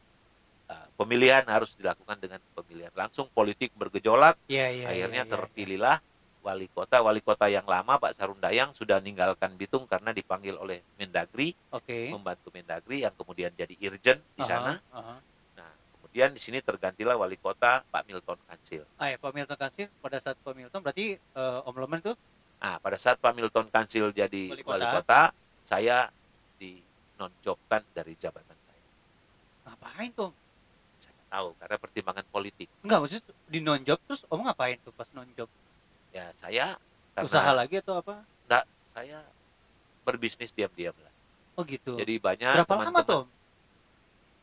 uh, 0.71 0.87
pemilihan 0.97 1.45
harus 1.47 1.75
dilakukan 1.75 2.17
dengan 2.19 2.41
pemilihan 2.55 2.95
langsung 2.95 3.27
politik 3.31 3.75
bergejolak 3.75 4.39
Iya 4.47 4.67
iya. 4.71 4.87
akhirnya 4.91 5.23
iya, 5.23 5.29
iya. 5.29 5.33
terpilihlah 5.35 5.99
wali 6.45 6.69
kota 6.69 7.01
wali 7.01 7.25
kota 7.25 7.49
yang 7.49 7.65
lama 7.65 7.97
Pak 7.97 8.21
Sarundayang 8.21 8.77
sudah 8.77 9.01
meninggalkan 9.01 9.57
Bitung 9.57 9.89
karena 9.89 10.13
dipanggil 10.13 10.53
oleh 10.61 10.85
Mendagri 11.01 11.57
Oke. 11.73 12.13
membantu 12.13 12.53
Mendagri 12.53 13.01
yang 13.01 13.17
kemudian 13.17 13.49
jadi 13.57 13.73
irjen 13.81 14.21
di 14.37 14.45
Aha, 14.45 14.49
sana 14.49 14.73
aha. 14.93 15.17
nah 15.57 15.71
kemudian 15.97 16.37
di 16.37 16.41
sini 16.45 16.61
tergantilah 16.61 17.17
wali 17.17 17.41
kota 17.41 17.81
Pak 17.89 18.05
Milton 18.05 18.37
Kansil 18.45 18.85
Ah 19.01 19.09
ya, 19.09 19.17
Pak 19.17 19.33
Milton 19.33 19.57
Kasih 19.57 19.89
pada 20.05 20.21
saat 20.21 20.37
Pak 20.37 20.53
Milton 20.53 20.85
berarti 20.85 21.17
eh, 21.17 21.61
Om 21.65 21.77
Loman 21.81 22.05
itu 22.05 22.13
nah 22.61 22.77
pada 22.77 23.01
saat 23.01 23.17
Pak 23.17 23.33
Milton 23.33 23.73
Kansil 23.73 24.13
jadi 24.13 24.53
Wali 24.53 24.63
wali 24.69 24.85
kota. 24.85 25.01
kota, 25.01 25.23
saya 25.65 26.13
dinonjobkan 26.61 27.81
dari 27.97 28.21
jabatan 28.21 28.57
ngapain 29.65 30.11
tuh? 30.11 30.31
saya 30.99 31.15
tahu 31.29 31.49
karena 31.57 31.77
pertimbangan 31.77 32.25
politik 32.27 32.69
Enggak, 32.81 32.99
maksudnya 33.01 33.23
di 33.45 33.59
non-job 33.59 33.99
terus 34.05 34.23
Om 34.27 34.41
ngapain 34.43 34.77
tuh 34.79 34.93
pas 34.93 35.09
non-job? 35.11 35.49
ya 36.11 36.31
saya 36.35 36.77
karena 37.13 37.27
Usaha 37.27 37.51
lagi 37.51 37.77
atau 37.79 37.95
apa? 37.97 38.23
nggak, 38.45 38.65
saya 38.89 39.19
berbisnis 40.03 40.51
diam-diam 40.51 40.95
lah 40.97 41.13
Oh 41.55 41.63
gitu. 41.63 41.95
jadi 41.95 42.19
banyak 42.19 42.55
Berapa 42.57 42.73
lama 42.73 42.83
teman-teman- 42.93 43.07
tuh? 43.07 43.21
Om? 43.21 43.29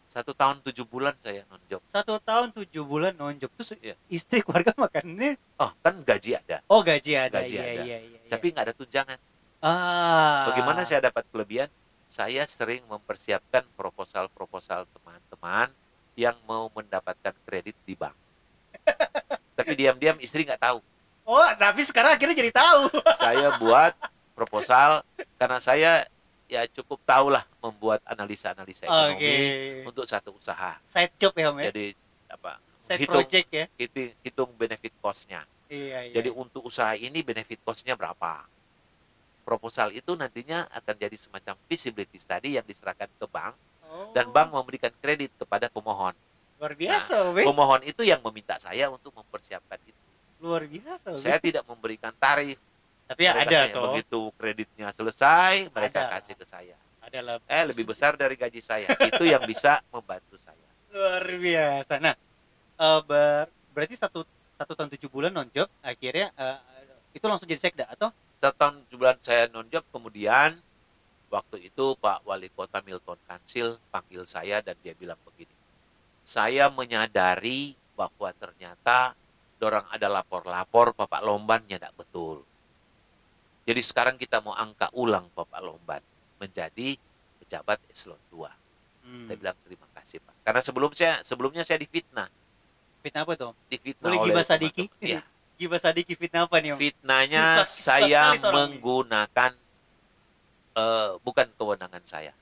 satu 0.08 0.32
tahun 0.34 0.60
tujuh 0.62 0.84
bulan 0.84 1.16
saya 1.18 1.48
non 1.48 1.64
job 1.66 1.80
Satu 1.86 2.20
tahun 2.20 2.52
tujuh 2.52 2.84
bulan 2.84 3.16
non-job 3.16 3.48
terus 3.54 3.80
Iya. 3.80 3.96
istri 4.08 4.44
keluarga 4.44 4.76
makannya 4.76 5.40
oh 5.56 5.72
kan 5.78 5.96
gaji 6.02 6.36
ada 6.36 6.60
oh 6.68 6.82
gaji 6.82 7.12
ada 7.16 7.40
Gaji 7.40 7.56
iya, 7.56 7.64
ada. 7.64 7.72
iya 7.82 7.98
iya 7.98 8.20
iya. 8.20 8.28
tapi 8.28 8.52
nggak 8.52 8.66
ada 8.66 8.76
tunjangan 8.76 9.20
ah 9.64 10.52
bagaimana 10.52 10.84
saya 10.84 11.00
dapat 11.02 11.24
kelebihan 11.30 11.72
saya 12.12 12.44
sering 12.44 12.84
mempersiapkan 12.92 13.64
proposal-proposal 13.80 14.84
teman-teman 14.92 15.72
yang 16.20 16.36
mau 16.44 16.68
mendapatkan 16.76 17.32
kredit 17.48 17.80
di 17.88 17.96
bank. 17.96 18.12
Tapi 19.58 19.74
diam-diam 19.80 20.20
istri 20.20 20.44
nggak 20.44 20.60
tahu. 20.60 20.84
Oh 21.22 21.48
tapi 21.56 21.86
sekarang 21.86 22.18
akhirnya 22.18 22.36
jadi 22.36 22.52
tahu. 22.52 22.92
Saya 23.24 23.56
buat 23.62 23.94
proposal 24.34 25.06
karena 25.38 25.62
saya 25.62 25.92
ya 26.50 26.66
cukup 26.66 26.98
tahu 27.06 27.30
lah 27.30 27.46
membuat 27.62 28.02
analisa-analisa 28.10 28.90
ekonomi 28.90 29.86
untuk 29.86 30.04
satu 30.10 30.34
usaha. 30.34 30.82
Side 30.82 31.14
job 31.22 31.32
ya 31.38 31.54
om 31.54 31.62
ya? 31.62 31.70
Jadi 31.70 31.94
apa 32.26 32.58
side 32.84 33.06
hitung 33.06 33.22
project 33.22 33.48
ya? 33.54 33.66
hitung, 33.78 34.10
hitung 34.26 34.50
benefit 34.58 34.92
cost-nya. 34.98 35.46
Iya 35.70 36.10
iya. 36.10 36.14
Jadi 36.20 36.34
untuk 36.34 36.66
usaha 36.68 36.98
ini 36.98 37.22
benefit 37.22 37.62
cost-nya 37.62 37.94
berapa? 37.94 38.50
Proposal 39.52 39.92
itu 39.92 40.16
nantinya 40.16 40.64
akan 40.72 40.96
jadi 40.96 41.12
semacam 41.14 41.60
feasibility 41.68 42.16
study 42.16 42.56
yang 42.56 42.64
diserahkan 42.64 43.12
ke 43.12 43.28
bank 43.28 43.52
Oh, 43.84 44.16
dan 44.16 44.32
bank 44.32 44.56
memberikan 44.56 44.88
kredit 44.96 45.28
kepada 45.36 45.68
pemohon. 45.68 46.16
luar 46.56 46.72
biasa 46.72 47.28
om 47.28 47.36
ya. 47.36 47.44
Pemohon 47.44 47.82
itu 47.84 48.08
yang 48.08 48.24
meminta 48.24 48.56
saya 48.56 48.88
untuk 48.88 49.12
mempersiapkan 49.12 49.76
itu. 49.84 50.00
luar 50.40 50.64
biasa 50.64 51.12
ya. 51.12 51.20
Saya 51.20 51.38
tidak 51.38 51.68
memberikan 51.68 52.16
tarif. 52.16 52.56
tapi 53.04 53.28
ya 53.28 53.36
Mereka 53.36 53.52
ada 53.52 53.60
toh 53.68 53.84
Begitu 53.92 54.20
kreditnya 54.40 54.88
selesai, 54.96 55.68
mereka 55.68 56.08
Ada. 56.08 56.12
kasih 56.16 56.36
ke 56.40 56.46
saya. 56.48 56.78
ada 57.04 57.20
lah 57.20 57.36
Eh 57.44 57.64
lebih 57.68 57.84
besar 57.84 58.16
dari 58.16 58.40
gaji 58.40 58.64
saya. 58.64 58.88
itu 58.96 59.24
yang 59.26 59.44
bisa 59.44 59.84
membantu 59.92 60.40
saya. 60.40 60.68
luar 60.96 61.28
biasa 61.28 61.94
nah 62.00 62.16
eh, 62.80 63.00
ber- 63.04 63.52
berarti 63.70 64.00
satu 64.00 64.24
satu 64.56 64.72
tahun 64.72 64.88
tujuh 64.96 65.12
bulan 65.12 65.36
non 65.36 65.52
job 65.52 65.68
akhirnya 65.82 66.32
eh, 66.32 66.58
itu 67.12 67.26
langsung 67.28 67.44
jadi 67.44 67.60
sekda 67.60 67.92
atau 67.92 68.16
Setahun 68.42 68.82
tujuh 68.90 68.98
bulan 68.98 69.22
saya 69.22 69.46
non 69.54 69.70
job 69.70 69.86
kemudian 69.94 70.58
waktu 71.30 71.70
itu 71.70 71.94
Pak 72.02 72.26
Wali 72.26 72.50
Kota 72.50 72.82
Milton 72.82 73.22
Kansil 73.30 73.78
panggil 73.94 74.26
saya 74.26 74.66
dan 74.66 74.74
dia 74.82 74.98
bilang 74.98 75.22
begini 75.22 75.62
saya 76.26 76.72
menyadari 76.72 77.76
bahwa 77.94 78.32
ternyata 78.34 79.14
dorang 79.62 79.86
ada 79.94 80.08
lapor-lapor 80.10 80.96
Bapak 80.98 81.22
Lomban 81.22 81.62
tidak 81.68 81.94
betul. 81.94 82.42
Jadi 83.62 83.82
sekarang 83.86 84.16
kita 84.18 84.42
mau 84.42 84.58
angka 84.58 84.90
ulang 84.98 85.30
Bapak 85.38 85.62
Lomban 85.62 86.02
menjadi 86.42 86.98
pejabat 87.44 87.78
eselon 87.94 88.18
2. 88.34 88.48
Hmm. 89.06 89.28
Saya 89.30 89.38
bilang 89.38 89.58
terima 89.62 89.88
kasih 89.94 90.18
Pak. 90.24 90.34
Karena 90.42 90.62
sebelum 90.66 90.92
saya 90.98 91.22
sebelumnya 91.22 91.62
saya 91.62 91.78
difitnah, 91.78 92.30
Fitnah 93.06 93.22
apa 93.26 93.34
tuh? 93.38 93.54
difitnah 93.70 94.10
Boleh 94.10 94.18
oleh 94.18 94.28
gibah 94.34 94.46
Sadiki? 94.46 94.90
teman-teman. 94.90 95.41
Gibah 95.62 95.78
Sadiki 95.78 96.18
fitnah 96.18 96.50
apa 96.50 96.58
nih 96.58 96.74
om? 96.74 96.78
Fitnahnya 96.82 97.62
Suka- 97.62 97.70
suka 97.70 97.86
saya 98.02 98.24
ini. 98.34 98.42
menggunakan 98.50 99.52
eh, 100.74 101.10
bukan 101.22 101.48
kewenangan 101.54 102.04
saya. 102.10 102.34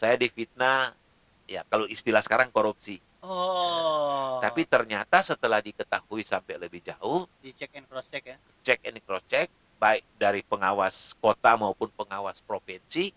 Saya 0.00 0.16
difitnah 0.16 0.96
ya 1.44 1.60
kalau 1.68 1.84
istilah 1.84 2.24
sekarang 2.24 2.48
korupsi. 2.48 2.96
Oh. 3.22 4.40
Tapi 4.42 4.66
ternyata 4.66 5.22
setelah 5.22 5.62
diketahui 5.62 6.26
sampai 6.26 6.58
lebih 6.58 6.82
jauh, 6.82 7.28
di 7.38 7.54
check 7.54 7.70
and 7.78 7.86
cross 7.86 8.08
check 8.10 8.24
ya. 8.26 8.36
cek 8.66 8.80
and 8.88 8.98
cross 9.06 9.22
check 9.30 9.46
baik 9.78 10.02
dari 10.14 10.46
pengawas 10.46 11.14
kota 11.18 11.58
maupun 11.58 11.90
pengawas 11.94 12.38
provinsi 12.42 13.10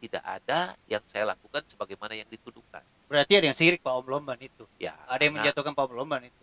tidak 0.00 0.24
ada 0.24 0.76
yang 0.88 1.04
saya 1.08 1.28
lakukan 1.28 1.64
sebagaimana 1.68 2.16
yang 2.16 2.28
dituduhkan. 2.28 2.84
Berarti 3.06 3.32
ada 3.38 3.46
yang 3.52 3.56
sirik 3.56 3.80
Pak 3.80 3.92
Om 4.02 4.06
Lomban 4.08 4.38
itu. 4.40 4.64
Ya, 4.76 4.96
Ada 5.06 5.22
yang 5.28 5.34
menjatuhkan 5.38 5.72
Pak 5.72 5.84
Om 5.88 5.92
Lomban 5.94 6.22
itu. 6.26 6.42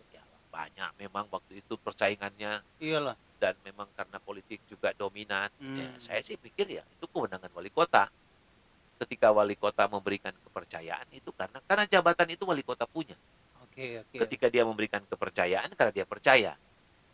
Ya, 0.54 0.62
banyak 0.62 0.90
memang 1.02 1.24
waktu 1.34 1.58
itu 1.58 1.74
persaingannya 1.74 2.62
Iyalah. 2.78 3.18
dan 3.42 3.58
memang 3.66 3.90
karena 3.98 4.22
politik 4.22 4.62
juga 4.70 4.94
dominan. 4.94 5.50
Hmm. 5.58 5.74
Ya, 5.74 5.90
saya 5.98 6.20
sih 6.22 6.38
pikir 6.38 6.70
ya 6.70 6.86
itu 6.86 7.04
kewenangan 7.10 7.50
wali 7.50 7.74
kota. 7.74 8.06
Ketika 8.94 9.34
wali 9.34 9.58
kota 9.58 9.90
memberikan 9.90 10.30
kepercayaan 10.30 11.10
itu 11.10 11.34
karena 11.34 11.58
karena 11.66 11.84
jabatan 11.90 12.28
itu 12.30 12.46
wali 12.46 12.62
kota 12.62 12.86
punya. 12.86 13.18
Oke 13.66 14.06
oke. 14.06 14.16
Ketika 14.22 14.46
dia 14.46 14.62
memberikan 14.62 15.02
kepercayaan 15.02 15.74
karena 15.74 15.92
dia 15.92 16.06
percaya. 16.06 16.54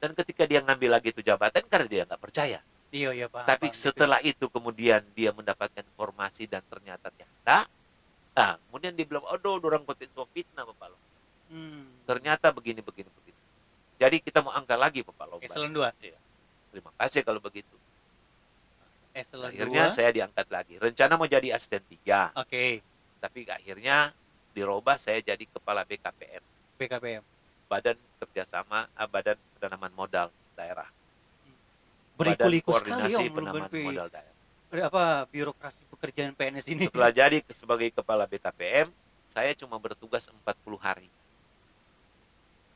Dan 0.00 0.16
ketika 0.16 0.44
dia 0.44 0.60
ngambil 0.64 0.96
lagi 0.96 1.08
itu 1.12 1.24
jabatan 1.24 1.64
karena 1.68 1.88
dia 1.88 2.02
nggak 2.04 2.20
percaya. 2.20 2.60
Iya 2.90 3.10
iya 3.14 3.26
Pak. 3.30 3.46
Tapi 3.46 3.70
setelah 3.72 4.18
itu 4.20 4.50
kemudian 4.50 5.00
dia 5.14 5.30
mendapatkan 5.30 5.84
informasi 5.96 6.50
dan 6.50 6.60
ternyata 6.66 7.08
tidak. 7.14 7.70
Ah, 8.34 8.54
kemudian 8.66 8.94
dia 8.94 9.06
bilang, 9.06 9.26
aduh, 9.26 9.58
orang 9.58 9.82
potensi 9.82 10.14
fitnah 10.14 10.62
Bapak 10.62 10.94
Lomban. 10.94 11.09
Hmm. 11.50 11.84
Ternyata 12.06 12.54
begini, 12.54 12.80
begini, 12.80 13.10
begini. 13.10 13.40
Jadi 14.00 14.16
kita 14.22 14.40
mau 14.40 14.54
angkat 14.54 14.78
lagi 14.78 15.04
Bapak 15.04 15.26
Lomban. 15.28 15.50
Eselon 15.50 15.74
2. 15.74 15.92
Terima 16.70 16.90
kasih 16.96 17.20
kalau 17.26 17.42
begitu. 17.42 17.74
Eselon 19.12 19.50
Akhirnya 19.50 19.90
2. 19.90 19.96
saya 19.98 20.10
diangkat 20.14 20.46
lagi. 20.48 20.74
Rencana 20.78 21.18
mau 21.18 21.26
jadi 21.26 21.52
asisten 21.52 21.82
3. 21.84 22.38
Oke. 22.38 22.80
Tapi 23.20 23.44
akhirnya 23.50 24.14
dirubah 24.54 24.96
saya 24.96 25.20
jadi 25.20 25.44
kepala 25.44 25.84
BKPM. 25.84 26.42
BKPM. 26.80 27.22
Badan 27.68 27.98
Kerjasama, 28.22 28.88
ah, 28.94 29.08
Badan 29.10 29.36
Penanaman 29.58 29.92
Modal 29.92 30.32
Daerah. 30.56 30.88
Berliku-liku 32.16 32.72
Badan 32.78 33.10
sekali 33.10 33.28
Penanaman. 33.28 33.68
Modal 33.68 34.08
Daerah. 34.08 34.34
Ada 34.70 34.86
apa 34.86 35.26
birokrasi 35.26 35.82
pekerjaan 35.90 36.30
PNS 36.30 36.62
ini? 36.70 36.86
Setelah 36.86 37.10
jadi 37.10 37.42
sebagai 37.50 37.90
kepala 37.90 38.22
BKPM, 38.30 38.86
saya 39.26 39.50
cuma 39.58 39.82
bertugas 39.82 40.30
40 40.30 40.78
hari. 40.78 41.10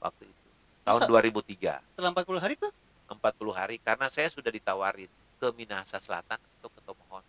Waktu 0.05 0.25
itu. 0.29 0.49
Tahun 0.85 1.01
Masa? 1.01 1.09
2003. 1.09 1.81
Setelah 1.97 2.11
40 2.13 2.45
hari 2.45 2.55
tuh? 2.55 2.73
40 3.09 3.17
hari 3.53 3.77
karena 3.81 4.07
saya 4.09 4.29
sudah 4.29 4.49
ditawarin 4.49 5.09
ke 5.41 5.47
Minahasa 5.53 5.97
Selatan 5.99 6.37
atau 6.37 6.69
ke 6.69 6.81
Tomohon. 6.83 7.25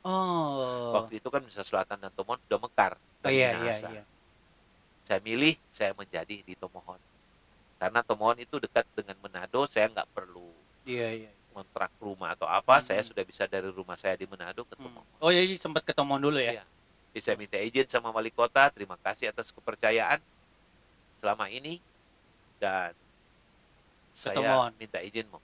Oh. 0.00 0.94
Waktu 0.96 1.18
itu 1.18 1.26
kan 1.26 1.42
Minahasa 1.42 1.66
Selatan 1.66 1.98
dan 1.98 2.10
Tomohon 2.10 2.38
sudah 2.46 2.58
mekar 2.58 2.92
Oh 2.94 3.02
dari 3.20 3.34
iya 3.36 3.50
iya 3.50 3.58
Minahasa. 3.58 3.88
iya. 3.90 4.04
Saya 5.02 5.18
milih 5.20 5.58
saya 5.68 5.90
menjadi 5.92 6.36
di 6.38 6.54
Tomohon. 6.54 7.02
Karena 7.76 8.00
Tomohon 8.00 8.38
itu 8.38 8.56
dekat 8.56 8.86
dengan 8.92 9.16
Manado, 9.18 9.66
saya 9.66 9.88
nggak 9.88 10.06
perlu 10.12 10.46
Iya 10.84 11.26
iya. 11.26 11.30
kontrak 11.50 11.90
rumah 11.98 12.32
atau 12.32 12.46
apa, 12.46 12.78
Hmm. 12.78 12.86
saya 12.86 13.02
sudah 13.02 13.24
bisa 13.24 13.42
dari 13.44 13.66
rumah 13.68 13.98
saya 13.98 14.14
di 14.14 14.24
Manado 14.24 14.62
ke 14.62 14.78
Hmm. 14.78 14.86
Tomohon. 14.86 15.06
Oh 15.18 15.30
iya 15.30 15.42
iya, 15.42 15.58
sempat 15.58 15.82
ketemu 15.82 16.14
dulu 16.16 16.38
ya. 16.38 16.62
Iya. 16.62 16.64
Jadi 17.10 17.20
saya 17.20 17.34
minta 17.34 17.58
izin 17.58 17.90
sama 17.90 18.08
wali 18.08 18.30
kota, 18.30 18.70
terima 18.70 18.94
kasih 18.96 19.34
atas 19.34 19.50
kepercayaan 19.50 20.22
selama 21.18 21.50
ini 21.50 21.82
dan 22.60 22.92
saya 24.12 24.68
minta 24.76 25.00
izin 25.00 25.24
mau. 25.32 25.40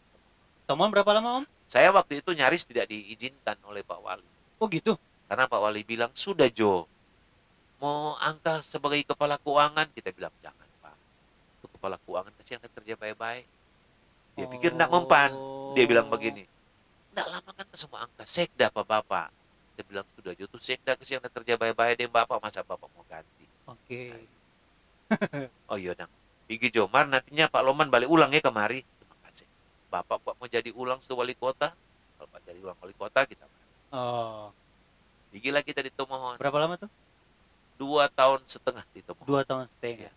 Temuan 0.69 0.93
berapa 0.93 1.09
lama 1.17 1.43
Om? 1.43 1.45
Saya 1.67 1.91
waktu 1.91 2.21
itu 2.23 2.31
nyaris 2.37 2.69
tidak 2.69 2.93
diizinkan 2.93 3.57
oleh 3.67 3.81
Pak 3.83 3.99
Wali. 3.99 4.27
Oh 4.61 4.69
gitu. 4.69 4.95
Karena 5.27 5.51
Pak 5.51 5.59
Wali 5.59 5.83
bilang, 5.83 6.13
sudah 6.15 6.47
Jo, 6.53 6.87
mau 7.83 8.15
angka 8.23 8.63
sebagai 8.63 9.03
kepala 9.03 9.41
keuangan, 9.43 9.91
kita 9.91 10.15
bilang 10.15 10.31
jangan 10.39 10.69
Pak. 10.83 10.97
Itu 11.59 11.67
kepala 11.75 11.99
keuangan 12.07 12.31
kasih 12.39 12.59
yang 12.59 12.63
kerja 12.71 12.95
baik-baik. 12.95 13.47
Dia 14.37 14.47
pikir 14.47 14.71
tidak 14.77 14.91
mempan. 14.93 15.33
Dia 15.75 15.85
bilang 15.89 16.07
begini, 16.07 16.47
tidak 17.11 17.27
lama 17.33 17.51
kan 17.57 17.67
semua 17.75 18.07
angka 18.07 18.25
sekda 18.29 18.71
Pak 18.71 18.87
Bapak. 18.87 19.29
Dia 19.75 19.85
bilang, 19.87 20.07
sudah 20.15 20.33
Jo, 20.39 20.45
tuh 20.47 20.63
sekda 20.63 20.95
kasih 20.95 21.19
yang 21.19 21.25
kerja 21.27 21.55
baik-baik 21.59 21.95
deh 21.99 22.11
Bapak, 22.11 22.39
masa 22.39 22.63
Bapak 22.63 22.87
mau 22.95 23.03
ganti. 23.11 23.47
Oke. 23.67 24.15
Oh 25.71 25.79
iya 25.79 25.95
dong. 25.95 26.11
Igi 26.47 26.71
Jomar 26.71 27.11
nantinya 27.11 27.51
Pak 27.51 27.63
Loman 27.67 27.91
balik 27.91 28.07
ulang 28.07 28.31
ya 28.31 28.39
kemari. 28.39 28.87
Terima 28.87 29.17
kasih. 29.27 29.47
Bapak 29.91 30.23
Pak 30.23 30.35
mau 30.39 30.47
jadi 30.47 30.71
ulang 30.71 31.03
sebagai 31.03 31.27
wali 31.27 31.35
kota. 31.35 31.75
Kalau 32.17 32.29
Pak 32.31 32.41
jadi 32.47 32.59
ulang 32.63 32.79
wali 32.79 32.95
kota 32.95 33.27
kita 33.27 33.47
Oh. 33.95 34.51
Gigi 35.31 35.51
lah 35.55 35.63
kita 35.63 35.81
di 35.83 35.95
Tomohon. 35.95 36.37
Berapa 36.43 36.59
lama 36.59 36.75
tuh? 36.75 36.91
Dua 37.79 38.11
tahun 38.11 38.43
setengah 38.47 38.83
di 38.91 39.01
Tomohon. 39.03 39.27
Dua 39.27 39.43
tahun 39.47 39.71
setengah. 39.71 40.11
Iya. 40.11 40.13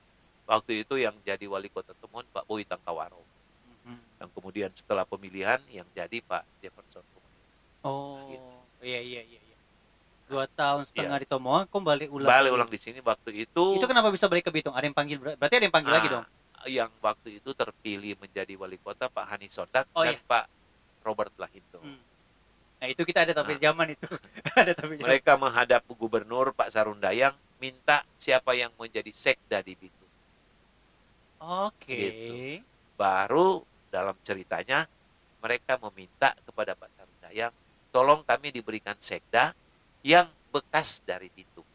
Waktu 0.50 0.72
itu 0.82 0.98
yang 0.98 1.14
jadi 1.22 1.46
wali 1.46 1.70
kota 1.70 1.94
Tomohon 1.98 2.26
Pak 2.34 2.46
Boy 2.50 2.66
Tangkawaro. 2.66 3.22
Mhm. 3.86 3.98
Dan 4.18 4.28
kemudian 4.34 4.70
setelah 4.74 5.06
pemilihan 5.06 5.62
yang 5.70 5.86
jadi 5.94 6.22
Pak 6.26 6.44
Jefferson. 6.62 7.06
Oh. 7.80 8.20
gitu. 8.28 8.50
Iya 8.84 9.00
iya 9.00 9.22
iya. 9.24 9.40
Dua 10.30 10.46
tahun 10.46 10.86
setengah 10.86 11.18
Iya. 11.18 11.24
di 11.26 11.28
Tomohon, 11.28 11.66
kok 11.66 11.82
balik 11.82 12.10
ulang? 12.14 12.30
Balik 12.30 12.52
ulang 12.54 12.70
di 12.70 12.78
sini 12.78 13.02
waktu 13.02 13.50
itu. 13.50 13.64
Itu 13.74 13.86
kenapa 13.90 14.14
bisa 14.14 14.30
balik 14.30 14.46
ke 14.46 14.54
Bitung? 14.54 14.78
Ada 14.78 14.86
yang 14.86 14.94
panggil, 14.94 15.18
ber- 15.18 15.34
berarti 15.36 15.56
ada 15.58 15.66
yang 15.66 15.74
panggil 15.74 15.90
lagi 15.90 16.06
ah, 16.06 16.12
dong? 16.14 16.26
Yang 16.70 16.92
waktu 17.02 17.30
itu 17.42 17.50
terpilih 17.50 18.14
menjadi 18.16 18.54
wali 18.54 18.78
kota 18.78 19.10
Pak 19.10 19.26
Hani 19.26 19.50
Sodak 19.50 19.90
Oh, 19.92 20.06
dan 20.06 20.14
iya. 20.14 20.22
Pak 20.22 20.46
Robert 21.02 21.34
Lahinto. 21.36 21.82
Hmm. 21.82 21.98
Nah 22.80 22.88
itu 22.88 23.02
kita 23.02 23.26
ada 23.26 23.34
tapi 23.34 23.58
Ah. 23.58 23.62
zaman 23.66 23.88
itu. 23.90 24.06
ada 24.62 24.72
tapi 24.72 24.94
zaman. 25.02 25.08
Mereka 25.10 25.32
menghadap 25.36 25.82
gubernur 25.90 26.54
Pak 26.54 26.70
Sarundayang 26.70 27.34
minta 27.58 28.06
siapa 28.16 28.54
yang 28.54 28.70
menjadi 28.78 29.10
sekda 29.10 29.60
di 29.60 29.74
Bitung. 29.74 30.12
Oke. 31.42 31.98
Gitu. 31.98 32.34
Baru 32.94 33.64
dalam 33.90 34.14
ceritanya 34.22 34.86
mereka 35.40 35.80
meminta 35.82 36.36
kepada 36.44 36.76
Pak 36.76 36.92
Sarundayang, 36.94 37.52
tolong 37.90 38.22
kami 38.22 38.52
diberikan 38.52 38.94
sekda 38.96 39.56
yang 40.06 40.28
bekas 40.50 41.04
dari 41.06 41.30
Bitung. 41.34 41.68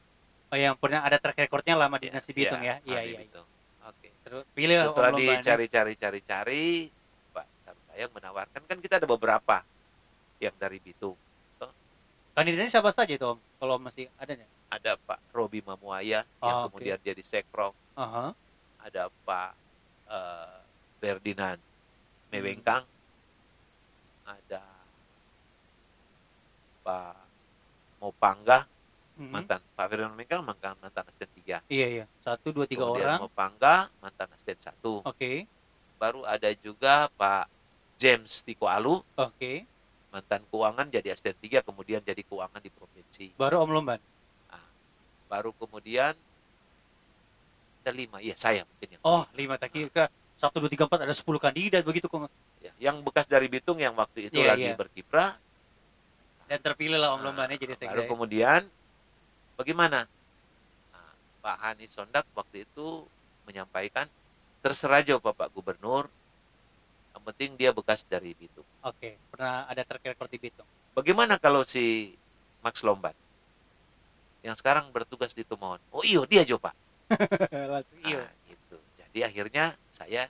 Oh 0.51 0.59
yang 0.59 0.79
pernah 0.79 1.03
ada 1.03 1.19
track 1.19 1.47
recordnya 1.49 1.75
lama 1.75 1.99
di 1.99 2.09
Ya, 2.09 2.19
Nasi 2.19 2.31
Bitung 2.31 2.63
ya? 2.63 2.79
Iya 2.87 3.01
iya. 3.05 3.19
Bitung. 3.25 3.47
Oke. 3.85 4.09
Terus 4.25 4.43
pilih 4.57 4.77
lah 4.81 4.87
Setelah 4.91 5.13
dicari-cari-cari-cari, 5.13 6.89
Pak 7.35 7.47
Sarundayang 7.67 8.13
menawarkan 8.15 8.63
kan 8.65 8.79
kita 8.81 9.03
ada 9.03 9.09
beberapa 9.09 9.61
yang 10.41 10.55
dari 10.57 10.79
Bitung. 10.81 11.19
Kandidatnya 12.35 12.67
siapa 12.67 12.91
saja 12.91 13.15
itu 13.15 13.23
Om? 13.23 13.39
Kalau 13.63 13.79
masih 13.79 14.11
ada 14.19 14.35
nggak? 14.35 14.51
Ada 14.75 14.99
Pak 15.07 15.23
Robi 15.31 15.63
Mamuaya 15.63 16.27
yang 16.27 16.27
Oh, 16.43 16.67
oke. 16.67 16.75
kemudian 16.75 16.99
jadi 16.99 17.23
sekprov, 17.23 17.71
Aha. 17.95 18.35
ada 18.83 19.07
Pak 19.23 19.55
eh, 20.11 20.59
Ferdinand 20.99 21.63
Mewengkang, 22.35 22.83
ada 24.27 24.63
Pak 26.83 27.24
Mopangga, 28.05 28.69
Mhm. 29.17 29.31
mantan 29.33 29.61
Pak 29.73 29.85
Ferdinand 29.89 30.13
Mewengkang 30.13 30.43
mantan 30.45 30.77
mantan 30.77 31.05
asisten 31.09 31.31
tiga. 31.41 31.57
Iya 31.73 31.87
iya. 31.89 32.05
Satu 32.21 32.53
dua 32.53 32.69
tiga 32.69 32.85
Kemudian 32.85 33.09
orang. 33.09 33.21
Mopangga 33.25 33.75
mantan 34.05 34.29
asisten 34.37 34.61
satu. 34.61 35.01
Oke. 35.01 35.49
Baru 35.97 36.21
ada 36.29 36.53
juga 36.53 37.09
Pak 37.17 37.49
James 37.97 38.43
Tiko 38.45 38.69
Alu, 38.69 39.01
Oke. 39.17 39.65
mantan 40.13 40.45
keuangan 40.51 40.91
jadi 40.91 41.15
asisten 41.17 41.39
tiga, 41.41 41.65
kemudian 41.65 42.05
jadi 42.05 42.21
keuangan 42.21 42.61
di 42.61 42.69
provinsi. 42.69 43.27
Baru 43.41 43.65
Om 43.65 43.71
Lomban. 43.73 44.01
Baru 45.25 45.57
kemudian 45.57 46.13
ada 47.81 47.93
lima, 47.93 48.21
iya 48.21 48.37
saya 48.37 48.63
mungkin 48.65 48.97
yang 48.97 49.03
Oh 49.03 49.25
kelima. 49.33 49.57
lima 49.57 49.63
tak 49.63 49.71
kira 49.73 50.05
satu 50.37 50.61
dua 50.61 50.69
tiga 50.69 50.85
empat 50.85 51.01
ada 51.05 51.15
sepuluh 51.17 51.41
kandidat 51.41 51.81
begitu 51.83 52.07
kok. 52.07 52.29
Ya, 52.61 52.73
yang 52.81 53.01
bekas 53.01 53.25
dari 53.25 53.47
Bitung 53.47 53.77
yang 53.81 53.93
waktu 53.95 54.29
itu 54.29 54.41
Iya, 54.41 54.49
lagi 54.55 54.69
iya. 54.69 54.77
berkiprah 54.77 55.37
Dan 56.45 56.59
terpilih 56.61 56.99
lah 56.99 57.17
Om 57.17 57.21
Nah, 57.21 57.25
Lombannya 57.31 57.57
jadi 57.57 57.75
baru 57.75 58.03
sekda. 58.05 58.11
kemudian 58.11 58.61
bagaimana 59.55 60.05
Nah, 60.91 61.13
Pak 61.41 61.57
Hani 61.61 61.87
Sondak 61.89 62.25
waktu 62.33 62.65
itu 62.65 63.07
menyampaikan 63.45 64.09
terserah 64.61 65.01
aja 65.01 65.21
Bapak 65.21 65.53
Gubernur 65.53 66.09
yang 67.13 67.23
penting 67.25 67.55
dia 67.55 67.71
bekas 67.71 68.03
dari 68.05 68.33
Bitung 68.35 68.67
Oke. 68.83 69.17
Pernah 69.31 69.69
ada 69.69 69.83
record 69.85 70.29
di 70.29 70.39
Bitung. 70.41 70.67
bagaimana 70.93 71.37
kalau 71.37 71.63
si 71.63 72.15
Max 72.61 72.81
Lomban 72.81 73.15
yang 74.41 74.57
sekarang 74.57 74.89
bertugas 74.93 75.33
di 75.33 75.45
Tomohon 75.45 75.81
oh 75.93 76.05
iyo 76.05 76.25
dia 76.25 76.45
Jo 76.45 76.57
Pak 76.57 76.75
Langsung 77.73 78.01
iya. 78.05 78.25
Nah, 78.25 78.33
gitu. 78.49 78.77
Jadi 78.97 79.19
akhirnya 79.21 79.65
saya 79.93 80.25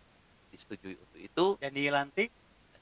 disetujui 0.50 0.98
untuk 0.98 1.20
itu. 1.22 1.46
Dan 1.62 1.70
dilantik. 1.70 2.30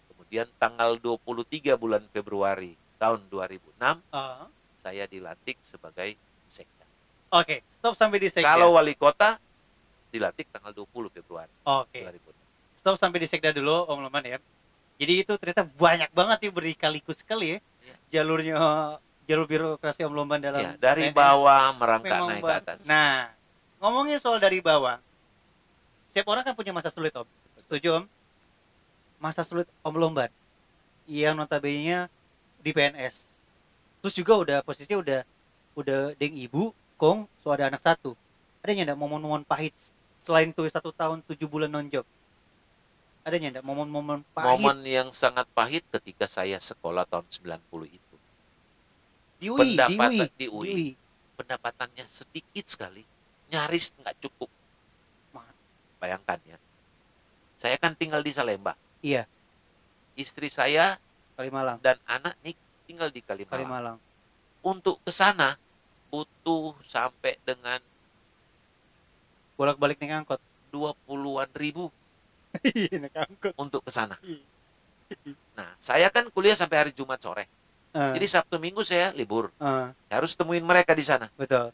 Kemudian 0.08 0.48
tanggal 0.56 0.96
23 0.96 1.76
bulan 1.76 2.00
Februari 2.08 2.72
tahun 3.02 3.26
2006 3.26 3.98
Oh. 4.08 4.46
saya 4.78 5.04
dilantik 5.04 5.58
sebagai 5.62 6.14
sekda. 6.46 6.86
Oke, 7.32 7.66
stop 7.72 7.94
sampai 7.94 8.18
di 8.18 8.28
sekda. 8.28 8.46
Kalau 8.48 8.70
wali 8.72 8.94
kota 8.94 9.42
dilantik 10.08 10.46
tanggal 10.48 10.70
20 10.70 11.10
Februari 11.10 11.50
Oke, 11.64 11.98
2006. 11.98 12.78
stop 12.78 12.94
sampai 12.94 13.18
di 13.18 13.26
sekda 13.26 13.50
dulu 13.50 13.90
Om 13.90 14.06
Leman 14.06 14.22
ya. 14.22 14.38
Jadi 14.96 15.12
itu 15.18 15.32
ternyata 15.34 15.66
banyak 15.66 16.10
banget 16.10 16.38
ya 16.40 16.50
berkaliku 16.52 17.10
sekali 17.10 17.46
ya. 17.48 17.58
Iya. 17.82 17.94
Jalurnya 18.12 18.54
jalur 19.24 19.46
birokrasi 19.46 20.02
Om 20.02 20.14
Lomban 20.14 20.38
dalam 20.38 20.60
Ya, 20.60 20.70
dari 20.76 21.10
PNS. 21.10 21.16
bawah 21.16 21.64
merangkak 21.74 22.18
naik 22.20 22.42
ke 22.42 22.54
atas. 22.54 22.78
Nah, 22.84 23.32
ngomongin 23.78 24.18
soal 24.18 24.38
dari 24.38 24.58
bawah. 24.58 25.00
Setiap 26.06 26.28
orang 26.28 26.44
kan 26.44 26.52
punya 26.52 26.70
masa 26.70 26.86
sulit, 26.86 27.10
Om. 27.10 27.24
Setuju, 27.64 27.98
Om? 27.98 28.04
Masa 29.16 29.42
sulit 29.42 29.64
Om 29.80 29.96
Lomban. 29.96 30.28
Yang 31.08 31.34
notabene 31.34 32.06
di 32.62 32.70
PNS. 32.70 33.26
Terus 34.02 34.14
juga 34.14 34.32
udah 34.38 34.58
posisinya 34.62 34.98
udah 35.02 35.20
udah 35.74 36.00
deng 36.16 36.34
ibu, 36.38 36.70
kong, 36.96 37.26
so 37.42 37.50
ada 37.50 37.66
anak 37.66 37.82
satu. 37.82 38.14
Ada 38.62 38.70
nggak 38.72 38.98
momen-momen 38.98 39.42
pahit 39.42 39.74
selain 40.22 40.54
tuh 40.54 40.70
satu 40.70 40.94
tahun 40.94 41.20
tujuh 41.26 41.50
bulan 41.50 41.68
nonjok? 41.68 42.06
Ada 43.26 43.34
nggak 43.38 43.66
momen-momen 43.66 44.22
pahit 44.30 44.48
Momen 44.62 44.78
yang 44.86 45.10
sangat 45.10 45.46
pahit 45.50 45.82
ketika 45.90 46.30
saya 46.30 46.58
sekolah 46.62 47.02
tahun 47.06 47.26
90 47.26 47.90
itu. 47.90 48.16
di 49.42 49.50
UI, 49.50 49.74
di 49.74 49.98
UI, 49.98 50.14
pendapatan 50.14 50.26
di 50.30 50.30
di 50.38 50.46
UI. 50.46 50.66
UI. 50.70 50.86
Pendapatannya 51.34 52.06
sedikit 52.06 52.64
sekali, 52.70 53.02
nyaris 53.50 53.90
nggak 53.98 54.14
cukup. 54.22 54.46
Bayangkan 55.98 56.38
ya. 56.46 56.58
Saya 57.58 57.78
kan 57.78 57.94
tinggal 57.94 58.22
di 58.22 58.34
Salemba. 58.34 58.74
Iya, 59.02 59.26
Istri 60.18 60.52
saya 60.52 61.00
Kalimalang, 61.42 61.78
dan 61.82 61.98
anak 62.06 62.38
nih 62.40 62.54
tinggal 62.86 63.10
di 63.10 63.18
Kalimalang. 63.20 63.66
Kalimalang. 63.66 63.96
Untuk 64.62 65.02
ke 65.02 65.10
sana 65.10 65.58
butuh 66.08 66.78
sampai 66.86 67.34
dengan 67.42 67.82
Bolak-balik 69.52 69.98
naik 69.98 70.24
angkot. 70.24 70.40
20-an 70.72 71.50
ribu 71.52 71.92
Iya, 72.64 72.96
naik 72.98 73.16
angkot. 73.16 73.52
untuk 73.56 73.82
ke 73.82 73.90
sana. 73.90 74.16
Iya. 74.22 74.40
Nah, 75.52 75.68
saya 75.76 76.08
kan 76.08 76.24
kuliah 76.32 76.56
sampai 76.56 76.78
hari 76.78 76.92
Jumat 76.92 77.20
sore. 77.20 77.44
Eh, 77.92 78.12
Jadi 78.16 78.24
Sabtu 78.24 78.56
Minggu 78.56 78.80
saya 78.80 79.12
libur. 79.12 79.52
eh, 79.52 79.86
Saya 80.08 80.16
harus 80.16 80.32
temuin 80.32 80.64
mereka 80.64 80.96
di 80.96 81.04
sana. 81.04 81.28
betul. 81.36 81.68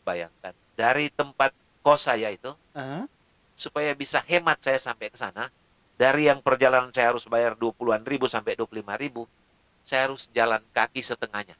Bayangkan, 0.00 0.56
dari 0.72 1.12
tempat 1.12 1.52
kos 1.84 2.08
saya 2.08 2.32
itu 2.32 2.48
Eh, 2.72 3.04
supaya 3.52 3.92
bisa 3.92 4.24
hemat 4.24 4.56
saya 4.64 4.80
sampai 4.80 5.12
ke 5.12 5.20
sana, 5.20 5.52
dari 6.00 6.32
yang 6.32 6.40
perjalanan 6.40 6.88
saya 6.96 7.12
harus 7.12 7.28
bayar 7.28 7.52
20-an 7.60 8.00
ribu 8.08 8.24
sampai 8.24 8.56
25 8.56 8.72
ribu, 8.96 9.28
saya 9.84 10.08
harus 10.08 10.32
jalan 10.32 10.64
kaki 10.72 11.04
setengahnya. 11.04 11.52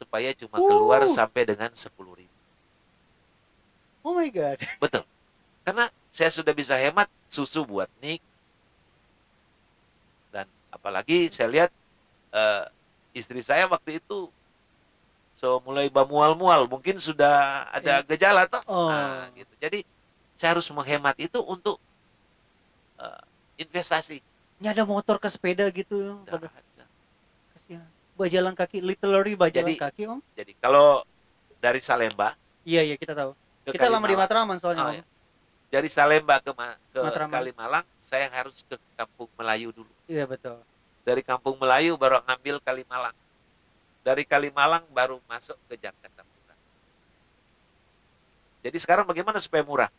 Supaya 0.00 0.32
cuma 0.32 0.56
keluar 0.56 1.04
Uh. 1.04 1.12
sampai 1.12 1.44
dengan 1.44 1.68
10 1.68 1.92
ribu. 1.92 2.32
oh 4.00 4.16
my 4.16 4.32
god. 4.32 4.56
Betul. 4.84 5.04
Karena 5.68 5.92
saya 6.08 6.32
sudah 6.32 6.56
bisa 6.56 6.80
hemat 6.80 7.12
susu 7.28 7.60
buat 7.68 7.92
Nick. 8.00 8.24
Dan 10.32 10.48
apalagi 10.72 11.28
saya 11.28 11.48
lihat 11.52 11.70
eh, 12.32 12.64
istri 13.12 13.44
saya 13.44 13.68
waktu 13.68 14.00
itu 14.00 14.32
so 15.36 15.60
mulai 15.60 15.92
bamual-mual, 15.92 16.64
mungkin 16.72 16.96
sudah 16.96 17.68
ada 17.68 18.00
gejala 18.00 18.48
toh. 18.48 18.64
Oh. 18.64 18.88
Nah, 18.88 19.28
gitu. 19.36 19.52
Jadi 19.60 19.84
saya 20.40 20.56
harus 20.56 20.68
menghemat 20.72 21.16
itu 21.20 21.40
untuk 21.44 21.76
eh, 23.00 23.22
investasi. 23.56 24.18
Ini 24.58 24.66
ada 24.70 24.82
motor 24.82 25.18
ke 25.18 25.28
sepeda 25.28 25.66
gitu. 25.68 26.20
Nggak 26.24 26.46
ada. 26.46 26.48
kasihan. 27.54 27.86
Bajalan 28.14 28.54
kaki, 28.54 28.78
literally 28.78 29.34
bajalan 29.34 29.74
Jadi- 29.74 29.80
kaki, 29.80 30.02
Om. 30.06 30.20
Jadi 30.34 30.52
kalau 30.58 31.02
dari 31.58 31.80
Salemba 31.80 32.36
Iya, 32.64 32.80
iya, 32.82 32.96
kita 32.96 33.12
tahu. 33.12 33.36
Kita 33.64 33.88
lama 33.88 34.04
di 34.04 34.14
Kalimalang- 34.14 34.20
Matraman 34.24 34.56
soalnya, 34.56 34.84
Oh, 34.84 34.92
Om. 34.92 34.98
ya. 35.00 35.04
Dari 35.68 35.88
Salemba 35.90 36.38
ke, 36.40 36.50
Ma- 36.54 36.78
ke 36.92 36.98
Matraman. 36.98 37.32
Kalimalang, 37.34 37.84
saya 37.98 38.30
harus 38.30 38.62
ke 38.64 38.76
Kampung 38.94 39.28
Melayu 39.34 39.68
dulu. 39.72 39.92
Iya, 40.06 40.24
betul. 40.24 40.60
dari 41.04 41.20
Kampung 41.20 41.60
Melayu 41.60 42.00
baru 42.00 42.24
ngambil 42.24 42.64
Kalimalang. 42.64 43.12
Dari 44.00 44.24
Kalimalang 44.24 44.84
baru 44.88 45.20
masuk 45.28 45.52
ke 45.68 45.76
Jakarta. 45.76 46.24
Jadi 48.64 48.78
sekarang 48.80 49.04
bagaimana 49.04 49.36
supaya 49.36 49.60
murah? 49.60 49.90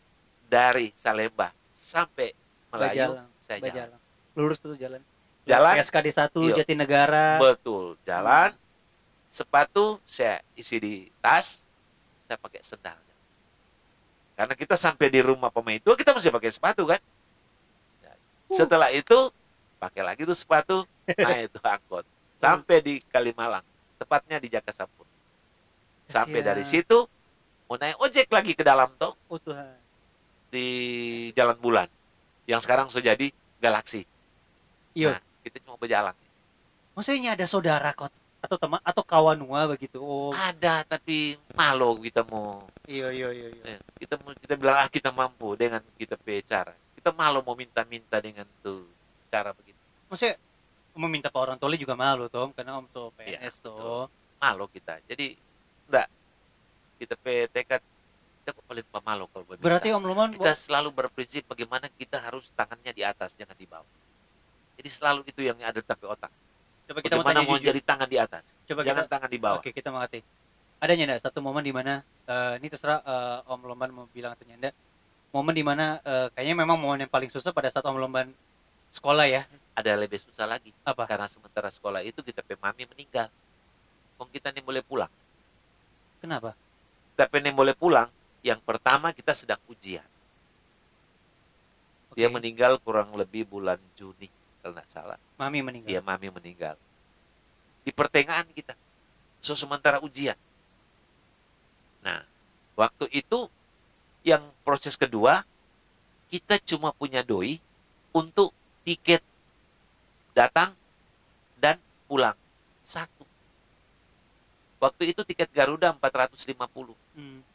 Dari 0.46 0.90
Salemba 0.98 1.54
sampai 1.70 2.34
Melayu 2.70 3.14
Bajalang, 3.14 3.28
saya 3.46 3.58
jalan. 3.60 3.70
Bajalang. 3.94 4.02
Lurus 4.34 4.58
tuh 4.58 4.74
jalan. 4.74 5.00
Jalan, 5.46 5.74
SKD 5.78 6.06
1 6.10 6.42
Iya. 6.42 6.54
Jatinegara. 6.60 7.38
betul. 7.38 7.94
Jalan, 8.02 8.50
sepatu 9.28 10.02
saya 10.02 10.42
isi 10.52 10.76
di 10.76 10.94
tas, 11.18 11.62
saya 12.26 12.34
pakai 12.36 12.60
sendal. 12.60 12.98
Karena 14.34 14.52
kita 14.52 14.74
sampai 14.74 15.06
di 15.08 15.22
rumah 15.22 15.48
pemain 15.48 15.78
tua 15.78 15.94
kita 15.94 16.12
masih 16.12 16.28
pakai 16.28 16.50
sepatu 16.50 16.84
kan? 16.84 16.98
Setelah 18.46 18.90
itu 18.90 19.30
pakai 19.76 20.02
lagi 20.02 20.22
tuh 20.22 20.34
sepatu, 20.34 20.82
nah 21.18 21.34
itu 21.36 21.58
angkot. 21.58 22.04
Sampai 22.36 22.78
di 22.78 22.94
Kalimalang, 23.04 23.64
tepatnya 23.96 24.36
di 24.36 24.46
Jaka 24.46 24.70
Sampur. 24.70 25.06
Sampai 26.06 26.38
Kasihan. 26.38 26.48
dari 26.52 26.64
situ 26.64 26.98
mau 27.66 27.74
naik 27.74 27.98
ojek 27.98 28.30
lagi 28.30 28.54
ke 28.54 28.62
dalam 28.62 28.86
tuh 28.94 29.18
Oh 29.26 29.38
Tuhan. 29.38 29.74
di 30.48 30.66
Jalan 31.34 31.58
Bulan. 31.58 31.88
Yang 32.46 32.60
sekarang 32.64 32.86
sudah 32.88 33.14
jadi 33.14 33.28
Galaksi. 33.56 34.04
Iya. 34.92 35.16
Nah, 35.16 35.20
kita 35.42 35.56
cuma 35.64 35.76
berjalan. 35.80 36.14
Maksudnya 36.96 37.36
ada 37.36 37.44
saudara 37.44 37.92
kok 37.92 38.12
atau 38.40 38.56
teman 38.60 38.80
atau 38.84 39.02
kawan 39.02 39.38
gua 39.42 39.66
begitu. 39.66 39.98
Oh, 39.98 40.30
Ada 40.30 40.86
tapi 40.86 41.34
malu 41.56 41.98
kita 41.98 42.22
mau 42.22 42.62
iya 42.86 43.10
iya 43.10 43.28
iya 43.34 43.48
iya. 43.50 43.62
eh, 43.74 43.80
kita 43.98 44.20
mau 44.22 44.30
kita 44.36 44.54
bilang 44.54 44.76
ah 44.78 44.86
kita 44.86 45.10
mampu 45.10 45.56
dengan 45.58 45.82
kita 45.98 46.14
punya 46.14 46.40
cara. 46.46 46.74
Kita 46.94 47.10
malu 47.10 47.42
mau 47.42 47.58
minta-minta 47.58 48.22
dengan 48.22 48.46
tuh 48.62 48.86
cara 49.32 49.50
begitu. 49.50 49.76
Maksudnya 50.06 50.38
meminta 50.96 51.28
ke 51.28 51.36
orang 51.36 51.60
tua 51.60 51.68
juga 51.76 51.92
malu, 51.98 52.30
Tom, 52.32 52.54
karena 52.56 52.80
Om 52.80 52.86
tuh 52.88 53.12
PNS 53.18 53.60
tuh. 53.60 53.74
betul. 53.76 54.02
Malu 54.40 54.64
kita. 54.70 54.94
Jadi 55.10 55.26
enggak 55.90 56.08
kita 56.96 57.14
pe 57.18 57.34
tekad 57.52 57.82
kita 58.46 58.54
kok 58.54 58.66
paling 58.70 58.86
pemalu 58.94 59.24
kalau 59.26 59.42
berminta. 59.42 59.66
Berarti 59.66 59.90
Om 59.90 60.04
Luman 60.06 60.30
kita 60.30 60.54
selalu 60.54 60.94
berprinsip 60.94 61.42
bagaimana 61.50 61.90
kita 61.98 62.22
harus 62.22 62.46
tangannya 62.54 62.94
di 62.94 63.02
atas 63.02 63.34
jangan 63.34 63.58
di 63.58 63.66
bawah. 63.66 63.90
Jadi 64.78 64.86
selalu 64.86 65.20
itu 65.26 65.42
yang 65.42 65.58
ada 65.58 65.82
tapi 65.82 66.06
otak. 66.06 66.30
coba 66.86 67.02
kita 67.02 67.18
mau 67.18 67.26
Bagaimana 67.26 67.42
mau 67.42 67.58
jujur. 67.58 67.74
jadi 67.74 67.80
tangan 67.82 68.06
di 68.06 68.18
atas, 68.22 68.46
Coba 68.70 68.86
jangan 68.86 69.02
kita 69.02 69.10
tangan 69.10 69.30
di 69.34 69.38
bawah. 69.42 69.58
Oke, 69.58 69.74
kita 69.74 69.90
mengerti. 69.90 70.22
Ada 70.78 70.94
enggak 70.94 71.18
satu 71.26 71.42
momen 71.42 71.66
di 71.66 71.74
mana 71.74 72.06
eh, 72.06 72.62
ini 72.62 72.70
terserah 72.70 73.02
eh, 73.02 73.50
Om 73.50 73.66
Lomban 73.66 73.90
mau 73.90 74.06
bilang 74.14 74.38
atau 74.38 74.46
nyanda. 74.46 74.70
Momen 75.34 75.50
di 75.50 75.66
mana 75.66 75.98
eh, 76.06 76.30
kayaknya 76.30 76.54
memang 76.62 76.78
momen 76.78 77.02
yang 77.02 77.10
paling 77.10 77.26
susah 77.26 77.50
pada 77.50 77.66
saat 77.66 77.82
Om 77.82 77.98
Lomban 77.98 78.30
sekolah 78.94 79.26
ya. 79.26 79.42
Ada 79.74 79.98
lebih 79.98 80.22
susah 80.22 80.46
lagi 80.46 80.70
Apa? 80.86 81.10
karena 81.10 81.26
sementara 81.26 81.66
sekolah 81.66 82.06
itu 82.06 82.22
kita 82.22 82.46
pe 82.46 82.54
mami 82.54 82.86
meninggal. 82.86 83.26
Kong 84.14 84.30
kita 84.30 84.54
nih 84.54 84.62
boleh 84.62 84.86
pulang. 84.86 85.10
Kenapa? 86.22 86.54
Kita 87.18 87.26
pe 87.26 87.42
nih 87.42 87.50
boleh 87.50 87.74
pulang. 87.74 88.06
Yang 88.46 88.62
pertama 88.62 89.10
kita 89.10 89.34
sedang 89.34 89.58
ujian. 89.66 90.06
Dia 92.14 92.30
Oke. 92.30 92.38
meninggal 92.38 92.78
kurang 92.78 93.10
lebih 93.18 93.42
bulan 93.42 93.82
Juni 93.98 94.30
kalau 94.62 94.78
nggak 94.78 94.86
salah. 94.86 95.18
Mami 95.34 95.66
meninggal. 95.66 95.90
Dia 95.90 95.98
mami 95.98 96.30
meninggal. 96.30 96.78
Di 97.82 97.90
pertengahan 97.90 98.46
kita. 98.54 98.78
So 99.42 99.58
sementara 99.58 99.98
ujian. 99.98 100.38
Nah, 102.06 102.22
waktu 102.78 103.10
itu 103.10 103.50
yang 104.22 104.46
proses 104.62 104.94
kedua 104.94 105.42
kita 106.30 106.62
cuma 106.62 106.94
punya 106.94 107.26
doi 107.26 107.58
untuk 108.14 108.54
tiket 108.86 109.26
datang 110.34 110.74
dan 111.58 111.82
pulang 112.06 112.38
satu. 112.86 113.26
Waktu 114.82 115.14
itu 115.14 115.26
tiket 115.26 115.50
Garuda 115.50 115.94
450. 115.98 116.94
Hmm. 117.14 117.45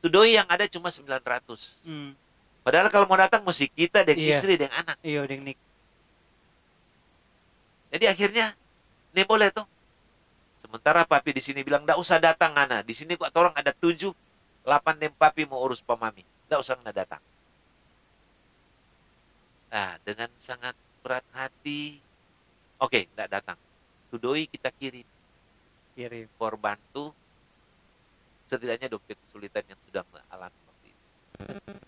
Itu 0.00 0.08
doi 0.08 0.32
yang 0.32 0.48
ada 0.48 0.64
cuma 0.64 0.88
900. 0.88 1.76
Hmm. 1.84 2.16
Padahal 2.64 2.88
kalau 2.88 3.04
mau 3.04 3.20
datang 3.20 3.44
mesti 3.44 3.68
kita 3.68 4.00
dengan 4.00 4.24
Iya. 4.24 4.32
istri 4.32 4.56
dengan 4.56 4.80
anak. 4.80 4.96
Iya, 5.04 5.28
Deng 5.28 5.44
Nik. 5.44 5.60
Jadi 7.92 8.04
akhirnya 8.08 8.56
ini 9.12 9.22
boleh 9.28 9.52
tuh. 9.52 9.68
Sementara 10.64 11.04
papi 11.04 11.36
di 11.36 11.42
sini 11.44 11.60
bilang, 11.60 11.84
"Nggak 11.84 12.00
usah 12.00 12.16
datang, 12.16 12.56
Ana. 12.56 12.80
Di 12.80 12.96
sini 12.96 13.16
kok 13.16 13.28
orang 13.36 13.52
ada 13.56 13.76
tujuh, 13.76 14.12
delapan 14.64 14.94
nem 14.96 15.12
papi 15.12 15.44
mau 15.44 15.60
urus 15.60 15.84
pemami. 15.84 16.24
Nggak 16.48 16.60
usah 16.64 16.80
Ana 16.80 16.92
datang." 16.96 17.20
Nah, 19.68 20.00
dengan 20.02 20.28
sangat 20.40 20.72
berat 21.04 21.24
hati, 21.36 22.00
oke, 22.80 23.04
nggak 23.16 23.28
datang. 23.30 23.58
Tudoi 24.10 24.48
kita 24.50 24.72
kirim 24.74 25.06
Kirim. 25.94 26.26
korban 26.40 26.74
tuh 26.90 27.14
setidaknya 28.50 28.90
20 28.90 29.14
kesulitan 29.22 29.62
yang 29.70 29.78
sudah 29.86 30.02
alami 30.26 30.58
waktu 30.66 30.86
itu. 30.90 31.06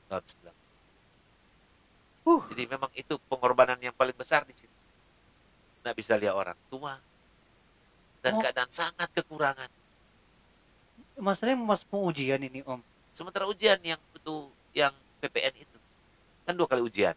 Tahun 0.06 0.24
90. 0.30 0.54
Uh. 2.22 2.42
Jadi 2.54 2.64
memang 2.70 2.90
itu 2.94 3.18
pengorbanan 3.26 3.78
yang 3.82 3.90
paling 3.98 4.14
besar 4.14 4.46
di 4.46 4.54
situ. 4.54 4.70
Nggak 5.82 5.96
bisa 5.98 6.14
lihat 6.14 6.38
orang 6.38 6.54
tua 6.70 7.02
dan 8.22 8.38
Oh. 8.38 8.40
keadaan 8.40 8.70
sangat 8.70 9.10
kekurangan. 9.10 9.66
Masalahnya 11.18 11.58
mas 11.58 11.82
mau 11.90 12.06
ujian 12.06 12.38
ini 12.38 12.62
om. 12.62 12.78
Sementara 13.10 13.50
ujian 13.50 13.76
yang 13.82 13.98
itu 14.14 14.34
yang 14.72 14.94
PPN 15.18 15.66
itu 15.66 15.78
kan 16.46 16.54
dua 16.54 16.66
kali 16.70 16.82
ujian, 16.82 17.14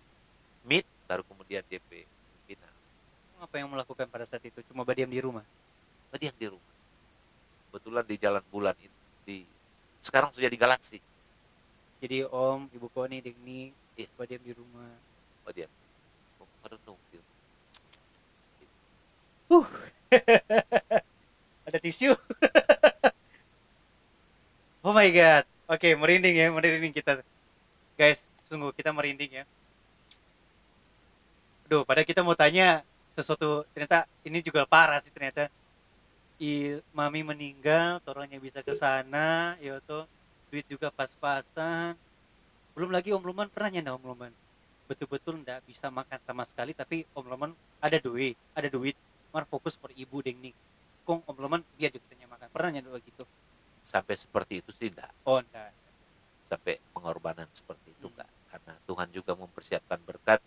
mid 0.66 0.86
baru 1.06 1.22
kemudian 1.26 1.62
DP 1.70 2.06
final. 2.50 2.74
Apa 3.42 3.62
yang 3.62 3.70
melakukan 3.70 4.10
pada 4.10 4.26
saat 4.26 4.42
itu? 4.42 4.62
Cuma 4.66 4.82
berdiam 4.82 5.10
di 5.10 5.22
rumah. 5.22 5.46
Berdiam 6.10 6.34
di 6.34 6.50
rumah. 6.50 6.74
Kebetulan 7.70 8.06
di 8.10 8.16
jalan 8.18 8.44
bulan 8.50 8.76
itu 8.82 9.05
di 9.26 9.44
sekarang 10.00 10.32
sudah 10.32 10.48
di 10.48 10.60
galaksi. 10.62 10.98
Jadi 12.00 12.24
om, 12.30 12.70
ibu 12.70 12.88
Koni, 12.94 13.20
Dengni, 13.20 13.74
Iya. 13.96 14.12
berdiam 14.20 14.44
di 14.44 14.52
rumah. 14.52 14.92
Oh, 15.48 16.48
merenung 16.62 17.00
gitu. 17.10 17.24
Ada 21.66 21.80
tisu. 21.80 22.12
oh 24.86 24.92
my 24.92 25.08
god. 25.16 25.48
Oke, 25.72 25.96
merinding 25.96 26.36
ya, 26.36 26.52
merinding 26.52 26.94
kita. 26.94 27.24
Guys, 27.96 28.28
sungguh 28.52 28.76
kita 28.76 28.92
merinding 28.92 29.42
ya. 29.42 29.44
Aduh, 31.66 31.82
pada 31.88 32.06
kita 32.06 32.22
mau 32.22 32.38
tanya 32.38 32.86
sesuatu 33.16 33.64
ternyata 33.72 34.04
ini 34.28 34.44
juga 34.44 34.68
parah 34.68 35.00
sih 35.02 35.10
ternyata. 35.10 35.48
I, 36.36 36.84
mami 36.92 37.24
meninggal, 37.24 38.04
orangnya 38.04 38.40
bisa 38.44 38.60
ke 38.60 38.76
sana, 38.76 39.56
ya 39.64 39.80
tuh 39.88 40.04
duit 40.52 40.68
juga 40.68 40.92
pas-pasan. 40.92 41.96
Belum 42.76 42.92
lagi 42.92 43.16
Om 43.16 43.24
Luman 43.24 43.48
pernah 43.48 43.72
nyanda 43.72 43.96
Om 43.96 44.04
Luman. 44.04 44.32
Betul-betul 44.86 45.42
ndak 45.42 45.64
bisa 45.64 45.88
makan 45.88 46.20
sama 46.28 46.44
sekali, 46.44 46.76
tapi 46.76 47.08
Om 47.16 47.26
Luman 47.32 47.52
ada 47.80 47.98
duit, 48.04 48.36
ada 48.52 48.68
duit. 48.68 48.96
Mar 49.32 49.48
fokus 49.48 49.76
per 49.76 49.92
ibu 49.96 50.20
deng 50.24 50.40
nih. 50.44 50.56
Kong 51.04 51.24
Om 51.28 51.38
Luman 51.40 51.62
biar 51.76 51.92
juga 51.92 52.16
makan. 52.28 52.48
Pernah 52.52 52.70
nyanda 52.76 53.00
gitu? 53.00 53.24
Sampai 53.86 54.18
seperti 54.18 54.60
itu 54.60 54.72
sih 54.74 54.90
enggak. 54.90 55.14
Oh 55.24 55.40
enggak. 55.40 55.72
Sampai 56.50 56.82
pengorbanan 56.92 57.48
seperti 57.54 57.94
itu 57.94 58.08
Hmm. 58.10 58.14
enggak. 58.18 58.30
Karena 58.52 58.74
Tuhan 58.88 59.08
juga 59.14 59.32
mempersiapkan 59.38 60.00
berkat. 60.04 60.40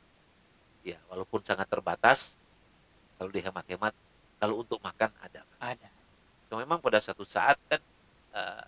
Ya, 0.82 0.98
walaupun 1.12 1.44
sangat 1.44 1.68
terbatas, 1.68 2.40
kalau 3.20 3.28
dihemat-hemat, 3.28 3.92
kalau 4.38 4.62
untuk 4.62 4.78
makan 4.78 5.10
ada. 5.18 5.42
Ada. 5.58 5.88
Cuma 6.48 6.62
memang 6.62 6.78
pada 6.78 6.96
satu 6.98 7.22
saat 7.22 7.58
kan 7.66 7.82
eh, 8.32 8.64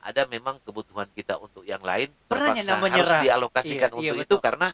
ada 0.00 0.24
memang 0.24 0.56
kebutuhan 0.64 1.04
kita 1.12 1.36
untuk 1.36 1.60
yang 1.62 1.84
lain 1.84 2.08
Pernah 2.24 2.56
terpaksa 2.56 2.56
nyanda 2.56 2.72
harus 2.72 2.84
menyerah. 2.88 3.20
dialokasikan 3.20 3.90
Iya, 3.90 3.96
untuk 4.00 4.16
iya, 4.16 4.24
itu 4.24 4.36
karena 4.40 4.66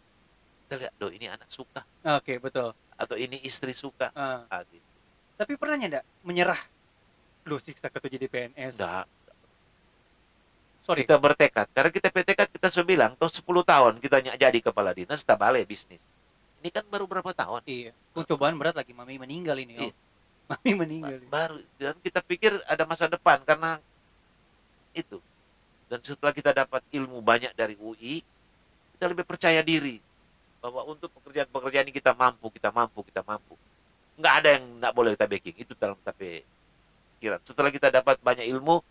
kita 0.62 0.74
lihat, 0.78 0.92
doh 0.96 1.10
ini 1.10 1.26
anak 1.26 1.48
suka 1.48 1.82
Oke, 2.14 2.38
betul. 2.38 2.70
atau 2.94 3.16
ini 3.18 3.38
istri 3.42 3.74
suka. 3.74 4.14
Ah, 4.14 4.46
Ah, 4.46 4.62
gitu. 4.62 4.86
tapi 5.34 5.58
pernah 5.58 5.76
nyanda 5.76 6.00
menyerah? 6.22 6.58
Lu 7.42 7.58
siksa 7.58 7.86
ketua 7.86 8.06
jadi 8.08 8.26
PNS. 8.26 8.78
Enggak, 8.78 9.06
Sorry. 10.82 11.02
kita 11.02 11.18
bertekad. 11.18 11.66
Karena 11.70 11.90
kita 11.90 12.08
bertekad 12.10 12.46
kita 12.48 12.66
sudah 12.70 12.86
bilang, 12.86 13.12
toh 13.14 13.26
10 13.26 13.42
tahun 13.62 13.98
kita 13.98 14.16
nyak 14.22 14.36
jadi 14.38 14.58
kepala 14.60 14.90
dinas, 14.90 15.22
tak 15.22 15.38
balik 15.38 15.66
bisnis. 15.66 16.02
Ini 16.60 16.68
kan 16.72 16.84
baru 16.88 17.04
berapa 17.04 17.30
tahun? 17.32 17.62
Iya. 17.66 17.92
Kung 18.16 18.24
cobaan 18.24 18.56
berat 18.56 18.76
lagi 18.76 18.96
mami 18.96 19.20
meninggal 19.20 19.56
ini. 19.60 19.90
Iya. 19.90 19.94
Mami 20.46 20.72
meninggal. 20.78 21.18
Baru 21.26 21.58
dan 21.74 21.98
kita 21.98 22.22
pikir 22.22 22.54
ada 22.70 22.86
masa 22.86 23.10
depan 23.10 23.42
karena 23.42 23.82
itu. 24.94 25.18
Dan 25.90 25.98
setelah 26.06 26.30
kita 26.30 26.54
dapat 26.54 26.86
ilmu 26.94 27.18
banyak 27.18 27.50
dari 27.58 27.74
UI, 27.74 28.22
kita 28.94 29.10
lebih 29.10 29.26
percaya 29.26 29.58
diri 29.66 29.98
bahwa 30.62 30.86
untuk 30.86 31.10
pekerjaan-pekerjaan 31.18 31.90
ini 31.90 31.94
kita 31.94 32.14
mampu, 32.14 32.46
kita 32.54 32.70
mampu, 32.70 33.02
kita 33.06 33.26
mampu. 33.26 33.58
Nggak 34.14 34.34
ada 34.38 34.48
yang 34.54 34.64
nggak 34.78 34.92
boleh 34.94 35.10
kita 35.18 35.26
backing. 35.26 35.56
Itu 35.58 35.72
dalam 35.74 35.98
tapi 36.06 36.46
pikiran. 37.18 37.42
Setelah 37.42 37.70
kita 37.74 37.90
dapat 37.90 38.22
banyak 38.22 38.46
ilmu, 38.46 38.86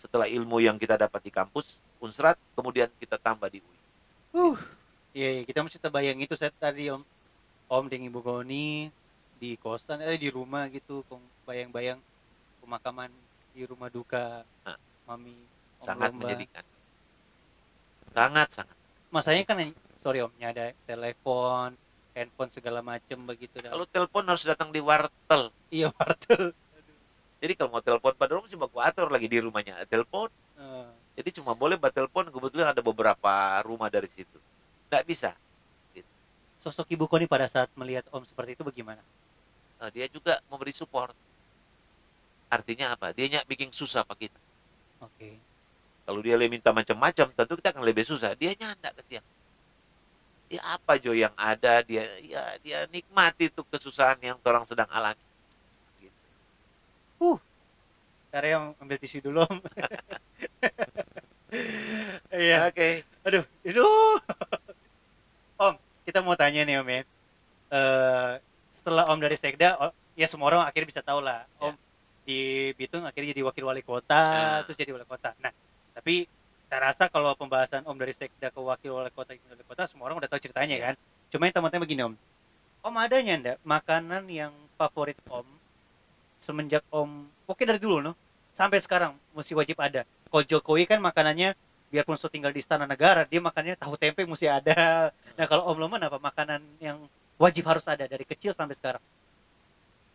setelah 0.00 0.28
ilmu 0.28 0.64
yang 0.64 0.80
kita 0.80 0.96
dapat 0.96 1.20
di 1.24 1.32
kampus, 1.32 1.76
Unsrat, 2.00 2.36
kemudian 2.52 2.92
kita 3.00 3.16
tambah 3.16 3.48
di 3.48 3.60
UI. 3.60 3.78
Uh. 4.36 4.58
Iya, 5.16 5.28
iya, 5.32 5.42
kita 5.48 5.64
mesti 5.64 5.80
terbayang 5.80 6.20
itu 6.20 6.36
saya 6.36 6.52
tadi 6.52 6.92
Om. 6.92 7.00
Om 7.72 7.84
dengan 7.88 8.12
Ibu 8.12 8.20
Goni 8.20 8.92
di 9.40 9.56
kosan 9.56 10.04
eh 10.04 10.20
di 10.20 10.28
rumah 10.28 10.68
gitu, 10.68 11.00
bayang-bayang 11.48 11.96
pemakaman 12.60 13.08
di 13.56 13.64
rumah 13.64 13.88
duka 13.88 14.44
Nah. 14.60 14.76
mami 15.08 15.32
Om 15.80 15.86
Sangat 15.88 16.12
Lomba. 16.12 16.20
menyedihkan. 16.28 16.64
Sangat, 18.12 18.48
sangat. 18.52 18.76
Masanya 19.08 19.42
kan 19.48 19.56
sorry 20.04 20.20
Om, 20.20 20.32
ada 20.36 20.76
telepon, 20.84 21.72
handphone 22.12 22.52
segala 22.52 22.84
macem 22.84 23.16
begitu. 23.24 23.56
Kalau 23.64 23.88
telepon 23.88 24.24
harus 24.28 24.44
datang 24.44 24.68
di 24.68 24.84
wartel. 24.84 25.48
iya 25.72 25.88
wartel. 25.96 26.52
Jadi 27.40 27.52
kalau 27.56 27.72
mau 27.72 27.80
telepon 27.80 28.12
pada 28.12 28.36
rumah 28.36 28.48
sih 28.52 28.60
baku 28.60 28.84
atur 28.84 29.08
lagi 29.08 29.32
di 29.32 29.40
rumahnya 29.40 29.80
telepon. 29.88 30.28
Eh, 30.60 30.88
Jadi 31.16 31.40
cuma 31.40 31.56
boleh 31.56 31.80
buat 31.80 31.92
telepon 31.92 32.28
kebetulan 32.28 32.76
ada 32.76 32.84
beberapa 32.84 33.32
rumah 33.64 33.88
dari 33.88 34.12
situ. 34.12 34.36
Nggak 34.90 35.04
bisa. 35.06 35.30
sosok 36.56 36.88
Ibu 36.88 37.06
Koni 37.06 37.30
pada 37.30 37.46
saat 37.46 37.70
melihat 37.78 38.02
Om 38.10 38.26
seperti 38.26 38.58
itu 38.58 38.64
bagaimana? 38.66 38.98
Nah, 39.76 39.92
dia 39.92 40.08
juga 40.08 40.40
memberi 40.50 40.72
support. 40.72 41.12
Artinya 42.48 42.96
apa? 42.96 43.12
Dia 43.12 43.28
nyak 43.28 43.44
bikin 43.46 43.70
susah 43.70 44.02
pak 44.02 44.26
kita. 44.26 44.40
Oke. 44.98 45.36
Kalau 46.06 46.22
dia 46.22 46.34
lebih 46.38 46.58
minta 46.58 46.70
macam-macam, 46.70 47.26
tentu 47.34 47.54
kita 47.58 47.70
akan 47.74 47.84
lebih 47.84 48.06
susah. 48.06 48.32
Dia 48.38 48.56
nyanda 48.56 48.90
ke 48.94 49.02
siang. 49.06 49.26
Ya 50.46 50.62
apa 50.62 50.94
Jo 50.94 51.10
yang 51.10 51.34
ada 51.34 51.82
dia 51.82 52.06
ya 52.22 52.42
dia 52.62 52.86
nikmati 52.86 53.50
tuh 53.50 53.66
kesusahan 53.66 54.14
yang 54.22 54.38
orang 54.46 54.62
sedang 54.62 54.86
alami. 54.94 55.18
Gitu. 55.98 57.30
Cara 58.30 58.46
yang 58.46 58.64
ambil 58.78 58.98
tisu 58.98 59.18
dulu 59.22 59.42
Om. 59.46 59.58
Iya. 62.36 62.68
Oke. 62.68 63.06
Aduh, 63.24 63.44
aduh. 63.64 64.18
Kita 66.06 66.22
mau 66.22 66.38
tanya 66.38 66.62
nih 66.62 66.78
Om 66.78 66.88
ya. 66.88 67.00
Eh, 67.66 68.32
setelah 68.70 69.10
Om 69.10 69.18
dari 69.18 69.34
Sekda, 69.34 69.74
ya 70.14 70.26
semua 70.30 70.46
orang 70.48 70.62
akhirnya 70.62 70.86
bisa 70.86 71.02
tahu 71.02 71.18
lah. 71.18 71.42
Om 71.58 71.74
di 72.22 72.70
Bitung 72.74 73.02
akhirnya 73.02 73.34
jadi 73.34 73.42
wakil 73.42 73.64
wali 73.66 73.82
kota, 73.82 74.14
Ya. 74.14 74.62
terus 74.66 74.78
jadi 74.78 74.94
wali 74.94 75.06
kota. 75.06 75.34
Nah, 75.38 75.50
tapi 75.94 76.26
saya 76.66 76.90
rasa 76.90 77.10
kalau 77.10 77.34
pembahasan 77.34 77.82
Om 77.82 77.98
dari 77.98 78.14
Sekda 78.14 78.50
ke 78.50 78.60
wakil 78.62 78.94
wali 78.94 79.10
kota, 79.10 79.34
wali 79.34 79.64
kota, 79.66 79.90
semua 79.90 80.06
orang 80.06 80.22
udah 80.22 80.30
tahu 80.30 80.38
ceritanya 80.38 80.78
Ya. 80.78 80.84
kan. 80.90 80.94
Cuma 81.30 81.50
yang 81.50 81.54
teman-teman 81.58 81.82
begini 81.82 82.02
Om. 82.06 82.14
Om 82.86 82.94
adanya 83.02 83.34
ndak 83.34 83.56
makanan 83.66 84.30
yang 84.30 84.54
favorit 84.78 85.18
Om 85.26 85.46
semenjak 86.38 86.86
Om, 86.94 87.26
oke 87.50 87.62
dari 87.66 87.82
dulu 87.82 87.98
no, 87.98 88.12
sampai 88.54 88.78
sekarang 88.78 89.18
mesti 89.34 89.58
wajib 89.58 89.74
ada. 89.82 90.06
Kalau 90.30 90.44
Jokowi 90.46 90.86
kan 90.86 91.02
makanannya 91.02 91.58
biarpun 91.86 92.18
so 92.18 92.26
tinggal 92.26 92.50
di 92.50 92.60
istana 92.60 92.84
negara 92.84 93.22
dia 93.24 93.38
makannya 93.38 93.78
tahu 93.78 93.94
tempe 93.94 94.26
mesti 94.26 94.50
ada 94.50 95.10
nah 95.38 95.46
kalau 95.46 95.70
om 95.70 95.78
Loman 95.78 96.02
apa 96.02 96.18
makanan 96.18 96.60
yang 96.82 96.98
wajib 97.38 97.62
harus 97.66 97.86
ada 97.86 98.04
dari 98.04 98.26
kecil 98.26 98.50
sampai 98.52 98.74
sekarang 98.74 99.02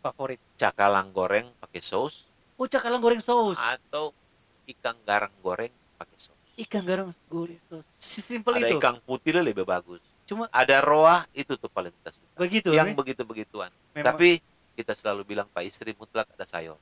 favorit 0.01 0.41
Cakalang 0.57 1.13
goreng 1.13 1.47
pakai 1.61 1.79
saus 1.79 2.25
oh 2.57 2.67
cakalang 2.67 3.01
goreng 3.01 3.21
saus 3.23 3.57
atau 3.57 4.11
ikan 4.67 4.93
garang 5.05 5.33
goreng 5.41 5.71
pakai 5.97 6.17
saus. 6.17 6.37
ikan 6.67 6.83
garam 6.85 7.07
goreng 7.29 7.57
saus 7.69 7.85
simpel 8.01 8.57
Ada 8.57 8.67
itu 8.69 8.77
ikan 8.77 8.97
putih 9.01 9.37
lebih 9.41 9.65
bagus. 9.65 10.01
cuma 10.29 10.47
Ada 10.53 10.79
roah 10.81 11.25
itu 11.33 11.55
tuh 11.57 11.67
paling 11.67 11.91
kita 11.91 12.15
suka. 12.15 12.27
begitu 12.37 12.69
yang 12.71 12.91
Ri? 12.91 12.95
begitu-begituan. 12.95 13.67
Memang- 13.91 14.15
Tapi 14.15 14.39
kita 14.77 14.95
selalu 14.95 15.27
bilang 15.27 15.47
Pak 15.51 15.63
istri 15.67 15.91
mutlak 15.97 16.27
ada 16.31 16.45
sayur. 16.47 16.79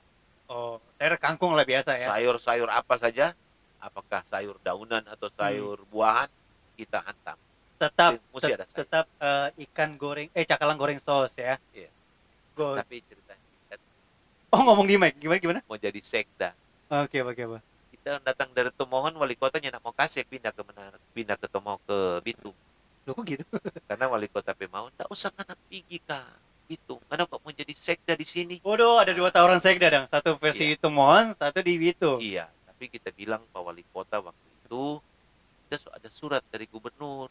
oh 0.50 0.78
saya 0.98 1.18
kangkung 1.18 1.54
lah 1.58 1.66
biasa 1.66 1.98
ya 1.98 2.08
Sayur-sayur 2.14 2.70
apa 2.70 2.96
saja, 3.02 3.34
apakah 3.80 4.22
sayur 4.24 4.56
daunan 4.60 5.02
atau 5.04 5.28
sayur 5.32 5.80
buahan, 5.88 6.28
kita 6.76 7.00
hantam. 7.00 7.38
tetap 7.80 8.20
mesti 8.36 8.52
ada 8.52 8.68
sayur. 8.68 8.80
tetap 8.84 9.06
eh, 9.18 9.48
ikan 9.64 9.96
goreng 9.96 10.28
eh 10.36 10.44
cakalang 10.44 10.76
goreng 10.76 11.00
saus 11.00 11.32
ya 11.34 11.56
Iya. 11.72 11.88
Go- 12.52 12.76
Tapi 12.76 13.00
ceritanya 13.00 13.40
kita 13.40 13.76
oh 14.52 14.62
ngomong 14.62 14.84
di 14.84 15.00
mic 15.00 15.16
gimana 15.16 15.40
gimana 15.40 15.60
mau 15.64 15.80
jadi 15.80 15.96
sekda. 16.04 16.52
oke 16.92 17.18
oke 17.24 17.44
oke 17.48 17.60
Kita 17.90 18.20
datang 18.20 18.52
dari 18.52 18.68
Tomohon, 18.72 19.16
wali 19.16 19.36
kotanya 19.36 19.76
nak 19.76 19.84
mau 19.84 19.92
kasih 19.92 20.24
pindah 20.24 20.52
ke 20.52 20.60
mana? 20.64 20.92
Pindah 21.12 21.36
ke 21.36 21.48
Tomohon 21.48 21.80
ke 21.84 21.98
Bitung. 22.24 22.56
Loh 23.08 23.12
kok 23.16 23.24
gitu 23.28 23.44
Karena 23.88 24.06
wali 24.08 24.28
kota 24.28 24.52
mau 24.68 24.88
tak 24.92 25.08
usah 25.08 25.32
kana 25.32 25.56
pergi 25.68 26.00
ka 26.04 26.20
Bitung. 26.68 27.00
Karena 27.08 27.24
kok 27.26 27.40
mau 27.40 27.52
jadi 27.52 27.74
sekda 27.74 28.14
di 28.14 28.24
sini. 28.24 28.56
Waduh, 28.62 29.02
ada 29.02 29.12
dua 29.12 29.32
tawaran 29.32 29.58
sekda 29.58 29.88
dong. 29.90 30.06
Satu 30.08 30.38
versi 30.38 30.70
Iya. 30.70 30.80
Tumon, 30.80 31.34
satu 31.34 31.60
di 31.60 31.76
Bitung. 31.76 32.20
Iya, 32.22 32.46
tapi 32.80 32.96
kita 32.96 33.12
bilang 33.12 33.44
Pak 33.52 33.60
Wali 33.60 33.84
Kota 33.92 34.24
waktu 34.24 34.48
itu 34.64 35.04
kita 35.68 35.92
ada 35.92 36.08
surat 36.08 36.40
dari 36.48 36.64
gubernur. 36.64 37.28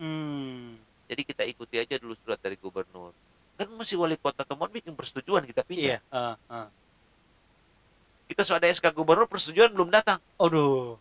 Hmm. 0.00 0.80
Jadi 1.04 1.20
kita 1.20 1.44
ikuti 1.44 1.76
aja 1.76 2.00
dulu 2.00 2.16
surat 2.16 2.40
dari 2.40 2.56
gubernur. 2.56 3.12
Kan 3.60 3.68
mesti 3.76 3.92
wali 3.92 4.16
kota 4.16 4.40
temuan 4.40 4.72
bikin 4.72 4.96
persetujuan 4.96 5.44
kita 5.44 5.68
pindah. 5.68 6.00
Iya. 6.00 6.08
ah, 6.08 6.32
ah. 6.48 6.72
Kita 8.24 8.40
sudah 8.40 8.56
ada 8.56 8.72
SK 8.72 8.88
gubernur 8.96 9.28
persetujuan 9.28 9.68
belum 9.68 9.92
datang. 9.92 10.16
Aduh. 10.40 10.96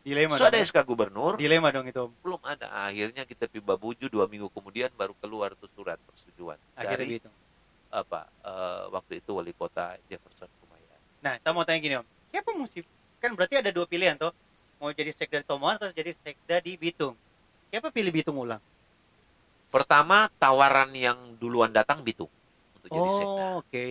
Dilema 0.00 0.40
sudah 0.40 0.48
dong. 0.48 0.56
ada 0.56 0.64
ya. 0.64 0.66
SK 0.72 0.78
gubernur 0.88 1.32
Dilema 1.36 1.68
dong 1.68 1.84
itu 1.92 2.00
belum 2.24 2.40
ada 2.48 2.72
akhirnya 2.88 3.28
kita 3.28 3.44
piba 3.44 3.76
buju 3.76 4.08
dua 4.08 4.24
minggu 4.24 4.48
kemudian 4.56 4.88
baru 4.96 5.12
keluar 5.20 5.52
tuh 5.58 5.66
surat 5.74 5.98
persetujuan 6.06 6.54
Akhirnya 6.78 6.94
dari 6.96 7.18
Bitung. 7.18 7.34
apa 7.90 8.30
eh, 8.46 8.82
waktu 8.94 9.18
itu 9.18 9.34
wali 9.34 9.50
kota 9.50 9.98
Jefferson 10.06 10.46
Kumayan 10.62 11.00
Nah, 11.26 11.42
kita 11.42 11.50
mau 11.50 11.66
tanya 11.66 11.82
gini 11.82 11.94
Om. 11.98 12.06
Siapa 12.36 12.52
mesti 12.52 12.84
kan 13.16 13.32
berarti 13.32 13.56
ada 13.56 13.72
dua 13.72 13.88
pilihan 13.88 14.12
tuh. 14.20 14.28
Mau 14.76 14.92
jadi 14.92 15.08
sekda 15.08 15.40
di 15.40 15.46
Tomohon 15.48 15.80
atau 15.80 15.88
jadi 15.88 16.12
sekda 16.20 16.60
di 16.60 16.76
Bitung. 16.76 17.16
Siapa 17.72 17.88
pilih 17.88 18.12
Bitung 18.12 18.36
ulang? 18.36 18.60
pertama 19.66 20.30
tawaran 20.38 20.90
yang 20.94 21.18
duluan 21.42 21.72
datang 21.74 21.98
Bitung 22.04 22.30
untuk 22.78 22.90
jadi 22.90 23.10
sekda 23.10 23.42
Oh, 23.42 23.58
oke. 23.64 23.86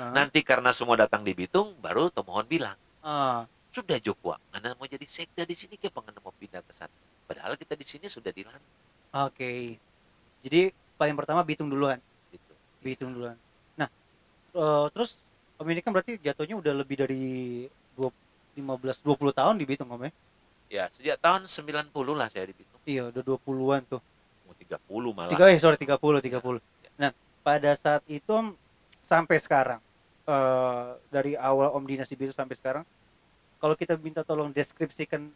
Ah. 0.00 0.12
nanti 0.16 0.40
karena 0.40 0.72
semua 0.72 0.96
datang 0.96 1.20
di 1.20 1.36
Bitung 1.36 1.76
baru 1.82 2.08
Tomohon 2.08 2.48
bilang 2.48 2.76
Ah, 3.04 3.44
sudah 3.68 4.00
Jokwa 4.00 4.40
Anda 4.48 4.72
mau 4.76 4.88
jadi 4.88 5.04
sekda 5.04 5.44
di 5.44 5.52
sini 5.52 5.76
ke 5.76 5.92
Anda 5.92 6.20
mau 6.24 6.32
pindah 6.32 6.64
ke 6.64 6.72
sana 6.72 6.92
padahal 7.28 7.60
kita 7.60 7.76
di 7.76 7.84
sini 7.84 8.08
sudah 8.08 8.32
dilantik 8.32 8.64
oke. 9.12 9.52
Jadi 10.40 10.72
paling 10.96 11.16
pertama 11.20 11.44
Bitung 11.44 11.68
duluan. 11.68 12.00
gitu 12.32 12.52
Bitung 12.80 13.12
duluan. 13.12 13.36
Nah, 13.76 13.92
eh, 14.56 14.86
terus 14.96 15.20
Om 15.60 15.68
ini 15.76 15.84
kan 15.84 15.92
berarti 15.92 16.16
jatuhnya 16.16 16.56
udah 16.56 16.72
lebih 16.72 16.96
dari 16.96 17.20
20, 17.68 17.79
15 18.56 19.02
20 19.02 19.30
tahun 19.32 19.54
di 19.56 19.64
Bitung 19.66 19.90
Om 19.90 20.06
ya? 20.06 20.12
ya 20.70 20.84
sejak 20.94 21.16
tahun 21.18 21.46
90 21.46 21.90
lah 22.14 22.28
saya 22.30 22.46
di 22.46 22.54
Bitung 22.54 22.78
Iya, 22.86 23.10
udah 23.12 23.22
20-an 23.22 23.82
tuh. 23.86 24.00
mau 24.46 24.54
30 24.56 25.10
malah 25.14 25.30
Tiga, 25.30 25.46
eh 25.50 25.58
sorry 25.58 25.76
30, 25.76 25.98
30. 26.22 26.62
Nah, 26.96 27.10
pada 27.42 27.70
saat 27.74 28.02
itu 28.06 28.30
Om 28.30 28.54
sampai 29.02 29.36
sekarang 29.38 29.80
eh 30.26 30.88
dari 31.10 31.34
awal 31.34 31.74
Om 31.74 31.84
dinas 31.86 32.06
di 32.06 32.16
Bitung 32.16 32.34
sampai 32.34 32.54
sekarang 32.54 32.84
kalau 33.58 33.76
kita 33.76 33.94
minta 34.00 34.24
tolong 34.24 34.48
deskripsikan 34.50 35.28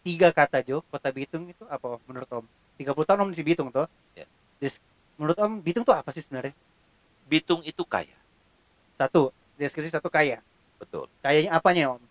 tiga 0.00 0.32
kata 0.32 0.64
Jo, 0.64 0.80
kota 0.88 1.12
Bitung 1.12 1.46
itu 1.46 1.62
apa 1.68 2.00
menurut 2.08 2.26
Om? 2.28 2.44
30 2.80 3.06
tahun 3.06 3.20
Om 3.20 3.30
di 3.30 3.44
Bitung 3.44 3.68
tuh. 3.68 3.84
Ya. 4.16 4.24
Des- 4.56 4.80
menurut 5.14 5.36
Om 5.36 5.60
Bitung 5.60 5.84
tuh 5.84 5.92
apa 5.92 6.08
sih 6.10 6.24
sebenarnya? 6.24 6.56
Bitung 7.28 7.60
itu 7.62 7.84
kaya 7.86 8.16
Satu, 8.96 9.30
deskripsi 9.54 9.92
satu 9.92 10.10
kaya. 10.10 10.40
betul 10.80 11.06
Kayanya 11.20 11.54
apanya 11.54 11.92
Om? 11.94 12.02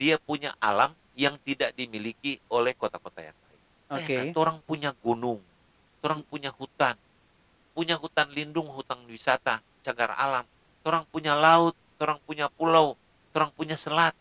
Dia 0.00 0.16
punya 0.16 0.56
alam 0.56 0.96
yang 1.12 1.36
tidak 1.44 1.76
dimiliki 1.76 2.40
oleh 2.48 2.72
kota-kota 2.72 3.20
yang 3.20 3.36
lain 3.36 3.60
Oke. 4.00 4.14
Eh, 4.16 4.32
orang 4.32 4.64
punya 4.64 4.96
gunung 5.04 5.44
orang 6.00 6.24
punya 6.24 6.48
hutan 6.56 6.96
punya 7.76 8.00
hutan 8.00 8.32
lindung 8.32 8.72
hutan 8.72 9.04
wisata 9.04 9.60
cagar 9.84 10.16
alam 10.16 10.48
orang 10.88 11.04
punya 11.12 11.36
laut 11.36 11.76
orang 12.00 12.16
punya 12.24 12.48
pulau 12.48 12.96
orang 13.36 13.52
punya 13.52 13.76
selat 13.76 14.16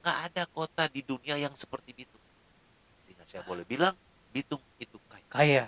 nggak 0.00 0.18
ada 0.30 0.42
kota 0.54 0.86
di 0.86 1.02
dunia 1.02 1.34
yang 1.36 1.52
seperti 1.58 1.90
Bitung 1.92 2.22
sehingga 3.04 3.26
saya 3.26 3.42
boleh 3.42 3.66
bilang 3.66 3.92
Bitung 4.30 4.62
itu 4.78 4.96
kaya 5.10 5.26
Kaya. 5.28 5.64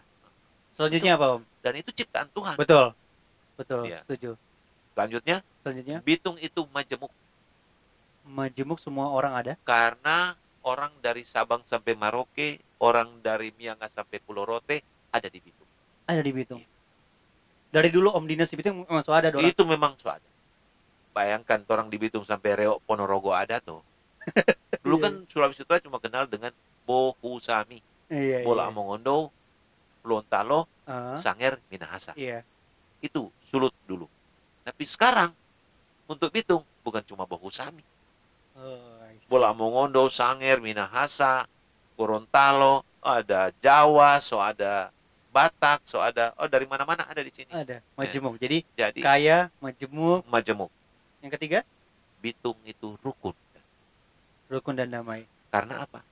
Selanjutnya 0.72 1.18
apa 1.18 1.26
Om? 1.36 1.43
dan 1.61 1.72
itu 1.76 1.90
ciptaan 1.93 2.30
Tuhan 2.30 2.57
Betul. 2.57 2.95
Betul, 3.59 3.84
Iya. 3.90 4.01
setuju. 4.07 4.30
selanjutnya 4.97 5.36
Selanjutnya, 5.62 5.99
Bitung 6.03 6.36
itu 6.40 6.64
majemuk 6.72 7.12
majemuk 8.24 8.78
semua 8.78 9.10
orang 9.10 9.34
ada. 9.34 9.52
karena 9.62 10.34
orang 10.62 10.94
dari 11.02 11.26
Sabang 11.26 11.62
sampai 11.66 11.98
Maroke 11.98 12.62
orang 12.78 13.18
dari 13.18 13.50
Miangas 13.58 13.92
sampai 13.92 14.18
Pulau 14.18 14.46
Rote 14.46 14.82
ada 15.10 15.26
di 15.26 15.38
Bitung 15.38 15.68
Ada 16.02 16.18
di 16.18 16.32
Bitung. 16.34 16.58
Iya. 16.62 16.70
Dari 17.72 17.88
dulu 17.88 18.10
Om 18.12 18.26
Dinas 18.26 18.50
di 18.50 18.56
Bitung 18.58 18.84
memang 18.84 19.00
sudah 19.00 19.18
ada 19.22 19.30
doang. 19.32 19.42
itu 19.42 19.62
memang 19.64 19.94
sudah 19.96 20.18
bayangkan 21.12 21.60
orang 21.68 21.88
di 21.88 21.98
Bitung 21.98 22.22
sampai 22.22 22.56
Reok 22.58 22.80
Ponorogo 22.84 23.34
ada 23.34 23.58
tuh 23.58 23.82
dulu 24.86 24.96
Iya. 24.98 25.04
kan 25.04 25.12
Sulawesi 25.26 25.62
Utara 25.62 25.82
cuma 25.82 25.98
kenal 25.98 26.24
dengan 26.26 26.50
Bohusami 26.86 27.82
Iya, 28.08 28.42
Bola 28.46 28.66
iya. 28.66 28.70
Amongondo 28.70 29.30
Lontalo 30.02 30.66
Ah, 30.82 31.14
Sanger 31.14 31.62
Minahasa 31.70 32.10
iya. 32.14 32.42
itu 32.98 33.30
sulut 33.46 33.70
dulu 33.86 34.06
tapi 34.62 34.82
sekarang 34.82 35.30
untuk 36.06 36.30
Bitung 36.30 36.62
bukan 36.82 37.02
cuma 37.02 37.26
Bohusami 37.26 37.82
I 37.82 37.84
see. 37.84 37.91
Bola 39.26 39.50
Amongondo 39.50 40.07
Sanger 40.09 40.61
Minahasa 40.61 41.48
Gorontalo 41.96 42.84
ada 43.00 43.50
Jawa 43.59 44.20
so 44.20 44.38
ada 44.38 44.92
Batak 45.32 45.80
so 45.88 45.96
ada 46.05 46.36
oh 46.36 46.44
dari 46.44 46.68
mana-mana 46.68 47.09
ada 47.09 47.24
di 47.24 47.32
sini 47.32 47.48
Ada 47.48 47.80
majemuk. 47.96 48.36
Jadi 48.36 48.61
jadi 48.76 49.00
kaya, 49.00 49.48
majemuk. 49.64 50.28
majemuk 50.28 50.68
Yang 51.24 51.32
ketiga, 51.40 51.59
Bitung 52.20 52.61
itu 52.68 52.94
rukun 53.00 53.32
rukun 54.53 54.74
dan 54.76 54.92
damai. 54.92 55.24
karena 55.48 55.88
apa 55.88 56.05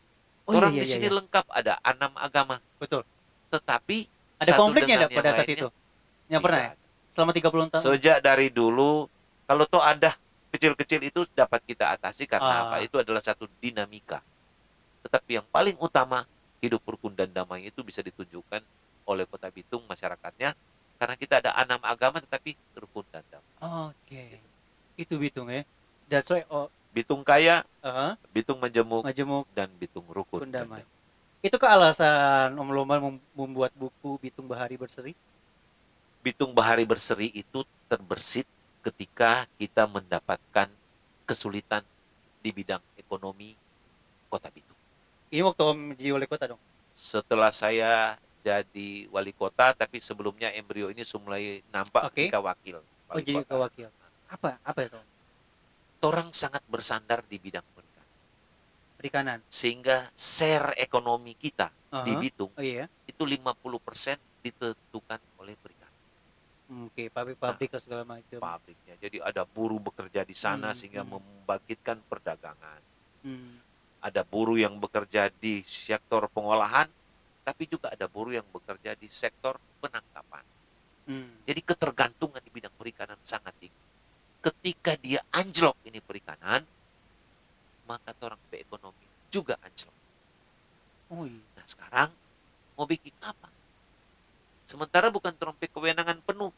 Oh 0.49 0.57
orang 0.57 0.72
iya, 0.72 0.82
di 0.82 0.86
iya, 0.88 0.95
sini 0.97 1.07
iya. 1.07 1.16
lengkap 1.20 1.47
ada 1.53 1.76
enam 1.84 2.12
agama 2.16 2.57
Betul. 2.80 3.05
tetapi 3.53 4.09
Ada 4.41 4.57
satu 4.57 4.61
konfliknya 4.64 4.97
ada 5.05 5.09
pada 5.12 5.30
saat 5.36 5.47
itu. 5.53 5.68
Yang 6.26 6.41
pernah 6.43 6.61
ya? 6.64 6.72
Selama 7.12 7.30
30 7.36 7.70
tahun. 7.70 7.82
sejak 7.84 8.18
dari 8.24 8.49
dulu 8.49 9.05
kalau 9.45 9.64
toh 9.68 9.84
ada 9.84 10.16
kecil-kecil 10.51 11.01
itu 11.03 11.20
dapat 11.32 11.62
kita 11.62 11.94
atasi 11.94 12.26
karena 12.26 12.51
Ah. 12.51 12.62
apa 12.68 12.76
itu 12.82 12.98
adalah 12.98 13.22
satu 13.22 13.46
dinamika 13.59 14.18
tetapi 15.01 15.40
yang 15.40 15.46
paling 15.48 15.78
utama 15.78 16.26
hidup 16.61 16.84
rukun 16.84 17.14
dan 17.14 17.30
damai 17.30 17.64
itu 17.64 17.80
bisa 17.80 18.01
ditunjukkan 18.01 18.61
oleh 19.07 19.24
kota 19.24 19.48
Bitung 19.48 19.80
masyarakatnya 19.86 20.53
karena 21.01 21.14
kita 21.16 21.40
ada 21.40 21.51
enam 21.57 21.80
agama 21.80 22.20
tetapi 22.20 22.53
rukun 22.76 23.07
dan 23.09 23.24
damai 23.30 23.48
Oke. 23.92 24.24
Itu 24.96 25.16
Bitung 25.16 25.48
ya. 25.48 25.64
That's 26.07 26.28
why 26.28 26.44
oh, 26.48 26.68
Bitung 26.92 27.22
kaya 27.22 27.64
uh, 27.80 28.12
Bitung 28.28 28.61
majemuk 28.61 29.07
majemuk. 29.07 29.48
dan 29.55 29.72
Bitung 29.76 30.05
rukun 30.05 30.44
Rukun 30.44 30.53
dan 30.53 30.68
damai. 30.68 30.84
Itu 31.40 31.57
ke 31.57 31.64
alasan 31.64 32.53
Om 32.53 32.68
Lomba 32.68 33.01
mem- 33.01 33.24
membuat 33.32 33.72
buku 33.72 34.20
Bitung 34.20 34.44
Bahari 34.44 34.76
Berseri. 34.76 35.16
Bitung 36.20 36.53
Bahari 36.53 36.84
Berseri 36.84 37.32
itu 37.32 37.64
terbersit 37.88 38.44
ketika 38.81 39.45
kita 39.61 39.85
mendapatkan 39.87 40.68
kesulitan 41.28 41.85
di 42.41 42.51
bidang 42.51 42.81
ekonomi 42.97 43.53
kota 44.26 44.49
Bitung. 44.49 44.76
Ini 45.31 45.45
waktu 45.47 45.62
Om 45.62 45.78
jadi 45.95 46.11
wali 46.16 46.26
kota 46.26 46.51
dong. 46.51 46.61
Setelah 46.97 47.53
saya 47.55 48.16
jadi 48.41 49.07
wali 49.12 49.31
kota, 49.37 49.76
tapi 49.76 50.01
sebelumnya 50.01 50.51
embrio 50.57 50.89
ini 50.89 51.05
sudah 51.05 51.22
mulai 51.22 51.61
nampak 51.70 52.09
Oke. 52.11 52.26
ketika 52.26 52.41
wakil. 52.41 52.81
Oh 52.81 53.14
wali 53.14 53.22
jadi 53.22 53.45
kota. 53.45 53.57
wakil. 53.61 53.89
Apa? 54.31 54.51
Apa 54.64 54.81
itu? 54.89 54.97
Om? 54.97 55.07
Orang 56.01 56.28
sangat 56.33 56.64
bersandar 56.64 57.20
di 57.28 57.37
bidang 57.37 57.66
perikanan. 57.76 58.09
Perikanan. 58.97 59.39
Sehingga 59.53 60.09
share 60.16 60.72
ekonomi 60.81 61.37
kita 61.37 61.68
di 62.09 62.12
Aha. 62.16 62.20
Bitung 62.22 62.51
Oh 62.57 62.64
iya. 62.64 62.89
itu 63.05 63.22
50% 63.22 64.16
ditentukan 64.41 65.20
oleh 65.39 65.55
perikanan. 65.61 65.80
Hmm, 66.70 66.86
Oke, 66.86 67.10
pabrik-pabrik 67.10 67.74
lah 67.74 67.82
segala 67.82 68.02
macam. 68.06 68.38
Pabriknya. 68.38 68.94
Jadi 69.02 69.18
ada 69.18 69.42
buruh 69.42 69.82
bekerja 69.82 70.22
di 70.22 70.36
sana 70.38 70.70
Hmm, 70.70 70.78
sehingga 70.78 71.02
hmm. 71.02 71.10
membangkitkan 71.18 71.98
perdagangan. 72.06 72.80
Hmm. 73.20 73.60
ada 74.00 74.24
buruh 74.24 74.56
yang 74.56 74.80
bekerja 74.80 75.28
di 75.28 75.60
sektor 75.68 76.24
pengolahan, 76.32 76.88
tapi 77.44 77.68
juga 77.68 77.92
ada 77.92 78.08
buruh 78.08 78.32
yang 78.32 78.48
bekerja 78.48 78.96
di 78.96 79.12
sektor 79.12 79.60
penangkapan. 79.76 80.40
Hmm. 81.04 81.44
Jadi 81.44 81.60
ketergantungan 81.60 82.40
di 82.40 82.48
bidang 82.48 82.72
perikanan 82.80 83.20
sangat 83.20 83.52
tinggi. 83.60 83.76
Ketika 84.40 84.96
dia 84.96 85.20
anjlok 85.36 85.76
ini 85.84 86.00
perikanan, 86.00 86.64
maka 87.84 88.16
orang 88.24 88.40
ekonomi 88.56 89.04
juga 89.28 89.60
anjlok. 89.60 89.96
Oh 91.12 91.28
iya. 91.28 91.44
Nah 91.60 91.66
sekarang 91.68 92.08
mau 92.80 92.88
bikin 92.88 93.12
apa? 93.20 93.52
Sementara 94.70 95.10
bukan 95.10 95.34
trompet 95.34 95.66
kewenangan 95.74 96.22
penuh. 96.22 96.54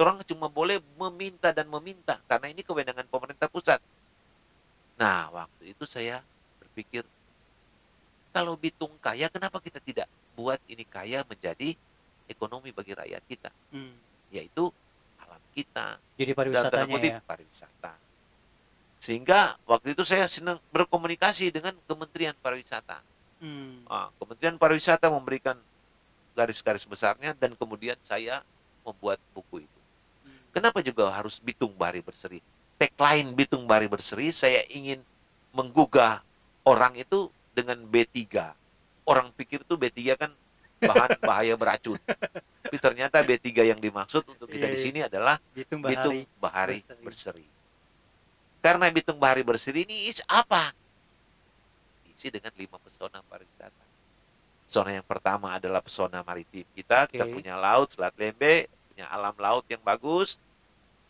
Orang 0.00 0.24
cuma 0.24 0.48
boleh 0.48 0.80
meminta 0.96 1.52
dan 1.52 1.68
meminta 1.68 2.16
karena 2.24 2.48
ini 2.48 2.64
kewenangan 2.64 3.04
pemerintah 3.04 3.52
pusat. 3.52 3.84
Nah, 4.96 5.28
waktu 5.28 5.76
itu 5.76 5.84
saya 5.84 6.24
berpikir 6.56 7.04
kalau 8.32 8.56
Bitung 8.56 8.96
kaya 9.04 9.28
kenapa 9.28 9.60
kita 9.60 9.76
tidak 9.84 10.08
buat 10.32 10.56
ini 10.72 10.88
kaya 10.88 11.20
menjadi 11.28 11.76
ekonomi 12.32 12.72
bagi 12.72 12.96
rakyat 12.96 13.22
kita, 13.28 13.50
Hmm. 13.76 13.92
yaitu 14.32 14.72
alam 15.20 15.42
kita, 15.52 16.00
Jadi 16.16 16.32
pariwisatanya 16.32 16.86
kutip 16.88 17.12
ya. 17.12 17.20
pariwisata. 17.20 17.92
Sehingga 19.00 19.60
waktu 19.68 19.92
itu 19.92 20.04
saya 20.08 20.24
senang 20.32 20.60
berkomunikasi 20.72 21.52
dengan 21.52 21.76
Kementerian 21.84 22.36
Pariwisata. 22.40 23.00
Hmm. 23.40 23.84
Ah, 23.88 24.08
Kementerian 24.16 24.56
Pariwisata 24.56 25.12
memberikan 25.12 25.56
garis-garis 26.36 26.86
besarnya 26.86 27.36
dan 27.36 27.52
kemudian 27.54 27.96
saya 28.04 28.42
membuat 28.86 29.20
buku 29.36 29.64
itu. 29.66 29.80
Hmm. 30.24 30.38
Kenapa 30.54 30.78
juga 30.80 31.10
harus 31.10 31.38
Bitung 31.38 31.74
Bahari 31.74 32.00
Berseri? 32.00 32.40
Tagline 32.80 33.30
Bitung 33.36 33.68
Bahari 33.68 33.86
Berseri 33.86 34.32
saya 34.32 34.64
ingin 34.72 35.04
menggugah 35.52 36.24
orang 36.64 36.96
itu 36.96 37.28
dengan 37.52 37.80
B3. 37.84 38.54
Orang 39.04 39.34
pikir 39.34 39.66
tuh 39.66 39.76
B3 39.76 40.16
kan 40.16 40.30
bahan 40.80 41.18
bahaya 41.28 41.54
beracun. 41.58 41.98
Tapi 42.64 42.76
ternyata 42.78 43.20
B3 43.20 43.74
yang 43.74 43.80
dimaksud 43.82 44.24
untuk 44.24 44.48
kita 44.48 44.70
Iya, 44.70 44.74
di 44.74 44.78
iya. 44.78 44.84
sini 44.86 45.00
adalah 45.04 45.36
Bitung 45.52 45.82
Bitung 45.84 46.24
Bahari. 46.38 46.80
Bahari 46.80 47.02
Berseri. 47.04 47.44
Berseri. 47.44 47.46
Karena 48.60 48.86
Bitung 48.88 49.18
Bahari 49.18 49.42
Berseri 49.44 49.84
ini 49.84 50.08
is 50.08 50.24
apa? 50.30 50.72
provinsi 52.20 52.36
dengan 52.36 52.52
lima 52.52 52.76
pesona 52.76 53.24
pariwisata. 53.24 53.84
Pesona 54.70 54.94
yang 54.94 55.02
pertama 55.02 55.58
adalah 55.58 55.82
pesona 55.82 56.22
maritim 56.22 56.62
kita, 56.78 57.10
kita 57.10 57.26
Oke. 57.26 57.42
punya 57.42 57.58
laut, 57.58 57.90
Selat 57.90 58.14
Lembe, 58.14 58.70
punya 58.86 59.10
alam 59.10 59.34
laut 59.34 59.66
yang 59.66 59.82
bagus. 59.82 60.38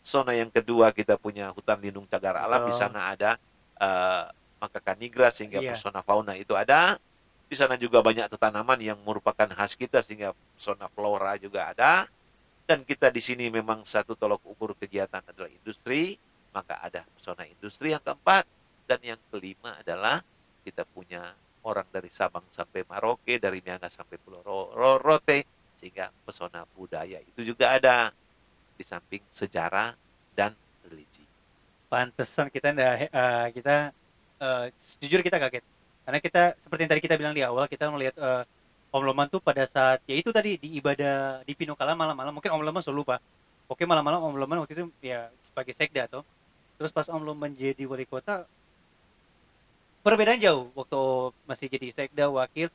Pesona 0.01 0.33
yang 0.33 0.49
kedua 0.49 0.89
kita 0.89 1.13
punya 1.13 1.53
hutan 1.53 1.77
lindung 1.77 2.09
cagar 2.09 2.41
alam, 2.41 2.65
di 2.65 2.73
Betul. 2.73 2.81
sana 2.81 3.13
ada 3.13 3.37
eh, 3.77 4.25
makaka 4.57 4.97
nigra 4.97 5.29
sehingga 5.29 5.61
Iya. 5.61 5.77
pesona 5.77 6.01
fauna 6.01 6.33
itu 6.33 6.57
ada. 6.57 6.97
Di 7.45 7.53
sana 7.53 7.77
juga 7.77 8.01
banyak 8.01 8.33
tanaman 8.33 8.81
yang 8.81 8.97
merupakan 9.05 9.45
khas 9.53 9.77
kita 9.77 10.01
sehingga 10.01 10.33
pesona 10.57 10.89
flora 10.89 11.37
juga 11.37 11.69
ada. 11.69 12.09
Dan 12.65 12.81
kita 12.81 13.13
di 13.13 13.21
sini 13.21 13.53
memang 13.53 13.85
satu 13.85 14.17
tolok 14.17 14.41
ukur 14.41 14.73
kegiatan 14.73 15.21
adalah 15.21 15.53
industri, 15.53 16.17
maka 16.49 16.81
ada 16.81 17.05
pesona 17.13 17.45
industri 17.45 17.93
yang 17.93 18.01
keempat 18.01 18.49
dan 18.89 18.97
yang 19.05 19.21
kelima 19.29 19.77
adalah 19.77 20.25
kita 20.65 20.81
punya 20.89 21.37
orang 21.63 21.85
dari 21.93 22.09
Sabang 22.09 22.45
sampai 22.49 22.81
Maroke, 22.89 23.37
dari 23.37 23.61
Miangas 23.61 23.93
sampai 23.97 24.17
Pulau 24.17 24.41
Ro- 24.41 24.71
Ro- 24.73 25.01
Rote, 25.01 25.45
sehingga 25.77 26.09
pesona 26.25 26.65
budaya 26.77 27.21
itu 27.21 27.41
juga 27.45 27.77
ada 27.77 28.09
di 28.77 28.83
samping 28.85 29.21
sejarah 29.29 29.93
dan 30.33 30.53
religi. 30.85 31.21
Pantesan 31.91 32.47
kita 32.49 32.73
eh, 32.73 33.47
kita 33.53 33.91
eh, 34.41 34.65
jujur 35.01 35.21
kita 35.21 35.37
kaget. 35.37 35.63
Karena 36.01 36.19
kita 36.19 36.41
seperti 36.57 36.81
yang 36.87 36.91
tadi 36.97 37.01
kita 37.03 37.15
bilang 37.19 37.33
di 37.37 37.43
awal 37.45 37.69
kita 37.69 37.93
melihat 37.93 38.15
eh, 38.17 38.43
Om 38.91 39.03
Loman 39.07 39.27
tuh 39.31 39.39
pada 39.39 39.63
saat 39.63 40.03
ya 40.03 40.19
itu 40.19 40.35
tadi 40.35 40.59
di 40.59 40.75
ibadah 40.75 41.47
di 41.47 41.53
Pinokala 41.55 41.95
malam-malam 41.95 42.35
mungkin 42.35 42.51
Om 42.51 42.63
Loman 42.65 42.81
selalu 42.83 43.07
lupa. 43.07 43.15
Oke 43.71 43.87
malam-malam 43.87 44.19
Om 44.19 44.35
Loman 44.35 44.57
waktu 44.65 44.75
itu 44.75 44.85
ya 44.99 45.31
sebagai 45.45 45.71
sekda 45.71 46.11
tuh. 46.11 46.23
Terus 46.75 46.91
pas 46.91 47.07
Om 47.07 47.23
Loman 47.23 47.55
jadi 47.55 47.83
wali 47.87 48.03
kota 48.03 48.43
perbedaan 50.01 50.41
jauh 50.41 50.69
waktu 50.73 51.01
masih 51.45 51.67
jadi 51.69 51.87
sekda 51.93 52.25
wakil 52.29 52.67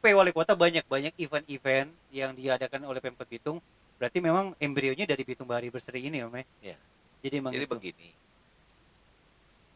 P 0.00 0.04
wali 0.12 0.32
kota 0.32 0.52
banyak 0.52 0.84
banyak 0.84 1.12
event-event 1.16 1.90
yang 2.12 2.32
diadakan 2.36 2.84
oleh 2.84 3.00
Pemkot 3.00 3.28
Bitung 3.28 3.58
berarti 3.96 4.20
memang 4.20 4.52
embrionya 4.60 5.08
dari 5.08 5.24
Bitung 5.24 5.48
Bahari 5.48 5.72
Berseri 5.72 6.04
ini 6.04 6.20
Om 6.20 6.36
ya. 6.36 6.44
Iya. 6.72 6.78
Jadi 7.24 7.36
Jadi 7.42 7.64
itu. 7.64 7.72
begini, 7.72 8.08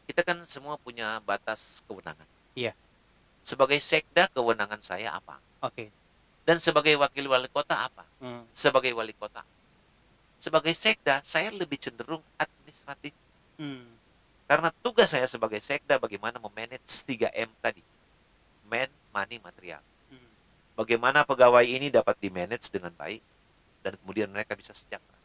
kita 0.07 0.23
kan 0.23 0.39
semua 0.45 0.77
punya 0.77 1.19
batas 1.25 1.81
kewenangan. 1.89 2.29
Iya. 2.53 2.77
Sebagai 3.41 3.81
sekda 3.81 4.29
kewenangan 4.31 4.79
saya 4.85 5.17
apa? 5.17 5.41
Oke. 5.65 5.89
Dan 6.45 6.61
sebagai 6.61 6.95
wakil 7.01 7.27
wali 7.27 7.49
kota 7.49 7.89
apa? 7.89 8.05
Hmm. 8.21 8.45
Sebagai 8.53 8.93
wali 8.93 9.17
kota. 9.17 9.41
Sebagai 10.37 10.77
sekda 10.77 11.25
saya 11.25 11.49
lebih 11.51 11.81
cenderung 11.81 12.23
administratif 12.37 13.17
Hmm. 13.61 13.85
Karena 14.51 14.75
tugas 14.83 15.15
saya 15.15 15.31
sebagai 15.31 15.63
sekda 15.63 16.03
bagaimana 16.03 16.43
memanage 16.43 17.07
3M 17.07 17.47
tadi. 17.63 17.87
Man, 18.67 18.91
money, 19.15 19.39
material. 19.39 19.79
Hmm. 20.11 20.27
Bagaimana 20.75 21.23
pegawai 21.23 21.63
ini 21.63 21.87
dapat 21.87 22.19
di-manage 22.19 22.67
dengan 22.75 22.91
baik 22.99 23.23
dan 23.87 23.95
kemudian 24.03 24.27
mereka 24.27 24.59
bisa 24.59 24.75
sejahtera. 24.75 25.19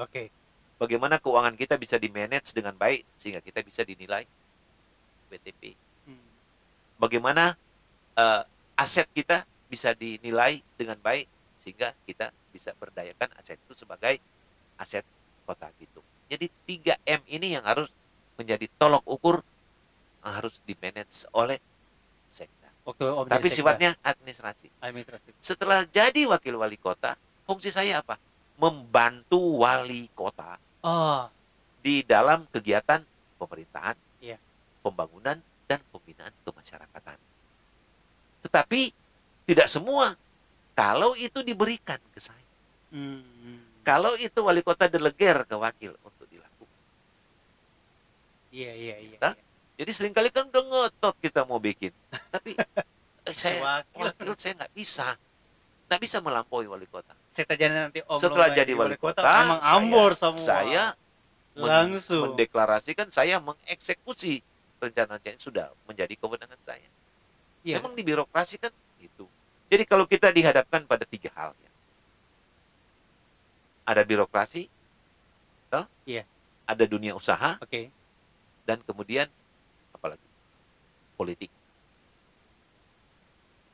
Oke. 0.00 0.32
Bagaimana 0.80 1.20
keuangan 1.20 1.60
kita 1.60 1.76
bisa 1.76 2.00
di-manage 2.00 2.56
dengan 2.56 2.72
baik 2.72 3.04
sehingga 3.20 3.44
kita 3.44 3.60
bisa 3.60 3.84
dinilai 3.84 4.24
BTP. 5.28 5.76
Hmm. 6.08 6.24
Bagaimana 6.96 7.60
eh, 8.16 8.42
aset 8.80 9.12
kita 9.12 9.44
bisa 9.68 9.92
dinilai 9.92 10.64
dengan 10.80 10.96
baik 11.04 11.28
sehingga 11.60 11.92
kita 12.08 12.32
bisa 12.48 12.72
berdayakan 12.80 13.28
aset 13.36 13.60
itu 13.60 13.76
sebagai 13.76 14.16
aset 14.80 15.04
kota 15.44 15.68
Bitung. 15.76 16.06
Jadi 16.32 16.48
3M 16.64 17.20
ini 17.28 17.60
yang 17.60 17.68
harus 17.68 17.92
menjadi 18.40 18.64
tolok 18.80 19.04
ukur 19.04 19.44
harus 20.24 20.56
di-manage 20.64 21.28
oleh 21.36 21.60
sekda. 22.32 22.72
Waktu 22.88 23.04
Tapi 23.28 23.46
sekda, 23.52 23.56
sifatnya 23.60 23.90
administrasi. 24.00 24.66
administratif. 24.80 25.32
Setelah 25.44 25.84
jadi 25.84 26.24
wakil 26.24 26.56
wali 26.56 26.80
kota, 26.80 27.20
fungsi 27.44 27.68
saya 27.68 28.00
apa? 28.00 28.16
Membantu 28.56 29.60
wali 29.60 30.08
kota 30.16 30.56
Oh, 30.80 31.28
di 31.84 32.00
dalam 32.00 32.48
kegiatan 32.48 33.04
pemerintahan, 33.36 33.96
Iya. 34.24 34.40
pembangunan, 34.80 35.36
dan 35.68 35.80
pembinaan 35.92 36.32
kemasyarakatan. 36.44 37.20
Tetapi 38.48 38.80
tidak 39.44 39.68
semua. 39.68 40.16
Kalau 40.72 41.12
itu 41.20 41.44
diberikan 41.44 42.00
ke 42.16 42.20
saya, 42.24 42.40
hmm. 42.96 43.84
kalau 43.84 44.16
itu 44.16 44.40
wali 44.40 44.64
kota 44.64 44.88
deleger 44.88 45.44
ke 45.44 45.52
wakil. 45.52 45.92
Iya, 48.50 48.72
iya, 48.74 48.96
iya. 48.98 49.16
Iya. 49.16 49.32
Jadi 49.80 49.90
sering 49.96 50.12
kali 50.12 50.28
kan 50.28 50.44
udah 50.44 50.60
ngotot 50.60 51.16
kita 51.24 51.48
mau 51.48 51.56
bikin, 51.56 51.88
tapi 52.28 52.52
eh, 53.28 53.32
saya 53.32 53.80
Wakil. 53.96 54.36
saya 54.36 54.52
nggak 54.60 54.72
bisa, 54.76 55.16
nggak 55.88 56.00
bisa 56.04 56.20
melampaui 56.20 56.68
wali 56.68 56.84
kota. 56.84 57.16
Setelah 57.32 57.56
jadi 57.56 57.74
nanti 57.88 58.00
Om 58.04 58.20
Setelah 58.20 58.48
jadi 58.52 58.72
wali 58.76 59.00
kota, 59.00 59.24
memang 59.24 59.60
saya- 59.64 59.72
ambor 59.80 60.10
semua. 60.12 60.44
Saya 60.44 60.84
langsung. 61.56 62.22
mendeklarasikan 62.36 63.08
saya 63.08 63.40
mengeksekusi 63.40 64.44
rencana 64.76 65.16
yang 65.24 65.40
sudah 65.40 65.72
menjadi 65.88 66.12
kewenangan 66.12 66.60
saya. 66.68 66.88
Iya. 67.64 67.80
Memang 67.80 67.96
di 67.96 68.02
birokrasi 68.04 68.60
kan 68.60 68.72
itu. 69.00 69.24
Jadi 69.72 69.84
kalau 69.88 70.04
kita 70.04 70.28
dihadapkan 70.28 70.84
pada 70.84 71.08
tiga 71.08 71.32
hal 71.32 71.56
ya. 71.56 71.72
Ada 73.88 74.04
birokrasi, 74.04 74.68
toh? 75.72 75.88
Iya. 76.04 76.22
ada 76.62 76.84
dunia 76.86 77.18
usaha, 77.18 77.58
Oke. 77.58 77.90
Dan 78.64 78.78
kemudian 78.84 79.26
apalagi 79.92 80.22
politik. 81.16 81.50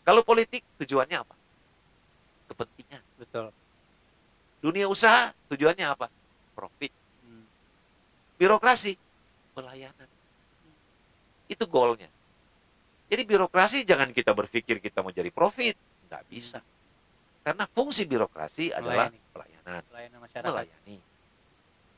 Kalau 0.06 0.22
politik 0.22 0.62
tujuannya 0.78 1.18
apa? 1.18 1.34
Kepentingan. 2.50 3.02
Betul. 3.18 3.50
Dunia 4.62 4.86
usaha 4.86 5.34
tujuannya 5.50 5.86
apa? 5.86 6.06
Profit. 6.54 6.94
Hmm. 7.26 7.42
Birokrasi 8.38 8.94
pelayanan. 9.52 10.08
Itu 11.50 11.66
goalnya. 11.66 12.10
Jadi 13.06 13.22
birokrasi 13.22 13.86
jangan 13.86 14.10
kita 14.10 14.34
berpikir 14.34 14.82
kita 14.82 14.98
mau 15.02 15.14
jadi 15.14 15.30
profit, 15.30 15.78
nggak 16.10 16.22
bisa. 16.26 16.58
Karena 17.46 17.62
fungsi 17.70 18.02
birokrasi 18.02 18.74
adalah 18.74 19.06
Melayani. 19.06 19.18
pelayanan, 19.30 19.82
Pelayanan 19.86 20.18
masyarakat. 20.26 20.50
melayani. 20.50 20.96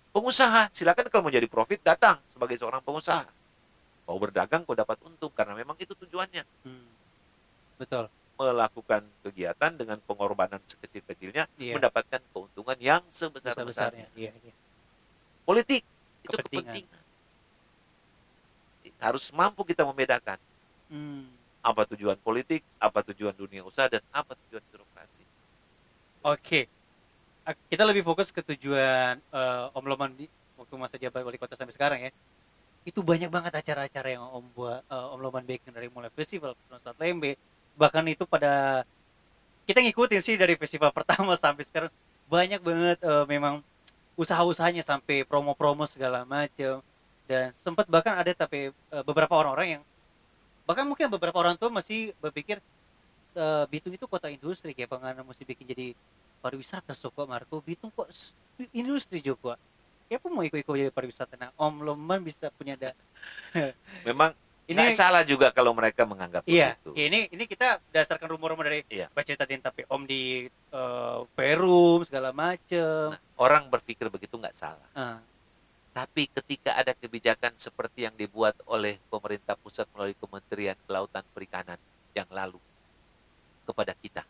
Pengusaha, 0.09 0.73
silakan 0.73 1.07
kalau 1.09 1.23
mau 1.24 1.32
jadi 1.32 1.47
profit 1.47 1.81
datang 1.81 2.19
sebagai 2.28 2.57
seorang 2.57 2.81
pengusaha. 2.81 3.28
Mau 4.09 4.16
berdagang 4.16 4.65
kau 4.65 4.73
dapat 4.73 4.97
untung 5.05 5.28
karena 5.31 5.53
memang 5.53 5.77
itu 5.77 5.93
tujuannya. 5.93 6.43
Hmm. 6.65 6.89
Betul. 7.77 8.09
Melakukan 8.35 9.05
kegiatan 9.20 9.73
dengan 9.74 9.99
pengorbanan 10.01 10.62
sekecil-kecilnya 10.65 11.45
Iya. 11.55 11.74
mendapatkan 11.77 12.23
keuntungan 12.32 12.78
yang 12.78 13.03
Besar-besarnya. 13.05 13.53
sebesar-besarnya. 13.69 14.07
Iya, 14.16 14.32
iya. 14.32 14.55
Politik 15.45 15.82
itu 16.24 16.32
Kepentingan. 16.32 16.73
kepentingan. 16.73 17.03
Harus 18.99 19.31
mampu 19.31 19.62
kita 19.62 19.85
membedakan 19.85 20.39
Hmm. 20.89 21.28
apa 21.61 21.85
tujuan 21.93 22.16
politik, 22.16 22.65
apa 22.81 23.05
tujuan 23.12 23.37
dunia 23.37 23.61
usaha, 23.62 23.87
dan 23.87 24.01
apa 24.09 24.32
tujuan 24.47 24.65
birokrasi. 24.73 25.23
Oke. 26.24 26.61
Ak- 26.65 26.78
Kita 27.49 27.83
lebih 27.89 28.05
fokus 28.05 28.29
ke 28.29 28.45
tujuan 28.45 29.16
eh, 29.16 29.77
Om 29.77 29.85
Loman 29.89 30.12
di 30.12 30.29
waktu 30.61 30.75
masa 30.77 31.01
jabat 31.01 31.25
wali 31.25 31.41
kota 31.41 31.57
sampai 31.57 31.73
sekarang 31.73 32.01
ya. 32.05 32.11
Itu 32.85 33.01
banyak 33.01 33.33
banget 33.33 33.53
acara-acara 33.57 34.09
yang 34.12 34.25
Om 34.29 34.45
buat 34.53 34.85
eh, 34.85 35.12
Om 35.16 35.20
Loman 35.25 35.45
bikin 35.49 35.73
dari 35.73 35.89
mulai 35.89 36.12
festival 36.12 36.53
Saat 36.85 37.01
Lembe, 37.01 37.41
bahkan 37.79 38.05
itu 38.05 38.29
pada 38.29 38.85
kita 39.69 39.85
ngikutin 39.85 40.20
sih 40.25 40.37
dari 40.41 40.57
festival 40.57 40.93
pertama 40.99 41.37
sampai 41.37 41.65
sekarang 41.65 41.93
banyak 42.29 42.61
banget 42.61 42.99
eh, 43.01 43.25
memang 43.25 43.65
usaha-usahanya 44.19 44.85
sampai 44.85 45.23
promo-promo 45.25 45.89
segala 45.89 46.27
macam 46.27 46.83
dan 47.31 47.53
sempat 47.57 47.89
bahkan 47.89 48.16
ada 48.16 48.33
tapi 48.33 48.73
eh, 48.73 49.03
beberapa 49.05 49.33
orang-orang 49.37 49.79
yang 49.79 49.83
bahkan 50.69 50.85
mungkin 50.85 51.09
beberapa 51.09 51.39
orang 51.41 51.57
tua 51.57 51.73
masih 51.73 52.12
berpikir 52.20 52.61
eh, 53.33 53.65
Bitung 53.73 53.97
itu 53.97 54.05
kota 54.05 54.29
industri 54.29 54.77
kayak 54.77 54.93
pengen 54.93 55.25
mesti 55.25 55.45
bikin 55.49 55.65
jadi 55.65 55.89
pariwisata 56.39 56.93
so 56.93 57.09
kok 57.09 57.24
Marco 57.24 57.59
Bitung 57.59 57.90
kok 57.90 58.09
industri 58.70 59.19
juga 59.19 59.55
ya 60.06 60.16
pun 60.16 60.31
mau 60.31 60.40
ikut-ikut 60.40 60.73
jadi 60.73 60.89
pariwisata 60.89 61.35
nah 61.35 61.51
Om 61.55 61.82
Loman 61.82 62.20
bisa 62.20 62.48
punya 62.51 62.74
da 62.74 62.90
Memang 64.05 64.32
ini 64.65 64.77
nggak 64.77 64.94
salah 64.94 65.23
juga 65.23 65.48
kalau 65.48 65.73
mereka 65.73 66.05
menganggap 66.05 66.44
iya 66.44 66.77
begitu. 66.77 66.93
ini 66.94 67.20
ini 67.31 67.44
kita 67.44 67.81
berdasarkan 67.82 68.28
rumor-rumor 68.28 68.65
dari 68.65 68.85
Iya. 68.86 69.09
baca 69.09 69.32
tadi 69.35 69.56
tapi 69.59 69.82
Om 69.85 70.02
di 70.05 70.44
eh, 70.48 71.19
Perum 71.31 72.05
segala 72.05 72.31
macem 72.31 73.12
Nah, 73.12 73.20
orang 73.36 73.66
berpikir 73.66 74.06
begitu 74.06 74.35
nggak 74.35 74.52
salah. 74.52 74.89
Ah, 74.93 75.19
Tapi 75.89 76.31
ketika 76.31 76.73
ada 76.73 76.93
kebijakan 76.93 77.56
seperti 77.56 78.05
yang 78.05 78.15
dibuat 78.15 78.55
oleh 78.65 79.01
pemerintah 79.09 79.56
pusat 79.56 79.89
melalui 79.90 80.15
Kementerian 80.15 80.78
Kelautan 80.85 81.27
Perikanan 81.28 81.81
yang 82.12 82.28
lalu 82.28 82.60
kepada 83.65 83.93
kita, 83.94 84.23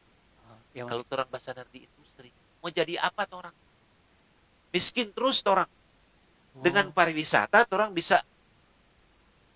yang 0.77 0.87
kalau 0.87 1.05
orang 1.09 1.29
Basanar 1.29 1.67
di 1.73 1.85
industri, 1.85 2.31
mau 2.61 2.69
jadi 2.69 3.01
apa 3.01 3.25
tuh 3.25 3.45
orang? 3.47 3.55
Miskin 4.73 5.11
terus 5.13 5.41
tuh 5.41 5.57
orang. 5.57 5.71
Dengan 6.59 6.91
oh, 6.91 6.95
pariwisata 6.95 7.65
tuh 7.65 7.79
orang 7.79 7.95
bisa 7.95 8.19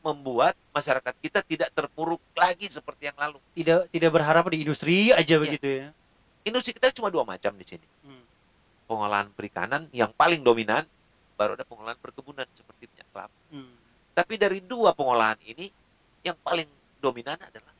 membuat 0.02 0.58
masyarakat 0.74 1.14
kita 1.22 1.40
tidak 1.46 1.70
terpuruk 1.74 2.18
lagi 2.34 2.66
seperti 2.66 3.10
yang 3.10 3.18
lalu. 3.18 3.38
Tidak 3.54 3.90
tidak 3.90 4.10
berharap 4.10 4.44
di 4.50 4.66
industri 4.66 5.14
aja 5.14 5.38
begitu 5.38 5.66
ya. 5.66 5.88
Industri 6.42 6.74
kita 6.74 6.90
cuma 6.90 7.10
dua 7.10 7.22
macam 7.22 7.54
di 7.54 7.66
sini. 7.66 7.86
Hmm. 8.02 8.24
Pengolahan 8.90 9.30
perikanan 9.30 9.86
yang 9.94 10.10
paling 10.10 10.42
dominan, 10.42 10.82
baru 11.38 11.54
ada 11.54 11.62
pengolahan 11.62 11.98
perkebunan 12.02 12.46
seperti 12.54 12.90
minyak 12.90 13.08
kelapa. 13.14 13.38
Hmm. 13.54 13.74
Tapi 14.12 14.34
dari 14.36 14.58
dua 14.58 14.90
pengolahan 14.92 15.38
ini, 15.46 15.70
yang 16.26 16.36
paling 16.42 16.66
dominan 16.98 17.38
adalah. 17.38 17.71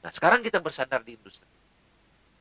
Nah, 0.00 0.10
sekarang 0.12 0.40
kita 0.40 0.58
bersandar 0.60 1.04
di 1.04 1.16
industri. 1.16 1.48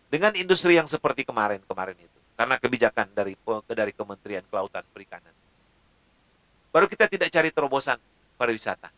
Dengan 0.09 0.33
industri 0.33 0.79
yang 0.79 0.89
seperti 0.89 1.21
kemarin-kemarin 1.27 1.97
itu, 1.99 2.19
karena 2.33 2.55
kebijakan 2.57 3.07
dari 3.13 3.37
dari 3.67 3.93
Kementerian 3.93 4.41
Kelautan 4.47 4.81
Perikanan. 4.89 5.35
Baru 6.73 6.89
kita 6.89 7.05
tidak 7.05 7.29
cari 7.29 7.49
terobosan 7.51 7.99
pariwisata. 8.39 8.89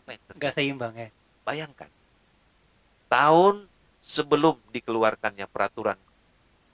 Apa 0.00 0.08
yang 0.16 0.22
terjadi? 0.26 0.42
Gak 0.42 0.54
seimbang 0.56 0.94
ya. 0.98 1.08
Bayangkan, 1.44 1.90
tahun 3.12 3.68
sebelum 4.00 4.56
dikeluarkannya 4.72 5.46
peraturan 5.46 6.00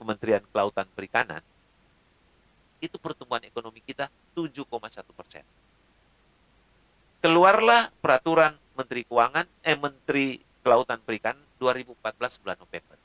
Kementerian 0.01 0.41
Kelautan 0.49 0.87
Perikanan, 0.95 1.43
itu 2.81 2.97
pertumbuhan 2.97 3.45
ekonomi 3.45 3.85
kita 3.85 4.09
7,1 4.33 4.65
persen. 5.13 5.45
Keluarlah 7.21 7.93
peraturan 8.01 8.57
Menteri 8.73 9.05
Keuangan, 9.05 9.45
eh 9.61 9.77
Menteri 9.77 10.41
Kelautan 10.61 11.01
Perikanan 11.01 11.41
2014 11.57 12.41
bulan 12.41 12.57
November. 12.61 12.97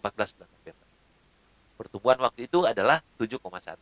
14 0.00 0.36
bulan 0.36 0.48
November. 0.48 0.86
Pertumbuhan 1.76 2.18
waktu 2.24 2.40
itu 2.48 2.64
adalah 2.64 3.04
7,1. 3.20 3.76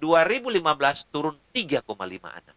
2015 0.00 1.08
turun 1.12 1.36
3,56. 1.52 2.52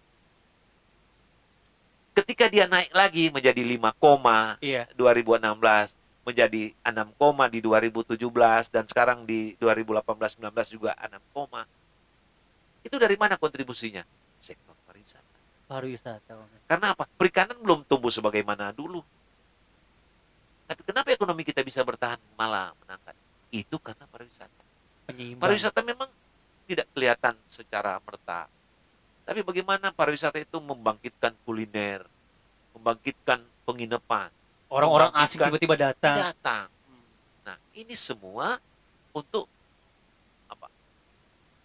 Ketika 2.18 2.46
dia 2.50 2.66
naik 2.66 2.92
lagi 2.96 3.30
menjadi 3.30 3.62
5, 3.62 4.58
Iya. 4.64 4.88
2016 4.96 5.94
menjadi 6.28 6.74
6, 6.84 7.48
di 7.48 7.60
2017 7.64 8.68
dan 8.68 8.84
sekarang 8.90 9.24
di 9.24 9.56
2018-19 9.60 10.76
juga 10.76 10.92
6, 10.98 11.64
itu 12.84 12.96
dari 12.96 13.16
mana 13.20 13.36
kontribusinya? 13.36 14.04
Sektor 14.40 14.77
pariwisata. 15.68 16.34
Karena 16.66 16.96
apa? 16.96 17.06
Perikanan 17.06 17.60
belum 17.60 17.84
tumbuh 17.84 18.10
sebagaimana 18.10 18.72
dulu. 18.72 19.04
Tapi 20.68 20.82
kenapa 20.84 21.12
ekonomi 21.16 21.48
kita 21.48 21.64
bisa 21.64 21.84
bertahan 21.84 22.20
malah 22.36 22.76
menangkat? 22.84 23.16
Itu 23.52 23.80
karena 23.80 24.04
pariwisata. 24.08 24.64
Penyeimbang. 25.08 25.44
Pariwisata 25.44 25.80
memang 25.84 26.10
tidak 26.68 26.88
kelihatan 26.92 27.36
secara 27.48 27.96
merta. 28.04 28.48
Tapi 29.28 29.44
bagaimana 29.44 29.92
pariwisata 29.92 30.40
itu 30.40 30.60
membangkitkan 30.60 31.36
kuliner, 31.44 32.04
membangkitkan 32.76 33.44
penginapan, 33.68 34.32
Orang-orang 34.68 35.12
asing 35.16 35.40
tiba-tiba 35.40 35.80
datang. 35.80 36.16
datang. 36.20 36.68
Nah, 37.48 37.56
ini 37.72 37.96
semua 37.96 38.60
untuk 39.16 39.48
apa? 40.52 40.68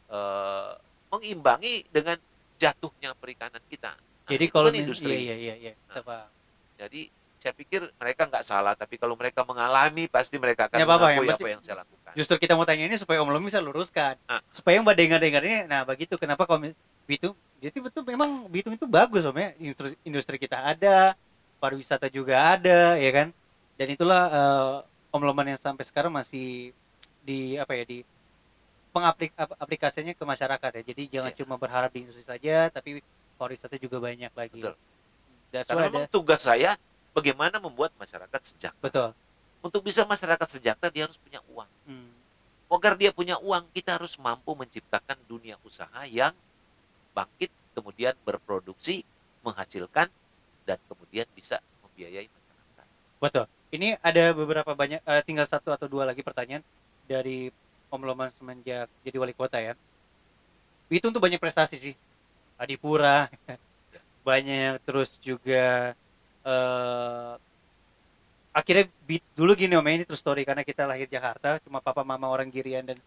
Eh, 0.06 0.72
mengimbangi 1.10 1.82
dengan 1.90 2.14
jatuhnya 2.62 3.10
perikanan 3.18 3.62
kita. 3.66 3.98
Nah, 3.98 4.30
Jadi 4.30 4.44
itu 4.46 4.54
kalau 4.54 4.70
kan 4.70 4.78
industri. 4.78 5.14
Iya 5.26 5.34
iya 5.34 5.54
iya. 5.58 5.72
Nah. 5.90 5.98
Apa? 5.98 6.18
Jadi 6.78 7.10
saya 7.42 7.58
pikir 7.58 7.82
mereka 7.98 8.30
nggak 8.30 8.46
salah, 8.46 8.78
tapi 8.78 8.94
kalau 8.94 9.18
mereka 9.18 9.42
mengalami 9.42 10.06
pasti 10.06 10.38
mereka 10.38 10.70
akan 10.70 10.78
Ya, 10.78 10.86
apa-apa, 10.86 11.06
mengakui 11.10 11.26
yang 11.26 11.38
apa 11.42 11.48
yang 11.58 11.62
saya 11.66 11.76
lakukan. 11.82 12.12
Justru 12.14 12.34
kita 12.38 12.54
mau 12.54 12.62
tanya 12.62 12.86
ini 12.86 12.94
supaya 12.94 13.18
Om 13.18 13.34
Lom 13.34 13.42
bisa 13.42 13.58
luruskan. 13.58 14.14
Ah. 14.30 14.38
Supaya 14.54 14.78
Mbak 14.78 14.94
dengar-dengar 14.94 15.42
ini, 15.42 15.66
nah 15.66 15.82
begitu 15.82 16.14
kenapa 16.14 16.46
kalau 16.46 16.70
Bitung, 17.02 17.34
jadi 17.58 17.74
betul 17.82 18.06
memang 18.06 18.46
Bitung 18.46 18.78
itu 18.78 18.86
bagus 18.86 19.26
Om 19.26 19.34
ya. 19.34 19.50
Industri, 19.58 19.98
industri 20.06 20.36
kita 20.38 20.54
ada, 20.62 21.18
pariwisata 21.58 22.06
juga 22.06 22.54
ada, 22.54 22.94
ya 22.94 23.10
kan. 23.10 23.34
Dan 23.74 23.86
itulah 23.90 24.22
eh, 24.30 24.74
Om 25.10 25.22
Loman 25.26 25.50
yang 25.50 25.58
sampai 25.58 25.82
sekarang 25.82 26.14
masih 26.14 26.70
di 27.26 27.58
apa 27.58 27.74
ya 27.74 27.82
di 27.82 28.06
pengaplik 28.92 29.32
ap- 29.34 29.56
aplikasinya 29.56 30.12
ke 30.12 30.24
masyarakat 30.24 30.70
ya. 30.78 30.82
Jadi 30.84 31.02
jangan 31.08 31.32
Iya. 31.32 31.38
cuma 31.42 31.54
berharap 31.56 31.90
di 31.90 32.04
industri 32.06 32.22
saja, 32.22 32.68
tapi 32.68 33.00
pariwisata 33.40 33.80
juga 33.80 33.98
banyak 33.98 34.32
lagi. 34.32 34.60
Betul. 34.60 34.76
That's 35.50 35.68
Karena 35.68 35.88
ada, 35.88 36.08
tugas 36.08 36.40
saya 36.44 36.76
bagaimana 37.12 37.56
membuat 37.58 37.92
masyarakat 37.96 38.40
sejahtera. 38.44 38.84
betul. 38.84 39.10
Untuk 39.62 39.80
bisa 39.84 40.04
masyarakat 40.04 40.48
sejahtera 40.58 40.92
dia 40.92 41.04
harus 41.08 41.16
punya 41.20 41.40
uang. 41.48 41.70
Hmm. 41.88 42.12
Agar 42.72 42.96
dia 42.96 43.12
punya 43.12 43.36
uang, 43.36 43.68
kita 43.76 44.00
harus 44.00 44.16
mampu 44.16 44.56
menciptakan 44.56 45.20
dunia 45.28 45.60
usaha 45.60 46.08
yang 46.08 46.32
bangkit, 47.12 47.52
kemudian 47.76 48.16
berproduksi, 48.24 49.04
menghasilkan, 49.44 50.08
dan 50.64 50.78
kemudian 50.88 51.28
bisa 51.36 51.60
membiayai 51.84 52.26
masyarakat. 52.32 52.86
Betul. 53.20 53.44
Ini 53.72 54.00
ada 54.00 54.32
beberapa 54.32 54.72
banyak, 54.72 55.04
eh, 55.04 55.22
tinggal 55.24 55.44
satu 55.44 55.68
atau 55.68 55.84
dua 55.84 56.08
lagi 56.08 56.24
pertanyaan 56.24 56.64
dari 57.04 57.52
Om 57.92 58.02
Loman 58.08 58.32
semenjak 58.32 58.88
jadi 59.04 59.16
wali 59.20 59.36
kota 59.36 59.60
ya. 59.60 59.76
Bitung 60.88 61.12
tuh 61.12 61.20
banyak 61.20 61.36
prestasi 61.36 61.76
sih. 61.76 61.94
Adipura 62.56 63.28
banyak, 64.28 64.80
terus 64.88 65.20
juga 65.20 65.92
eh 66.42 67.32
akhirnya 68.52 68.84
bit 69.08 69.24
dulu 69.36 69.52
gini 69.56 69.76
Om 69.76 69.86
ya, 69.88 69.92
ini 70.00 70.04
terus 70.08 70.20
story 70.20 70.42
karena 70.48 70.64
kita 70.64 70.88
lahir 70.88 71.08
Jakarta, 71.08 71.60
cuma 71.64 71.78
papa 71.84 72.02
mama 72.04 72.28
orang 72.32 72.48
Girian 72.48 72.84
dan 72.84 72.98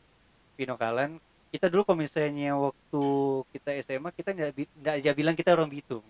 Pinokalan. 0.56 1.18
Kita 1.50 1.68
dulu 1.72 1.88
kalau 1.88 2.00
misalnya 2.04 2.54
waktu 2.58 3.04
kita 3.54 3.70
SMA 3.86 4.10
kita 4.14 4.30
nggak 4.38 4.96
aja 5.02 5.12
bilang 5.18 5.36
kita 5.36 5.52
orang 5.58 5.70
Bitung. 5.72 6.04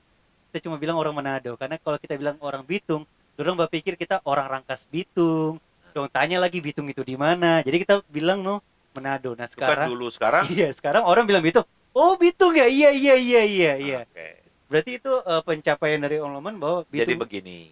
Kita 0.52 0.68
cuma 0.68 0.76
bilang 0.76 1.00
orang 1.00 1.16
Manado 1.16 1.56
karena 1.56 1.80
kalau 1.80 1.98
kita 2.00 2.16
bilang 2.20 2.38
orang 2.44 2.64
Bitung 2.64 3.04
Dorong 3.36 3.60
berpikir 3.60 4.00
kita 4.00 4.24
orang 4.24 4.48
Rangkas 4.48 4.88
Bitung. 4.88 5.60
Dong 5.96 6.12
tanya 6.12 6.44
lagi 6.44 6.60
Bitung 6.60 6.92
itu 6.92 7.08
di 7.08 7.16
mana. 7.16 7.64
Jadi 7.64 7.88
kita 7.88 8.04
bilang 8.12 8.44
no 8.44 8.60
Manado. 8.92 9.32
Nah 9.32 9.48
Bukan 9.48 9.48
sekarang 9.48 9.88
dulu 9.88 10.12
sekarang. 10.12 10.44
iya 10.52 10.68
sekarang 10.76 11.08
orang 11.08 11.24
bilang 11.24 11.40
Bitung. 11.40 11.64
Oh 11.96 12.20
Bitung 12.20 12.52
ya 12.52 12.68
iya 12.68 12.92
iya 12.92 13.16
iya 13.16 13.42
iya 13.48 13.74
iya. 13.80 14.00
Oke. 14.04 14.44
Berarti 14.68 14.92
itu 15.00 15.08
eh, 15.24 15.42
pencapaian 15.48 16.04
dari 16.04 16.20
Om 16.20 16.36
Loman 16.36 16.60
bahwa 16.60 16.84
Jadi 16.92 17.16
Bitung. 17.16 17.24
begini, 17.24 17.72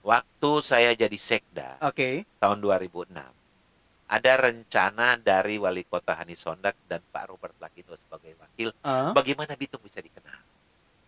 waktu 0.00 0.50
saya 0.64 0.96
jadi 0.96 1.18
sekda 1.20 1.76
Oke. 1.84 2.24
tahun 2.40 2.64
2006, 2.64 3.12
ada 4.08 4.32
rencana 4.40 5.20
dari 5.20 5.60
wali 5.60 5.84
kota 5.84 6.16
Hani 6.16 6.40
Sondak 6.40 6.80
dan 6.88 7.04
Pak 7.12 7.28
Robert 7.28 7.52
Lakindo 7.60 7.92
sebagai 8.00 8.40
wakil, 8.40 8.72
Ah, 8.80 9.12
bagaimana 9.12 9.52
Bitung 9.52 9.84
bisa 9.84 10.00
dikenal 10.00 10.40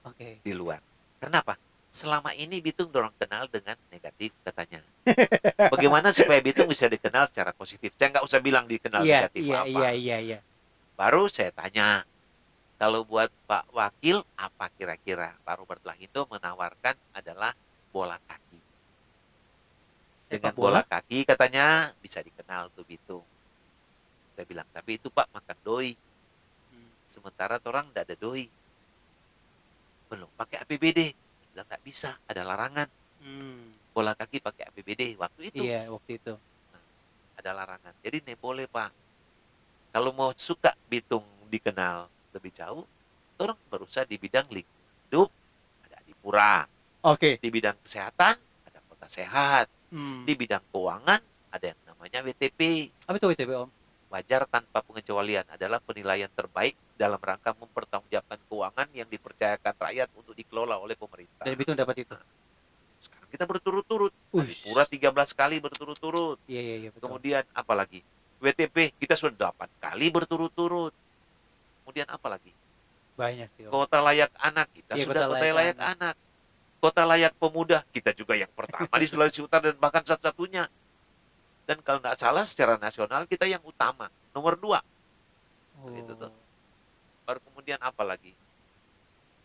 Oke. 0.05 0.45
di 0.45 0.53
luar. 0.53 0.85
Kenapa? 1.17 1.57
Selama 1.93 2.33
ini 2.33 2.65
Bitung 2.65 2.89
dorong 2.89 3.13
kenal 3.21 3.45
dengan 3.53 3.77
negatif 3.93 4.33
katanya. 4.41 4.81
Bagaimana 5.77 6.09
supaya 6.09 6.41
Bitung 6.41 6.65
bisa 6.65 6.89
dikenal 6.89 7.29
secara 7.29 7.53
positif? 7.53 7.93
Saya 8.01 8.17
nggak 8.17 8.25
usah 8.25 8.41
bilang 8.41 8.65
dikenal 8.65 9.05
Iya 9.05 9.29
negatif 9.29 9.43
iya 9.45 9.61
apa. 9.61 9.69
iya 9.69 9.91
iya 9.93 10.17
iya. 10.25 10.39
Baru 10.97 11.29
saya 11.29 11.53
tanya, 11.53 12.09
kalau 12.81 13.05
buat 13.05 13.29
Pak 13.45 13.77
Wakil, 13.77 14.25
apa 14.41 14.73
kira-kira? 14.73 15.37
Pak 15.45 15.55
Robert 15.61 15.85
Lahindo 15.85 16.25
menawarkan 16.33 16.97
adalah 17.13 17.53
bola 17.93 18.17
kaki. 18.25 18.61
Dengan 20.33 20.57
bola 20.57 20.81
kaki 20.81 21.29
katanya 21.29 21.93
bisa 22.01 22.25
dikenal 22.25 22.73
tuh 22.73 22.89
Bitung. 22.89 23.21
Saya 24.33 24.49
bilang, 24.49 24.65
tapi 24.73 24.97
itu 24.97 25.13
Pak 25.13 25.29
makan 25.29 25.59
doi. 25.61 25.93
Hmm. 26.73 26.89
Sementara 27.13 27.61
orang 27.69 27.93
tidak 27.93 28.09
ada 28.09 28.17
doi. 28.17 28.49
Belum 30.09 30.33
pakai 30.41 30.65
APBD. 30.65 31.13
Bilang 31.53 31.67
nggak 31.69 31.85
bisa, 31.85 32.17
ada 32.25 32.43
larangan. 32.43 32.89
Hmm. 33.21 33.77
Bola 33.93 34.17
kaki 34.17 34.41
pakai 34.41 34.73
APBD. 34.73 35.21
Waktu 35.21 35.53
itu 35.53 35.63
Iya 35.63 35.87
waktu 35.93 36.17
itu. 36.17 36.35
ada 37.33 37.51
larangan. 37.53 37.93
Jadi 38.01 38.23
nih 38.25 38.39
boleh 38.39 38.65
Pak. 38.67 38.91
Kalau 39.93 40.15
mau 40.15 40.33
suka 40.33 40.73
Bitung 40.89 41.25
dikenal 41.51 42.09
lebih 42.33 42.49
jauh, 42.55 42.89
orang 43.37 43.59
berusaha 43.69 44.09
di 44.09 44.17
bidang 44.17 44.49
hidup, 44.49 45.29
ada 45.85 46.01
Adipura. 46.01 46.65
Oke. 47.05 47.37
Di 47.37 47.49
bidang 47.53 47.77
kesehatan, 47.83 48.39
ada 48.41 48.79
kota 48.89 49.07
sehat. 49.11 49.67
Hmm. 49.93 50.25
Di 50.25 50.33
bidang 50.33 50.63
keuangan, 50.73 51.21
ada 51.53 51.65
yang 51.67 51.81
namanya 51.85 52.25
WTP. 52.25 52.89
Apa 53.05 53.21
itu 53.21 53.27
WTP 53.29 53.51
Om? 53.53 53.71
Wajar 54.13 54.45
tanpa 54.45 54.85
pengecualian 54.85 55.49
adalah 55.49 55.81
penilaian 55.81 56.29
terbaik 56.29 56.77
dalam 57.01 57.17
rangka 57.17 57.57
mempertanggungjawabkan 57.57 58.45
keuangan 58.45 58.89
yang 58.93 59.09
dipercayakan 59.09 59.73
rakyat 59.73 60.13
untuk 60.13 60.37
dikelola 60.37 60.77
oleh 60.77 60.93
pemerintah. 61.01 61.49
Dari 61.49 61.57
Bitung 61.57 61.73
dapat 61.73 62.05
itu. 62.05 62.13
Sekarang 63.01 63.29
kita 63.33 63.45
berturut-turut. 63.49 64.13
Adipura 64.37 64.85
13 64.85 65.33
kali 65.33 65.57
berturut-turut. 65.65 66.37
Iya 66.45 66.61
iya 66.61 66.77
iya 66.77 66.89
betul. 66.93 67.09
Kemudian 67.09 67.41
apa 67.57 67.73
lagi? 67.73 68.05
WTP 68.37 68.93
kita 69.01 69.17
sudah 69.17 69.49
8 69.49 69.81
kali 69.81 70.13
berturut-turut. 70.13 70.93
Kemudian 71.81 72.05
apa 72.13 72.37
lagi? 72.37 72.53
Banyak 73.17 73.49
sih 73.57 73.65
Om. 73.65 73.73
Kota 73.73 74.05
layak 74.05 74.29
anak 74.37 74.69
kita 74.77 74.93
Iya, 74.93 75.05
sudah 75.09 75.23
kota 75.25 75.29
kota 75.33 75.41
layak 75.41 75.57
layak, 75.57 75.77
anak. 75.81 76.15
Kota 76.85 77.03
layak 77.09 77.33
pemuda 77.41 77.79
kita 77.97 78.13
juga 78.13 78.37
yang 78.37 78.53
pertama 78.53 78.93
di 79.01 79.09
Sulawesi 79.09 79.41
Utara 79.41 79.73
dan 79.73 79.81
bahkan 79.81 80.05
satu-satunya. 80.05 80.69
Dan 81.63 81.79
kalau 81.81 82.03
tidak 82.03 82.19
salah 82.19 82.45
secara 82.45 82.75
nasional 82.77 83.25
kita 83.31 83.47
yang 83.47 83.63
utama 83.63 84.11
nomor 84.35 84.59
dua. 84.59 84.83
Oh. 85.83 85.91
gitu 85.91 86.15
tuh. 86.15 86.31
baru 87.23 87.39
kemudian 87.39 87.79
apa 87.79 88.03
lagi? 88.03 88.35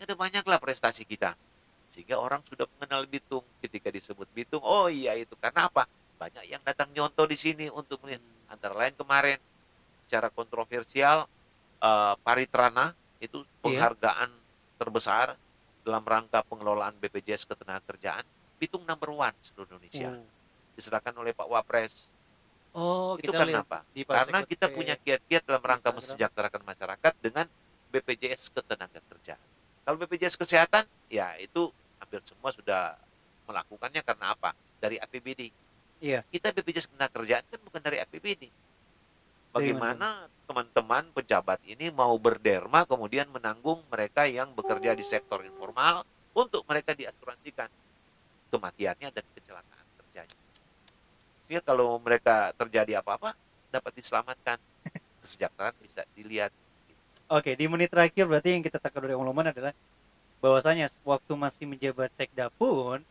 Ya 0.02 0.10
ada 0.10 0.18
banyaklah 0.18 0.58
prestasi 0.58 1.06
kita. 1.06 1.38
Sehingga 1.94 2.18
orang 2.18 2.42
sudah 2.50 2.66
mengenal 2.78 3.06
Bitung. 3.06 3.46
Ketika 3.62 3.94
disebut 3.94 4.26
Bitung 4.34 4.66
oh 4.66 4.90
iya 4.90 5.14
itu. 5.14 5.38
Karena 5.38 5.70
apa? 5.70 5.86
Banyak 6.18 6.50
yang 6.50 6.62
datang 6.66 6.90
nyontoh 6.94 7.30
di 7.30 7.38
sini 7.38 7.70
untuk 7.70 8.02
melihat. 8.02 8.22
Antara 8.50 8.74
lain 8.74 8.98
kemarin 8.98 9.38
secara 10.08 10.34
kontroversial 10.34 11.30
eh, 11.84 12.14
Paritrana 12.26 12.98
itu 13.22 13.46
Iya. 13.46 13.54
penghargaan 13.62 14.30
terbesar 14.82 15.38
dalam 15.86 16.04
rangka 16.06 16.42
pengelolaan 16.50 16.98
BPJS 16.98 17.46
Ketenagakerjaan. 17.46 18.26
Bitung 18.58 18.84
number 18.90 19.14
one 19.14 19.38
seluruh 19.46 19.78
Indonesia 19.78 20.18
diserahkan 20.78 21.12
oleh 21.18 21.34
Pak 21.34 21.50
Wapres 21.50 22.08
Oh, 22.78 23.18
itu 23.18 23.34
kita 23.34 23.42
karena 23.42 23.66
apa? 23.66 23.82
Karena 23.90 24.40
kita 24.46 24.70
ke 24.70 24.76
punya 24.78 24.94
kiat-kiat 25.02 25.50
dalam 25.50 25.66
rangka 25.66 25.90
mensejahterakan 25.90 26.62
masyarakat 26.62 27.14
dengan 27.26 27.50
BPJS 27.90 28.54
Ketenagakerjaan. 28.54 29.42
Kalau 29.82 29.98
BPJS 29.98 30.38
Kesehatan, 30.38 30.86
ya 31.10 31.34
itu 31.42 31.74
hampir 31.98 32.22
semua 32.22 32.54
sudah 32.54 32.94
melakukannya 33.50 34.06
karena 34.06 34.38
apa? 34.38 34.54
Dari 34.78 35.02
APBD. 35.02 35.50
Iya. 36.06 36.22
Kita 36.30 36.54
BPJS 36.54 36.94
Ketenagakerjaan 36.94 37.50
kan 37.50 37.60
bukan 37.66 37.82
dari 37.82 37.98
APBD. 37.98 38.46
Bagaimana 39.58 40.30
teman-teman 40.46 41.10
pejabat 41.18 41.58
ini 41.66 41.90
mau 41.90 42.14
berderma 42.22 42.86
kemudian 42.86 43.26
menanggung 43.34 43.82
mereka 43.90 44.30
yang 44.30 44.54
bekerja 44.54 44.94
di 44.94 45.02
sektor 45.02 45.42
informal 45.42 46.06
untuk 46.38 46.62
mereka 46.70 46.94
diasuransikan 46.94 47.66
kematiannya 48.54 49.10
dan 49.10 49.26
kecelakaan 49.34 49.86
kerjanya. 49.98 50.38
Sehingga 51.48 51.64
kalau 51.64 51.96
mereka 51.98 52.52
terjadi 52.54 53.00
apa-apa 53.00 53.32
dapat 53.72 53.92
diselamatkan. 53.96 54.60
Kesejahteraan 55.24 55.76
bisa 55.80 56.04
dilihat. 56.12 56.52
Oke, 57.28 57.56
di 57.56 57.68
menit 57.68 57.92
terakhir 57.92 58.24
berarti 58.24 58.56
yang 58.56 58.64
kita 58.64 58.80
takar 58.80 59.04
dari 59.04 59.16
Om 59.16 59.24
Loman 59.24 59.52
adalah 59.52 59.72
bahwasanya 60.40 60.88
waktu 61.02 61.34
masih 61.34 61.66
menjabat 61.66 62.14
sekda 62.16 62.48
pun 62.54 63.04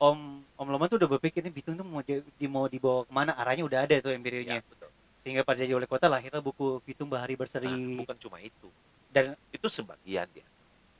Om 0.00 0.18
Om 0.56 0.68
Loman 0.68 0.88
tuh 0.88 0.96
udah 0.96 1.10
berpikir 1.10 1.44
ini 1.44 1.52
Bitung 1.52 1.76
tuh 1.76 1.84
mau 1.84 2.00
di 2.00 2.46
mau 2.48 2.64
dibawa 2.68 3.04
ke 3.04 3.12
mana 3.12 3.36
arahnya 3.36 3.64
udah 3.64 3.84
ada 3.84 3.96
tuh 4.00 4.12
empirinya. 4.12 4.60
Ya, 4.60 4.64
betul. 4.64 4.88
Sehingga 5.24 5.40
pas 5.40 5.56
jadi 5.56 5.72
wali 5.72 5.84
kota 5.84 6.08
lahirlah 6.08 6.40
buku 6.40 6.80
Bitung 6.84 7.08
Bahari 7.08 7.32
Nah, 7.32 7.40
Berseri 7.44 7.72
bukan 7.96 8.16
cuma 8.20 8.40
itu. 8.40 8.68
dan 9.08 9.36
Itu 9.52 9.68
sebagian 9.68 10.28
dia. 10.32 10.44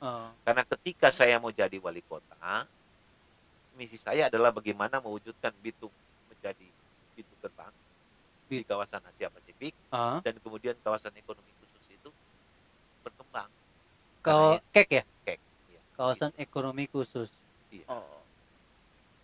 eh, 0.01 0.27
Karena 0.45 0.61
ketika 0.65 1.09
saya 1.09 1.37
mau 1.37 1.49
jadi 1.49 1.77
wali 1.77 2.01
kota, 2.05 2.65
misi 3.73 3.97
saya 3.97 4.29
adalah 4.29 4.53
bagaimana 4.53 5.01
mewujudkan 5.01 5.49
Bitung 5.61 5.91
menjadi 6.45 6.69
pintu 7.17 7.33
gerbang 7.41 7.73
di 8.45 8.61
kawasan 8.61 9.01
Asia 9.01 9.33
Pasifik 9.33 9.73
eh, 9.73 10.17
dan 10.21 10.37
kemudian 10.37 10.77
kawasan 10.85 11.09
ekonomi 11.17 11.49
khusus 11.57 11.89
itu 11.89 12.09
berkembang. 13.01 13.49
kau 14.21 14.61
kek 14.69 14.85
ya 14.93 15.03
Kek, 15.25 15.41
iya. 15.73 15.81
kawasan 15.97 16.29
ekonomi 16.37 16.85
khusus. 16.85 17.33
Iya. 17.73 17.89
Oh, 17.89 18.21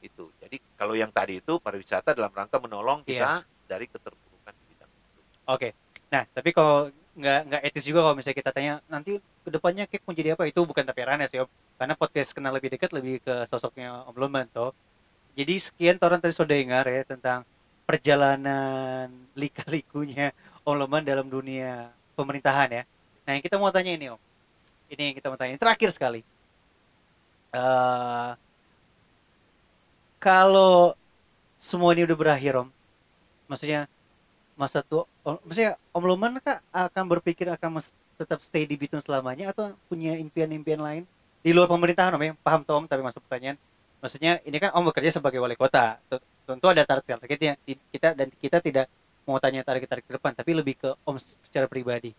itu. 0.01 0.33
Jadi 0.41 0.57
kalau 0.73 0.97
yang 0.97 1.13
tadi 1.13 1.37
itu 1.37 1.61
pariwisata 1.61 2.17
dalam 2.17 2.33
rangka 2.33 2.57
menolong 2.57 3.05
kita 3.05 3.45
dari 3.69 3.85
keterpurukan 3.85 4.53
di 4.57 4.63
bidang 4.73 4.89
itu. 4.89 5.21
Oke. 5.45 5.77
Nah, 6.09 6.25
tapi 6.33 6.49
kalau 6.49 6.89
nggak 7.13 7.39
nggak 7.53 7.61
etis 7.69 7.85
juga 7.85 8.01
kalau 8.01 8.17
misalnya 8.17 8.37
kita 8.41 8.49
tanya 8.49 8.73
nanti 8.89 9.21
ke 9.21 9.49
depannya 9.53 9.85
kek 9.85 10.01
mau 10.09 10.17
jadi 10.17 10.33
apa 10.33 10.49
itu 10.49 10.65
bukan 10.65 10.81
tapi 10.81 11.05
Ranes 11.05 11.29
ya, 11.29 11.45
karena 11.77 11.93
podcast 11.93 12.33
kenal 12.33 12.49
lebih 12.57 12.73
dekat 12.73 12.89
lebih 12.97 13.21
ke 13.21 13.45
sosoknya 13.45 14.09
Om 14.09 14.17
Loman 14.17 14.49
toh. 14.49 14.73
Jadi 15.31 15.53
sekian 15.57 15.95
Toran 15.95 16.19
tadi 16.19 16.35
sudah 16.35 16.51
dengar 16.51 16.85
ya 16.87 17.03
tentang 17.07 17.47
perjalanan 17.87 19.07
lika-likunya 19.35 20.35
Om 20.63 20.75
Loman 20.77 21.03
dalam 21.03 21.27
dunia 21.27 21.89
pemerintahan 22.15 22.69
ya. 22.69 22.83
Nah, 23.25 23.31
yang 23.35 23.43
kita 23.43 23.55
mau 23.57 23.71
tanya 23.73 23.91
ini 23.95 24.11
Om. 24.11 24.21
Ini 24.91 25.01
yang 25.11 25.15
kita 25.17 25.27
mau 25.31 25.39
tanya. 25.39 25.55
Ini 25.55 25.61
terakhir 25.61 25.89
sekali. 25.95 26.21
eh 27.51 28.31
kalau 30.21 30.93
semua 31.57 31.97
ini 31.97 32.05
udah 32.05 32.17
berakhir 32.17 32.53
Om, 32.61 32.69
maksudnya 33.49 33.89
masa 34.53 34.85
tua 34.85 35.09
om, 35.25 35.41
maksudnya 35.41 35.73
Om 35.89 36.05
Loman 36.05 36.37
kak 36.37 36.61
akan 36.69 37.03
berpikir 37.17 37.49
akan 37.49 37.81
tetap 38.21 38.37
stay 38.45 38.69
di 38.69 38.77
Bitung 38.77 39.01
selamanya 39.01 39.49
atau 39.49 39.73
punya 39.89 40.13
impian-impian 40.21 40.77
lain 40.77 41.03
di 41.41 41.49
luar 41.49 41.65
pemerintahan 41.65 42.13
Om 42.13 42.21
ya 42.21 42.33
paham 42.45 42.61
Tom 42.61 42.85
tapi 42.85 43.01
masuk 43.01 43.25
pertanyaan 43.25 43.57
maksudnya 44.01 44.41
ini 44.41 44.57
kan 44.57 44.73
Om 44.73 44.89
bekerja 44.89 45.13
sebagai 45.13 45.37
wali 45.37 45.53
kota. 45.53 46.01
Tentu 46.41 46.65
ada 46.67 46.83
target-targetnya 46.83 47.55
kita 47.63 48.11
dan 48.11 48.27
kita 48.33 48.57
tidak 48.59 48.85
mau 49.23 49.37
tanya 49.37 49.61
target-target 49.61 50.03
ke 50.03 50.13
depan 50.17 50.33
tapi 50.33 50.51
lebih 50.51 50.75
ke 50.75 50.89
Om 51.01 51.15
secara 51.17 51.65
pribadi. 51.65 52.11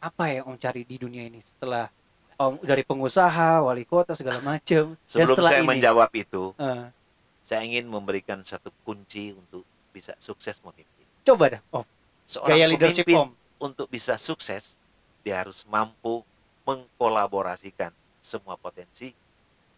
Apa 0.00 0.32
yang 0.32 0.48
Om 0.48 0.56
cari 0.56 0.82
di 0.82 0.96
dunia 0.96 1.22
ini 1.22 1.38
setelah 1.40 1.92
Om 2.34 2.56
dari 2.60 2.82
pengusaha 2.82 3.60
wali 3.60 3.84
kota 3.84 4.16
segala 4.16 4.40
macam 4.40 4.96
dan 4.96 5.04
Sebelum 5.04 5.28
setelah 5.30 5.50
saya 5.50 5.60
ini? 5.60 5.68
menjawab 5.68 6.10
itu, 6.14 6.42
Eh, 6.56 6.84
saya 7.44 7.60
ingin 7.62 7.84
memberikan 7.84 8.40
satu 8.40 8.72
kunci 8.80 9.30
untuk 9.30 9.62
bisa 9.90 10.16
sukses 10.16 10.56
memimpin. 10.58 11.04
coba 11.20 11.44
dah 11.52 11.62
Om. 11.70 11.84
Seorang 12.24 12.48
gaya 12.48 12.64
leadership 12.64 13.04
pemimpin 13.04 13.28
Om. 13.28 13.30
untuk 13.60 13.86
bisa 13.86 14.16
sukses, 14.16 14.80
dia 15.20 15.36
harus 15.36 15.68
mampu 15.68 16.24
mengkolaborasikan 16.64 17.92
semua 18.18 18.56
potensi, 18.56 19.12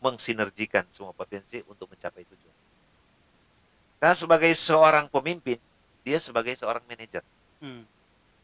mensinergikan 0.04 0.84
semua 0.90 1.14
potensi 1.14 1.62
untuk 1.70 1.86
mencapai 1.92 2.24
tujuan. 2.26 2.56
Karena 4.02 4.16
sebagai 4.18 4.52
seorang 4.58 5.06
pemimpin, 5.08 5.58
dia 6.02 6.18
sebagai 6.18 6.54
seorang 6.58 6.82
manajer. 6.90 7.22
Hmm, 7.62 7.86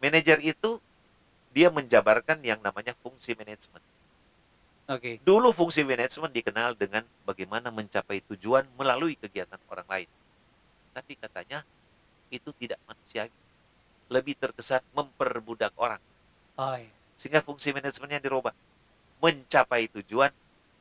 Manajer 0.03 0.39
itu 0.43 0.79
dia 1.51 1.69
menjabarkan 1.75 2.39
yang 2.47 2.61
namanya 2.63 2.95
fungsi 3.03 3.35
manajemen. 3.35 3.83
oke 4.89 5.21
Dulu 5.27 5.49
fungsi 5.53 5.83
manajemen 5.85 6.31
dikenal 6.33 6.75
dengan 6.79 7.05
bagaimana 7.29 7.69
mencapai 7.75 8.19
tujuan 8.33 8.65
melalui 8.79 9.15
kegiatan 9.19 9.61
orang 9.71 9.87
lain. 9.87 10.09
Tapi 10.95 11.13
katanya 11.19 11.63
itu 12.31 12.51
tidak 12.57 12.79
manusiawi. 12.89 13.33
Lebih 14.09 14.35
terkesan 14.41 14.83
memperbudak 14.97 15.73
orang. 15.77 16.01
oh 16.59 16.77
iya. 16.79 16.91
Sehingga 17.21 17.43
fungsi 17.45 17.75
manajemennya 17.75 18.23
dirubah. 18.23 18.55
Mencapai 19.23 19.91
tujuan 19.91 20.31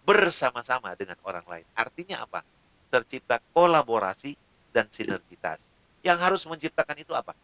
bersama-sama 0.07 0.95
dengan 0.95 1.19
orang 1.27 1.43
lain. 1.43 1.67
Artinya 1.75 2.23
apa? 2.23 2.39
Tercipta 2.87 3.43
kolaborasi 3.51 4.39
dan 4.71 4.87
sinergitas. 4.87 5.59
Yang 5.99 6.17
harus 6.23 6.41
menciptakan 6.47 6.95
itu 7.03 7.11
apa? 7.11 7.35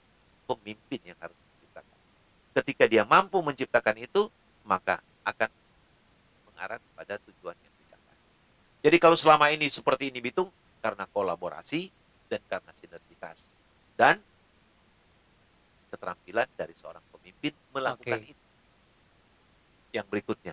Pemimpin 0.48 1.03
yang 1.03 1.19
harus 1.19 1.35
menciptakan. 1.35 1.98
Ketika 2.64 2.84
dia 2.88 3.03
mampu 3.03 3.44
menciptakan 3.44 3.99
itu, 3.99 4.31
maka 4.64 5.03
akan 5.27 5.52
mengarah 6.48 6.80
pada 6.95 7.19
tujuan 7.19 7.60
yang 7.60 7.73
dicapai. 7.84 8.15
Jadi 8.88 8.98
kalau 9.03 9.19
selama 9.19 9.52
ini 9.52 9.68
seperti 9.68 10.07
ini 10.07 10.23
Bitung, 10.23 10.48
karena 10.80 11.03
kolaborasi 11.11 11.91
dan 12.31 12.40
karena 12.48 12.72
sinergitas. 12.80 13.44
Dan 13.99 14.23
keterampilan 15.91 16.48
dari 16.56 16.73
seorang 16.80 17.03
pemimpin 17.11 17.52
melakukan 17.76 18.19
Oke. 18.23 18.31
itu. 18.31 18.45
Yang 19.94 20.06
berikutnya, 20.10 20.52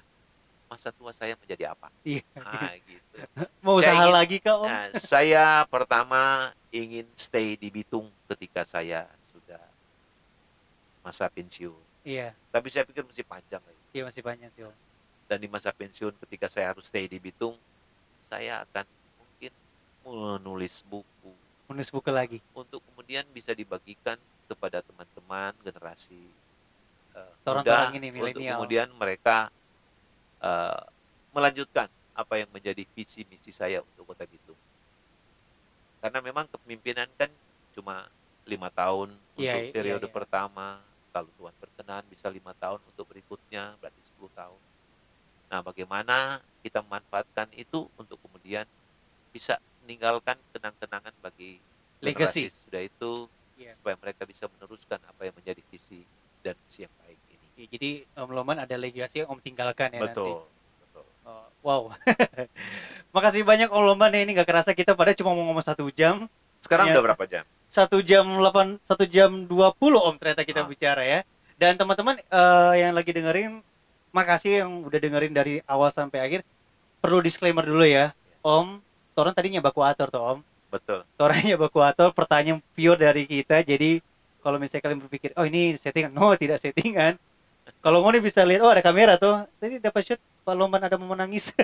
masa 0.90 0.98
tua 0.98 1.12
saya 1.14 1.38
menjadi 1.38 1.70
apa? 1.70 1.86
Iya. 2.02 2.26
Ah, 2.36 2.74
gitu. 2.74 3.14
mau 3.64 3.78
Saya 3.78 3.94
usaha 3.94 4.02
ingin- 4.02 4.16
lagi 4.18 4.36
kak 4.42 4.56
Om 4.56 4.66
Nah, 4.66 4.84
saya 4.92 5.44
pertama 5.64 6.20
ingin 6.68 7.06
stay 7.14 7.54
di 7.54 7.70
Bitung 7.70 8.10
ketika 8.26 8.66
saya 8.66 9.06
sudah 9.30 9.62
masa 11.00 11.30
pensiun. 11.30 11.78
iya 12.02 12.34
Tapi 12.50 12.66
saya 12.68 12.82
pikir 12.82 13.06
masih 13.06 13.22
panjang 13.22 13.62
lagi. 13.62 13.80
iya 13.92 14.02
masih 14.02 14.18
banyak 14.20 14.50
sih 14.50 14.66
Om 14.66 14.74
Dan 15.30 15.38
di 15.38 15.46
masa 15.46 15.70
pensiun 15.70 16.10
ketika 16.18 16.50
saya 16.50 16.74
harus 16.74 16.90
stay 16.90 17.06
di 17.06 17.22
Bitung, 17.22 17.54
saya 18.26 18.66
akan 18.66 18.82
mungkin 19.16 19.52
menulis 20.02 20.82
buku 20.82 21.30
menulis 21.70 21.86
buku 21.88 22.10
lagi 22.10 22.42
untuk 22.50 22.82
kemudian 22.82 23.22
bisa 23.30 23.54
dibagikan 23.54 24.18
kepada 24.50 24.82
teman-teman 24.82 25.54
generasi 25.62 26.18
Orang-orang 27.42 27.62
muda 27.62 27.98
ini, 27.98 28.08
untuk 28.16 28.42
kemudian 28.42 28.88
mereka 28.92 29.50
eh, 30.40 30.80
melanjutkan 31.30 31.88
apa 32.12 32.34
yang 32.36 32.50
menjadi 32.50 32.82
visi 32.92 33.24
misi 33.30 33.52
saya 33.54 33.80
untuk 33.80 34.12
kota 34.12 34.26
Bitung. 34.26 34.58
Karena 36.00 36.18
memang 36.20 36.48
kepemimpinan 36.48 37.08
kan 37.16 37.28
cuma 37.76 38.08
lima 38.48 38.68
tahun 38.72 39.12
Iya, 39.38 39.56
untuk 39.56 39.62
iya, 39.68 39.72
periode 39.72 40.06
iya. 40.08 40.12
pertama, 40.12 40.80
kalau 41.12 41.30
Tuhan 41.38 41.54
berkenan 41.60 42.02
bisa 42.08 42.26
lima 42.32 42.52
tahun 42.56 42.80
untuk 42.88 43.04
berikutnya 43.08 43.76
berarti 43.78 44.00
10 44.16 44.30
tahun. 44.32 44.60
Nah, 45.50 45.60
bagaimana 45.60 46.40
kita 46.62 46.80
memanfaatkan 46.84 47.50
itu 47.56 47.88
untuk 47.98 48.16
kemudian 48.22 48.64
bisa 49.30 49.58
meninggalkan 49.84 50.36
kenang-kenangan 50.54 51.14
bagi 51.22 51.58
Legacy. 52.00 52.48
sudah 52.64 52.80
itu 52.80 53.28
Iya. 53.60 53.76
supaya 53.76 53.96
mereka 54.00 54.24
bisa 54.24 54.48
meneruskan 54.48 54.96
apa 55.04 55.20
yang 55.28 55.36
menjadi 55.36 55.60
visi 55.68 56.00
dan 56.40 56.56
misi 56.64 56.88
yang 56.88 56.94
baik 57.04 57.20
Ya, 57.60 57.66
jadi 57.68 57.90
Om 58.16 58.30
Loman 58.32 58.56
ada 58.56 58.72
legasi 58.74 59.20
yang 59.20 59.28
Om 59.28 59.38
tinggalkan 59.38 59.92
ya 59.92 60.00
nanti. 60.00 60.16
betul, 60.16 60.48
betul. 60.80 61.04
Oh, 61.22 61.44
wow. 61.60 61.82
Makasih 63.14 63.42
banyak 63.42 63.68
Om 63.68 63.84
Loman 63.84 64.10
ya, 64.10 64.20
ini 64.22 64.32
nggak 64.32 64.48
kerasa 64.48 64.72
kita 64.72 64.94
pada 64.94 65.12
cuma 65.12 65.30
mau 65.30 65.44
ngomong 65.44 65.60
satu 65.62 65.88
jam, 65.90 66.24
Sekarang 66.60 66.88
Iya. 66.88 66.94
udah 66.94 67.04
berapa 67.06 67.24
jam? 67.24 67.44
satu 67.66 68.00
jam 68.00 68.26
8, 68.26 68.80
satu 68.82 69.04
jam 69.04 69.44
20 69.44 69.56
Om 69.98 70.16
ternyata 70.16 70.42
kita 70.42 70.60
Ah. 70.60 70.68
bicara 70.68 71.02
ya. 71.02 71.20
Dan 71.54 71.76
teman-teman 71.76 72.16
eh, 72.18 72.72
yang 72.78 72.92
lagi 72.92 73.10
dengerin 73.10 73.60
makasih 74.10 74.64
yang 74.64 74.82
udah 74.82 74.98
dengerin 74.98 75.30
dari 75.30 75.54
awal 75.64 75.88
sampai 75.88 76.20
akhir. 76.20 76.40
Perlu 76.98 77.20
disclaimer 77.20 77.62
dulu 77.62 77.80
ya, 77.82 78.12
Om. 78.40 78.80
Toran 79.10 79.32
tadinya 79.32 79.60
bakuator 79.60 80.08
tuh 80.08 80.20
Om. 80.20 80.38
Betul. 80.68 81.04
Torannya 81.14 81.56
bakuator, 81.64 82.12
pertanyaan 82.12 82.60
pure 82.70 82.96
dari 82.98 83.24
kita. 83.24 83.60
Jadi 83.60 84.00
kalau 84.38 84.56
misalnya 84.56 84.82
kalian 84.82 85.00
berpikir, 85.00 85.30
oh 85.34 85.44
ini 85.44 85.74
settingan, 85.74 86.10
no 86.10 86.32
tidak 86.34 86.56
settingan. 86.58 87.16
Kalau 87.78 87.98
mau 88.00 88.10
nih 88.10 88.20
bisa 88.20 88.42
lihat, 88.42 88.60
oh 88.60 88.68
ada 88.68 88.80
kamera 88.80 89.14
tuh. 89.14 89.46
Tadi 89.56 89.78
dapat 89.78 90.02
shoot 90.02 90.20
Pak 90.42 90.54
Lomban 90.54 90.82
ada 90.82 90.96
mau 90.96 91.08
menangis. 91.08 91.50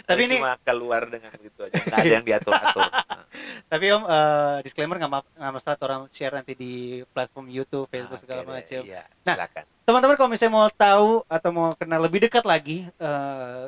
Tapi 0.00 0.22
ini 0.24 0.38
cuma 0.38 0.54
keluar 0.62 1.02
dengan 1.06 1.34
gitu 1.36 1.60
aja. 1.60 1.74
Nggak 1.76 1.98
ada 1.98 2.12
yang 2.12 2.26
diatur-atur. 2.28 2.82
Nah, 2.82 3.24
Tapi 3.66 3.86
om 3.90 4.02
eh, 4.02 4.56
disclaimer 4.62 4.96
nggak 4.96 5.12
ma- 5.12 5.30
nggak 5.34 5.52
masalah 5.52 5.76
orang 5.80 6.02
share 6.08 6.30
nanti 6.32 6.54
di 6.54 6.72
platform 7.10 7.46
YouTube, 7.48 7.86
Facebook 7.86 8.16
oke 8.16 8.24
segala 8.24 8.42
macam. 8.46 8.80
Iya, 8.80 9.02
Nah. 9.22 9.36
Teman-teman 9.82 10.14
kalau 10.14 10.30
misalnya 10.30 10.54
mau 10.54 10.68
tahu 10.68 11.26
atau 11.26 11.50
mau 11.50 11.74
kenal 11.74 12.00
lebih 12.00 12.22
dekat 12.22 12.46
lagi 12.46 12.86
eh 12.88 13.64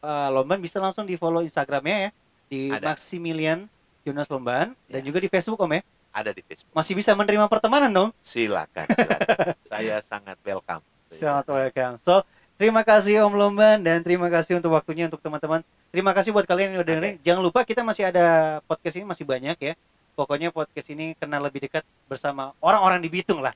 eh, 0.00 0.28
Lomban 0.30 0.58
bisa 0.58 0.78
langsung 0.78 1.06
di 1.06 1.14
follow 1.14 1.40
Instagramnya 1.40 1.96
ya 1.96 2.10
di 2.50 2.60
Ada. 2.68 2.90
Maximilian 2.90 3.70
Jonas 4.02 4.26
Lomban 4.26 4.74
dan 4.90 5.00
Ya. 5.00 5.06
juga 5.06 5.22
di 5.22 5.28
Facebook 5.28 5.60
om 5.60 5.70
ya. 5.70 5.82
Ada 6.10 6.34
di 6.34 6.42
Facebook. 6.42 6.74
Masih 6.74 6.98
bisa 6.98 7.14
menerima 7.14 7.46
pertemanan 7.46 7.90
dong. 7.90 8.10
Silakan, 8.18 8.86
silakan. 8.90 9.54
Saya 9.70 9.96
sangat 10.02 10.36
welcome. 10.42 10.82
Sangat 11.10 11.46
welcome. 11.46 11.94
So 12.02 12.26
terima 12.58 12.82
kasih 12.82 13.22
Om 13.26 13.34
Lomban 13.38 13.78
dan 13.82 14.02
terima 14.02 14.26
kasih 14.26 14.58
untuk 14.58 14.74
waktunya 14.74 15.06
untuk 15.06 15.22
teman-teman. 15.22 15.62
Terima 15.90 16.10
kasih 16.14 16.30
buat 16.34 16.46
kalian 16.46 16.74
yang 16.74 16.82
udah 16.82 16.88
dengerin. 16.90 17.14
Jangan 17.22 17.42
lupa 17.42 17.62
kita 17.62 17.82
masih 17.86 18.10
ada 18.10 18.58
podcast 18.66 18.98
ini 18.98 19.06
masih 19.06 19.22
banyak 19.26 19.58
ya. 19.58 19.74
Pokoknya 20.18 20.50
podcast 20.50 20.90
ini 20.90 21.14
kenal 21.14 21.42
lebih 21.46 21.66
dekat 21.66 21.86
bersama 22.10 22.54
orang-orang 22.58 22.98
di 23.02 23.08
Bitung 23.10 23.38
lah. 23.42 23.54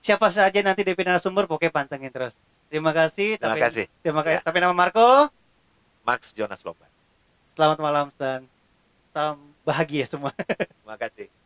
Siapa 0.00 0.32
saja 0.32 0.56
nanti 0.64 0.80
DP 0.80 1.04
narasumber 1.04 1.44
pokoknya 1.44 1.74
pantengin 1.74 2.08
terus. 2.08 2.40
Terima 2.72 2.94
kasih. 2.94 3.36
Terima 3.36 3.52
tapi, 3.52 3.60
kasih. 3.66 3.84
Terima 4.00 4.22
kasih. 4.24 4.40
Ya. 4.40 4.46
Tapi 4.46 4.56
nama 4.62 4.72
Marco. 4.72 5.28
Max 6.06 6.32
Jonas 6.32 6.64
Lomban. 6.64 6.88
Selamat 7.52 7.78
malam 7.82 8.06
dan 8.16 8.48
salam 9.12 9.36
bahagia 9.66 10.08
semua. 10.08 10.32
Terima 10.80 10.96
kasih. 10.96 11.39